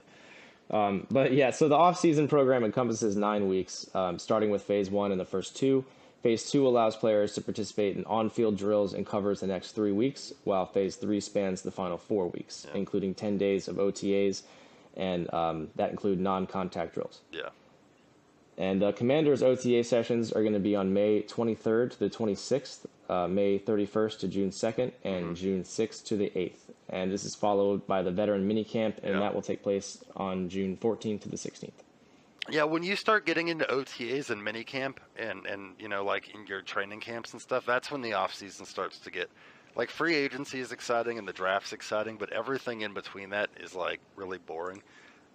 Um, 0.72 1.08
but 1.12 1.34
yeah, 1.34 1.52
so 1.52 1.68
the 1.68 1.76
off-season 1.76 2.28
program 2.28 2.64
encompasses 2.64 3.18
nine 3.18 3.50
weeks, 3.50 3.90
um, 3.94 4.18
starting 4.18 4.50
with 4.50 4.62
phase 4.64 4.90
one 4.90 5.12
in 5.12 5.18
the 5.18 5.26
first 5.26 5.58
two. 5.58 5.84
Phase 6.24 6.50
two 6.50 6.66
allows 6.66 6.96
players 6.96 7.34
to 7.34 7.42
participate 7.42 7.98
in 7.98 8.06
on 8.06 8.30
field 8.30 8.58
drills 8.58 8.94
and 8.94 9.06
covers 9.06 9.42
the 9.42 9.48
next 9.48 9.74
three 9.74 9.92
weeks, 9.92 10.32
while 10.46 10.66
phase 10.66 10.96
three 10.96 11.20
spans 11.20 11.62
the 11.62 11.72
final 11.72 11.98
four 11.98 12.30
weeks, 12.30 12.66
yeah. 12.70 12.80
including 12.80 13.14
10 13.14 13.38
days 13.38 13.68
of 13.68 13.76
OTAs, 13.76 14.44
and 14.96 15.32
um, 15.34 15.68
that 15.76 15.92
include 15.92 16.22
non 16.22 16.48
contact 16.48 16.94
drills. 16.94 17.20
Yeah. 17.30 17.50
And 18.58 18.84
uh, 18.84 18.94
Commanders 18.94 19.44
OTA 19.44 19.84
sessions 19.84 20.32
are 20.32 20.42
going 20.42 20.54
to 20.54 20.60
be 20.60 20.78
on 20.78 20.94
May 20.94 21.24
23rd 21.24 21.92
to 21.92 22.00
the 22.00 22.10
26th, 22.10 22.86
uh, 23.10 23.28
May 23.28 23.60
31st 23.60 24.20
to 24.20 24.28
June 24.30 24.52
2nd, 24.52 24.94
and 25.04 25.26
mm-hmm. 25.26 25.34
June 25.34 25.64
6th 25.64 26.06
to 26.06 26.16
the 26.16 26.30
8th. 26.30 26.72
And 26.88 27.12
this 27.12 27.26
is 27.26 27.36
followed 27.36 27.86
by 27.86 28.02
the 28.02 28.12
veteran 28.12 28.48
minicamp, 28.48 29.00
and 29.04 29.16
yeah. 29.16 29.20
that 29.20 29.34
will 29.34 29.42
take 29.42 29.62
place 29.62 30.06
on 30.16 30.48
June 30.48 30.78
14th 30.78 31.22
to 31.24 31.30
the 31.30 31.36
16th. 31.36 31.72
Yeah, 32.50 32.64
when 32.64 32.84
you 32.84 32.96
start 32.96 33.26
getting 33.26 33.48
into 33.48 33.66
OTAs 33.66 34.30
and 34.30 34.42
minicamp 34.42 34.98
and 35.16 35.46
and 35.46 35.76
you 35.80 35.88
know 35.88 36.04
like 36.04 36.34
in 36.34 36.46
your 36.46 36.62
training 36.62 37.00
camps 37.00 37.32
and 37.34 37.42
stuff, 37.42 37.66
that's 37.66 37.90
when 37.90 38.02
the 38.02 38.14
off 38.14 38.36
season 38.36 38.66
starts 38.66 39.00
to 39.00 39.12
get 39.12 39.30
like 39.76 39.90
free 39.90 40.16
agency 40.16 40.60
is 40.60 40.72
exciting 40.72 41.18
and 41.18 41.28
the 41.28 41.34
draft's 41.34 41.74
exciting, 41.74 42.18
but 42.18 42.32
everything 42.32 42.82
in 42.82 42.94
between 42.94 43.30
that 43.30 43.50
is 43.60 43.74
like 43.74 44.00
really 44.16 44.38
boring. 44.38 44.84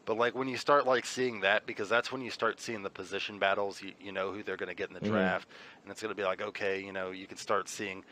But 0.05 0.17
like 0.17 0.35
when 0.35 0.49
you 0.49 0.57
start 0.57 0.87
like 0.87 1.05
seeing 1.05 1.41
that, 1.41 1.67
because 1.67 1.89
that's 1.89 2.13
when 2.13 2.23
you 2.23 2.31
start 2.31 2.61
seeing 2.61 2.83
the 2.83 2.91
position 2.91 3.39
battles, 3.39 3.83
you, 3.83 3.93
you 4.01 4.13
know 4.13 4.33
who 4.33 4.43
they're 4.43 4.57
going 4.57 4.69
to 4.69 4.75
get 4.75 4.89
in 4.89 4.95
the 4.95 5.01
mm-hmm. 5.01 5.13
draft, 5.13 5.49
and 5.83 5.91
it's 5.91 6.01
going 6.03 6.15
to 6.15 6.17
be 6.17 6.25
like 6.25 6.43
okay, 6.43 6.83
you 6.83 6.93
know 6.93 7.11
you 7.11 7.27
can 7.27 7.39
start 7.39 7.69
seeing 7.69 8.05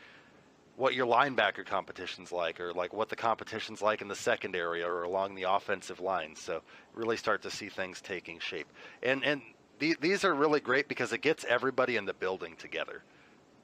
what 0.77 0.93
your 0.93 1.07
linebacker 1.07 1.65
competition's 1.65 2.31
like, 2.31 2.61
or 2.61 2.71
like 2.71 2.93
what 2.93 3.09
the 3.09 3.15
competition's 3.15 3.81
like 3.81 4.01
in 4.01 4.07
the 4.07 4.15
secondary 4.15 4.83
or 4.83 5.03
along 5.03 5.33
the 5.33 5.43
offensive 5.43 5.99
line. 5.99 6.35
So 6.35 6.61
really 6.93 7.17
start 7.17 7.41
to 7.41 7.51
see 7.51 7.67
things 7.67 7.99
taking 7.99 8.39
shape. 8.39 8.67
And 9.03 9.25
and 9.25 9.41
the, 9.79 9.97
these 9.99 10.23
are 10.23 10.33
really 10.33 10.59
great 10.59 10.87
because 10.87 11.11
it 11.11 11.21
gets 11.21 11.43
everybody 11.45 11.97
in 11.97 12.05
the 12.05 12.13
building 12.13 12.55
together. 12.57 13.01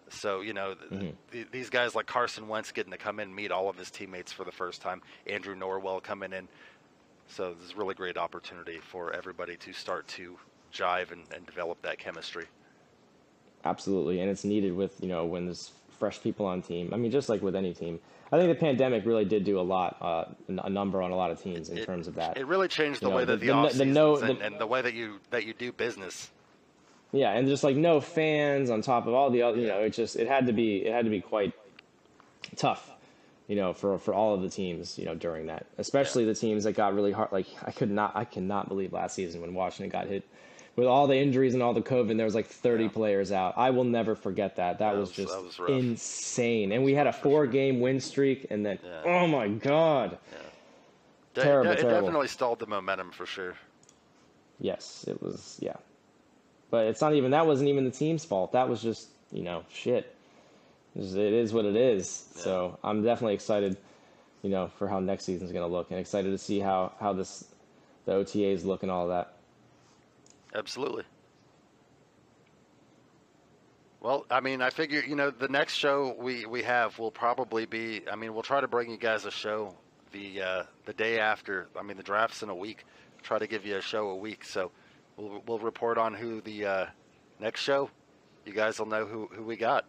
So 0.09 0.41
you 0.41 0.53
know 0.53 0.75
mm-hmm. 0.91 1.09
the, 1.29 1.45
these 1.51 1.69
guys 1.69 1.93
like 1.93 2.07
Carson 2.07 2.47
Wentz 2.47 2.71
getting 2.71 2.91
to 2.91 2.97
come 2.97 3.19
in 3.19 3.27
and 3.27 3.35
meet 3.35 3.51
all 3.51 3.69
of 3.69 3.77
his 3.77 3.91
teammates 3.91 4.31
for 4.31 4.43
the 4.43 4.51
first 4.51 4.81
time. 4.81 5.01
Andrew 5.27 5.55
Norwell 5.55 6.01
coming 6.01 6.33
in. 6.33 6.47
So 7.27 7.53
this 7.53 7.69
is 7.69 7.73
a 7.73 7.77
really 7.77 7.93
great 7.93 8.17
opportunity 8.17 8.79
for 8.79 9.13
everybody 9.13 9.55
to 9.57 9.71
start 9.71 10.07
to 10.09 10.37
jive 10.73 11.11
and, 11.11 11.23
and 11.33 11.45
develop 11.45 11.79
that 11.83 11.99
chemistry. 11.99 12.45
Absolutely, 13.65 14.19
and 14.19 14.31
it's 14.31 14.43
needed 14.43 14.75
with 14.75 14.99
you 14.99 15.07
know 15.07 15.25
when 15.25 15.45
there's 15.45 15.71
fresh 16.03 16.21
people 16.21 16.45
on 16.45 16.61
team. 16.61 16.93
I 16.93 16.97
mean, 16.97 17.11
just 17.11 17.29
like 17.29 17.41
with 17.41 17.55
any 17.55 17.73
team, 17.73 17.97
I 18.29 18.37
think 18.37 18.49
the 18.49 18.59
pandemic 18.59 19.05
really 19.05 19.23
did 19.23 19.45
do 19.45 19.57
a 19.57 19.61
lot, 19.61 19.95
uh, 20.01 20.25
a 20.49 20.69
number 20.69 21.01
on 21.01 21.11
a 21.11 21.15
lot 21.15 21.31
of 21.31 21.41
teams 21.41 21.69
in 21.69 21.77
it, 21.77 21.85
terms 21.85 22.09
of 22.09 22.15
that. 22.15 22.35
It 22.35 22.45
really 22.45 22.67
changed 22.67 22.99
the 22.99 23.07
know, 23.07 23.15
way 23.15 23.23
that 23.23 23.39
the, 23.39 23.47
the, 23.47 23.69
the 23.77 23.85
no, 23.85 24.17
and, 24.17 24.41
and 24.41 24.59
the 24.59 24.67
way 24.67 24.81
that 24.81 24.93
you 24.93 25.21
that 25.29 25.45
you 25.45 25.53
do 25.53 25.71
business. 25.71 26.29
Yeah, 27.13 27.31
and 27.31 27.47
just 27.47 27.63
like 27.63 27.77
no 27.77 28.01
fans 28.01 28.69
on 28.69 28.81
top 28.81 29.07
of 29.07 29.13
all 29.13 29.29
the 29.29 29.43
other, 29.43 29.57
you 29.57 29.67
know, 29.67 29.79
it 29.79 29.91
just 29.91 30.17
it 30.17 30.27
had 30.27 30.47
to 30.47 30.51
be 30.51 30.85
it 30.85 30.91
had 30.91 31.05
to 31.05 31.09
be 31.09 31.21
quite 31.21 31.53
tough, 32.57 32.91
you 33.47 33.55
know, 33.55 33.71
for 33.71 33.97
for 33.97 34.13
all 34.13 34.35
of 34.35 34.41
the 34.41 34.49
teams, 34.49 34.99
you 34.99 35.05
know, 35.05 35.15
during 35.15 35.45
that, 35.45 35.67
especially 35.77 36.23
yeah. 36.23 36.33
the 36.33 36.35
teams 36.35 36.65
that 36.65 36.73
got 36.73 36.93
really 36.93 37.13
hard. 37.13 37.31
Like 37.31 37.47
I 37.63 37.71
could 37.71 37.89
not, 37.89 38.11
I 38.13 38.25
cannot 38.25 38.67
believe 38.67 38.91
last 38.91 39.15
season 39.15 39.39
when 39.39 39.53
Washington 39.53 39.89
got 39.89 40.07
hit 40.07 40.27
with 40.75 40.87
all 40.87 41.07
the 41.07 41.15
injuries 41.15 41.53
and 41.53 41.61
all 41.61 41.73
the 41.73 41.81
COVID, 41.81 42.15
there 42.17 42.25
was 42.25 42.35
like 42.35 42.47
30 42.47 42.83
yeah. 42.83 42.89
players 42.89 43.31
out. 43.31 43.53
I 43.57 43.69
will 43.69 43.83
never 43.83 44.15
forget 44.15 44.55
that. 44.55 44.79
That, 44.79 44.93
that 44.93 44.99
was, 44.99 45.09
was, 45.09 45.17
just 45.17 45.33
that 45.33 45.65
was 45.65 45.69
insane. 45.69 46.71
And 46.71 46.83
we 46.83 46.93
had 46.93 47.07
a 47.07 47.13
four 47.13 47.45
game 47.45 47.79
win 47.79 47.99
streak, 47.99 48.47
and 48.49 48.65
then 48.65 48.79
yeah. 48.83 49.01
oh 49.05 49.27
my 49.27 49.47
god, 49.47 50.17
yeah. 50.31 51.43
terrible, 51.43 51.71
it, 51.71 51.79
it 51.79 51.81
terrible. 51.81 52.01
definitely 52.01 52.27
stalled 52.27 52.59
the 52.59 52.67
momentum 52.67 53.11
for 53.11 53.25
sure. 53.25 53.55
Yes, 54.59 55.05
it 55.07 55.21
was. 55.21 55.59
Yeah, 55.61 55.75
but 56.71 56.87
it's 56.87 57.01
not 57.01 57.13
even 57.13 57.31
that 57.31 57.45
wasn't 57.45 57.69
even 57.69 57.85
the 57.85 57.91
team's 57.91 58.25
fault. 58.25 58.53
That 58.53 58.67
was 58.67 58.81
just 58.81 59.09
you 59.31 59.43
know 59.43 59.63
shit. 59.71 60.15
It 60.95 61.17
is 61.17 61.53
what 61.53 61.65
it 61.65 61.75
is. 61.75 62.27
So 62.35 62.77
I'm 62.83 63.01
definitely 63.01 63.33
excited, 63.33 63.77
you 64.43 64.51
know, 64.51 64.67
for 64.77 64.87
how 64.87 64.99
next 64.99 65.23
season's 65.25 65.51
going 65.51 65.67
to 65.67 65.71
look, 65.71 65.89
and 65.89 65.99
excited 65.99 66.29
to 66.29 66.37
see 66.37 66.59
how 66.59 66.93
how 66.99 67.13
this 67.13 67.45
the 68.05 68.13
OTAs 68.13 68.65
look 68.65 68.83
and 68.83 68.91
all 68.91 69.07
that. 69.07 69.32
Absolutely. 70.53 71.03
Well, 74.03 74.25
I 74.29 74.41
mean, 74.41 74.61
I 74.61 74.69
figure 74.69 75.01
you 75.01 75.15
know 75.15 75.31
the 75.31 75.47
next 75.47 75.75
show 75.75 76.13
we 76.19 76.45
we 76.45 76.61
have 76.63 76.99
will 76.99 77.11
probably 77.11 77.65
be. 77.65 78.01
I 78.11 78.17
mean, 78.17 78.33
we'll 78.33 78.43
try 78.43 78.59
to 78.59 78.67
bring 78.67 78.91
you 78.91 78.97
guys 78.97 79.25
a 79.25 79.31
show 79.31 79.73
the 80.11 80.41
uh, 80.41 80.63
the 80.85 80.93
day 80.93 81.19
after. 81.19 81.69
I 81.79 81.83
mean, 81.83 81.95
the 81.95 82.03
draft's 82.03 82.43
in 82.43 82.49
a 82.49 82.55
week. 82.55 82.83
Try 83.23 83.39
to 83.39 83.47
give 83.47 83.65
you 83.65 83.77
a 83.77 83.81
show 83.81 84.09
a 84.09 84.15
week. 84.15 84.43
So 84.43 84.71
we'll 85.15 85.41
we'll 85.47 85.59
report 85.59 85.97
on 85.97 86.13
who 86.13 86.41
the 86.41 86.65
uh, 86.65 86.85
next 87.39 87.61
show. 87.61 87.89
You 88.45 88.51
guys 88.51 88.77
will 88.77 88.87
know 88.87 89.05
who 89.05 89.29
who 89.33 89.43
we 89.43 89.55
got, 89.55 89.85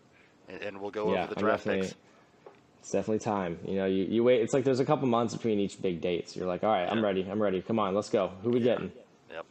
and, 0.48 0.62
and 0.62 0.80
we'll 0.80 0.92
go 0.92 1.12
yeah, 1.12 1.24
over 1.24 1.34
the 1.34 1.40
draft 1.40 1.64
picks. 1.64 1.94
It's 2.78 2.92
definitely 2.92 3.18
time. 3.18 3.58
You 3.66 3.76
know, 3.76 3.86
you, 3.86 4.04
you 4.04 4.22
wait. 4.22 4.42
It's 4.42 4.54
like 4.54 4.62
there's 4.62 4.78
a 4.78 4.84
couple 4.84 5.08
months 5.08 5.34
between 5.34 5.58
each 5.58 5.82
big 5.82 6.00
date. 6.00 6.30
So 6.30 6.38
you're 6.38 6.48
like, 6.48 6.62
all 6.62 6.70
right, 6.70 6.84
yeah. 6.84 6.92
I'm 6.92 7.02
ready. 7.02 7.26
I'm 7.28 7.42
ready. 7.42 7.62
Come 7.62 7.80
on, 7.80 7.96
let's 7.96 8.10
go. 8.10 8.30
Who 8.42 8.50
we 8.50 8.60
yeah. 8.60 8.74
getting? 8.74 8.92
Yep, 9.32 9.46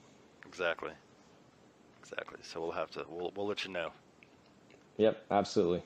exactly 0.46 0.92
exactly. 2.14 2.40
So 2.44 2.62
we'll 2.62 2.72
have 2.72 2.92
to 2.92 3.06
we'll 3.10 3.32
we'll 3.36 3.48
let 3.48 3.66
you 3.66 3.72
know. 3.72 3.92
Yep, 4.98 5.26
absolutely. 5.32 5.82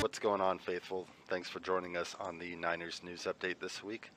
What's 0.00 0.18
going 0.18 0.40
on, 0.40 0.58
faithful? 0.58 1.06
Thanks 1.28 1.48
for 1.48 1.60
joining 1.60 1.96
us 1.96 2.14
on 2.20 2.38
the 2.38 2.54
Niners 2.56 3.00
news 3.02 3.22
update 3.24 3.58
this 3.58 3.82
week. 3.82 4.10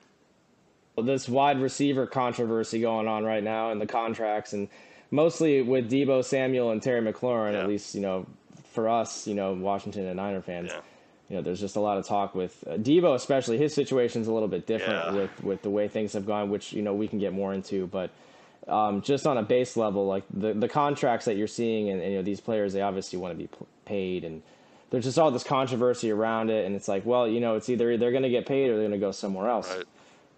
Well, 0.96 1.06
This 1.06 1.30
wide 1.30 1.62
receiver 1.62 2.06
controversy 2.06 2.82
going 2.82 3.08
on 3.08 3.24
right 3.24 3.44
now 3.44 3.72
and 3.72 3.80
the 3.80 3.86
contracts, 3.86 4.54
and 4.54 4.68
mostly 5.12 5.62
with 5.62 5.90
Deebo 5.90 6.24
Samuel 6.26 6.72
and 6.72 6.82
Terry 6.84 7.02
McLaurin, 7.02 7.54
Yeah. 7.54 7.62
at 7.62 7.68
least, 7.68 7.96
you 7.96 8.02
know, 8.02 8.26
for 8.74 8.90
us, 8.90 9.28
you 9.28 9.34
know, 9.34 9.54
Washington 9.54 10.06
and 10.08 10.18
Niner 10.18 10.42
fans. 10.42 10.72
Yeah. 10.74 10.82
You 11.30 11.36
know, 11.36 11.42
there's 11.42 11.60
just 11.60 11.76
a 11.76 11.80
lot 11.82 11.98
of 11.98 12.06
talk 12.08 12.34
with 12.36 12.64
uh, 12.68 12.72
Deebo, 12.78 13.14
especially. 13.16 13.58
His 13.58 13.74
situation's 13.74 14.28
a 14.28 14.32
little 14.32 14.48
bit 14.48 14.66
different 14.66 15.06
Yeah. 15.06 15.12
with, 15.14 15.44
with 15.44 15.62
the 15.62 15.70
way 15.70 15.88
things 15.90 16.14
have 16.14 16.26
gone, 16.26 16.50
which 16.50 16.72
you 16.74 16.82
know 16.82 16.94
we 16.94 17.08
can 17.08 17.20
get 17.20 17.34
more 17.34 17.54
into. 17.54 17.86
But 17.88 18.12
um, 18.68 19.02
just 19.02 19.28
on 19.28 19.38
a 19.38 19.44
base 19.44 19.76
level, 19.76 20.08
like 20.08 20.24
the 20.34 20.54
the 20.54 20.68
contracts 20.70 21.26
that 21.26 21.36
you're 21.36 21.48
seeing, 21.48 21.90
and, 21.90 22.02
and 22.02 22.12
you 22.12 22.18
know 22.18 22.24
these 22.24 22.40
players, 22.40 22.72
they 22.74 22.82
obviously 22.82 23.20
want 23.20 23.34
to 23.34 23.38
be 23.38 23.48
p- 23.48 23.66
paid, 23.86 24.24
and 24.24 24.42
there's 24.90 25.04
just 25.04 25.20
all 25.20 25.32
this 25.32 25.44
controversy 25.44 26.12
around 26.12 26.50
it. 26.50 26.66
And 26.66 26.76
it's 26.76 26.88
like, 26.88 27.06
well, 27.06 27.28
you 27.28 27.42
know, 27.42 27.56
it's 27.58 27.68
either 27.68 27.98
they're 27.98 28.12
going 28.12 28.24
to 28.24 28.30
get 28.30 28.46
paid 28.46 28.70
or 28.70 28.74
they're 28.78 28.88
going 28.88 28.92
to 29.00 29.06
go 29.06 29.12
somewhere 29.12 29.50
else. 29.50 29.70
Right. 29.76 29.86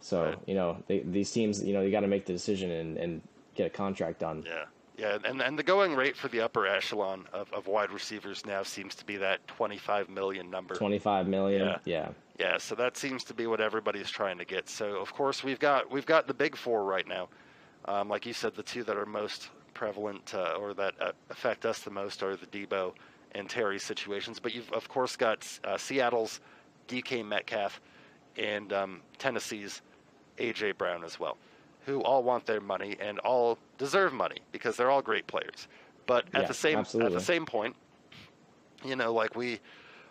So 0.02 0.24
Right. 0.24 0.38
you 0.48 0.56
know, 0.56 0.78
they, 0.88 1.00
these 1.00 1.30
teams, 1.32 1.64
you 1.64 1.74
know, 1.74 1.82
you 1.82 1.92
got 1.92 2.00
to 2.00 2.08
make 2.08 2.26
the 2.26 2.34
decision 2.34 2.72
and, 2.72 2.98
and 2.98 3.22
get 3.54 3.68
a 3.68 3.70
contract 3.70 4.20
done. 4.20 4.44
Yeah. 4.48 4.66
Yeah, 5.00 5.18
and, 5.24 5.42
and 5.42 5.58
the 5.58 5.64
going 5.64 5.96
rate 5.96 6.18
for 6.18 6.28
the 6.28 6.42
upper 6.42 6.68
echelon 6.68 7.26
of, 7.32 7.52
of 7.54 7.68
wide 7.68 7.90
receivers 7.92 8.46
now 8.46 8.64
seems 8.64 8.96
to 8.96 9.06
be 9.06 9.16
that 9.18 9.48
25 9.48 10.10
million 10.10 10.52
number. 10.52 10.76
Twenty 10.76 11.00
five 11.00 11.28
million. 11.28 11.62
Yeah. 11.62 11.78
yeah. 11.86 12.10
Yeah, 12.38 12.58
so 12.58 12.74
that 12.76 12.96
seems 12.96 13.26
to 13.26 13.34
be 13.34 13.48
what 13.48 13.60
everybody's 13.60 14.10
trying 14.10 14.38
to 14.38 14.46
get. 14.46 14.70
So 14.70 14.98
of 14.98 15.14
course 15.14 15.44
we've 15.44 15.60
got 15.60 15.90
we've 15.92 16.06
got 16.06 16.28
the 16.28 16.34
big 16.34 16.56
four 16.56 16.84
right 16.84 17.08
now. 17.08 17.30
Um, 17.86 18.10
like 18.10 18.26
you 18.26 18.34
said, 18.34 18.56
the 18.56 18.64
two 18.64 18.84
that 18.84 18.98
are 18.98 19.06
most 19.06 19.50
prevalent 19.74 20.34
uh, 20.34 20.58
or 20.60 20.74
that 20.74 20.94
uh, 21.00 21.12
affect 21.30 21.66
us 21.66 21.80
the 21.80 21.92
most 21.92 22.22
are 22.24 22.36
the 22.36 22.46
Deebo 22.48 22.94
and 23.34 23.50
Terry 23.50 23.80
situations. 23.80 24.40
But 24.40 24.54
you've 24.54 24.72
of 24.72 24.88
course 24.90 25.16
got 25.16 25.48
uh, 25.64 25.78
Seattle's 25.78 26.40
DK 26.88 27.26
Metcalf 27.26 27.82
and 28.38 28.72
um, 28.74 29.02
Tennessee's 29.18 29.82
AJ 30.38 30.78
Brown 30.78 31.04
as 31.04 31.20
well, 31.20 31.38
who 31.90 32.02
all 32.04 32.24
want 32.24 32.46
their 32.46 32.62
money 32.62 32.96
and 33.00 33.20
all 33.20 33.58
deserve 33.78 34.14
money 34.14 34.38
because 34.52 34.78
they're 34.78 34.92
all 34.92 35.02
great 35.02 35.28
players. 35.28 35.68
But 36.06 36.26
at 36.34 36.44
Yeah, 36.44 36.48
the 36.48 36.54
same 36.54 36.80
at 36.80 36.92
the 36.92 37.20
same 37.20 37.46
point, 37.46 37.76
you 38.86 38.96
know, 38.96 39.12
like 39.12 39.36
we 39.36 39.60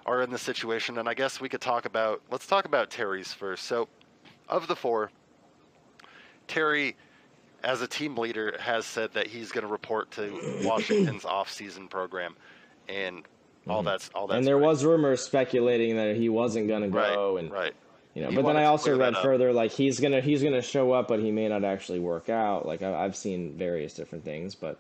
are 0.05 0.23
in 0.23 0.31
this 0.31 0.43
situation, 0.43 0.99
and 0.99 1.09
I 1.09 1.15
guess 1.15 1.41
we 1.41 1.49
could 1.49 1.61
talk 1.61 1.85
about. 1.87 2.21
Let's 2.31 2.47
talk 2.47 2.65
about 2.65 2.91
Terry's 2.91 3.33
first. 3.33 3.65
So, 3.65 3.89
of 4.49 4.67
the 4.67 4.77
four, 4.77 5.11
Terry, 6.47 6.97
as 7.63 7.83
a 7.83 7.87
team 7.87 8.17
leader, 8.17 8.57
has 8.59 8.85
said 8.85 9.13
that 9.15 9.27
he's 9.27 9.53
going 9.53 9.67
to 9.67 9.71
report 9.71 10.11
to 10.13 10.61
Washington's 10.65 11.25
off-season 11.25 11.89
program, 11.89 12.37
and 12.89 13.23
all 13.69 13.83
that's 13.83 14.11
all 14.15 14.27
that's. 14.27 14.35
Mm-hmm. 14.35 14.39
and 14.39 14.47
there 14.47 14.59
was 14.59 14.85
rumors 14.85 15.21
speculating 15.23 15.97
that 15.97 16.17
he 16.17 16.29
wasn't 16.29 16.69
going 16.69 16.83
to 16.83 16.89
right, 16.89 17.15
go, 17.15 17.37
and 17.37 17.51
right. 17.51 17.75
You 18.19 18.25
know. 18.25 18.31
He 18.31 18.37
but 18.37 18.47
then 18.47 18.57
I 18.57 18.65
also 18.65 18.99
read 18.99 19.17
further 19.17 19.53
like 19.53 19.71
he's 19.71 20.01
gonna 20.01 20.21
he's 20.21 20.43
gonna 20.43 20.63
show 20.63 20.93
up, 20.93 21.07
but 21.07 21.21
he 21.21 21.31
may 21.31 21.49
not 21.49 21.63
actually 21.63 22.01
work 22.01 22.29
out. 22.29 22.67
Like 22.67 22.83
I, 22.83 23.05
I've 23.05 23.15
seen 23.15 23.57
various 23.57 23.95
different 23.95 24.25
things, 24.25 24.57
but 24.57 24.79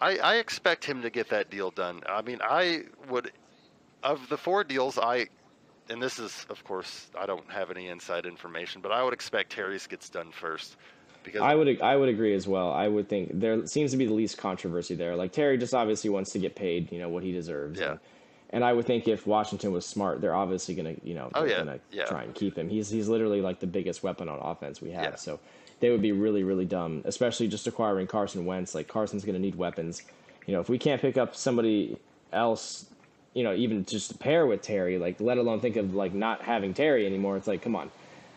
I, 0.00 0.16
I 0.18 0.36
expect 0.36 0.84
him 0.84 1.02
to 1.02 1.10
get 1.10 1.28
that 1.30 1.50
deal 1.50 1.70
done. 1.72 2.02
I 2.08 2.22
mean, 2.22 2.38
I 2.42 2.84
would, 3.08 3.32
of 4.02 4.28
the 4.28 4.38
four 4.38 4.62
deals, 4.64 4.96
I, 4.96 5.26
and 5.90 6.00
this 6.00 6.18
is, 6.18 6.46
of 6.48 6.62
course, 6.64 7.10
I 7.18 7.26
don't 7.26 7.50
have 7.50 7.70
any 7.70 7.88
inside 7.88 8.26
information, 8.26 8.80
but 8.80 8.92
I 8.92 9.02
would 9.02 9.12
expect 9.12 9.52
Terry's 9.52 9.86
gets 9.88 10.08
done 10.08 10.30
first, 10.30 10.76
because 11.24 11.42
I 11.42 11.56
would 11.56 11.80
I 11.82 11.96
would 11.96 12.08
agree 12.08 12.34
as 12.34 12.46
well. 12.46 12.70
I 12.72 12.86
would 12.86 13.08
think 13.08 13.40
there 13.40 13.66
seems 13.66 13.90
to 13.90 13.96
be 13.96 14.06
the 14.06 14.14
least 14.14 14.38
controversy 14.38 14.94
there. 14.94 15.16
Like 15.16 15.32
Terry 15.32 15.58
just 15.58 15.74
obviously 15.74 16.10
wants 16.10 16.30
to 16.32 16.38
get 16.38 16.54
paid, 16.54 16.92
you 16.92 17.00
know, 17.00 17.08
what 17.08 17.24
he 17.24 17.32
deserves. 17.32 17.80
Yeah. 17.80 17.90
And, 17.90 18.00
and 18.50 18.64
I 18.64 18.72
would 18.72 18.84
think 18.86 19.08
if 19.08 19.26
Washington 19.26 19.72
was 19.72 19.86
smart, 19.86 20.20
they're 20.20 20.34
obviously 20.34 20.74
gonna, 20.74 20.94
you 21.02 21.14
know, 21.14 21.30
Oh, 21.34 21.44
yeah, 21.44 21.58
gonna 21.58 21.78
yeah. 21.92 22.04
try 22.04 22.22
and 22.24 22.34
keep 22.34 22.56
him. 22.58 22.68
He's 22.68 22.88
he's 22.90 23.08
literally 23.08 23.40
like 23.40 23.60
the 23.60 23.66
biggest 23.66 24.02
weapon 24.02 24.28
on 24.28 24.38
offense 24.40 24.80
we 24.80 24.90
have. 24.92 25.04
Yeah. 25.04 25.14
So 25.16 25.38
they 25.80 25.90
would 25.90 26.02
be 26.02 26.12
really 26.12 26.42
really 26.42 26.66
dumb, 26.66 27.02
especially 27.04 27.48
just 27.48 27.66
acquiring 27.66 28.06
Carson 28.06 28.44
Wentz. 28.44 28.74
Like 28.74 28.88
Carson's 28.88 29.24
gonna 29.24 29.38
need 29.38 29.54
weapons. 29.56 30.02
You 30.46 30.54
know, 30.54 30.60
if 30.60 30.68
we 30.68 30.78
can't 30.78 31.00
pick 31.00 31.16
up 31.16 31.36
somebody 31.36 31.96
else, 32.32 32.86
you 33.34 33.44
know, 33.44 33.54
even 33.54 33.84
just 33.84 34.10
to 34.10 34.18
pair 34.18 34.46
with 34.46 34.62
Terry, 34.62 34.98
like 34.98 35.20
let 35.20 35.38
alone 35.38 35.60
think 35.60 35.76
of 35.76 35.94
like 35.94 36.12
not 36.14 36.42
having 36.42 36.74
Terry 36.74 37.06
anymore. 37.06 37.36
It's 37.36 37.46
like, 37.46 37.62
come 37.62 37.76
on. 37.76 37.90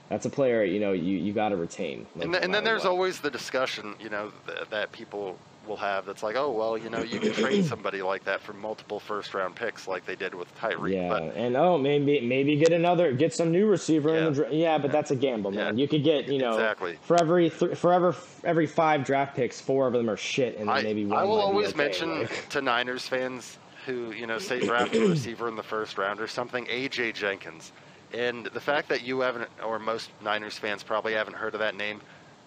That's 0.09 0.25
a 0.25 0.29
player, 0.29 0.63
you 0.63 0.79
know, 0.79 0.91
you, 0.91 1.17
you 1.17 1.33
got 1.33 1.49
to 1.49 1.55
retain. 1.55 2.05
like, 2.15 2.23
and, 2.25 2.33
no 2.33 2.37
and 2.37 2.53
then 2.53 2.63
there's 2.65 2.83
what. 2.83 2.91
always 2.91 3.19
the 3.21 3.31
discussion, 3.31 3.95
you 3.99 4.09
know, 4.09 4.31
th- 4.45 4.69
that 4.69 4.91
people 4.91 5.39
will 5.67 5.77
have. 5.77 6.05
That's 6.05 6.23
like, 6.23 6.35
oh 6.35 6.51
well, 6.51 6.77
you 6.77 6.89
know, 6.89 7.01
you 7.01 7.19
can 7.19 7.33
trade 7.33 7.65
somebody 7.73 8.01
like 8.01 8.23
that 8.25 8.41
for 8.41 8.53
multiple 8.53 8.99
first 8.99 9.33
round 9.33 9.55
picks, 9.55 9.87
like 9.87 10.05
they 10.05 10.15
did 10.15 10.33
with 10.33 10.53
Tyreek. 10.57 10.93
Yeah, 10.93 11.09
But 11.09 11.23
and 11.35 11.55
oh, 11.55 11.77
maybe 11.77 12.21
maybe 12.21 12.55
get 12.55 12.71
another, 12.73 13.13
get 13.13 13.33
some 13.33 13.51
new 13.51 13.65
receiver 13.67 14.15
in 14.15 14.33
the 14.33 14.41
Yeah. 14.43 14.49
yeah, 14.51 14.77
but 14.77 14.91
that's 14.91 15.11
a 15.11 15.15
gamble, 15.15 15.51
man. 15.51 15.77
Yeah. 15.77 15.81
You 15.81 15.87
could 15.87 16.03
get, 16.03 16.27
you 16.27 16.39
know, 16.39 16.53
Exactly. 16.53 16.97
for 17.01 17.19
every 17.19 17.49
th- 17.49 17.77
for 17.77 17.93
every 17.93 18.13
every 18.43 18.67
five 18.67 19.03
draft 19.05 19.35
picks, 19.35 19.59
four 19.61 19.87
of 19.87 19.93
them 19.93 20.09
are 20.09 20.17
shit, 20.17 20.57
and 20.57 20.67
then 20.67 20.75
I, 20.75 20.81
maybe 20.83 21.05
one. 21.05 21.19
I 21.19 21.23
will 21.23 21.39
always 21.39 21.69
okay, 21.69 21.77
mention 21.77 22.19
like- 22.21 22.49
to 22.49 22.61
Niners 22.61 23.07
fans 23.07 23.57
who, 23.85 24.11
you 24.13 24.25
know, 24.27 24.37
say 24.39 24.61
draft 24.61 24.95
a 24.95 25.07
receiver 25.09 25.49
in 25.49 25.55
the 25.57 25.63
first 25.63 25.97
round 25.97 26.21
or 26.21 26.27
something, 26.27 26.65
AJ 26.67 27.15
Jenkins. 27.15 27.73
And 28.13 28.45
the 28.45 28.61
fact 28.61 28.87
that 28.89 29.01
you 29.03 29.19
haven't, 29.21 29.49
or 29.65 29.77
most 29.77 30.09
Niners 30.23 30.57
fans 30.57 30.83
probably 30.83 31.13
haven't 31.13 31.33
heard 31.35 31.53
of 31.53 31.59
that 31.59 31.75
name, 31.75 31.99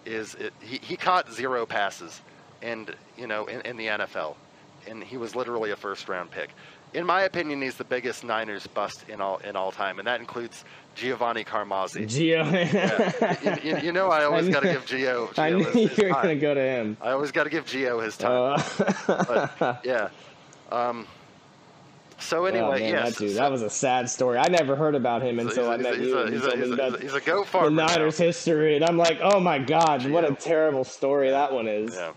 is 0.05 0.33
it, 0.35 0.51
he, 0.61 0.79
he 0.81 0.95
caught 0.97 1.31
zero 1.31 1.65
passes, 1.67 2.21
and 2.61 2.93
you 3.17 3.27
know, 3.27 3.45
in, 3.45 3.61
in 3.61 3.77
the 3.77 3.87
NFL, 3.87 4.35
and 4.87 5.03
he 5.03 5.17
was 5.17 5.35
literally 5.35 5.71
a 5.71 5.75
first 5.75 6.07
round 6.09 6.31
pick. 6.31 6.49
In 6.93 7.05
my 7.05 7.23
opinion, 7.23 7.61
he's 7.61 7.75
the 7.75 7.83
biggest 7.83 8.23
Niners 8.23 8.65
bust 8.67 9.03
in 9.09 9.19
all 9.21 9.37
in 9.39 9.55
all 9.55 9.71
time, 9.71 9.99
and 9.99 10.07
that 10.07 10.19
includes 10.21 10.63
Giovanni 10.95 11.43
Carmazzi. 11.43 12.05
Gio. 12.07 12.49
Yeah. 12.73 13.59
you, 13.61 13.69
you- 13.71 13.77
you 13.87 13.91
know, 13.91 14.07
I 14.09 14.23
always 14.25 14.47
got 14.49 14.61
to 14.63 14.71
give 14.71 14.85
Gio. 14.85 15.37
I 15.37 15.49
knew 15.49 15.65
his, 15.65 15.97
you 15.97 16.07
were 16.07 16.13
going 16.13 16.29
to 16.29 16.35
go 16.35 16.53
to 16.53 16.61
him. 16.61 16.97
I 17.01 17.11
always 17.11 17.31
got 17.31 17.43
to 17.43 17.49
give 17.49 17.65
Gio 17.65 18.01
his 18.03 18.15
time. 18.17 18.61
Uh, 19.07 19.47
But, 19.59 19.85
yeah. 19.85 20.09
Um, 20.71 21.05
so 22.19 22.43
oh, 22.43 22.45
anyway, 22.45 22.79
man, 22.79 22.93
yes. 22.93 23.09
that 23.13 23.19
dude, 23.19 23.31
so- 23.31 23.37
that 23.37 23.51
was 23.51 23.61
a 23.61 23.69
sad 23.69 24.09
story. 24.09 24.37
I 24.39 24.47
never 24.47 24.75
heard 24.77 24.95
about 24.95 25.21
him 25.21 25.39
until 25.39 25.69
a- 25.69 25.73
I 25.73 25.77
met 25.77 25.97
he's 25.97 26.07
you. 26.07 26.17
a- 26.17 26.31
he's 26.31 26.45
a- 26.45 26.57
he's 26.57 26.71
a- 26.71 26.97
he's 26.99 27.13
a 27.13 27.21
goat 27.21 27.45
the 27.45 27.51
farmer. 27.51 27.69
now. 27.69 27.87
Niners 27.87 28.17
history, 28.17 28.75
and 28.77 28.83
I'm 28.85 28.97
like, 28.97 29.19
oh 29.21 29.39
my 29.41 29.59
god, 29.59 30.09
what 30.09 30.23
a 30.23 30.33
terrible 30.33 30.83
story 30.85 31.29
that 31.29 31.51
one 31.53 31.67
is. 31.67 31.93
Yeah. 31.93 32.11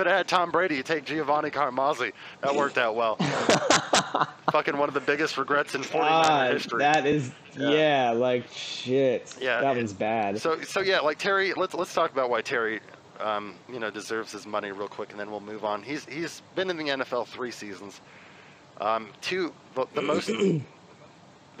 Could 0.00 0.06
have 0.06 0.16
had 0.16 0.28
Tom 0.28 0.50
Brady 0.50 0.82
take 0.82 1.04
Giovanni 1.04 1.50
Carmazzi. 1.50 2.12
That 2.40 2.54
worked 2.54 2.78
out 2.78 2.96
well. 2.96 3.16
Fucking 4.50 4.78
one 4.78 4.88
of 4.88 4.94
the 4.94 5.00
biggest 5.00 5.36
regrets 5.36 5.74
in 5.74 5.82
49er 5.82 6.52
history. 6.54 6.78
that 6.78 7.04
is 7.04 7.30
Yeah. 7.54 7.68
yeah. 7.68 8.10
like 8.12 8.50
shit. 8.50 9.36
Yeah, 9.38 9.60
that 9.60 9.76
was 9.76 9.92
bad. 9.92 10.40
So, 10.40 10.62
so 10.62 10.80
yeah, 10.80 11.00
like 11.00 11.18
Terry. 11.18 11.52
Let's 11.52 11.74
let's 11.74 11.92
talk 11.92 12.12
about 12.12 12.30
why 12.30 12.40
Terry, 12.40 12.80
um, 13.18 13.56
you 13.70 13.78
know, 13.78 13.90
deserves 13.90 14.32
his 14.32 14.46
money 14.46 14.72
real 14.72 14.88
quick, 14.88 15.10
and 15.10 15.20
then 15.20 15.30
we'll 15.30 15.40
move 15.40 15.66
on. 15.66 15.82
He's 15.82 16.06
he's 16.06 16.40
been 16.54 16.70
in 16.70 16.78
the 16.78 16.84
NFL 16.84 17.26
three 17.26 17.50
seasons. 17.50 18.00
Um, 18.80 19.10
two 19.20 19.52
the, 19.74 19.86
the 19.92 20.00
most, 20.00 20.30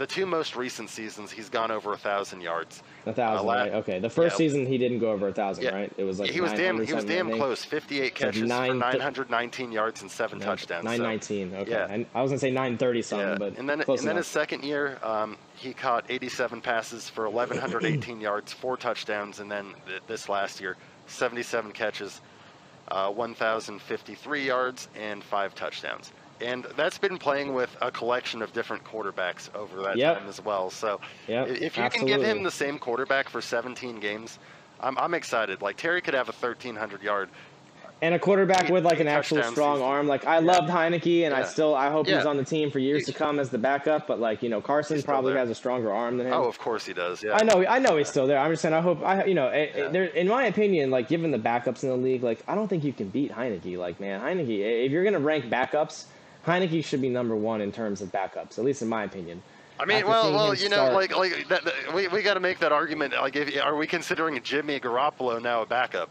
the 0.00 0.06
two 0.06 0.24
most 0.24 0.56
recent 0.56 0.88
seasons, 0.88 1.30
he's 1.30 1.50
gone 1.50 1.70
over 1.70 1.92
a 1.92 1.96
thousand 1.98 2.40
yards. 2.40 2.82
A 3.04 3.12
thousand, 3.12 3.46
la- 3.46 3.52
right? 3.52 3.72
Okay. 3.74 3.98
The 3.98 4.08
first 4.08 4.32
yeah. 4.32 4.38
season 4.38 4.64
he 4.64 4.78
didn't 4.78 4.98
go 4.98 5.10
over 5.10 5.28
a 5.28 5.32
thousand, 5.32 5.64
Yeah. 5.64 5.74
right? 5.74 5.92
It 5.98 6.04
was 6.04 6.18
like 6.18 6.30
he 6.30 6.40
was 6.40 6.52
damn 6.52 6.82
he 6.82 6.94
was 6.94 7.04
damn 7.04 7.30
close. 7.30 7.66
58 7.66 8.14
catches 8.14 8.40
for 8.40 8.46
nine 8.46 8.80
thir- 8.80 8.96
919 8.96 9.70
yards 9.70 10.00
and 10.00 10.10
seven 10.10 10.40
touchdowns. 10.40 10.84
Nine 10.84 10.96
so- 10.96 11.02
nineteen. 11.02 11.54
Okay. 11.54 11.70
yeah. 11.72 11.86
And 11.90 12.06
I 12.14 12.22
was 12.22 12.30
gonna 12.30 12.38
say 12.38 12.50
nine 12.50 12.78
thirty 12.78 13.02
something, 13.02 13.28
Yeah, 13.28 13.34
but 13.36 13.58
and 13.58 13.68
then 13.68 13.82
and 13.86 13.98
then 13.98 14.16
his 14.16 14.26
second 14.26 14.64
year, 14.64 14.98
um, 15.02 15.36
he 15.54 15.74
caught 15.74 16.06
87 16.08 16.62
passes 16.62 17.10
for 17.10 17.28
1,118 17.28 18.20
yards, 18.22 18.54
four 18.54 18.78
touchdowns, 18.78 19.40
and 19.40 19.50
then 19.50 19.74
th- 19.86 20.00
this 20.06 20.30
last 20.30 20.62
year, 20.62 20.78
77 21.08 21.72
catches, 21.72 22.22
uh, 22.88 23.10
1,053 23.10 24.46
yards, 24.46 24.88
and 24.98 25.22
five 25.22 25.54
touchdowns. 25.54 26.12
And 26.42 26.64
that's 26.76 26.98
been 26.98 27.18
playing 27.18 27.54
with 27.54 27.76
a 27.82 27.90
collection 27.90 28.42
of 28.42 28.52
different 28.52 28.84
quarterbacks 28.84 29.54
over 29.54 29.82
that 29.82 29.96
Yep. 29.96 30.18
time 30.18 30.28
as 30.28 30.42
well. 30.44 30.70
So 30.70 31.00
Yep, 31.28 31.48
if 31.48 31.76
you 31.76 31.88
can 31.90 32.06
give 32.06 32.22
him 32.22 32.42
the 32.42 32.50
same 32.50 32.78
quarterback 32.78 33.28
for 33.28 33.40
17 33.40 34.00
games, 34.00 34.38
I'm, 34.80 34.96
I'm 34.98 35.14
excited. 35.14 35.60
Like 35.62 35.76
Terry 35.76 36.00
could 36.00 36.14
have 36.14 36.28
a 36.28 36.32
1,300 36.32 37.02
yard. 37.02 37.28
and 38.02 38.14
a 38.14 38.18
quarterback 38.18 38.64
eight- 38.64 38.72
with 38.72 38.82
like 38.82 38.98
an 39.00 39.08
actual 39.08 39.42
strong 39.42 39.76
season. 39.76 39.86
arm. 39.86 40.08
Like 40.08 40.24
I 40.24 40.38
loved 40.38 40.70
Heinicke, 40.70 41.26
and 41.26 41.34
I 41.34 41.44
still 41.44 41.74
I 41.74 41.90
hope 41.90 42.06
he's 42.06 42.24
on 42.24 42.38
the 42.38 42.44
team 42.44 42.70
for 42.70 42.78
years 42.78 43.04
to 43.04 43.12
come 43.12 43.38
as 43.38 43.50
the 43.50 43.58
backup. 43.58 44.06
But 44.06 44.18
like 44.18 44.42
you 44.42 44.48
know, 44.48 44.62
Carson 44.62 45.02
probably 45.02 45.32
there. 45.34 45.40
has 45.40 45.50
a 45.50 45.54
stronger 45.54 45.92
arm 45.92 46.16
than 46.16 46.28
him. 46.28 46.32
Oh, 46.32 46.44
of 46.44 46.58
course 46.58 46.86
he 46.86 46.94
does. 46.94 47.22
Yeah. 47.22 47.36
I 47.36 47.42
know, 47.44 47.62
I 47.66 47.78
know 47.78 47.98
he's 47.98 48.08
still 48.08 48.26
there. 48.26 48.38
I'm 48.38 48.50
just 48.52 48.62
saying. 48.62 48.72
I 48.74 48.80
hope, 48.80 49.02
I 49.04 49.24
you 49.26 49.34
know, 49.34 49.52
Yeah. 49.52 49.88
there. 49.88 50.04
In 50.04 50.28
my 50.28 50.44
opinion, 50.46 50.90
like 50.90 51.08
given 51.08 51.30
the 51.30 51.38
backups 51.38 51.82
in 51.82 51.90
the 51.90 51.96
league, 51.96 52.22
like 52.22 52.42
I 52.48 52.54
don't 52.54 52.68
think 52.68 52.84
you 52.84 52.94
can 52.94 53.10
beat 53.10 53.32
Heinicke. 53.32 53.76
Like 53.76 54.00
man, 54.00 54.22
Heinicke. 54.22 54.86
If 54.86 54.90
you're 54.92 55.04
gonna 55.04 55.18
rank 55.20 55.50
backups, 55.50 56.04
Heinicke 56.46 56.84
should 56.84 57.00
be 57.02 57.08
number 57.08 57.36
one 57.36 57.60
in 57.60 57.70
terms 57.72 58.00
of 58.00 58.10
backups, 58.10 58.58
at 58.58 58.64
least 58.64 58.82
in 58.82 58.88
my 58.88 59.04
opinion. 59.04 59.42
I 59.78 59.84
mean, 59.86 59.98
After 59.98 60.08
well, 60.08 60.32
well, 60.32 60.54
you 60.54 60.68
know, 60.68 60.92
like, 60.92 61.16
like 61.16 61.48
that, 61.48 61.64
that- 61.64 61.94
we, 61.94 62.08
we 62.08 62.22
got 62.22 62.34
to 62.34 62.40
make 62.40 62.58
that 62.58 62.72
argument. 62.72 63.14
Like, 63.14 63.36
if, 63.36 63.60
are 63.62 63.76
we 63.76 63.86
considering 63.86 64.40
Jimmy 64.42 64.78
Garoppolo 64.80 65.40
now 65.42 65.62
a 65.62 65.66
backup? 65.66 66.10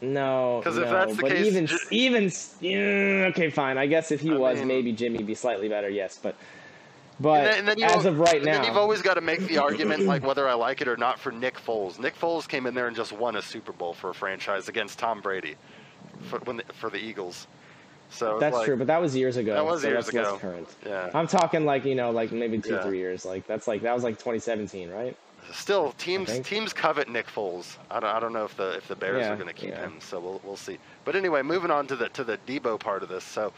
No, 0.00 0.60
'Cause 0.64 0.78
if 0.78 0.86
no, 0.86 0.92
that's 0.92 1.14
the 1.16 1.22
but 1.22 1.30
case, 1.30 1.46
even 1.46 1.68
even 1.90 2.32
yeah, 2.60 3.26
okay, 3.30 3.50
fine. 3.50 3.78
I 3.78 3.86
guess 3.86 4.10
if 4.10 4.20
he 4.20 4.32
I 4.32 4.36
was, 4.36 4.58
mean- 4.58 4.66
maybe 4.68 4.92
Jimmy 4.92 5.22
be 5.22 5.34
slightly 5.34 5.68
better. 5.68 5.88
Yes, 5.88 6.18
but 6.20 6.34
But 7.20 7.44
and 7.44 7.46
then, 7.46 7.58
and 7.58 7.68
then 7.68 7.82
as 7.98 8.04
of 8.06 8.18
right 8.18 8.42
now, 8.42 8.54
then 8.54 8.64
you've 8.64 8.76
always 8.76 9.00
got 9.00 9.14
to 9.14 9.20
make 9.20 9.46
the 9.46 9.58
argument, 9.58 10.06
like 10.06 10.24
whether 10.26 10.48
I 10.48 10.54
like 10.54 10.80
it 10.80 10.88
or 10.88 10.96
not, 10.96 11.20
for 11.20 11.30
Nick 11.30 11.54
Foles. 11.56 12.00
Nick 12.00 12.18
Foles 12.18 12.48
came 12.48 12.66
in 12.66 12.74
there 12.74 12.88
and 12.88 12.96
just 12.96 13.12
won 13.12 13.36
a 13.36 13.42
Super 13.42 13.72
Bowl 13.72 13.92
for 13.94 14.10
a 14.10 14.14
franchise 14.14 14.68
against 14.68 14.98
Tom 14.98 15.20
Brady 15.20 15.54
for, 16.22 16.40
when 16.40 16.56
the, 16.56 16.64
for 16.72 16.90
the 16.90 16.98
Eagles. 16.98 17.46
So 18.12 18.38
that's 18.38 18.54
like, 18.54 18.66
true, 18.66 18.76
but 18.76 18.86
that 18.88 19.00
was 19.00 19.16
years 19.16 19.36
ago. 19.36 19.54
That 19.54 19.64
was 19.64 19.82
so 19.82 19.88
years 19.88 20.04
that's 20.06 20.16
ago. 20.16 20.38
current. 20.38 20.68
Yeah. 20.86 21.10
I'm 21.14 21.26
talking 21.26 21.64
like 21.64 21.84
you 21.84 21.94
know, 21.94 22.10
like 22.10 22.30
maybe 22.30 22.60
two, 22.60 22.74
Yeah. 22.74 22.82
three 22.84 22.98
years. 22.98 23.24
Like 23.24 23.46
that's 23.46 23.66
like 23.66 23.82
that 23.82 23.94
was 23.94 24.04
like 24.04 24.14
2017, 24.18 24.90
right? 24.90 25.16
Still, 25.52 25.92
teams 25.92 26.38
teams 26.40 26.72
covet 26.72 27.08
Nick 27.08 27.26
Foles. 27.26 27.76
I 27.90 28.00
don't, 28.00 28.10
I 28.10 28.20
don't 28.20 28.32
know 28.32 28.44
if 28.44 28.56
the 28.56 28.76
if 28.76 28.86
the 28.88 28.94
Bears 28.96 29.20
Yeah, 29.22 29.32
are 29.32 29.36
going 29.36 29.48
to 29.48 29.54
keep 29.54 29.70
yeah. 29.70 29.80
him, 29.82 29.94
so 30.00 30.20
we'll 30.20 30.40
we'll 30.44 30.56
see. 30.56 30.78
But 31.04 31.16
anyway, 31.16 31.42
moving 31.42 31.70
on 31.70 31.86
to 31.88 31.96
the 31.96 32.08
to 32.10 32.22
the 32.24 32.38
Deebo 32.46 32.78
part 32.78 33.02
of 33.02 33.08
this. 33.08 33.24
So 33.24 33.52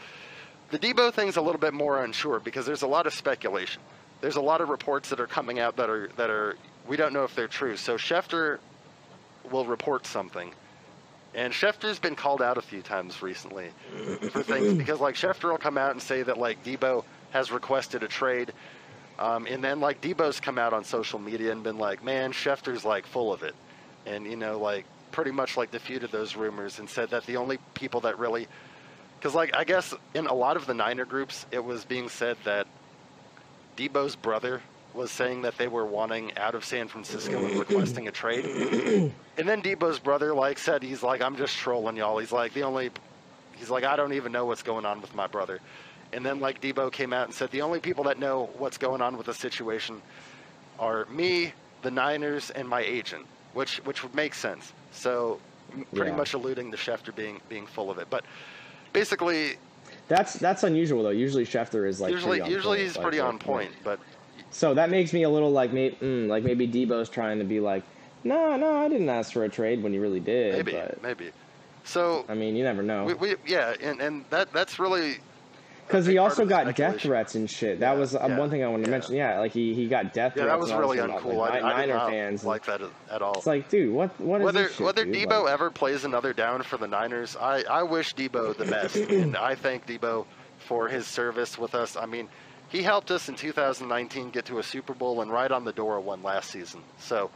the 0.71 0.79
Deebo 0.79 1.13
thing's 1.13 1.37
a 1.37 1.41
little 1.41 1.59
bit 1.61 1.73
more 1.73 2.03
unsure 2.03 2.39
because 2.39 2.65
there's 2.65 2.81
a 2.81 2.87
lot 2.87 3.05
of 3.07 3.13
speculation. 3.13 3.81
There's 4.21 4.35
a 4.37 4.41
lot 4.41 4.61
of 4.61 4.69
reports 4.69 5.09
that 5.09 5.19
are 5.19 5.27
coming 5.27 5.59
out 5.59 5.75
that 5.75 5.89
are 5.89 6.09
that 6.15 6.29
are 6.29 6.55
we 6.87 6.97
don't 6.97 7.13
know 7.13 7.23
if 7.23 7.35
they're 7.35 7.47
true. 7.47 7.75
So 7.77 7.97
Schefter 7.97 8.59
will 9.51 9.65
report 9.65 10.07
something. 10.07 10.53
And 11.35 11.51
Schefter's 11.51 11.99
been 11.99 12.15
called 12.15 12.41
out 12.41 12.57
a 12.57 12.61
few 12.61 12.81
times 12.81 13.21
recently 13.21 13.69
for 14.31 14.41
things 14.41 14.73
because 14.77 15.01
like 15.01 15.15
Schefter 15.15 15.51
will 15.51 15.57
come 15.57 15.77
out 15.77 15.91
and 15.91 16.01
say 16.01 16.23
that 16.23 16.37
like 16.37 16.63
Deebo 16.63 17.03
has 17.31 17.51
requested 17.51 18.03
a 18.03 18.07
trade. 18.07 18.53
Um, 19.19 19.45
and 19.45 19.61
then 19.61 19.81
like 19.81 20.01
Deebo's 20.01 20.39
come 20.39 20.57
out 20.57 20.71
on 20.71 20.85
social 20.85 21.19
media 21.19 21.51
and 21.51 21.61
been 21.61 21.77
like, 21.77 22.03
man, 22.03 22.31
Schefter's 22.31 22.85
like 22.85 23.05
full 23.05 23.33
of 23.33 23.43
it. 23.43 23.53
And, 24.05 24.25
you 24.25 24.37
know, 24.37 24.59
like 24.59 24.85
pretty 25.11 25.31
much 25.31 25.57
like 25.57 25.71
defeated 25.71 26.11
those 26.11 26.37
rumors 26.37 26.79
and 26.79 26.89
said 26.89 27.09
that 27.09 27.25
the 27.25 27.35
only 27.35 27.57
people 27.73 28.01
that 28.01 28.17
really, 28.17 28.47
because 29.19 29.35
like 29.35 29.53
I 29.55 29.65
guess 29.65 29.93
in 30.13 30.27
a 30.27 30.33
lot 30.33 30.55
of 30.55 30.65
the 30.65 30.73
Niner 30.73 31.05
groups, 31.05 31.45
it 31.51 31.63
was 31.63 31.83
being 31.83 32.07
said 32.07 32.37
that 32.45 32.65
Deebo's 33.75 34.15
brother 34.15 34.61
was 34.95 35.11
saying 35.11 35.41
that 35.43 35.57
they 35.57 35.67
were 35.67 35.85
wanting 35.85 36.35
out 36.37 36.55
of 36.55 36.63
San 36.65 36.87
Francisco 36.87 37.45
and 37.45 37.59
requesting 37.59 38.07
a 38.07 38.11
trade. 38.11 38.45
and 39.37 39.47
then 39.47 39.61
Deebo's 39.61 39.99
brother 39.99 40.33
like 40.33 40.57
said 40.57 40.81
he's 40.81 41.03
like 41.03 41.21
I'm 41.21 41.35
just 41.35 41.55
trolling 41.57 41.97
y'all. 41.97 42.17
He's 42.17 42.31
like 42.31 42.53
the 42.53 42.63
only 42.63 42.91
he's 43.55 43.69
like 43.69 43.83
I 43.83 43.95
don't 43.95 44.13
even 44.13 44.31
know 44.31 44.45
what's 44.45 44.63
going 44.63 44.85
on 44.85 45.01
with 45.01 45.13
my 45.13 45.27
brother. 45.27 45.59
And 46.13 46.25
then 46.25 46.39
like 46.39 46.61
Deebo 46.61 46.91
came 46.91 47.13
out 47.13 47.25
and 47.25 47.33
said 47.33 47.51
the 47.51 47.61
only 47.61 47.79
people 47.79 48.03
that 48.05 48.17
know 48.19 48.49
what's 48.57 48.77
going 48.77 49.01
on 49.01 49.17
with 49.17 49.25
the 49.25 49.33
situation 49.33 50.01
are 50.79 51.05
me, 51.05 51.53
the 51.81 51.91
Niners, 51.91 52.49
and 52.51 52.67
my 52.67 52.81
agent, 52.81 53.25
which 53.53 53.77
which 53.85 54.03
would 54.03 54.15
make 54.15 54.33
sense. 54.33 54.71
So 54.91 55.39
pretty 55.93 56.11
Yeah. 56.11 56.17
much 56.17 56.33
alluding 56.33 56.71
to 56.71 56.77
Schefter 56.77 57.13
being 57.13 57.41
being 57.49 57.67
full 57.67 57.91
of 57.91 57.97
it. 57.97 58.07
But 58.09 58.23
basically, 58.93 59.57
That's 60.07 60.33
that's 60.33 60.63
unusual 60.63 61.03
though. 61.03 61.09
Usually 61.09 61.45
Schefter 61.45 61.87
is 61.87 61.99
like 61.99 62.11
usually 62.11 62.37
usually 62.39 62.77
point, 62.77 62.79
he's 62.81 62.95
like, 62.95 63.03
pretty 63.03 63.19
on 63.19 63.39
point. 63.39 63.73
But 63.83 63.99
So 64.55 64.73
that 64.73 64.89
makes 64.89 65.11
me 65.11 65.23
a 65.23 65.29
little 65.29 65.51
like 65.51 65.73
maybe 65.73 65.97
mm, 65.97 66.27
like 66.29 66.45
maybe 66.45 66.65
Deebo's 66.65 67.09
trying 67.09 67.39
to 67.39 67.43
be 67.43 67.59
like, 67.59 67.83
no, 68.23 68.55
no, 68.55 68.77
I 68.77 68.87
didn't 68.87 69.09
ask 69.09 69.33
for 69.33 69.43
a 69.43 69.49
trade 69.49 69.83
when 69.83 69.93
you 69.93 69.99
really 69.99 70.21
did. 70.21 70.53
maybe 70.53 70.71
But 70.71 71.01
maybe. 71.03 71.31
So 71.83 72.23
I 72.29 72.35
mean, 72.35 72.55
you 72.55 72.63
never 72.63 72.81
know. 72.81 73.03
we, 73.03 73.13
we 73.15 73.35
yeah, 73.45 73.73
and 73.81 73.99
and 73.99 74.23
that 74.29 74.53
that's 74.53 74.79
really 74.79 75.17
Because 75.85 76.05
he 76.05 76.19
also 76.19 76.45
got 76.45 76.73
death 76.73 77.01
threats 77.01 77.35
and 77.35 77.49
shit. 77.49 77.81
That 77.81 77.95
Yeah, 77.95 77.99
was 77.99 78.15
uh, 78.15 78.27
yeah, 78.29 78.39
one 78.39 78.49
thing 78.49 78.63
I 78.63 78.67
wanted 78.69 78.85
to 78.85 78.91
yeah. 78.91 78.97
mention. 78.97 79.15
Yeah, 79.15 79.39
like 79.39 79.51
he, 79.51 79.73
he 79.73 79.89
got 79.89 80.13
death 80.13 80.31
yeah, 80.37 80.43
threats. 80.43 80.47
that 80.47 80.59
was 80.59 80.71
and 80.71 80.81
all 80.81 80.87
this 80.89 80.99
really 80.99 81.11
uncool. 81.11 81.35
Like, 81.35 81.51
I, 81.51 81.57
I 81.59 81.85
Niner 81.85 81.99
fans. 82.09 82.45
like 82.45 82.65
that 82.67 82.79
at 83.11 83.21
all. 83.21 83.33
It's 83.35 83.47
like, 83.47 83.67
dude, 83.67 83.93
what 83.93 84.17
what 84.21 84.39
is 84.39 84.45
whether 84.45 84.63
this 84.63 84.75
shit, 84.77 84.85
whether 84.85 85.03
dude? 85.03 85.15
Deebo 85.15 85.43
Like, 85.43 85.53
ever 85.53 85.69
plays 85.69 86.05
another 86.05 86.31
down 86.31 86.63
for 86.63 86.77
the 86.77 86.87
Niners, 86.87 87.35
I, 87.35 87.65
I 87.69 87.83
wish 87.83 88.15
Deebo 88.15 88.55
the 88.55 88.63
best, 88.63 88.95
and 89.09 89.35
I 89.35 89.55
thank 89.55 89.85
Deebo 89.85 90.25
for 90.59 90.87
his 90.87 91.07
service 91.07 91.57
with 91.57 91.75
us. 91.75 91.97
I 91.97 92.05
mean, 92.05 92.29
he 92.69 92.81
helped 92.83 93.11
us 93.11 93.29
in 93.29 93.35
2019 93.35 94.31
get 94.31 94.45
to 94.45 94.59
a 94.59 94.63
Super 94.63 94.93
Bowl 94.93 95.21
and 95.21 95.31
right 95.31 95.51
on 95.51 95.63
the 95.65 95.73
door 95.73 95.97
of 95.97 96.05
one 96.05 96.23
last 96.23 96.51
season. 96.51 96.81
So, 96.99 97.29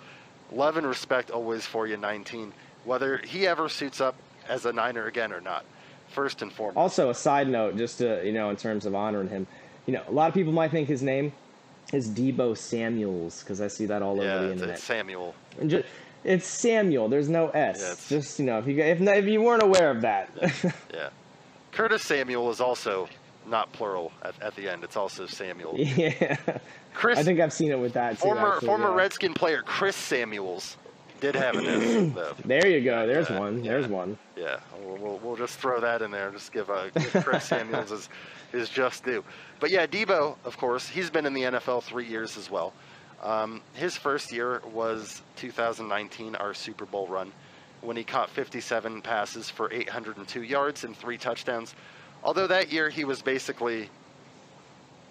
love 0.51 0.77
and 0.77 0.85
respect 0.87 1.31
always 1.31 1.65
for 1.65 1.87
you, 1.87 1.97
19. 1.97 2.53
Whether 2.85 3.17
he 3.17 3.45
ever 3.47 3.69
suits 3.69 4.01
up 4.01 4.15
as 4.47 4.65
a 4.65 4.73
Niner 4.73 5.05
again 5.07 5.31
or 5.31 5.41
not, 5.41 5.65
first 6.09 6.41
and 6.41 6.51
foremost. 6.51 6.77
Also, 6.77 7.09
a 7.09 7.13
side 7.15 7.47
note, 7.49 7.77
just 7.77 7.99
to 7.99 8.21
you 8.25 8.31
know, 8.31 8.49
in 8.49 8.55
terms 8.55 8.85
of 8.85 8.95
honoring 8.95 9.29
him, 9.29 9.45
you 9.85 9.93
know, 9.93 10.01
a 10.07 10.11
lot 10.11 10.27
of 10.27 10.33
people 10.33 10.53
might 10.53 10.71
think 10.71 10.87
his 10.87 11.01
name 11.03 11.31
is 11.93 12.07
Deebo 12.09 12.57
Samuels 12.57 13.41
because 13.41 13.61
I 13.61 13.67
see 13.67 13.85
that 13.87 14.01
all 14.01 14.17
yeah, 14.17 14.35
over 14.35 14.45
the 14.47 14.51
internet. 14.53 14.75
it's 14.75 14.83
Samuel. 14.83 15.35
And 15.59 15.69
ju- 15.69 15.83
it's 16.23 16.45
Samuel. 16.47 17.09
There's 17.09 17.29
no 17.29 17.49
S. 17.49 17.77
Yeah, 17.79 17.85
it's- 17.91 18.09
Just 18.09 18.39
you 18.39 18.45
know, 18.45 18.59
if 18.59 18.67
you 18.67 18.77
if 18.81 19.01
if 19.01 19.25
you 19.25 19.41
weren't 19.41 19.63
aware 19.63 19.89
of 19.91 20.01
that, 20.01 20.29
Yeah, 20.93 21.09
Curtis 21.71 22.03
Samuel 22.03 22.49
is 22.49 22.59
also 22.61 23.07
not 23.47 23.71
plural 23.73 24.11
at, 24.21 24.39
at 24.41 24.55
the 24.55 24.69
end. 24.69 24.83
It's 24.83 24.95
also 24.97 25.25
Samuel. 25.25 25.75
yeah. 25.77 26.37
Chris, 26.93 27.17
I 27.19 27.23
think 27.23 27.39
I've 27.39 27.53
seen 27.53 27.71
it 27.71 27.79
with 27.79 27.93
that 27.93 28.11
too. 28.11 28.17
former 28.17 28.53
actually, 28.53 28.67
former 28.67 28.89
yeah. 28.89 28.95
Redskin 28.95 29.33
player 29.33 29.61
Chris 29.63 29.95
Samuels 29.95 30.77
did 31.19 31.35
have 31.35 31.55
an 31.55 31.65
S 31.65 32.11
though. 32.15 32.33
There 32.45 32.67
you 32.67 32.81
go. 32.83 33.05
There's 33.07 33.29
Yeah, 33.29 33.39
one. 33.39 33.63
yeah. 33.63 33.71
There's 33.71 33.87
one. 33.87 34.17
Yeah, 34.37 34.59
we'll, 34.81 34.97
we'll, 34.97 35.17
we'll 35.19 35.35
just 35.35 35.59
throw 35.59 35.79
that 35.81 36.01
in 36.01 36.11
there. 36.11 36.31
Just 36.31 36.51
give, 36.53 36.69
uh, 36.69 36.89
give 36.89 37.23
Chris 37.25 37.43
Samuels 37.49 37.89
his, 37.89 38.09
his 38.51 38.69
just 38.69 39.03
due. 39.03 39.23
But 39.59 39.69
yeah, 39.69 39.85
Deebo, 39.85 40.37
of 40.45 40.57
course, 40.57 40.87
he's 40.87 41.09
been 41.09 41.25
in 41.25 41.33
the 41.33 41.43
NFL 41.43 41.83
three 41.83 42.07
years 42.07 42.37
as 42.37 42.49
well. 42.49 42.73
Um, 43.21 43.61
his 43.73 43.97
first 43.97 44.31
year 44.31 44.61
was 44.73 45.21
2019, 45.35 46.35
our 46.35 46.53
Super 46.53 46.85
Bowl 46.85 47.05
run, 47.07 47.33
when 47.81 47.97
he 47.97 48.03
caught 48.05 48.29
57 48.29 49.01
passes 49.01 49.49
for 49.49 49.71
802 49.71 50.43
yards 50.43 50.85
and 50.85 50.95
three 50.95 51.17
touchdowns. 51.17 51.75
Although 52.23 52.47
that 52.47 52.71
year 52.71 52.89
he 52.89 53.05
was 53.05 53.21
basically 53.21 53.89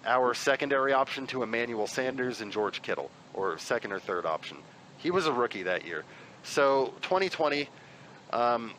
our 0.05 0.33
secondary 0.33 0.93
option 0.93 1.27
to 1.27 1.43
Emmanuel 1.43 1.87
Sanders 1.87 2.41
and 2.41 2.51
George 2.51 2.81
Kittle, 2.81 3.09
or 3.33 3.57
second 3.57 3.91
or 3.91 3.99
third 3.99 4.25
option. 4.25 4.57
He 4.97 5.11
was 5.11 5.25
a 5.27 5.33
rookie 5.33 5.63
that 5.63 5.85
year. 5.85 6.03
So 6.43 6.93
2020, 7.01 7.67
um, 8.31 8.71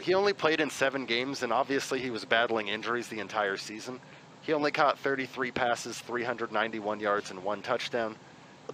he 0.00 0.14
only 0.14 0.32
played 0.32 0.60
in 0.60 0.70
seven 0.70 1.06
games, 1.06 1.42
and 1.42 1.52
obviously 1.52 2.00
he 2.00 2.10
was 2.10 2.24
battling 2.24 2.68
injuries 2.68 3.08
the 3.08 3.20
entire 3.20 3.56
season. 3.56 4.00
He 4.42 4.52
only 4.52 4.70
caught 4.70 4.98
33 4.98 5.50
passes, 5.50 5.98
391 5.98 7.00
yards, 7.00 7.30
and 7.30 7.44
one 7.44 7.62
touchdown. 7.62 8.16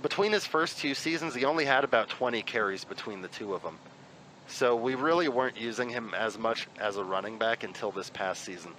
Between 0.01 0.33
his 0.33 0.47
first 0.47 0.79
two 0.79 0.95
seasons, 0.95 1.35
he 1.35 1.45
only 1.45 1.65
had 1.65 1.83
about 1.83 2.09
20 2.09 2.43
carries 2.43 2.85
between 2.85 3.23
the 3.23 3.29
two 3.29 3.55
of 3.55 3.63
them. 3.63 3.79
So 4.49 4.77
we 4.77 4.95
really 4.95 5.29
weren't 5.29 5.57
using 5.57 5.89
him 5.89 6.15
as 6.17 6.39
much 6.39 6.67
as 6.81 6.97
a 6.97 7.05
running 7.05 7.39
back 7.39 7.65
until 7.65 7.91
this 7.91 8.11
past 8.11 8.45
season. 8.45 8.73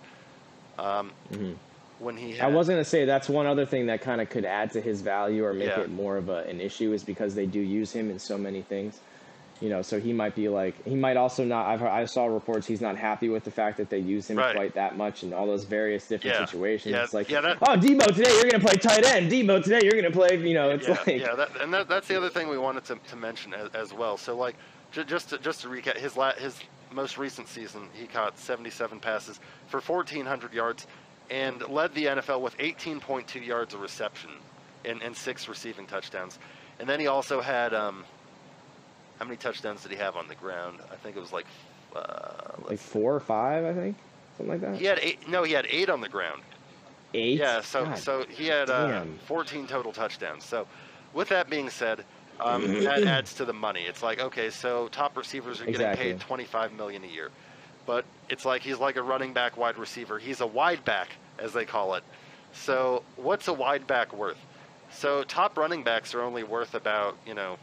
Um, 0.80 1.12
Mhm. 1.32 1.56
When 2.00 2.16
he 2.16 2.34
I 2.40 2.46
had, 2.46 2.54
was 2.54 2.68
gonna 2.70 2.86
say 2.86 3.06
that's 3.06 3.28
one 3.28 3.48
other 3.48 3.66
thing 3.66 3.88
that 3.88 4.02
kind 4.02 4.22
of 4.22 4.30
could 4.30 4.46
add 4.46 4.72
to 4.74 4.82
his 4.82 5.02
value 5.02 5.44
or 5.44 5.52
make 5.54 5.70
Yeah. 5.70 5.80
it 5.82 5.90
more 5.90 6.16
of 6.18 6.30
a, 6.30 6.44
an 6.44 6.62
issue 6.62 6.94
is 6.94 7.04
because 7.04 7.34
they 7.34 7.48
do 7.48 7.60
use 7.60 7.92
him 7.92 8.12
in 8.12 8.20
so 8.20 8.38
many 8.38 8.62
things. 8.62 9.00
You 9.62 9.70
know, 9.70 9.82
so 9.82 10.00
he 10.00 10.14
might 10.14 10.36
be 10.36 10.48
like 10.48 10.76
he 10.86 10.94
might 10.94 11.18
also 11.18 11.44
not. 11.44 11.66
I've 11.66 11.80
heard, 11.80 11.90
I 11.90 12.06
saw 12.06 12.28
reports 12.28 12.68
he's 12.68 12.82
not 12.82 12.96
happy 12.98 13.30
with 13.30 13.44
the 13.44 13.50
fact 13.50 13.78
that 13.78 13.90
they 13.90 13.98
use 13.98 14.30
him 14.30 14.38
Right. 14.38 14.56
quite 14.56 14.76
that 14.76 14.96
much 14.96 15.24
in 15.24 15.34
all 15.34 15.48
those 15.48 15.64
various 15.64 16.08
different 16.08 16.36
Yeah. 16.36 16.46
situations. 16.46 16.94
Yeah, 16.94 17.04
It's 17.04 17.16
like, 17.16 17.32
yeah, 17.32 17.42
that- 17.42 17.58
oh, 17.64 17.76
Deebo 17.76 18.06
today 18.16 18.32
you're 18.36 18.52
gonna 18.52 18.64
play 18.64 18.76
tight 18.76 19.04
end. 19.04 19.32
Deebo 19.32 19.64
today 19.64 19.80
you're 19.84 20.00
gonna 20.00 20.12
play. 20.14 20.38
You 20.38 20.54
know, 20.54 20.70
it's 20.70 20.88
yeah, 20.88 20.98
like 21.08 21.08
yeah, 21.20 21.34
that, 21.34 21.60
and 21.60 21.74
that, 21.74 21.88
that's 21.90 22.08
the 22.08 22.16
other 22.16 22.30
thing 22.30 22.48
we 22.48 22.60
wanted 22.60 22.84
to, 22.86 22.98
to 23.10 23.16
mention 23.16 23.56
as, 23.56 23.70
as 23.74 23.92
well. 23.92 24.18
So 24.18 24.38
like, 24.38 24.56
just 24.92 25.30
to, 25.30 25.38
just 25.38 25.62
to 25.62 25.68
recap, 25.68 25.98
his 25.98 26.16
la- 26.18 26.34
his 26.34 26.60
most 26.92 27.18
recent 27.18 27.48
season, 27.48 27.90
he 27.94 28.08
caught 28.08 28.38
77 28.38 29.00
passes 29.00 29.40
for 29.68 29.80
1,400 29.82 30.54
yards, 30.54 30.88
and 31.30 31.68
led 31.68 31.94
the 31.94 32.06
NFL 32.06 32.42
with 32.42 32.58
18.2 32.58 33.46
yards 33.46 33.74
of 33.74 33.82
reception 33.82 34.30
and, 34.86 35.02
and 35.02 35.16
six 35.16 35.48
receiving 35.50 35.86
touchdowns. 35.86 36.40
And 36.80 36.88
then 36.88 37.00
he 37.00 37.08
also 37.08 37.42
had 37.42 37.74
um, 37.74 38.06
how 39.20 39.26
many 39.26 39.38
touchdowns 39.38 39.82
did 39.84 39.92
he 39.92 39.98
have 39.98 40.16
on 40.16 40.28
the 40.28 40.36
ground? 40.36 40.80
I 40.92 40.96
think 40.96 41.16
it 41.16 41.20
was 41.20 41.34
like. 41.34 41.46
Uh, 41.96 42.54
like 42.70 42.80
four 42.80 43.16
or 43.16 43.20
five, 43.20 43.66
I 43.66 43.74
think, 43.74 43.98
something 44.38 44.52
like 44.52 44.62
that. 44.62 44.76
he 44.78 44.86
had 44.86 45.00
eight. 45.00 45.28
No, 45.28 45.44
he 45.44 45.54
had 45.54 45.66
eight 45.70 45.90
on 45.90 46.02
the 46.02 46.10
ground. 46.10 46.42
Eight. 47.14 47.40
Yeah, 47.40 47.62
so 47.62 47.86
God. 47.86 47.98
so 47.98 48.26
he 48.30 48.48
had 48.48 48.70
uh, 48.70 49.04
14 49.26 49.68
total 49.68 49.92
touchdowns. 49.92 50.44
So, 50.44 50.68
with 51.14 51.30
that 51.30 51.50
being 51.50 51.70
said, 51.70 52.04
um, 52.40 52.84
that 52.84 53.04
adds 53.08 53.34
to 53.36 53.46
the 53.46 53.54
money. 53.54 53.82
It's 53.82 54.04
like 54.04 54.20
okay, 54.20 54.50
so 54.50 54.88
top 54.90 55.18
receivers 55.18 55.62
are 55.62 55.66
getting 55.66 55.82
Exactly. 55.82 56.14
paid 56.14 56.20
25 56.22 56.74
million 56.74 57.04
a 57.04 57.08
year, 57.08 57.30
but 57.86 58.06
it's 58.30 58.46
like 58.46 58.62
he's 58.62 58.80
like 58.80 58.96
a 58.96 59.04
running 59.04 59.34
back, 59.34 59.58
wide 59.58 59.78
receiver. 59.78 60.20
He's 60.20 60.42
a 60.42 60.48
wide 60.48 60.84
back, 60.86 61.10
as 61.40 61.54
they 61.54 61.66
call 61.66 61.96
it. 61.96 62.04
So, 62.54 63.04
what's 63.18 63.48
a 63.48 63.54
wide 63.54 63.88
back 63.88 64.14
worth? 64.14 64.38
So, 64.92 65.24
top 65.24 65.58
running 65.58 65.84
backs 65.84 66.14
are 66.16 66.22
only 66.22 66.44
worth 66.44 66.74
about 66.74 67.18
you 67.26 67.34
know, 67.34 67.58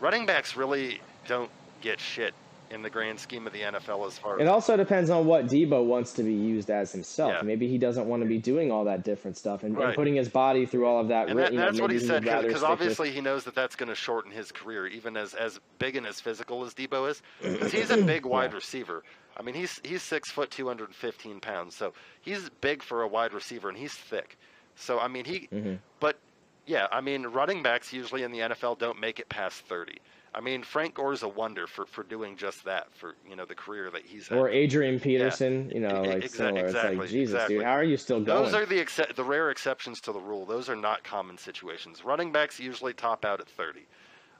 running 0.00 0.26
backs 0.26 0.56
really 0.56 1.00
don't 1.26 1.50
get 1.80 2.00
shit 2.00 2.34
in 2.70 2.82
the 2.82 2.90
grand 2.90 3.18
scheme 3.18 3.46
of 3.46 3.52
the 3.52 3.60
NFL 3.60 4.06
as 4.06 4.18
far 4.18 4.36
as 4.36 4.42
It 4.42 4.48
also 4.48 4.76
depends 4.76 5.10
on 5.10 5.26
what 5.26 5.46
Deebo 5.46 5.84
wants 5.84 6.12
to 6.14 6.22
be 6.22 6.32
used 6.34 6.70
as 6.70 6.92
himself. 6.92 7.32
Yeah. 7.36 7.42
Maybe 7.42 7.66
he 7.68 7.78
doesn't 7.78 8.06
want 8.06 8.22
to 8.22 8.28
be 8.28 8.38
doing 8.38 8.70
all 8.70 8.84
that 8.84 9.04
different 9.04 9.36
stuff 9.36 9.62
and, 9.62 9.76
and 9.78 9.94
putting 9.94 10.14
his 10.16 10.28
body 10.28 10.66
through 10.66 10.86
all 10.86 11.00
of 11.00 11.08
that. 11.08 11.28
And 11.28 11.38
that, 11.38 11.52
know, 11.52 11.60
that's 11.60 11.80
what 11.80 11.90
he 11.90 11.98
said 11.98 12.22
because 12.22 12.40
stick 12.42 12.52
with- 12.54 12.62
obviously 12.64 13.10
he 13.10 13.20
knows 13.20 13.44
that 13.44 13.54
that's 13.54 13.74
going 13.76 13.88
to 13.88 13.94
shorten 13.94 14.30
his 14.30 14.52
career, 14.52 14.86
even 14.86 15.16
as 15.16 15.34
as 15.34 15.58
big 15.78 15.96
and 15.96 16.06
as 16.06 16.20
physical 16.20 16.64
as 16.64 16.74
Deebo 16.74 17.08
is. 17.10 17.22
Because 17.42 17.72
he's 17.72 17.90
a 17.90 17.96
big 18.04 18.26
wide 18.26 18.50
Yeah. 18.50 18.56
receiver. 18.56 19.02
I 19.36 19.42
mean, 19.42 19.54
he's 19.54 19.80
he's 19.84 20.02
six 20.02 20.30
foot, 20.30 20.50
two 20.50 20.66
hundred 20.66 20.88
and 20.88 20.94
fifteen 20.96 21.40
pounds, 21.40 21.74
so 21.76 21.92
he's 22.20 22.48
big 22.60 22.82
for 22.82 23.02
a 23.02 23.08
wide 23.08 23.32
receiver, 23.32 23.68
and 23.68 23.78
he's 23.78 23.94
thick. 23.94 24.36
So 24.76 24.98
I 24.98 25.08
mean 25.08 25.24
he, 25.24 25.48
Mm-hmm. 25.52 25.74
but 26.00 26.18
yeah, 26.66 26.86
I 26.92 27.00
mean 27.00 27.22
running 27.26 27.62
backs 27.62 27.92
usually 27.92 28.24
in 28.24 28.30
the 28.32 28.40
NFL 28.40 28.78
don't 28.78 29.00
make 29.00 29.18
it 29.20 29.28
past 29.28 29.62
30. 29.66 29.98
I 30.34 30.40
mean 30.40 30.62
Frank 30.62 30.94
Gore's 30.94 31.22
a 31.22 31.28
wonder 31.28 31.66
for 31.66 31.86
for 31.86 32.02
doing 32.04 32.36
just 32.36 32.64
that 32.64 32.94
for 32.94 33.14
you 33.28 33.34
know 33.36 33.44
the 33.44 33.54
career 33.54 33.90
that 33.90 34.04
he's 34.04 34.28
had. 34.28 34.38
Or 34.38 34.48
Adrian 34.48 35.00
Peterson, 35.00 35.70
you 35.74 35.80
know, 35.80 36.02
like 36.02 36.24
exa- 36.24 36.28
similar. 36.30 36.60
It's 36.66 36.74
exactly, 36.74 36.96
like 36.96 37.08
Jesus, 37.08 37.34
exactly. 37.34 37.56
dude, 37.56 37.64
how 37.64 37.72
are 37.72 37.84
you 37.84 37.96
still 37.96 38.20
going? 38.20 38.44
Those 38.44 38.54
are 38.54 38.66
the 38.66 38.78
exce- 38.78 39.14
the 39.14 39.24
rare 39.24 39.50
exceptions 39.50 40.00
to 40.02 40.12
the 40.12 40.20
rule. 40.20 40.44
Those 40.46 40.68
are 40.68 40.76
not 40.76 41.02
common 41.04 41.38
situations. 41.38 42.04
Running 42.04 42.30
backs 42.32 42.60
usually 42.60 42.92
top 42.92 43.24
out 43.24 43.40
at 43.40 43.48
30. 43.48 43.80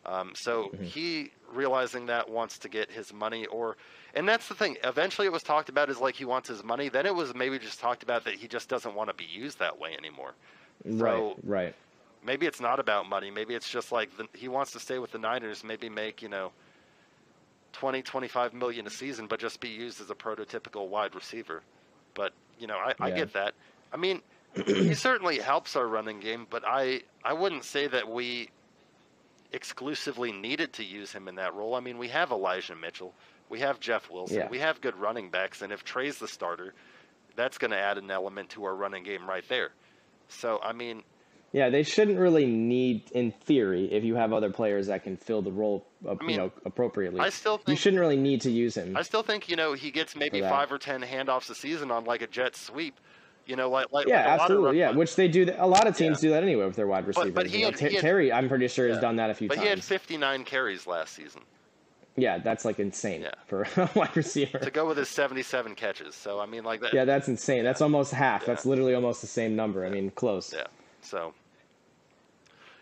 Um, 0.07 0.33
so 0.35 0.65
Mm-hmm. 0.75 0.85
he 0.85 1.31
realizing 1.53 2.07
that 2.07 2.29
wants 2.31 2.59
to 2.61 2.69
get 2.69 2.91
his 2.91 3.13
money, 3.13 3.47
or 3.47 3.77
and 4.15 4.29
that's 4.29 4.49
the 4.49 4.55
thing. 4.55 4.77
Eventually, 4.85 5.27
it 5.27 5.33
was 5.33 5.43
talked 5.43 5.69
about 5.69 5.91
as 5.91 5.99
like 5.99 6.15
he 6.15 6.25
wants 6.25 6.49
his 6.49 6.63
money. 6.63 6.89
Then 6.89 7.05
it 7.07 7.15
was 7.15 7.35
maybe 7.35 7.59
just 7.59 7.81
talked 7.81 8.03
about 8.03 8.25
that 8.25 8.35
he 8.35 8.47
just 8.49 8.69
doesn't 8.69 8.95
want 8.95 9.11
to 9.11 9.15
be 9.15 9.25
used 9.25 9.59
that 9.59 9.79
way 9.79 9.95
anymore. 9.99 10.35
right, 10.85 11.35
right. 11.43 11.75
Maybe 12.25 12.47
it's 12.47 12.61
not 12.61 12.81
about 12.81 13.09
money. 13.09 13.31
Maybe 13.31 13.55
it's 13.55 13.69
just 13.71 13.93
like 13.93 14.17
the, 14.17 14.27
he 14.35 14.49
wants 14.49 14.73
to 14.73 14.81
stay 14.81 14.99
with 14.99 15.13
the 15.13 15.19
Niners. 15.19 15.63
Maybe 15.65 15.89
make 15.89 16.21
you 16.23 16.29
know 16.29 16.53
20, 17.75 18.03
25 18.03 18.55
million 18.55 18.87
a 18.87 18.91
season, 18.91 19.27
but 19.27 19.39
just 19.41 19.61
be 19.61 19.69
used 19.69 20.01
as 20.01 20.11
a 20.11 20.15
prototypical 20.15 20.89
wide 20.89 21.15
receiver. 21.15 21.63
But 22.15 22.33
you 22.59 22.67
know, 22.67 22.77
I, 22.77 22.95
I 23.01 23.11
get 23.11 23.33
that. 23.35 23.55
I 23.93 23.97
mean, 23.97 24.21
he 24.67 24.95
certainly 24.95 25.39
helps 25.39 25.77
our 25.77 25.87
running 25.87 26.21
game, 26.21 26.47
but 26.51 26.65
I 26.67 27.03
I 27.25 27.33
wouldn't 27.33 27.65
say 27.65 27.87
that 27.87 28.09
we 28.09 28.51
exclusively 29.53 30.33
needed 30.33 30.73
to 30.75 30.85
use 30.85 31.13
him 31.13 31.29
in 31.29 31.37
that 31.37 31.55
role. 31.55 31.75
I 31.75 31.81
mean, 31.81 31.99
we 31.99 32.09
have 32.09 32.31
Elijah 32.33 32.75
Mitchell, 32.77 33.15
we 33.49 33.61
have 33.61 33.81
Jeff 33.81 34.11
Wilson, 34.11 34.37
Yeah. 34.39 34.49
we 34.49 34.59
have 34.59 34.81
good 34.81 34.97
running 34.97 35.31
backs, 35.31 35.63
and 35.63 35.73
if 35.73 35.85
Trey's 35.85 36.19
the 36.19 36.29
starter, 36.29 36.75
that's 37.35 37.57
going 37.57 37.71
to 37.71 37.79
add 37.79 37.97
an 37.99 38.11
element 38.11 38.51
to 38.51 38.65
our 38.65 38.75
running 38.75 39.05
game 39.05 39.27
right 39.29 39.45
there. 39.49 39.71
So 40.29 40.61
I 40.63 40.73
mean, 40.73 41.03
Yeah, 41.53 41.71
they 41.71 41.83
shouldn't 41.83 42.19
really 42.19 42.45
need, 42.45 43.11
in 43.13 43.33
theory, 43.33 43.91
if 43.91 44.05
you 44.05 44.17
have 44.17 44.35
other 44.35 44.51
players 44.51 44.89
that 44.89 45.03
can 45.03 45.17
fill 45.17 45.41
the 45.41 45.51
role, 45.51 45.87
uh, 46.07 46.11
I 46.21 46.23
mean, 46.23 46.31
you 46.31 46.37
know, 46.37 46.53
appropriately. 46.67 47.21
I 47.21 47.31
still 47.31 47.57
think, 47.57 47.69
you 47.71 47.77
shouldn't 47.77 48.01
really 48.01 48.19
need 48.19 48.43
to 48.43 48.51
use 48.51 48.77
him. 48.77 48.95
I 48.97 49.03
still 49.03 49.23
think 49.23 49.49
you 49.49 49.57
know 49.57 49.73
he 49.73 49.91
gets 49.91 50.15
maybe 50.15 50.41
five 50.43 50.71
or 50.71 50.77
ten 50.79 51.01
handoffs 51.03 51.49
a 51.49 51.55
season 51.55 51.91
on 51.91 52.05
like 52.05 52.21
a 52.23 52.27
jet 52.27 52.55
sweep. 52.55 53.01
You 53.47 53.57
know, 53.57 53.71
like 53.71 53.87
like 53.93 54.07
yeah, 54.07 54.17
like 54.17 54.27
a 54.27 54.29
lot 54.29 54.35
of 54.37 54.41
absolutely. 54.43 54.79
Yeah, 54.79 54.91
which 54.91 55.17
they 55.17 55.27
do. 55.27 55.51
A 55.57 55.67
lot 55.67 55.87
of 55.87 55.97
teams 55.97 56.23
Yeah. 56.23 56.29
do 56.29 56.35
that 56.35 56.43
anyway 56.43 56.67
with 56.67 56.77
their 56.77 56.87
wide 56.87 57.07
but 57.07 57.17
receivers. 57.17 57.51
he 57.51 57.59
You 57.61 57.65
know, 57.65 57.71
had- 57.71 57.79
Ter- 57.79 57.89
he 57.89 57.95
had- 57.95 58.03
Terry, 58.03 58.31
I'm 58.33 58.47
pretty 58.49 58.69
sure, 58.69 58.87
has 58.89 58.99
done 59.01 59.17
that 59.17 59.31
a 59.31 59.35
few 59.35 59.49
But 59.49 59.55
times. 59.55 59.65
he 59.65 59.71
had 59.71 59.83
59 59.83 60.45
carries 60.45 60.87
last 60.87 61.15
season 61.15 61.41
yeah, 62.17 62.37
that's 62.39 62.65
like 62.65 62.81
insane 62.81 63.23
Yeah. 63.23 63.31
for 63.47 63.63
a 63.77 63.89
wide 63.95 64.15
receiver. 64.17 64.59
to 64.59 64.71
go 64.73 64.87
with 64.87 64.99
his 64.99 65.09
77 65.09 65.77
catches. 65.77 66.15
So 66.17 66.41
I 66.41 66.47
mean, 66.47 66.65
like 66.65 66.81
that. 66.81 66.93
Yeah, 66.93 67.05
that's 67.07 67.29
insane. 67.29 67.63
That's 67.65 67.81
almost 67.81 68.13
half. 68.13 68.43
Yeah. 68.43 68.47
That's 68.49 68.67
literally 68.67 68.93
almost 68.95 69.21
the 69.21 69.29
same 69.29 69.55
number. 69.57 69.87
I 69.87 69.89
mean, 69.91 70.11
close. 70.11 70.53
Yeah. 70.53 70.65
So. 71.09 71.35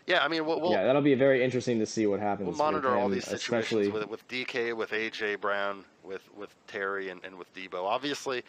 Yeah, 0.05 0.23
I 0.23 0.29
mean, 0.29 0.45
we'll 0.45 0.61
we'll, 0.61 0.71
yeah, 0.71 0.85
that'll 0.85 1.01
be 1.01 1.15
very 1.15 1.43
interesting 1.43 1.79
to 1.79 1.85
see 1.85 2.07
what 2.07 2.21
happens. 2.21 2.45
we'll 2.45 2.51
with 2.51 2.57
monitor 2.57 2.95
all 2.95 3.09
these 3.09 3.25
situations 3.25 3.41
especially. 3.41 3.87
with 3.89 4.07
with 4.07 4.27
DK, 4.29 4.73
with 4.73 4.91
AJ 4.91 5.41
Brown, 5.41 5.83
with 6.03 6.21
with 6.37 6.55
Terry, 6.67 7.09
and, 7.09 7.19
and 7.25 7.37
with 7.37 7.53
Deebo. 7.53 7.83
Obviously, 7.83 8.43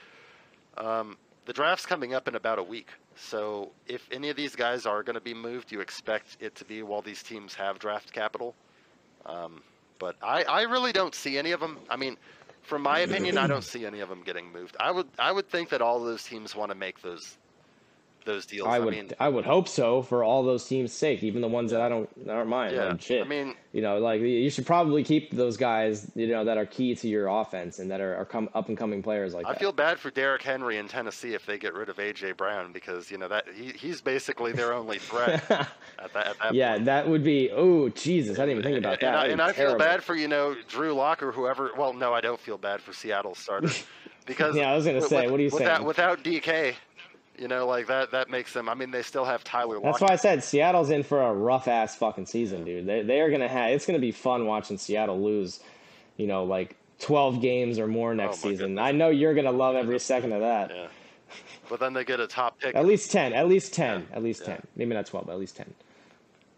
um, 0.77 1.17
the 1.47 1.53
draft's 1.53 1.85
coming 1.85 2.15
up 2.15 2.29
in 2.29 2.37
about 2.37 2.61
a 2.61 2.63
week. 2.63 2.89
So 3.17 3.73
if 3.89 4.07
any 4.13 4.29
of 4.29 4.37
these 4.37 4.55
guys 4.55 4.87
are 4.87 5.03
going 5.03 5.15
to 5.15 5.21
be 5.21 5.35
moved, 5.35 5.73
you 5.73 5.81
expect 5.81 6.37
it 6.39 6.55
to 6.57 6.65
be 6.65 6.85
while 6.85 7.03
these 7.03 7.23
teams 7.25 7.55
have 7.55 7.81
draft 7.81 8.13
capital. 8.13 8.55
Um, 9.27 9.63
but 9.99 10.15
I, 10.23 10.45
I 10.45 10.63
really 10.63 10.93
don't 10.93 11.15
see 11.15 11.39
any 11.39 11.51
of 11.51 11.59
them. 11.59 11.79
I 11.91 11.97
mean, 11.97 12.17
from 12.63 12.83
my 12.83 13.01
opinion, 13.01 13.37
I 13.37 13.49
don't 13.49 13.65
see 13.75 13.85
any 13.85 13.99
of 13.99 14.09
them 14.09 14.23
getting 14.25 14.53
moved. 14.53 14.77
I 14.79 14.93
would 14.93 15.09
I 15.19 15.33
would 15.33 15.49
think 15.49 15.71
that 15.71 15.83
all 15.83 15.99
those 15.99 16.23
teams 16.23 16.55
want 16.55 16.71
to 16.71 16.77
make 16.77 17.03
those 17.03 17.37
those 18.29 18.47
deals. 18.47 18.69
I 18.69 18.79
would, 18.79 18.95
mean, 18.95 19.11
I 19.19 19.29
would 19.29 19.45
hope 19.45 19.67
so 19.67 20.03
for 20.03 20.23
all 20.23 20.45
those 20.45 20.65
teams' 20.67 20.93
sake, 20.93 21.23
even 21.25 21.41
the 21.43 21.49
ones 21.49 21.73
that 21.73 21.81
I 21.81 21.89
don't, 21.89 22.27
that 22.27 22.37
aren't 22.37 22.49
mine. 22.49 22.75
yeah. 22.75 22.97
Shit. 22.99 23.25
I 23.25 23.29
mean, 23.29 23.55
you 23.73 23.83
know, 23.83 23.99
like 23.99 24.21
you 24.21 24.51
should 24.51 24.67
probably 24.67 25.03
keep 25.03 25.33
those 25.33 25.57
guys, 25.57 26.11
you 26.15 26.29
know, 26.29 26.45
that 26.45 26.57
are 26.59 26.67
key 26.67 26.95
to 26.95 27.09
your 27.09 27.27
offense 27.29 27.79
and 27.79 27.91
that 27.91 28.01
are, 28.01 28.15
are 28.17 28.25
come 28.25 28.49
up 28.55 28.69
and 28.69 28.77
coming 28.79 29.03
players 29.03 29.35
like 29.35 29.47
I 29.47 29.53
that. 29.53 29.59
feel 29.59 29.73
bad 29.73 29.99
for 29.99 30.11
Derrick 30.11 30.43
Henry 30.43 30.77
in 30.77 30.87
Tennessee 30.89 31.35
if 31.35 31.45
they 31.47 31.59
get 31.59 31.75
rid 31.75 31.89
of 31.89 31.97
AJ 31.97 32.37
Brown 32.37 32.73
because 32.73 33.11
you 33.11 33.19
know 33.19 33.29
that 33.29 33.47
he, 33.55 33.73
he's 33.73 34.01
basically 34.01 34.53
their 34.53 34.73
only 34.73 34.99
threat 34.99 35.31
at 35.49 35.49
that. 35.49 35.69
At 35.99 36.13
that 36.13 36.55
yeah, 36.55 36.75
point. 36.75 36.85
that 36.85 37.09
would 37.09 37.25
be. 37.25 37.51
Oh, 37.51 37.89
Jesus, 37.89 38.39
I 38.39 38.43
didn't 38.47 38.59
even 38.59 38.63
think 38.63 38.79
about 38.79 39.03
and, 39.03 39.15
that. 39.15 39.15
And 39.15 39.17
I, 39.17 39.27
and 39.33 39.43
I 39.43 39.53
feel 39.53 39.77
bad 39.77 40.05
for 40.05 40.15
you 40.15 40.29
know 40.29 40.55
Drew 40.69 40.93
Lock 40.93 41.23
or 41.23 41.33
whoever. 41.33 41.71
Well, 41.77 41.93
no, 41.95 42.13
I 42.13 42.21
don't 42.21 42.41
feel 42.41 42.59
bad 42.59 42.81
for 42.81 42.93
Seattle 42.93 43.35
starter 43.35 43.71
because 44.27 44.55
Yeah, 44.55 44.71
I 44.71 44.77
was 44.77 44.85
gonna 44.85 44.99
with- 44.99 45.09
say, 45.09 45.29
what 45.31 45.39
do 45.39 45.43
you 45.43 45.51
saying? 45.51 45.85
Without 45.85 46.23
DK, 46.23 46.75
you 47.39 47.49
know, 47.49 47.67
like 47.67 47.87
that 47.87 48.11
that 48.13 48.31
makes 48.31 48.53
them. 48.53 48.69
I 48.69 48.75
mean, 48.75 48.91
they 48.91 49.03
still 49.03 49.25
have 49.25 49.45
Tyler 49.45 49.77
Lock. 49.77 49.85
That's 49.85 50.01
why 50.01 50.09
I 50.13 50.17
said 50.17 50.43
Seattle's 50.45 50.91
in 50.91 51.03
for 51.03 51.23
a 51.23 51.33
rough 51.33 51.69
ass 51.69 51.95
fucking 51.97 52.27
season, 52.27 52.65
dude. 52.65 52.87
They 52.87 53.03
they 53.03 53.21
are 53.21 53.31
gonna 53.31 53.49
have. 53.49 53.71
It's 53.71 53.87
gonna 53.87 53.99
be 53.99 54.13
fun 54.13 54.47
watching 54.47 54.79
Seattle 54.79 55.21
lose. 55.21 55.61
You 56.17 56.27
know, 56.27 56.45
like 56.45 56.77
twelve 56.99 57.41
games 57.41 57.79
or 57.79 57.87
more 57.87 58.15
next 58.15 58.45
Oh 58.45 58.51
season. 58.51 58.69
goodness. 58.75 58.83
I 58.83 58.93
know 58.93 59.09
you're 59.11 59.35
gonna 59.35 59.53
love 59.53 59.77
every 59.77 59.99
second 60.01 60.33
of 60.33 60.41
that. 60.41 60.71
Yeah. 60.75 60.87
But 61.69 61.81
then 61.81 61.93
they 61.93 62.05
get 62.05 62.19
a 62.19 62.27
top 62.27 62.59
pick. 62.59 62.75
At 62.75 62.87
least 62.87 63.13
ten. 63.13 63.33
At 63.35 63.47
least 63.49 63.75
ten. 63.75 64.07
Yeah, 64.11 64.17
At 64.17 64.23
least 64.23 64.41
yeah. 64.41 64.47
ten. 64.57 64.67
Maybe 64.75 64.95
not 64.95 65.07
twelve, 65.07 65.27
but 65.27 65.33
at 65.35 65.39
least 65.39 65.57
ten. 65.57 65.73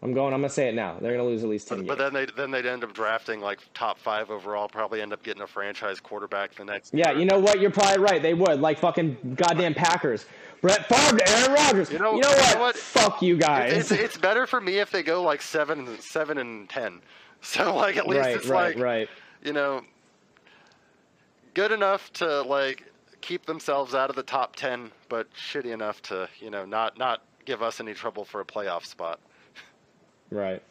I'm 0.03 0.13
going. 0.13 0.33
I'm 0.33 0.41
gonna 0.41 0.49
say 0.49 0.67
it 0.67 0.73
now. 0.75 0.97
They're 0.99 1.11
gonna 1.11 1.27
lose 1.27 1.43
at 1.43 1.49
least 1.49 1.67
ten 1.67 1.79
But, 1.85 1.87
but 1.87 1.97
then 1.99 2.13
they 2.13 2.25
then 2.35 2.49
they'd 2.49 2.65
end 2.65 2.83
up 2.83 2.93
drafting 2.93 3.39
like 3.39 3.59
top 3.73 3.99
five 3.99 4.31
overall. 4.31 4.67
Probably 4.67 5.01
end 5.01 5.13
up 5.13 5.21
getting 5.21 5.43
a 5.43 5.47
franchise 5.47 5.99
quarterback 5.99 6.55
the 6.55 6.65
next. 6.65 6.93
yeah, 6.93 7.11
year. 7.11 7.19
you 7.19 7.25
know 7.25 7.37
what? 7.39 7.59
You're 7.59 7.69
probably 7.71 8.01
right. 8.03 8.21
They 8.21 8.33
would 8.33 8.59
like 8.61 8.79
fucking 8.79 9.35
goddamn 9.35 9.75
Packers. 9.75 10.25
Brett 10.61 10.87
Favre 10.87 11.19
Aaron 11.27 11.53
Rodgers. 11.53 11.91
You 11.91 11.99
know- 11.99 12.15
you 12.15 12.21
know 12.21 12.29
you 12.29 12.35
what? 12.35 12.53
know 12.55 12.61
what? 12.61 12.75
Fuck 12.77 13.21
you 13.21 13.35
guys. 13.37 13.73
It's, 13.73 13.91
it's 13.91 14.17
better 14.17 14.45
for 14.47 14.61
me 14.61 14.77
if 14.77 14.91
they 14.91 15.01
go 15.03 15.21
like 15.23 15.41
seven, 15.41 15.99
seven 16.01 16.37
and 16.37 16.69
ten. 16.69 17.01
So 17.43 17.75
like 17.75 17.97
at 17.97 18.07
least 18.07 18.21
right, 18.21 18.35
it's 18.35 18.47
right, 18.47 18.75
like 18.75 18.83
right. 18.83 19.09
you 19.43 19.51
know 19.51 19.81
good 21.55 21.71
enough 21.71 22.13
to 22.13 22.41
like 22.43 22.83
keep 23.21 23.47
themselves 23.47 23.95
out 23.95 24.11
of 24.11 24.15
the 24.15 24.21
top 24.21 24.55
ten, 24.55 24.91
but 25.09 25.27
shitty 25.33 25.71
enough 25.73 26.01
to 26.03 26.29
you 26.39 26.51
know 26.51 26.65
not 26.65 26.99
not 26.99 27.23
give 27.45 27.63
us 27.63 27.79
any 27.79 27.95
trouble 27.95 28.25
for 28.25 28.41
a 28.41 28.45
playoff 28.45 28.85
spot. 28.85 29.19
Right. 30.31 30.63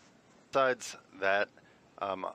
Besides 0.50 0.96
that, 1.20 1.48
um, 1.98 2.26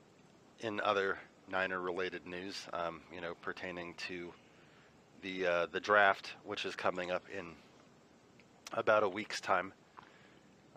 in 0.59 0.79
other 0.79 1.17
Niner-related 1.51 2.25
news, 2.25 2.67
um, 2.71 3.01
you 3.13 3.19
know, 3.19 3.33
pertaining 3.41 3.95
to 4.07 4.31
the 5.21 5.45
uh, 5.45 5.65
the 5.71 5.79
draft, 5.79 6.33
which 6.43 6.65
is 6.65 6.75
coming 6.75 7.11
up 7.11 7.23
in 7.35 7.47
about 8.73 9.03
a 9.03 9.09
week's 9.09 9.41
time. 9.41 9.73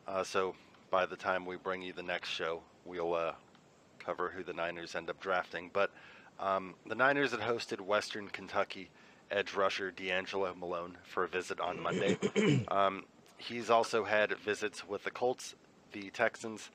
Uh, 0.06 0.24
so 0.24 0.54
by 0.90 1.06
the 1.06 1.16
time 1.16 1.44
we 1.44 1.56
bring 1.56 1.82
you 1.82 1.92
the 1.92 2.02
next 2.02 2.30
show, 2.30 2.62
we'll 2.84 3.14
uh, 3.14 3.32
cover 3.98 4.30
who 4.30 4.42
the 4.42 4.52
Niners 4.54 4.94
end 4.94 5.10
up 5.10 5.20
drafting. 5.20 5.70
But 5.72 5.90
um, 6.40 6.74
the 6.86 6.94
Niners 6.94 7.32
had 7.32 7.40
hosted 7.40 7.80
Western 7.80 8.28
Kentucky 8.28 8.88
edge 9.30 9.54
rusher 9.54 9.90
D'Angelo 9.90 10.54
Malone 10.54 10.96
for 11.04 11.24
a 11.24 11.28
visit 11.28 11.60
on 11.60 11.80
Monday. 11.82 12.18
um, 12.68 13.04
he's 13.36 13.68
also 13.70 14.04
had 14.04 14.36
visits 14.38 14.86
with 14.88 15.04
the 15.04 15.10
Colts, 15.10 15.54
the 15.92 16.10
Texans, 16.10 16.70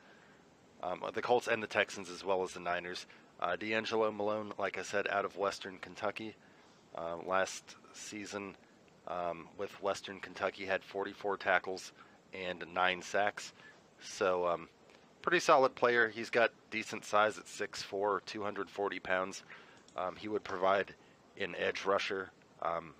um, 0.81 1.03
the 1.13 1.21
Colts 1.21 1.47
and 1.47 1.61
the 1.61 1.67
Texans, 1.67 2.09
as 2.09 2.23
well 2.23 2.43
as 2.43 2.53
the 2.53 2.59
Niners. 2.59 3.05
Uh, 3.39 3.55
D'Angelo 3.55 4.11
Malone, 4.11 4.53
like 4.57 4.77
I 4.77 4.83
said, 4.83 5.07
out 5.09 5.25
of 5.25 5.37
Western 5.37 5.77
Kentucky. 5.77 6.35
Uh, 6.95 7.17
last 7.25 7.75
season 7.93 8.55
um, 9.07 9.47
with 9.57 9.81
Western 9.81 10.19
Kentucky 10.19 10.65
had 10.65 10.83
44 10.83 11.37
tackles 11.37 11.91
and 12.33 12.63
nine 12.73 13.01
sacks. 13.01 13.53
So, 14.01 14.47
um, 14.47 14.69
pretty 15.21 15.39
solid 15.39 15.75
player. 15.75 16.09
He's 16.09 16.29
got 16.29 16.51
decent 16.71 17.05
size 17.05 17.37
at 17.37 17.45
6'4", 17.45 18.19
240 18.25 18.99
pounds. 18.99 19.43
Um, 19.97 20.15
he 20.15 20.27
would 20.27 20.43
provide 20.43 20.93
an 21.39 21.55
edge 21.57 21.85
rusher 21.85 22.29
um, 22.61 22.93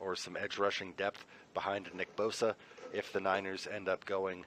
or 0.00 0.16
some 0.16 0.36
edge 0.36 0.58
rushing 0.58 0.92
depth 0.92 1.24
behind 1.54 1.88
Nick 1.94 2.14
Bosa 2.16 2.54
if 2.92 3.12
the 3.12 3.20
Niners 3.20 3.66
end 3.72 3.88
up 3.88 4.04
going 4.04 4.44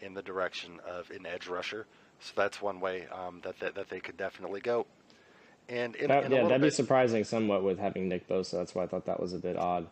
in 0.00 0.14
the 0.14 0.22
direction 0.22 0.80
of 0.86 1.10
an 1.10 1.26
edge 1.26 1.46
rusher. 1.46 1.86
So 2.20 2.32
that's 2.36 2.62
one 2.62 2.80
way 2.80 3.06
um, 3.12 3.40
that, 3.44 3.58
that 3.60 3.74
that 3.74 3.88
they 3.90 4.00
could 4.00 4.16
definitely 4.16 4.60
go. 4.60 4.86
And 5.68 5.96
in, 5.96 6.08
That, 6.08 6.24
in 6.24 6.32
yeah, 6.32 6.42
that'd 6.42 6.60
be 6.60 6.70
surprising 6.70 7.24
somewhat 7.24 7.62
with 7.62 7.78
having 7.78 8.08
Nick 8.08 8.28
Bosa. 8.28 8.52
That's 8.52 8.74
why 8.74 8.84
I 8.84 8.86
thought 8.86 9.06
that 9.06 9.20
was 9.20 9.32
a 9.32 9.38
bit 9.38 9.56
odd. 9.56 9.86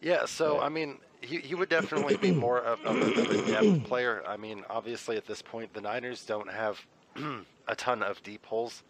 Yeah, 0.00 0.24
so 0.26 0.56
Yeah. 0.56 0.62
I 0.62 0.68
mean, 0.68 0.98
he, 1.20 1.38
he 1.38 1.54
would 1.54 1.68
definitely 1.68 2.16
be 2.16 2.32
more 2.32 2.58
of, 2.58 2.80
of, 2.84 2.96
a, 2.96 3.20
of 3.20 3.30
a 3.30 3.50
depth 3.50 3.84
player. 3.88 4.22
I 4.26 4.36
mean, 4.36 4.64
obviously 4.68 5.16
at 5.16 5.26
this 5.26 5.40
point, 5.40 5.72
the 5.72 5.80
Niners 5.80 6.24
don't 6.24 6.50
have 6.50 6.80
a 7.68 7.76
ton 7.76 8.02
of 8.02 8.22
deep 8.22 8.44
holes, 8.44 8.82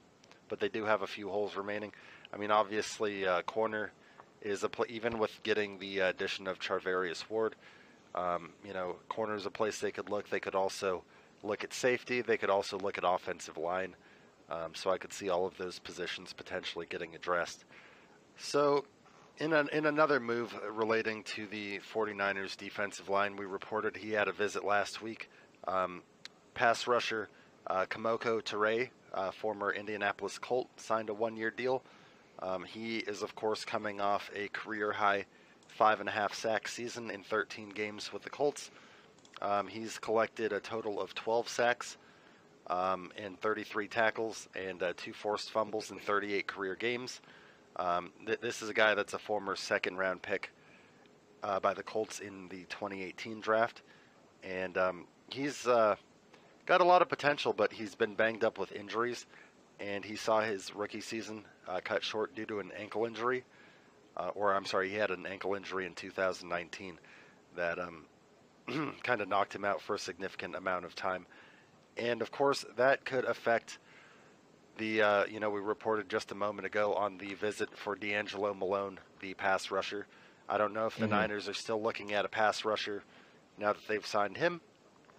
but 0.48 0.58
they 0.58 0.68
do 0.68 0.84
have 0.84 1.02
a 1.02 1.06
few 1.06 1.28
holes 1.28 1.54
remaining. 1.54 1.92
I 2.32 2.38
mean, 2.38 2.50
obviously, 2.50 3.26
uh, 3.26 3.42
corner 3.42 3.92
is 4.40 4.64
a 4.64 4.68
pl- 4.68 4.86
even 4.88 5.18
with 5.18 5.42
getting 5.42 5.78
the 5.78 6.00
addition 6.00 6.46
of 6.46 6.58
Charvarius 6.58 7.28
Ward. 7.28 7.54
Um, 8.14 8.50
you 8.64 8.72
know, 8.72 8.96
corner 9.08 9.34
is 9.34 9.46
a 9.46 9.50
place 9.50 9.78
they 9.78 9.90
could 9.90 10.10
look. 10.10 10.28
They 10.28 10.40
could 10.40 10.54
also 10.54 11.02
look 11.42 11.64
at 11.64 11.72
safety. 11.72 12.20
They 12.20 12.36
could 12.36 12.50
also 12.50 12.78
look 12.78 12.98
at 12.98 13.04
offensive 13.06 13.56
line. 13.56 13.96
Um, 14.50 14.74
so 14.74 14.90
I 14.90 14.98
could 14.98 15.12
see 15.12 15.30
all 15.30 15.46
of 15.46 15.56
those 15.56 15.78
positions 15.78 16.32
potentially 16.32 16.86
getting 16.88 17.14
addressed. 17.14 17.64
So 18.36 18.84
in, 19.38 19.52
an, 19.52 19.68
in 19.72 19.86
another 19.86 20.20
move 20.20 20.54
relating 20.70 21.22
to 21.24 21.46
the 21.46 21.80
49ers 21.92 22.56
defensive 22.56 23.08
line, 23.08 23.36
we 23.36 23.46
reported 23.46 23.96
he 23.96 24.12
had 24.12 24.28
a 24.28 24.32
visit 24.32 24.64
last 24.64 25.00
week. 25.00 25.30
Um, 25.66 26.02
pass 26.54 26.86
rusher 26.86 27.28
uh, 27.66 27.86
Kemoko 27.86 28.42
Turay, 28.42 28.90
uh, 29.14 29.30
former 29.30 29.72
Indianapolis 29.72 30.38
Colt, 30.38 30.68
signed 30.76 31.08
a 31.08 31.14
one 31.14 31.36
year 31.36 31.50
deal. 31.50 31.82
Um, 32.40 32.64
he 32.64 32.98
is, 32.98 33.22
of 33.22 33.34
course, 33.34 33.64
coming 33.64 34.00
off 34.00 34.30
a 34.34 34.48
career 34.48 34.92
high 34.92 35.26
five 35.72 36.00
and 36.00 36.08
a 36.08 36.12
half 36.12 36.34
sack 36.34 36.68
season 36.68 37.10
in 37.10 37.22
13 37.22 37.70
games 37.70 38.12
with 38.12 38.22
the 38.22 38.30
Colts. 38.30 38.70
Um, 39.40 39.66
he's 39.66 39.98
collected 39.98 40.52
a 40.52 40.60
total 40.60 41.00
of 41.00 41.14
12 41.14 41.48
sacks 41.48 41.96
um, 42.68 43.10
and 43.16 43.40
33 43.40 43.88
tackles 43.88 44.48
and 44.54 44.82
uh, 44.82 44.92
two 44.96 45.12
forced 45.12 45.50
fumbles 45.50 45.90
in 45.90 45.98
38 45.98 46.46
career 46.46 46.74
games. 46.74 47.20
Um, 47.76 48.10
th- 48.26 48.40
this 48.40 48.62
is 48.62 48.68
a 48.68 48.74
guy 48.74 48.94
that's 48.94 49.14
a 49.14 49.18
former 49.18 49.56
second 49.56 49.96
round 49.96 50.22
pick 50.22 50.50
uh, 51.42 51.58
by 51.58 51.74
the 51.74 51.82
Colts 51.82 52.20
in 52.20 52.48
the 52.48 52.64
2018 52.68 53.40
draft. 53.40 53.82
And 54.44 54.76
um, 54.76 55.06
he's 55.30 55.66
uh, 55.66 55.96
got 56.66 56.80
a 56.80 56.84
lot 56.84 57.02
of 57.02 57.08
potential, 57.08 57.52
but 57.52 57.72
he's 57.72 57.94
been 57.94 58.14
banged 58.14 58.44
up 58.44 58.58
with 58.58 58.72
injuries. 58.72 59.26
And 59.80 60.04
he 60.04 60.16
saw 60.16 60.40
his 60.40 60.74
rookie 60.74 61.00
season 61.00 61.44
uh, 61.66 61.80
cut 61.82 62.04
short 62.04 62.34
due 62.36 62.46
to 62.46 62.60
an 62.60 62.70
ankle 62.78 63.06
injury. 63.06 63.44
Uh, 64.16 64.30
or, 64.34 64.54
I'm 64.54 64.66
sorry, 64.66 64.90
he 64.90 64.96
had 64.96 65.10
an 65.10 65.26
ankle 65.26 65.54
injury 65.54 65.86
in 65.86 65.94
2019 65.94 66.98
that 67.56 67.78
um, 67.78 68.04
kind 69.02 69.20
of 69.20 69.28
knocked 69.28 69.54
him 69.54 69.64
out 69.64 69.80
for 69.80 69.94
a 69.94 69.98
significant 69.98 70.54
amount 70.54 70.84
of 70.84 70.94
time. 70.94 71.26
And 71.96 72.22
of 72.22 72.30
course, 72.30 72.64
that 72.76 73.04
could 73.04 73.24
affect 73.24 73.78
the, 74.78 75.02
uh, 75.02 75.24
you 75.26 75.40
know, 75.40 75.50
we 75.50 75.60
reported 75.60 76.08
just 76.08 76.32
a 76.32 76.34
moment 76.34 76.66
ago 76.66 76.94
on 76.94 77.18
the 77.18 77.34
visit 77.34 77.76
for 77.76 77.94
D'Angelo 77.94 78.54
Malone, 78.54 78.98
the 79.20 79.34
pass 79.34 79.70
rusher. 79.70 80.06
I 80.48 80.58
don't 80.58 80.72
know 80.74 80.86
if 80.86 80.96
the 80.96 81.06
Mhm. 81.06 81.10
Niners 81.10 81.48
are 81.48 81.54
still 81.54 81.80
looking 81.82 82.12
at 82.12 82.24
a 82.24 82.28
pass 82.28 82.64
rusher 82.64 83.02
now 83.58 83.72
that 83.72 83.86
they've 83.86 84.06
signed 84.06 84.36
him, 84.36 84.60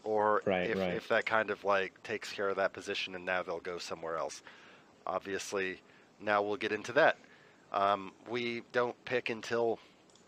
or 0.04 0.42
Right, 0.46 0.70
if, 0.70 0.80
right. 0.80 0.96
if 0.96 1.08
that 1.10 1.26
kind 1.26 1.50
of 1.50 1.64
like 1.64 2.02
takes 2.04 2.32
care 2.32 2.50
of 2.50 2.58
that 2.58 2.74
position 2.74 3.16
and 3.16 3.26
now 3.26 3.42
they'll 3.44 3.60
go 3.60 3.78
somewhere 3.78 4.18
else. 4.18 4.42
Obviously, 5.06 5.82
now 6.20 6.42
we'll 6.42 6.58
get 6.58 6.72
into 6.72 6.94
that. 6.94 7.18
Um, 7.74 8.12
we 8.30 8.62
don't 8.72 8.96
pick 9.06 9.30
until 9.30 9.80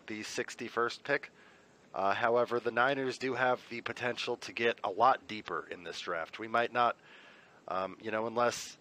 the 0.07 0.21
61st 0.21 1.03
pick. 1.03 1.31
Uh, 1.93 2.13
however, 2.13 2.59
the 2.59 2.71
Niners 2.71 3.17
do 3.17 3.35
have 3.35 3.61
the 3.69 3.81
potential 3.81 4.35
to 4.37 4.51
get 4.51 4.77
a 4.83 4.89
lot 4.89 5.27
deeper 5.27 5.65
in 5.71 5.83
this 5.83 5.99
draft. 5.99 6.39
We 6.39 6.47
might 6.47 6.73
not, 6.73 6.97
um, 7.67 7.97
you 8.01 8.11
know, 8.11 8.27
unless 8.27 8.77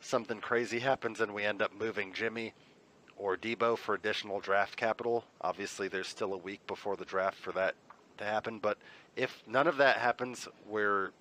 something 0.00 0.40
crazy 0.40 0.80
happens 0.80 1.20
and 1.20 1.32
we 1.32 1.44
end 1.44 1.62
up 1.62 1.72
moving 1.78 2.12
Jimmy 2.12 2.52
or 3.16 3.36
Deebo 3.36 3.78
for 3.78 3.94
additional 3.94 4.40
draft 4.40 4.76
capital. 4.76 5.24
Obviously, 5.40 5.88
there's 5.88 6.08
still 6.08 6.34
a 6.34 6.38
week 6.38 6.66
before 6.66 6.96
the 6.96 7.04
draft 7.04 7.38
for 7.38 7.52
that 7.52 7.74
to 8.18 8.24
happen. 8.24 8.58
But 8.58 8.78
if 9.16 9.42
none 9.46 9.66
of 9.66 9.76
that 9.78 9.98
happens, 9.98 10.48
we're 10.68 11.12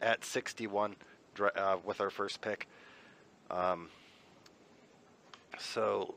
at 0.00 0.24
61 0.24 0.96
dra- 1.34 1.52
uh, 1.56 1.76
with 1.84 2.00
our 2.00 2.10
first 2.10 2.40
pick. 2.40 2.66
Um, 3.50 3.88
so 5.58 6.14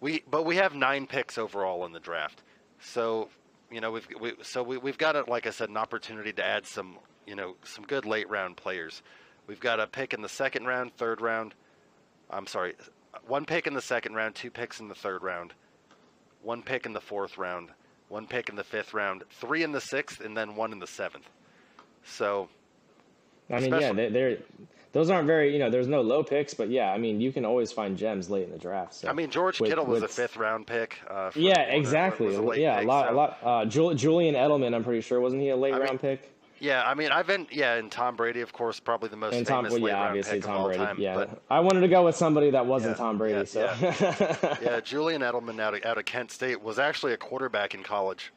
we, 0.00 0.22
but 0.30 0.44
we 0.44 0.56
have 0.56 0.74
nine 0.74 1.06
picks 1.06 1.38
overall 1.38 1.84
in 1.86 1.92
the 1.92 2.00
draft. 2.00 2.42
So 2.80 3.28
you 3.70 3.80
know 3.80 3.90
we've 3.90 4.08
we, 4.20 4.32
so 4.42 4.62
we, 4.62 4.78
we've 4.78 4.98
got 4.98 5.16
a, 5.16 5.24
like 5.28 5.46
I 5.46 5.50
said 5.50 5.68
an 5.68 5.76
opportunity 5.76 6.32
to 6.32 6.44
add 6.44 6.66
some 6.66 6.96
you 7.26 7.34
know 7.34 7.56
some 7.64 7.84
good 7.84 8.04
late 8.04 8.28
round 8.28 8.56
players. 8.56 9.02
We've 9.46 9.60
got 9.60 9.80
a 9.80 9.86
pick 9.86 10.12
in 10.12 10.20
the 10.20 10.28
second 10.28 10.66
round, 10.66 10.94
third 10.96 11.20
round. 11.20 11.54
I'm 12.30 12.46
sorry, 12.46 12.74
one 13.26 13.44
pick 13.46 13.66
in 13.66 13.74
the 13.74 13.80
second 13.80 14.14
round, 14.14 14.34
two 14.34 14.50
picks 14.50 14.80
in 14.80 14.88
the 14.88 14.94
third 14.94 15.22
round, 15.22 15.54
one 16.42 16.62
pick 16.62 16.86
in 16.86 16.92
the 16.92 17.00
fourth 17.00 17.38
round, 17.38 17.70
one 18.08 18.26
pick 18.26 18.48
in 18.48 18.56
the 18.56 18.64
fifth 18.64 18.92
round, 18.92 19.24
three 19.30 19.62
in 19.62 19.72
the 19.72 19.80
sixth, 19.80 20.20
and 20.20 20.36
then 20.36 20.54
one 20.54 20.72
in 20.72 20.78
the 20.78 20.86
seventh. 20.86 21.28
So 22.04 22.48
I 23.50 23.60
mean, 23.60 23.70
yeah, 23.70 23.76
Especially- 23.78 23.96
they, 23.96 24.08
they're 24.10 24.38
those 24.92 25.10
aren't 25.10 25.26
very. 25.26 25.52
You 25.52 25.58
know, 25.58 25.68
there's 25.70 25.86
no 25.86 26.00
low 26.00 26.22
picks, 26.24 26.54
but 26.54 26.70
yeah, 26.70 26.90
I 26.92 26.98
mean, 26.98 27.20
you 27.20 27.30
can 27.30 27.44
always 27.44 27.70
find 27.70 27.96
gems 27.96 28.30
late 28.30 28.44
in 28.44 28.50
the 28.50 28.58
draft. 28.58 28.94
So. 28.94 29.08
I 29.08 29.12
mean, 29.12 29.30
George 29.30 29.60
with- 29.60 29.68
Kittle 29.68 29.84
was 29.84 30.02
a 30.02 30.08
fifth 30.08 30.36
round 30.38 30.66
pick. 30.66 30.98
Uh, 31.08 31.30
Yeah, 31.34 31.60
exactly. 31.60 32.34
a 32.34 32.40
late 32.40 32.60
Yeah, 32.60 32.80
a 32.80 32.84
lot, 32.84 33.06
so- 33.08 33.12
a 33.12 33.14
lot. 33.14 33.38
Uh, 33.42 33.64
Jul- 33.66 33.94
Julian 33.94 34.34
Edelman, 34.34 34.74
I'm 34.74 34.82
pretty 34.84 35.02
sure, 35.02 35.20
wasn't 35.20 35.42
he 35.42 35.50
a 35.50 35.56
late 35.56 35.74
I 35.74 35.78
mean, 35.78 35.86
round 35.86 36.00
pick? 36.00 36.32
Yeah, 36.60 36.82
I 36.84 36.94
mean, 36.94 37.10
I've 37.12 37.26
been 37.26 37.46
yeah, 37.52 37.74
and 37.74 37.92
Tom 37.92 38.16
Brady, 38.16 38.40
of 38.40 38.52
course, 38.52 38.80
probably 38.80 39.10
the 39.10 39.16
most 39.16 39.34
And 39.34 39.46
Tom, 39.46 39.58
famous 39.64 39.74
well, 39.74 39.82
late 39.82 39.90
yeah, 39.90 39.96
round 39.98 40.08
obviously 40.08 40.38
pick 40.38 40.42
Tom 40.44 40.54
of 40.54 40.60
all 40.62 40.66
Brady. 40.68 40.84
time. 40.84 40.96
yeah, 40.98 41.14
But 41.14 41.42
I 41.50 41.60
wanted 41.60 41.80
to 41.82 41.88
go 41.88 42.04
with 42.06 42.16
somebody 42.16 42.50
that 42.50 42.66
wasn't 42.66 42.92
Yeah, 42.96 43.04
Tom 43.04 43.18
Brady. 43.18 43.38
yeah, 43.38 43.44
so 43.44 44.58
yeah, 44.62 44.80
Julian 44.84 45.20
Edelman 45.22 45.60
out 45.60 45.74
of, 45.74 45.84
out 45.84 45.98
of 45.98 46.04
Kent 46.06 46.32
State 46.32 46.60
was 46.60 46.78
actually 46.80 47.12
a 47.12 47.16
quarterback 47.16 47.74
in 47.74 47.82
college. 47.84 48.32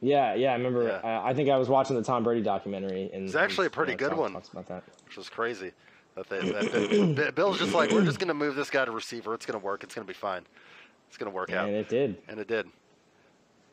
Yeah, 0.00 0.34
yeah, 0.34 0.50
I 0.52 0.56
remember. 0.56 0.84
Yeah. 0.84 1.00
Uh, 1.02 1.22
I 1.24 1.34
think 1.34 1.48
I 1.50 1.56
was 1.56 1.68
watching 1.68 1.96
the 1.96 2.02
Tom 2.02 2.24
Brady 2.24 2.42
documentary, 2.42 3.10
and 3.12 3.24
It's 3.26 3.34
actually 3.34 3.66
a 3.66 3.70
pretty 3.70 3.94
good 3.94 4.14
one. 4.14 4.32
Talks 4.32 4.48
about 4.48 4.68
that. 4.68 4.82
which 5.06 5.16
was 5.16 5.28
crazy. 5.28 5.72
That 6.16 6.28
they, 6.28 6.40
that 7.14 7.32
Bill's 7.36 7.58
just 7.58 7.72
like, 7.72 7.90
we're 7.92 8.04
just 8.04 8.18
going 8.18 8.28
to 8.28 8.34
move 8.34 8.54
this 8.56 8.68
guy 8.70 8.84
to 8.84 8.90
receiver. 8.90 9.32
It's 9.34 9.46
going 9.46 9.58
to 9.58 9.64
work. 9.64 9.84
It's 9.84 9.94
going 9.94 10.06
to 10.06 10.10
be 10.12 10.16
fine. 10.16 10.42
It's 11.08 11.16
going 11.16 11.30
to 11.30 11.34
work 11.34 11.52
out, 11.52 11.68
And 11.68 11.76
it 11.76 11.88
did. 11.88 12.16
and 12.28 12.38
it 12.40 12.48
did. 12.48 12.66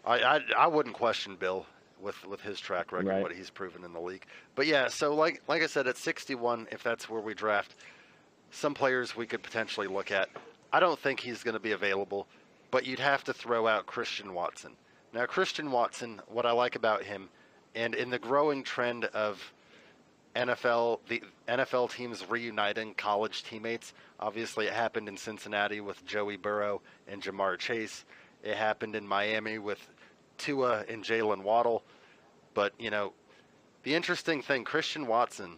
I, 0.06 0.20
I 0.20 0.40
I 0.58 0.68
wouldn't 0.68 0.96
question 0.96 1.36
Bill 1.36 1.66
with 2.02 2.26
with 2.28 2.42
his 2.42 2.60
track 2.60 2.92
record, 2.92 3.08
Right. 3.08 3.22
what 3.24 3.32
he's 3.34 3.50
proven 3.50 3.84
in 3.84 3.94
the 3.94 4.00
league. 4.00 4.26
But 4.56 4.66
yeah, 4.68 4.88
so 4.88 5.14
like 5.14 5.42
like 5.48 5.62
I 5.64 5.68
said, 5.68 5.88
at 5.88 5.98
61, 5.98 6.68
if 6.72 6.82
that's 6.84 7.10
where 7.10 7.22
we 7.22 7.34
draft, 7.34 7.76
some 8.52 8.74
players 8.74 9.16
we 9.16 9.26
could 9.26 9.44
potentially 9.44 9.88
look 9.88 10.12
at. 10.12 10.30
I 10.72 10.80
don't 10.80 10.98
think 11.00 11.20
he's 11.20 11.44
going 11.44 11.54
to 11.54 11.60
be 11.60 11.72
available, 11.72 12.28
but 12.72 12.86
you'd 12.86 13.00
have 13.00 13.24
to 13.26 13.34
throw 13.34 13.68
out 13.68 13.86
Christian 13.86 14.34
Watson. 14.34 14.72
Now, 15.18 15.26
Christian 15.26 15.72
Watson, 15.72 16.22
what 16.28 16.46
I 16.46 16.52
like 16.52 16.76
about 16.76 17.02
him, 17.02 17.30
and 17.74 17.96
in 17.96 18.12
the 18.12 18.20
growing 18.20 18.62
trend 18.62 19.06
of 19.06 19.52
NFL, 20.36 21.00
the 21.10 21.24
NFL 21.48 21.92
teams 21.92 22.24
reuniting 22.30 22.94
college 22.94 23.44
teammates. 23.44 23.96
Obviously, 24.20 24.68
it 24.68 24.74
happened 24.74 25.08
in 25.08 25.18
Cincinnati 25.18 25.82
with 25.82 26.06
Joey 26.06 26.38
Burrow 26.38 26.84
and 27.08 27.20
Ja'Marr 27.20 27.58
Chase. 27.58 28.06
It 28.44 28.56
happened 28.56 28.96
in 28.96 29.08
Miami 29.08 29.58
with 29.58 29.80
Tua 30.38 30.86
and 30.88 31.04
Jaylen 31.04 31.42
Waddle. 31.42 31.82
But 32.54 32.74
you 32.78 32.92
know, 32.92 33.14
the 33.82 33.96
interesting 33.96 34.44
thing, 34.44 34.66
Christian 34.66 35.08
Watson, 35.08 35.56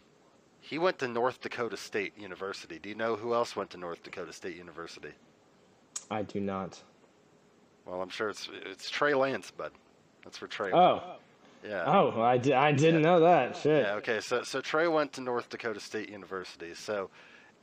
he 0.61 0.77
went 0.77 0.99
to 0.99 1.09
North 1.09 1.41
Dakota 1.41 1.75
State 1.75 2.17
University. 2.17 2.79
Do 2.79 2.87
you 2.87 2.95
know 2.95 3.17
who 3.17 3.33
else 3.33 3.57
went 3.57 3.71
to 3.71 3.77
North 3.77 4.03
Dakota 4.03 4.31
State 4.31 4.55
University? 4.55 5.11
I 6.09 6.21
do 6.21 6.39
not. 6.39 6.81
Well, 7.85 8.01
I'm 8.01 8.09
sure 8.09 8.29
it's 8.29 8.49
it's 8.65 8.89
Trey 8.89 9.13
Lance, 9.13 9.51
bud. 9.51 9.71
That's 10.23 10.37
for 10.37 10.47
Trey. 10.47 10.71
Oh, 10.71 11.01
yeah. 11.67 11.83
oh, 11.87 12.21
I, 12.21 12.37
di- 12.37 12.53
I 12.53 12.71
didn't 12.71 13.01
know 13.01 13.19
that. 13.21 13.57
Shit. 13.57 13.83
Yeah, 13.83 13.93
okay. 13.95 14.19
So 14.19 14.43
so 14.43 14.61
Trey 14.61 14.87
went 14.87 15.13
to 15.13 15.21
North 15.21 15.49
Dakota 15.49 15.79
State 15.79 16.09
University. 16.09 16.73
So 16.75 17.09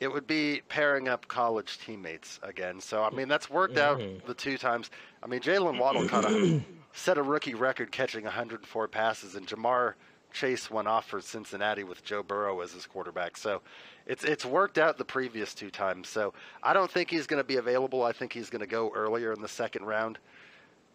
it 0.01 0.09
would 0.13 0.27
be 0.27 0.63
pairing 0.69 1.09
up 1.09 1.27
college 1.29 1.79
teammates 1.79 2.39
again. 2.43 2.81
So 2.81 3.03
I 3.03 3.11
mean 3.11 3.29
that's 3.29 3.49
worked 3.49 3.79
out 3.79 3.99
Mhm. 3.99 4.25
the 4.27 4.35
two 4.35 4.59
times. 4.59 4.91
I 5.23 5.27
mean 5.27 5.41
Jaylen 5.41 5.79
Waddle 5.79 6.09
kind 6.09 6.27
of 6.27 6.63
set 6.93 7.19
a 7.19 7.23
rookie 7.23 7.55
record 7.55 7.93
catching 7.93 8.25
104 8.25 8.89
passes, 8.89 9.35
and 9.37 9.47
Ja'Marr 9.47 9.95
Chase 10.33 10.71
went 10.71 10.89
off 10.89 11.07
for 11.09 11.21
Cincinnati 11.21 11.85
with 11.85 12.05
Joe 12.05 12.23
Burrow 12.23 12.61
as 12.61 12.73
his 12.73 12.85
quarterback. 12.87 13.37
So 13.39 13.63
it's 14.07 14.25
it's 14.25 14.45
worked 14.45 14.79
out 14.79 14.99
the 14.99 15.05
previous 15.05 15.55
two 15.55 15.71
times. 15.71 16.09
So 16.09 16.33
I 16.63 16.73
don't 16.73 16.91
think 16.91 17.11
he's 17.11 17.27
going 17.27 17.43
to 17.43 17.47
be 17.47 17.57
available. 17.57 18.03
I 18.03 18.13
think 18.13 18.33
he's 18.33 18.51
going 18.51 18.61
to 18.61 18.67
go 18.67 18.93
earlier 18.95 19.33
in 19.33 19.41
the 19.41 19.49
second 19.49 19.85
round. 19.85 20.19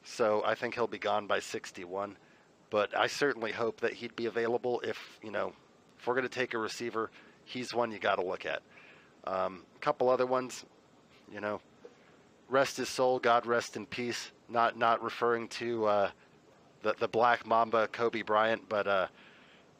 So 0.04 0.44
I 0.46 0.56
think 0.56 0.74
he'll 0.74 0.88
be 0.88 0.98
gone 1.00 1.28
by 1.28 1.40
61 1.40 2.18
but 2.72 2.98
I 2.98 3.08
certainly 3.08 3.52
hope 3.52 3.82
that 3.82 3.94
he'd 3.94 4.16
be 4.16 4.26
available 4.26 4.82
if 4.84 4.98
you 5.22 5.30
know 5.30 5.54
if 6.00 6.08
we're 6.08 6.16
going 6.16 6.28
to 6.28 6.34
take 6.34 6.56
a 6.56 6.58
receiver, 6.58 7.12
he's 7.46 7.76
one 7.76 7.92
you 7.92 8.00
got 8.00 8.16
to 8.16 8.26
look 8.26 8.48
at. 8.48 8.64
Um, 9.26 9.66
a 9.76 9.80
couple 9.80 10.10
other 10.10 10.26
ones, 10.26 10.66
you 11.32 11.40
know, 11.40 11.62
rest 12.50 12.78
his 12.78 12.90
soul, 12.90 13.20
God 13.20 13.46
rest 13.46 13.76
in 13.78 13.86
peace. 13.86 14.32
Not 14.50 14.76
not 14.78 15.04
referring 15.04 15.48
to 15.50 15.86
uh, 15.86 16.12
the 16.82 16.96
the 16.98 17.08
Black 17.08 17.46
Mamba 17.46 17.88
Kobe 17.88 18.24
Bryant, 18.24 18.68
but 18.68 18.88
uh, 18.88 19.08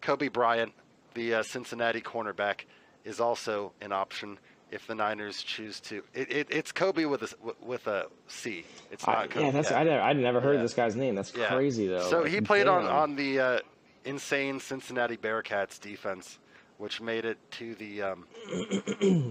Coby 0.04 0.32
Bryant, 0.32 0.74
the 1.16 1.36
uh, 1.36 1.44
Cincinnati 1.44 2.02
cornerback, 2.02 2.66
is 3.06 3.20
also 3.20 3.72
an 3.82 3.92
option 3.92 4.38
if 4.72 4.88
the 4.88 4.96
Niners 4.96 5.42
choose 5.44 5.80
to. 5.82 6.04
It, 6.14 6.32
it, 6.32 6.48
it's 6.50 6.72
Kobe 6.72 7.06
with 7.06 7.22
a 7.22 7.26
s- 7.26 7.36
with 7.62 7.88
a 7.88 8.06
C. 8.28 8.66
It's 8.92 9.06
not 9.06 9.18
I, 9.18 9.28
Kobe. 9.28 9.46
yeah, 9.46 9.52
that's 9.52 9.72
I 9.72 9.84
never, 9.84 10.02
I'd 10.02 10.18
never 10.18 10.40
heard 10.40 10.56
Yeah. 10.58 10.62
this 10.62 10.74
guy's 10.74 10.96
name. 10.96 11.16
That's 11.16 11.34
Yeah. 11.36 11.48
crazy 11.54 11.88
though. 11.88 12.10
So 12.10 12.22
Like, 12.22 12.32
he 12.32 12.42
played 12.42 12.68
on, 12.68 12.86
on 12.86 13.16
the 13.16 13.40
uh, 13.40 13.60
insane 14.06 14.60
Cincinnati 14.60 15.18
Bearcats 15.18 15.80
defense, 15.80 16.40
which 16.78 17.02
made 17.02 17.26
it 17.26 17.38
to 17.52 17.76
the 17.76 18.02
um, 18.02 18.28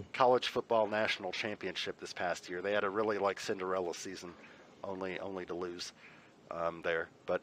college 0.13 0.49
football 0.49 0.87
national 0.87 1.33
championship 1.33 1.99
this 2.01 2.13
past 2.13 2.49
year. 2.49 2.61
They 2.61 2.73
had 2.73 2.85
a 2.85 2.91
really 2.91 3.19
like 3.19 3.41
Cinderella 3.41 3.95
season, 3.95 4.33
only 4.85 5.19
only 5.21 5.47
to 5.47 5.55
lose 5.55 5.93
um, 6.51 6.83
there. 6.83 7.09
But 7.27 7.41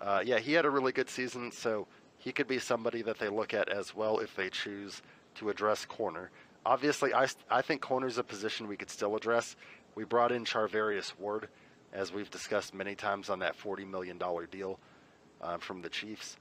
uh, 0.00 0.22
yeah, 0.24 0.38
he 0.38 0.52
had 0.52 0.64
a 0.66 0.70
really 0.70 0.92
good 0.92 1.08
season, 1.08 1.50
so 1.50 1.86
he 2.18 2.30
could 2.32 2.46
be 2.46 2.58
somebody 2.58 3.00
that 3.02 3.18
they 3.18 3.28
look 3.28 3.54
at 3.54 3.68
as 3.68 3.94
well 3.96 4.18
if 4.18 4.34
they 4.36 4.50
choose 4.50 5.00
to 5.36 5.50
address 5.50 5.84
corner. 5.84 6.30
Obviously, 6.64 7.12
I, 7.12 7.26
I 7.50 7.62
think 7.62 7.80
corner 7.80 8.06
is 8.06 8.18
a 8.18 8.24
position 8.24 8.68
we 8.68 8.76
could 8.76 8.90
still 8.90 9.16
address, 9.16 9.56
We 9.94 10.04
brought 10.04 10.32
in 10.32 10.44
Charvarius 10.44 11.12
Ward, 11.18 11.48
as 11.92 12.12
we've 12.12 12.30
discussed 12.30 12.72
many 12.72 12.94
times 12.94 13.28
on 13.28 13.40
that 13.40 13.58
$40 13.58 13.88
million 13.88 14.18
deal 14.50 14.78
uh, 15.40 15.58
from 15.58 15.82
the 15.82 15.88
Chiefs. 15.88 16.36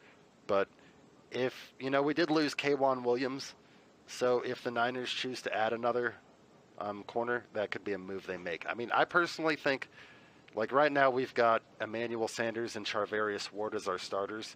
But 0.48 0.68
if, 1.32 1.74
you 1.80 1.90
know, 1.90 2.02
we 2.02 2.14
did 2.14 2.30
lose 2.30 2.54
K'Waun 2.54 3.04
Williams. 3.04 3.54
So 4.08 4.42
if 4.42 4.64
the 4.64 4.72
Niners 4.72 5.10
choose 5.10 5.42
to 5.44 5.56
add 5.56 5.74
another 5.74 6.16
um, 6.78 7.04
corner, 7.04 7.46
that 7.54 7.72
could 7.72 7.84
be 7.84 7.94
a 7.94 7.98
move 7.98 8.28
they 8.28 8.38
make. 8.38 8.66
I 8.68 8.74
mean, 8.74 8.92
I 8.94 9.06
personally 9.06 9.56
think, 9.56 9.88
like 10.56 10.72
right 10.72 10.92
now, 10.92 11.10
we've 11.10 11.34
got 11.34 11.62
Emmanuel 11.80 12.28
Sanders 12.28 12.76
and 12.76 12.86
Charvarius 12.86 13.52
Ward 13.52 13.76
as 13.76 13.88
our 13.88 13.98
starters. 13.98 14.56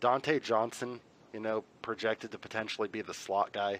Dante 0.00 0.40
Johnson, 0.40 1.00
you 1.36 1.42
know, 1.42 1.62
projected 1.82 2.30
to 2.30 2.38
potentially 2.38 2.88
be 2.88 3.02
the 3.02 3.12
slot 3.12 3.52
guy. 3.52 3.78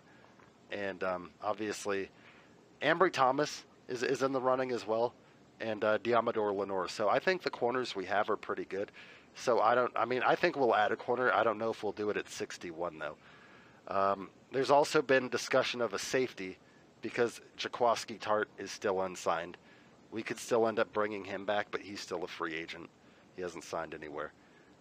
And 0.70 1.02
um, 1.02 1.30
obviously, 1.42 2.10
Ambry 2.82 3.10
Thomas 3.10 3.64
is, 3.88 4.02
is 4.02 4.22
in 4.22 4.32
the 4.32 4.40
running 4.42 4.72
as 4.72 4.86
well, 4.86 5.14
and 5.58 5.82
uh, 5.82 5.96
Deommodore 5.96 6.54
Lenoir. 6.54 6.86
So 6.86 7.08
I 7.08 7.18
think 7.18 7.42
the 7.42 7.48
corners 7.48 7.96
we 7.96 8.04
have 8.04 8.28
are 8.28 8.36
pretty 8.36 8.66
good. 8.66 8.92
So 9.36 9.60
I 9.60 9.74
don't. 9.74 9.90
I 9.96 10.04
mean, 10.04 10.22
I 10.22 10.34
think 10.34 10.56
we'll 10.56 10.74
add 10.74 10.92
a 10.92 10.96
corner. 10.96 11.32
I 11.32 11.44
don't 11.44 11.56
know 11.56 11.70
if 11.70 11.82
we'll 11.82 11.92
do 11.92 12.10
it 12.10 12.18
at 12.18 12.28
61 12.28 12.98
though. 12.98 13.16
Um, 13.88 14.28
there's 14.52 14.70
also 14.70 15.00
been 15.00 15.30
discussion 15.30 15.80
of 15.80 15.94
a 15.94 15.98
safety 15.98 16.58
because 17.00 17.40
Jaquiski 17.56 18.18
Tartt 18.18 18.48
is 18.58 18.70
still 18.70 19.00
unsigned. 19.00 19.56
We 20.10 20.22
could 20.22 20.38
still 20.38 20.68
end 20.68 20.78
up 20.78 20.92
bringing 20.92 21.24
him 21.24 21.46
back, 21.46 21.68
but 21.70 21.80
he's 21.80 22.00
still 22.00 22.22
a 22.22 22.28
free 22.28 22.54
agent. 22.54 22.90
He 23.34 23.40
hasn't 23.40 23.64
signed 23.64 23.94
anywhere. 23.94 24.32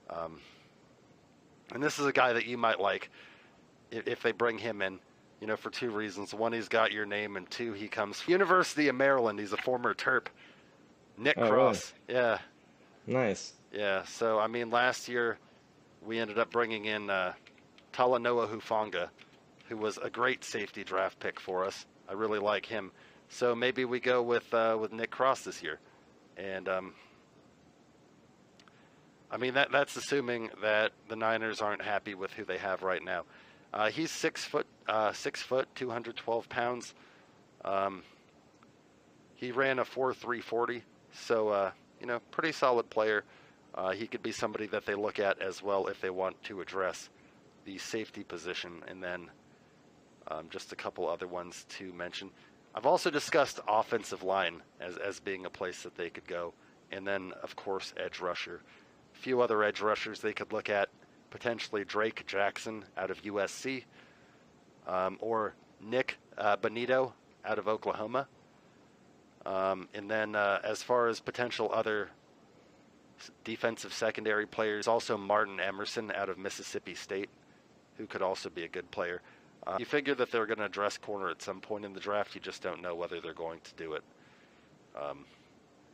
Um, 0.10 0.42
and 1.74 1.82
this 1.84 2.00
is 2.00 2.06
a 2.06 2.14
guy 2.14 2.34
that 2.34 2.46
you 2.46 2.58
might 2.58 2.80
like 2.80 3.10
if, 3.92 4.08
if 4.08 4.22
they 4.22 4.32
bring 4.32 4.58
him 4.58 4.82
in 4.82 5.00
you 5.42 5.48
know, 5.48 5.58
for 5.58 5.70
two 5.70 5.92
reasons. 5.92 6.34
One, 6.34 6.54
he's 6.54 6.70
got 6.70 6.94
your 6.94 7.06
name, 7.06 7.36
and 7.36 7.48
two, 7.52 7.74
he 7.74 7.90
comes 7.90 8.22
from 8.22 8.32
University 8.32 8.88
of 8.88 8.96
Maryland. 8.96 9.38
He's 9.38 9.52
a 9.52 9.58
former 9.58 9.94
Terp. 9.94 10.28
Nick 11.18 11.38
Oh, 11.38 11.50
Cross. 11.50 11.94
Yeah, 12.08 12.40
Nice. 13.06 13.54
yeah. 13.72 14.04
So 14.06 14.40
I 14.40 14.48
mean, 14.48 14.70
last 14.70 15.08
year 15.10 15.38
we 16.02 16.20
ended 16.20 16.40
up 16.40 16.52
bringing 16.52 16.86
in 16.86 17.10
uh, 17.10 17.34
Talanoa 17.94 18.50
Hufanga, 18.50 19.10
who 19.68 19.78
was 19.78 19.98
a 19.98 20.10
great 20.10 20.44
safety 20.44 20.84
draft 20.84 21.20
pick 21.20 21.40
for 21.40 21.66
us. 21.66 21.86
I 22.08 22.14
really 22.14 22.40
like 22.40 22.66
him. 22.66 22.92
So 23.30 23.54
maybe 23.56 23.86
we 23.86 24.00
go 24.00 24.24
with 24.24 24.52
uh, 24.54 24.78
with 24.80 24.94
Nick 24.94 25.12
Cross 25.12 25.42
this 25.42 25.62
year, 25.62 25.80
and 26.38 26.68
um, 26.70 26.94
I 29.32 29.38
mean 29.38 29.56
that 29.56 29.72
that's 29.72 29.96
assuming 29.96 30.50
that 30.62 30.92
the 31.10 31.16
Niners 31.16 31.62
aren't 31.62 31.82
happy 31.82 32.14
with 32.14 32.32
who 32.34 32.46
they 32.46 32.58
have 32.58 32.84
right 32.84 33.04
now. 33.04 33.24
Uh, 33.74 33.90
he's 33.90 34.12
six 34.12 34.46
foot 34.46 34.68
uh, 34.88 35.12
six 35.14 35.42
foot, 35.42 35.68
212 35.76 36.48
pounds. 36.50 36.94
Um, 37.64 38.04
he 39.36 39.52
ran 39.52 39.80
a 39.80 39.86
4.340, 39.86 40.82
so 41.14 41.50
uh, 41.50 41.72
you 42.00 42.08
know, 42.08 42.20
pretty 42.32 42.52
solid 42.52 42.90
player. 42.90 43.24
Uh, 43.74 43.92
he 43.92 44.08
could 44.08 44.24
be 44.24 44.32
somebody 44.32 44.68
that 44.68 44.86
they 44.86 44.96
look 44.96 45.20
at 45.20 45.42
as 45.42 45.62
well 45.62 45.88
if 45.88 46.00
they 46.00 46.10
want 46.10 46.42
to 46.44 46.62
address 46.62 47.10
the 47.66 47.78
safety 47.78 48.24
position, 48.24 48.84
and 48.88 49.04
then 49.04 49.30
um, 50.28 50.48
just 50.50 50.72
a 50.72 50.76
couple 50.76 51.10
other 51.10 51.28
ones 51.28 51.66
to 51.70 51.92
mention. 51.94 52.30
I've 52.74 52.86
also 52.86 53.10
discussed 53.10 53.60
offensive 53.68 54.24
line 54.24 54.62
as 54.80 54.98
as 54.98 55.20
being 55.20 55.46
a 55.46 55.50
place 55.50 55.84
that 55.84 55.96
they 55.96 56.10
could 56.10 56.28
go, 56.28 56.54
and 56.92 57.06
then 57.06 57.34
of 57.44 57.56
course 57.56 57.94
edge 57.98 58.20
rusher. 58.20 58.62
Few 59.16 59.42
other 59.42 59.64
edge 59.64 59.82
rushers 59.82 60.22
they 60.22 60.34
could 60.34 60.54
look 60.54 60.70
at 60.70 60.90
potentially 61.32 61.84
Drake 61.84 62.26
Jackson 62.28 62.86
out 62.96 63.12
of 63.12 63.22
USC 63.24 63.84
um, 64.88 65.18
or 65.20 65.54
Nick 65.82 66.18
uh, 66.38 66.58
Bonitto 66.58 67.12
out 67.44 67.60
of 67.60 67.68
Oklahoma. 67.68 68.28
Um, 69.46 69.88
and 69.94 70.10
then, 70.10 70.36
uh, 70.36 70.60
as 70.64 70.82
far 70.82 71.08
as 71.08 71.20
potential 71.20 71.70
other 71.74 72.10
defensive 73.44 73.94
secondary 73.94 74.46
players, 74.46 74.88
also 74.88 75.18
Martin 75.18 75.60
Emerson 75.60 76.12
out 76.12 76.30
of 76.30 76.38
Mississippi 76.38 76.96
State, 76.96 77.30
who 77.98 78.08
could 78.08 78.22
also 78.22 78.50
be 78.50 78.64
a 78.64 78.68
good 78.68 78.90
player. 78.92 79.22
Uh, 79.68 79.78
you 79.80 79.86
figure 79.86 80.16
that 80.16 80.32
they're 80.32 80.46
going 80.46 80.60
to 80.60 80.66
address 80.66 80.98
corner 80.98 81.30
at 81.30 81.42
some 81.42 81.60
point 81.60 81.86
in 81.86 81.94
the 81.94 82.00
draft. 82.00 82.36
You 82.36 82.42
just 82.42 82.62
don't 82.62 82.82
know 82.82 82.96
whether 82.96 83.20
they're 83.22 83.34
going 83.34 83.60
to 83.64 83.74
do 83.76 83.94
it 83.94 84.04
um, 84.96 85.26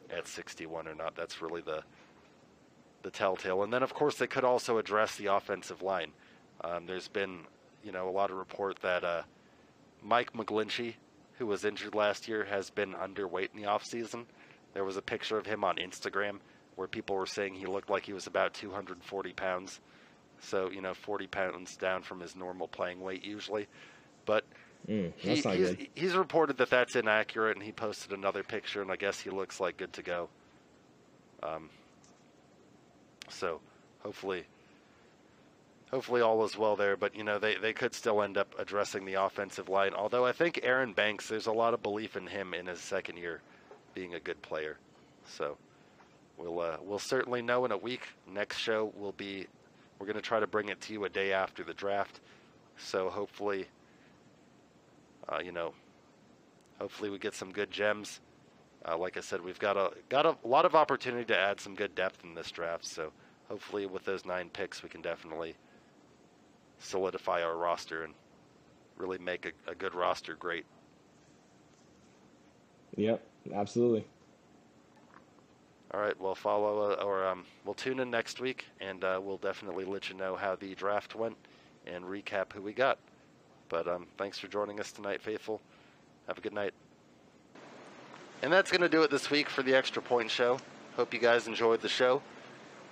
at 0.09 0.27
61 0.27 0.87
or 0.87 0.95
not. 0.95 1.15
That's 1.15 1.41
really 1.41 1.61
the 1.61 1.83
the 3.03 3.11
telltale. 3.11 3.63
And 3.63 3.71
then, 3.71 3.83
of 3.83 3.93
course, 3.93 4.15
they 4.15 4.27
could 4.27 4.43
also 4.43 4.77
address 4.77 5.15
the 5.15 5.27
offensive 5.27 5.81
line. 5.81 6.11
Um, 6.63 6.85
there's 6.85 7.07
been 7.07 7.45
you 7.83 7.91
know, 7.91 8.07
a 8.07 8.11
lot 8.11 8.31
of 8.31 8.37
report 8.37 8.79
that 8.81 9.03
uh, 9.03 9.23
Mike 10.01 10.33
McGlinchey, 10.33 10.95
who 11.37 11.47
was 11.47 11.65
injured 11.65 11.95
last 11.95 12.27
year, 12.27 12.45
has 12.45 12.69
been 12.69 12.93
underweight 12.93 13.49
in 13.53 13.61
the 13.61 13.67
offseason. 13.67 14.25
There 14.73 14.83
was 14.83 14.97
a 14.97 15.01
picture 15.01 15.37
of 15.37 15.45
him 15.45 15.63
on 15.63 15.77
Instagram 15.77 16.39
where 16.75 16.87
people 16.87 17.15
were 17.15 17.25
saying 17.25 17.55
he 17.55 17.65
looked 17.65 17.89
like 17.89 18.05
he 18.05 18.13
was 18.13 18.27
about 18.27 18.53
240 18.53 19.33
pounds. 19.33 19.79
So, 20.39 20.69
you 20.69 20.81
know, 20.81 20.93
40 20.93 21.27
pounds 21.27 21.75
down 21.75 22.01
from 22.01 22.19
his 22.19 22.35
normal 22.35 22.67
playing 22.67 23.01
weight 23.01 23.23
usually. 23.25 23.67
But 24.25 24.45
Mm, 24.89 25.13
he, 25.15 25.29
he's, 25.35 25.69
good. 25.69 25.87
he's 25.93 26.15
reported 26.15 26.57
that 26.57 26.71
that's 26.71 26.95
inaccurate, 26.95 27.55
and 27.55 27.63
he 27.63 27.71
posted 27.71 28.13
another 28.13 28.41
picture, 28.41 28.81
and 28.81 28.91
I 28.91 28.95
guess 28.95 29.19
he 29.19 29.29
looks 29.29 29.59
like 29.59 29.77
good 29.77 29.93
to 29.93 30.01
go. 30.01 30.29
Um, 31.43 31.69
so, 33.31 33.59
hopefully, 33.99 34.45
hopefully 35.89 36.21
all 36.21 36.43
is 36.45 36.57
well 36.57 36.75
there. 36.75 36.95
But 36.95 37.15
you 37.15 37.23
know, 37.23 37.39
they 37.39 37.55
they 37.55 37.73
could 37.73 37.93
still 37.93 38.21
end 38.21 38.37
up 38.37 38.53
addressing 38.59 39.05
the 39.05 39.15
offensive 39.15 39.69
line. 39.69 39.93
Although 39.93 40.25
I 40.25 40.31
think 40.31 40.59
Aaron 40.63 40.93
Banks, 40.93 41.27
there's 41.27 41.47
a 41.47 41.51
lot 41.51 41.73
of 41.73 41.81
belief 41.81 42.15
in 42.15 42.27
him 42.27 42.53
in 42.53 42.67
his 42.67 42.79
second 42.79 43.17
year, 43.17 43.41
being 43.93 44.15
a 44.15 44.19
good 44.19 44.41
player. 44.41 44.77
So, 45.25 45.57
we'll 46.37 46.59
uh, 46.59 46.77
we'll 46.81 46.99
certainly 46.99 47.41
know 47.41 47.65
in 47.65 47.71
a 47.71 47.77
week. 47.77 48.01
Next 48.31 48.57
show 48.57 48.91
will 48.97 49.13
be, 49.13 49.47
we're 49.99 50.07
going 50.07 50.15
to 50.15 50.21
try 50.21 50.39
to 50.39 50.47
bring 50.47 50.69
it 50.69 50.81
to 50.81 50.93
you 50.93 51.05
a 51.05 51.09
day 51.09 51.33
after 51.33 51.63
the 51.63 51.73
draft. 51.73 52.19
So 52.77 53.09
hopefully, 53.09 53.67
uh, 55.29 55.39
you 55.43 55.51
know, 55.51 55.73
hopefully 56.79 57.09
we 57.09 57.19
get 57.19 57.33
some 57.35 57.51
good 57.51 57.71
gems. 57.71 58.19
Uh, 58.87 58.97
like 58.97 59.17
I 59.17 59.21
said, 59.21 59.41
we've 59.41 59.59
got 59.59 59.77
a 59.77 59.91
got 60.09 60.25
a 60.25 60.35
lot 60.43 60.65
of 60.65 60.75
opportunity 60.75 61.25
to 61.25 61.37
add 61.37 61.59
some 61.59 61.75
good 61.75 61.93
depth 61.93 62.23
in 62.23 62.33
this 62.33 62.49
draft. 62.49 62.85
So 62.85 63.11
hopefully, 63.47 63.85
with 63.85 64.05
those 64.05 64.25
nine 64.25 64.49
picks, 64.49 64.81
we 64.81 64.89
can 64.89 65.01
definitely 65.01 65.55
solidify 66.79 67.43
our 67.43 67.57
roster 67.57 68.03
and 68.03 68.13
really 68.97 69.19
make 69.19 69.45
a, 69.45 69.71
a 69.71 69.75
good 69.75 69.93
roster 69.93 70.35
great. 70.35 70.65
Yep, 72.97 73.21
absolutely. 73.53 74.05
All 75.93 75.99
right, 75.99 76.19
we'll 76.19 76.35
follow 76.35 76.91
uh, 76.91 77.03
or 77.03 77.25
um, 77.25 77.43
we'll 77.65 77.73
tune 77.73 77.99
in 77.99 78.09
next 78.09 78.39
week, 78.39 78.65
and 78.79 79.03
uh, 79.03 79.19
we'll 79.21 79.37
definitely 79.37 79.85
let 79.85 80.09
you 80.09 80.15
know 80.15 80.35
how 80.35 80.55
the 80.55 80.73
draft 80.73 81.15
went 81.15 81.35
and 81.85 82.05
recap 82.05 82.53
who 82.53 82.61
we 82.61 82.73
got. 82.73 82.97
But 83.69 83.87
um, 83.87 84.07
thanks 84.17 84.39
for 84.39 84.47
joining 84.47 84.79
us 84.79 84.91
tonight, 84.91 85.21
faithful. 85.21 85.61
Have 86.27 86.37
a 86.37 86.41
good 86.41 86.53
night. 86.53 86.73
And 88.41 88.51
that's 88.51 88.71
going 88.71 88.81
to 88.81 88.89
do 88.89 89.03
it 89.03 89.11
this 89.11 89.29
week 89.29 89.49
for 89.49 89.61
the 89.61 89.75
Extra 89.75 90.01
Point 90.01 90.31
Show. 90.31 90.57
Hope 90.95 91.13
you 91.13 91.19
guys 91.19 91.47
enjoyed 91.47 91.81
the 91.81 91.89
show. 91.89 92.21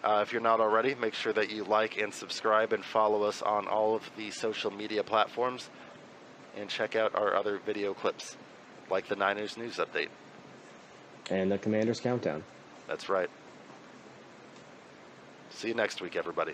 Uh, 0.04 0.20
if 0.22 0.32
you're 0.32 0.42
not 0.42 0.60
already, 0.60 0.96
make 0.96 1.14
sure 1.14 1.34
that 1.34 1.50
you 1.50 1.64
like 1.64 1.98
and 1.98 2.14
subscribe 2.14 2.72
and 2.72 2.86
follow 2.86 3.24
us 3.24 3.42
on 3.42 3.68
all 3.68 3.96
of 3.96 4.10
the 4.16 4.30
social 4.32 4.72
media 4.72 5.04
platforms. 5.04 5.70
And 6.56 6.70
check 6.70 6.96
out 6.96 7.16
our 7.16 7.36
other 7.36 7.60
video 7.66 7.94
clips, 7.94 8.38
like 8.90 9.08
the 9.08 9.16
Niners 9.16 9.58
News 9.58 9.78
Update. 9.78 10.10
And 11.30 11.52
the 11.52 11.58
Commander's 11.58 12.00
Countdown. 12.00 12.44
That's 12.88 13.10
right. 13.10 13.30
See 15.50 15.70
you 15.70 15.74
next 15.74 16.02
week, 16.02 16.16
everybody. 16.16 16.54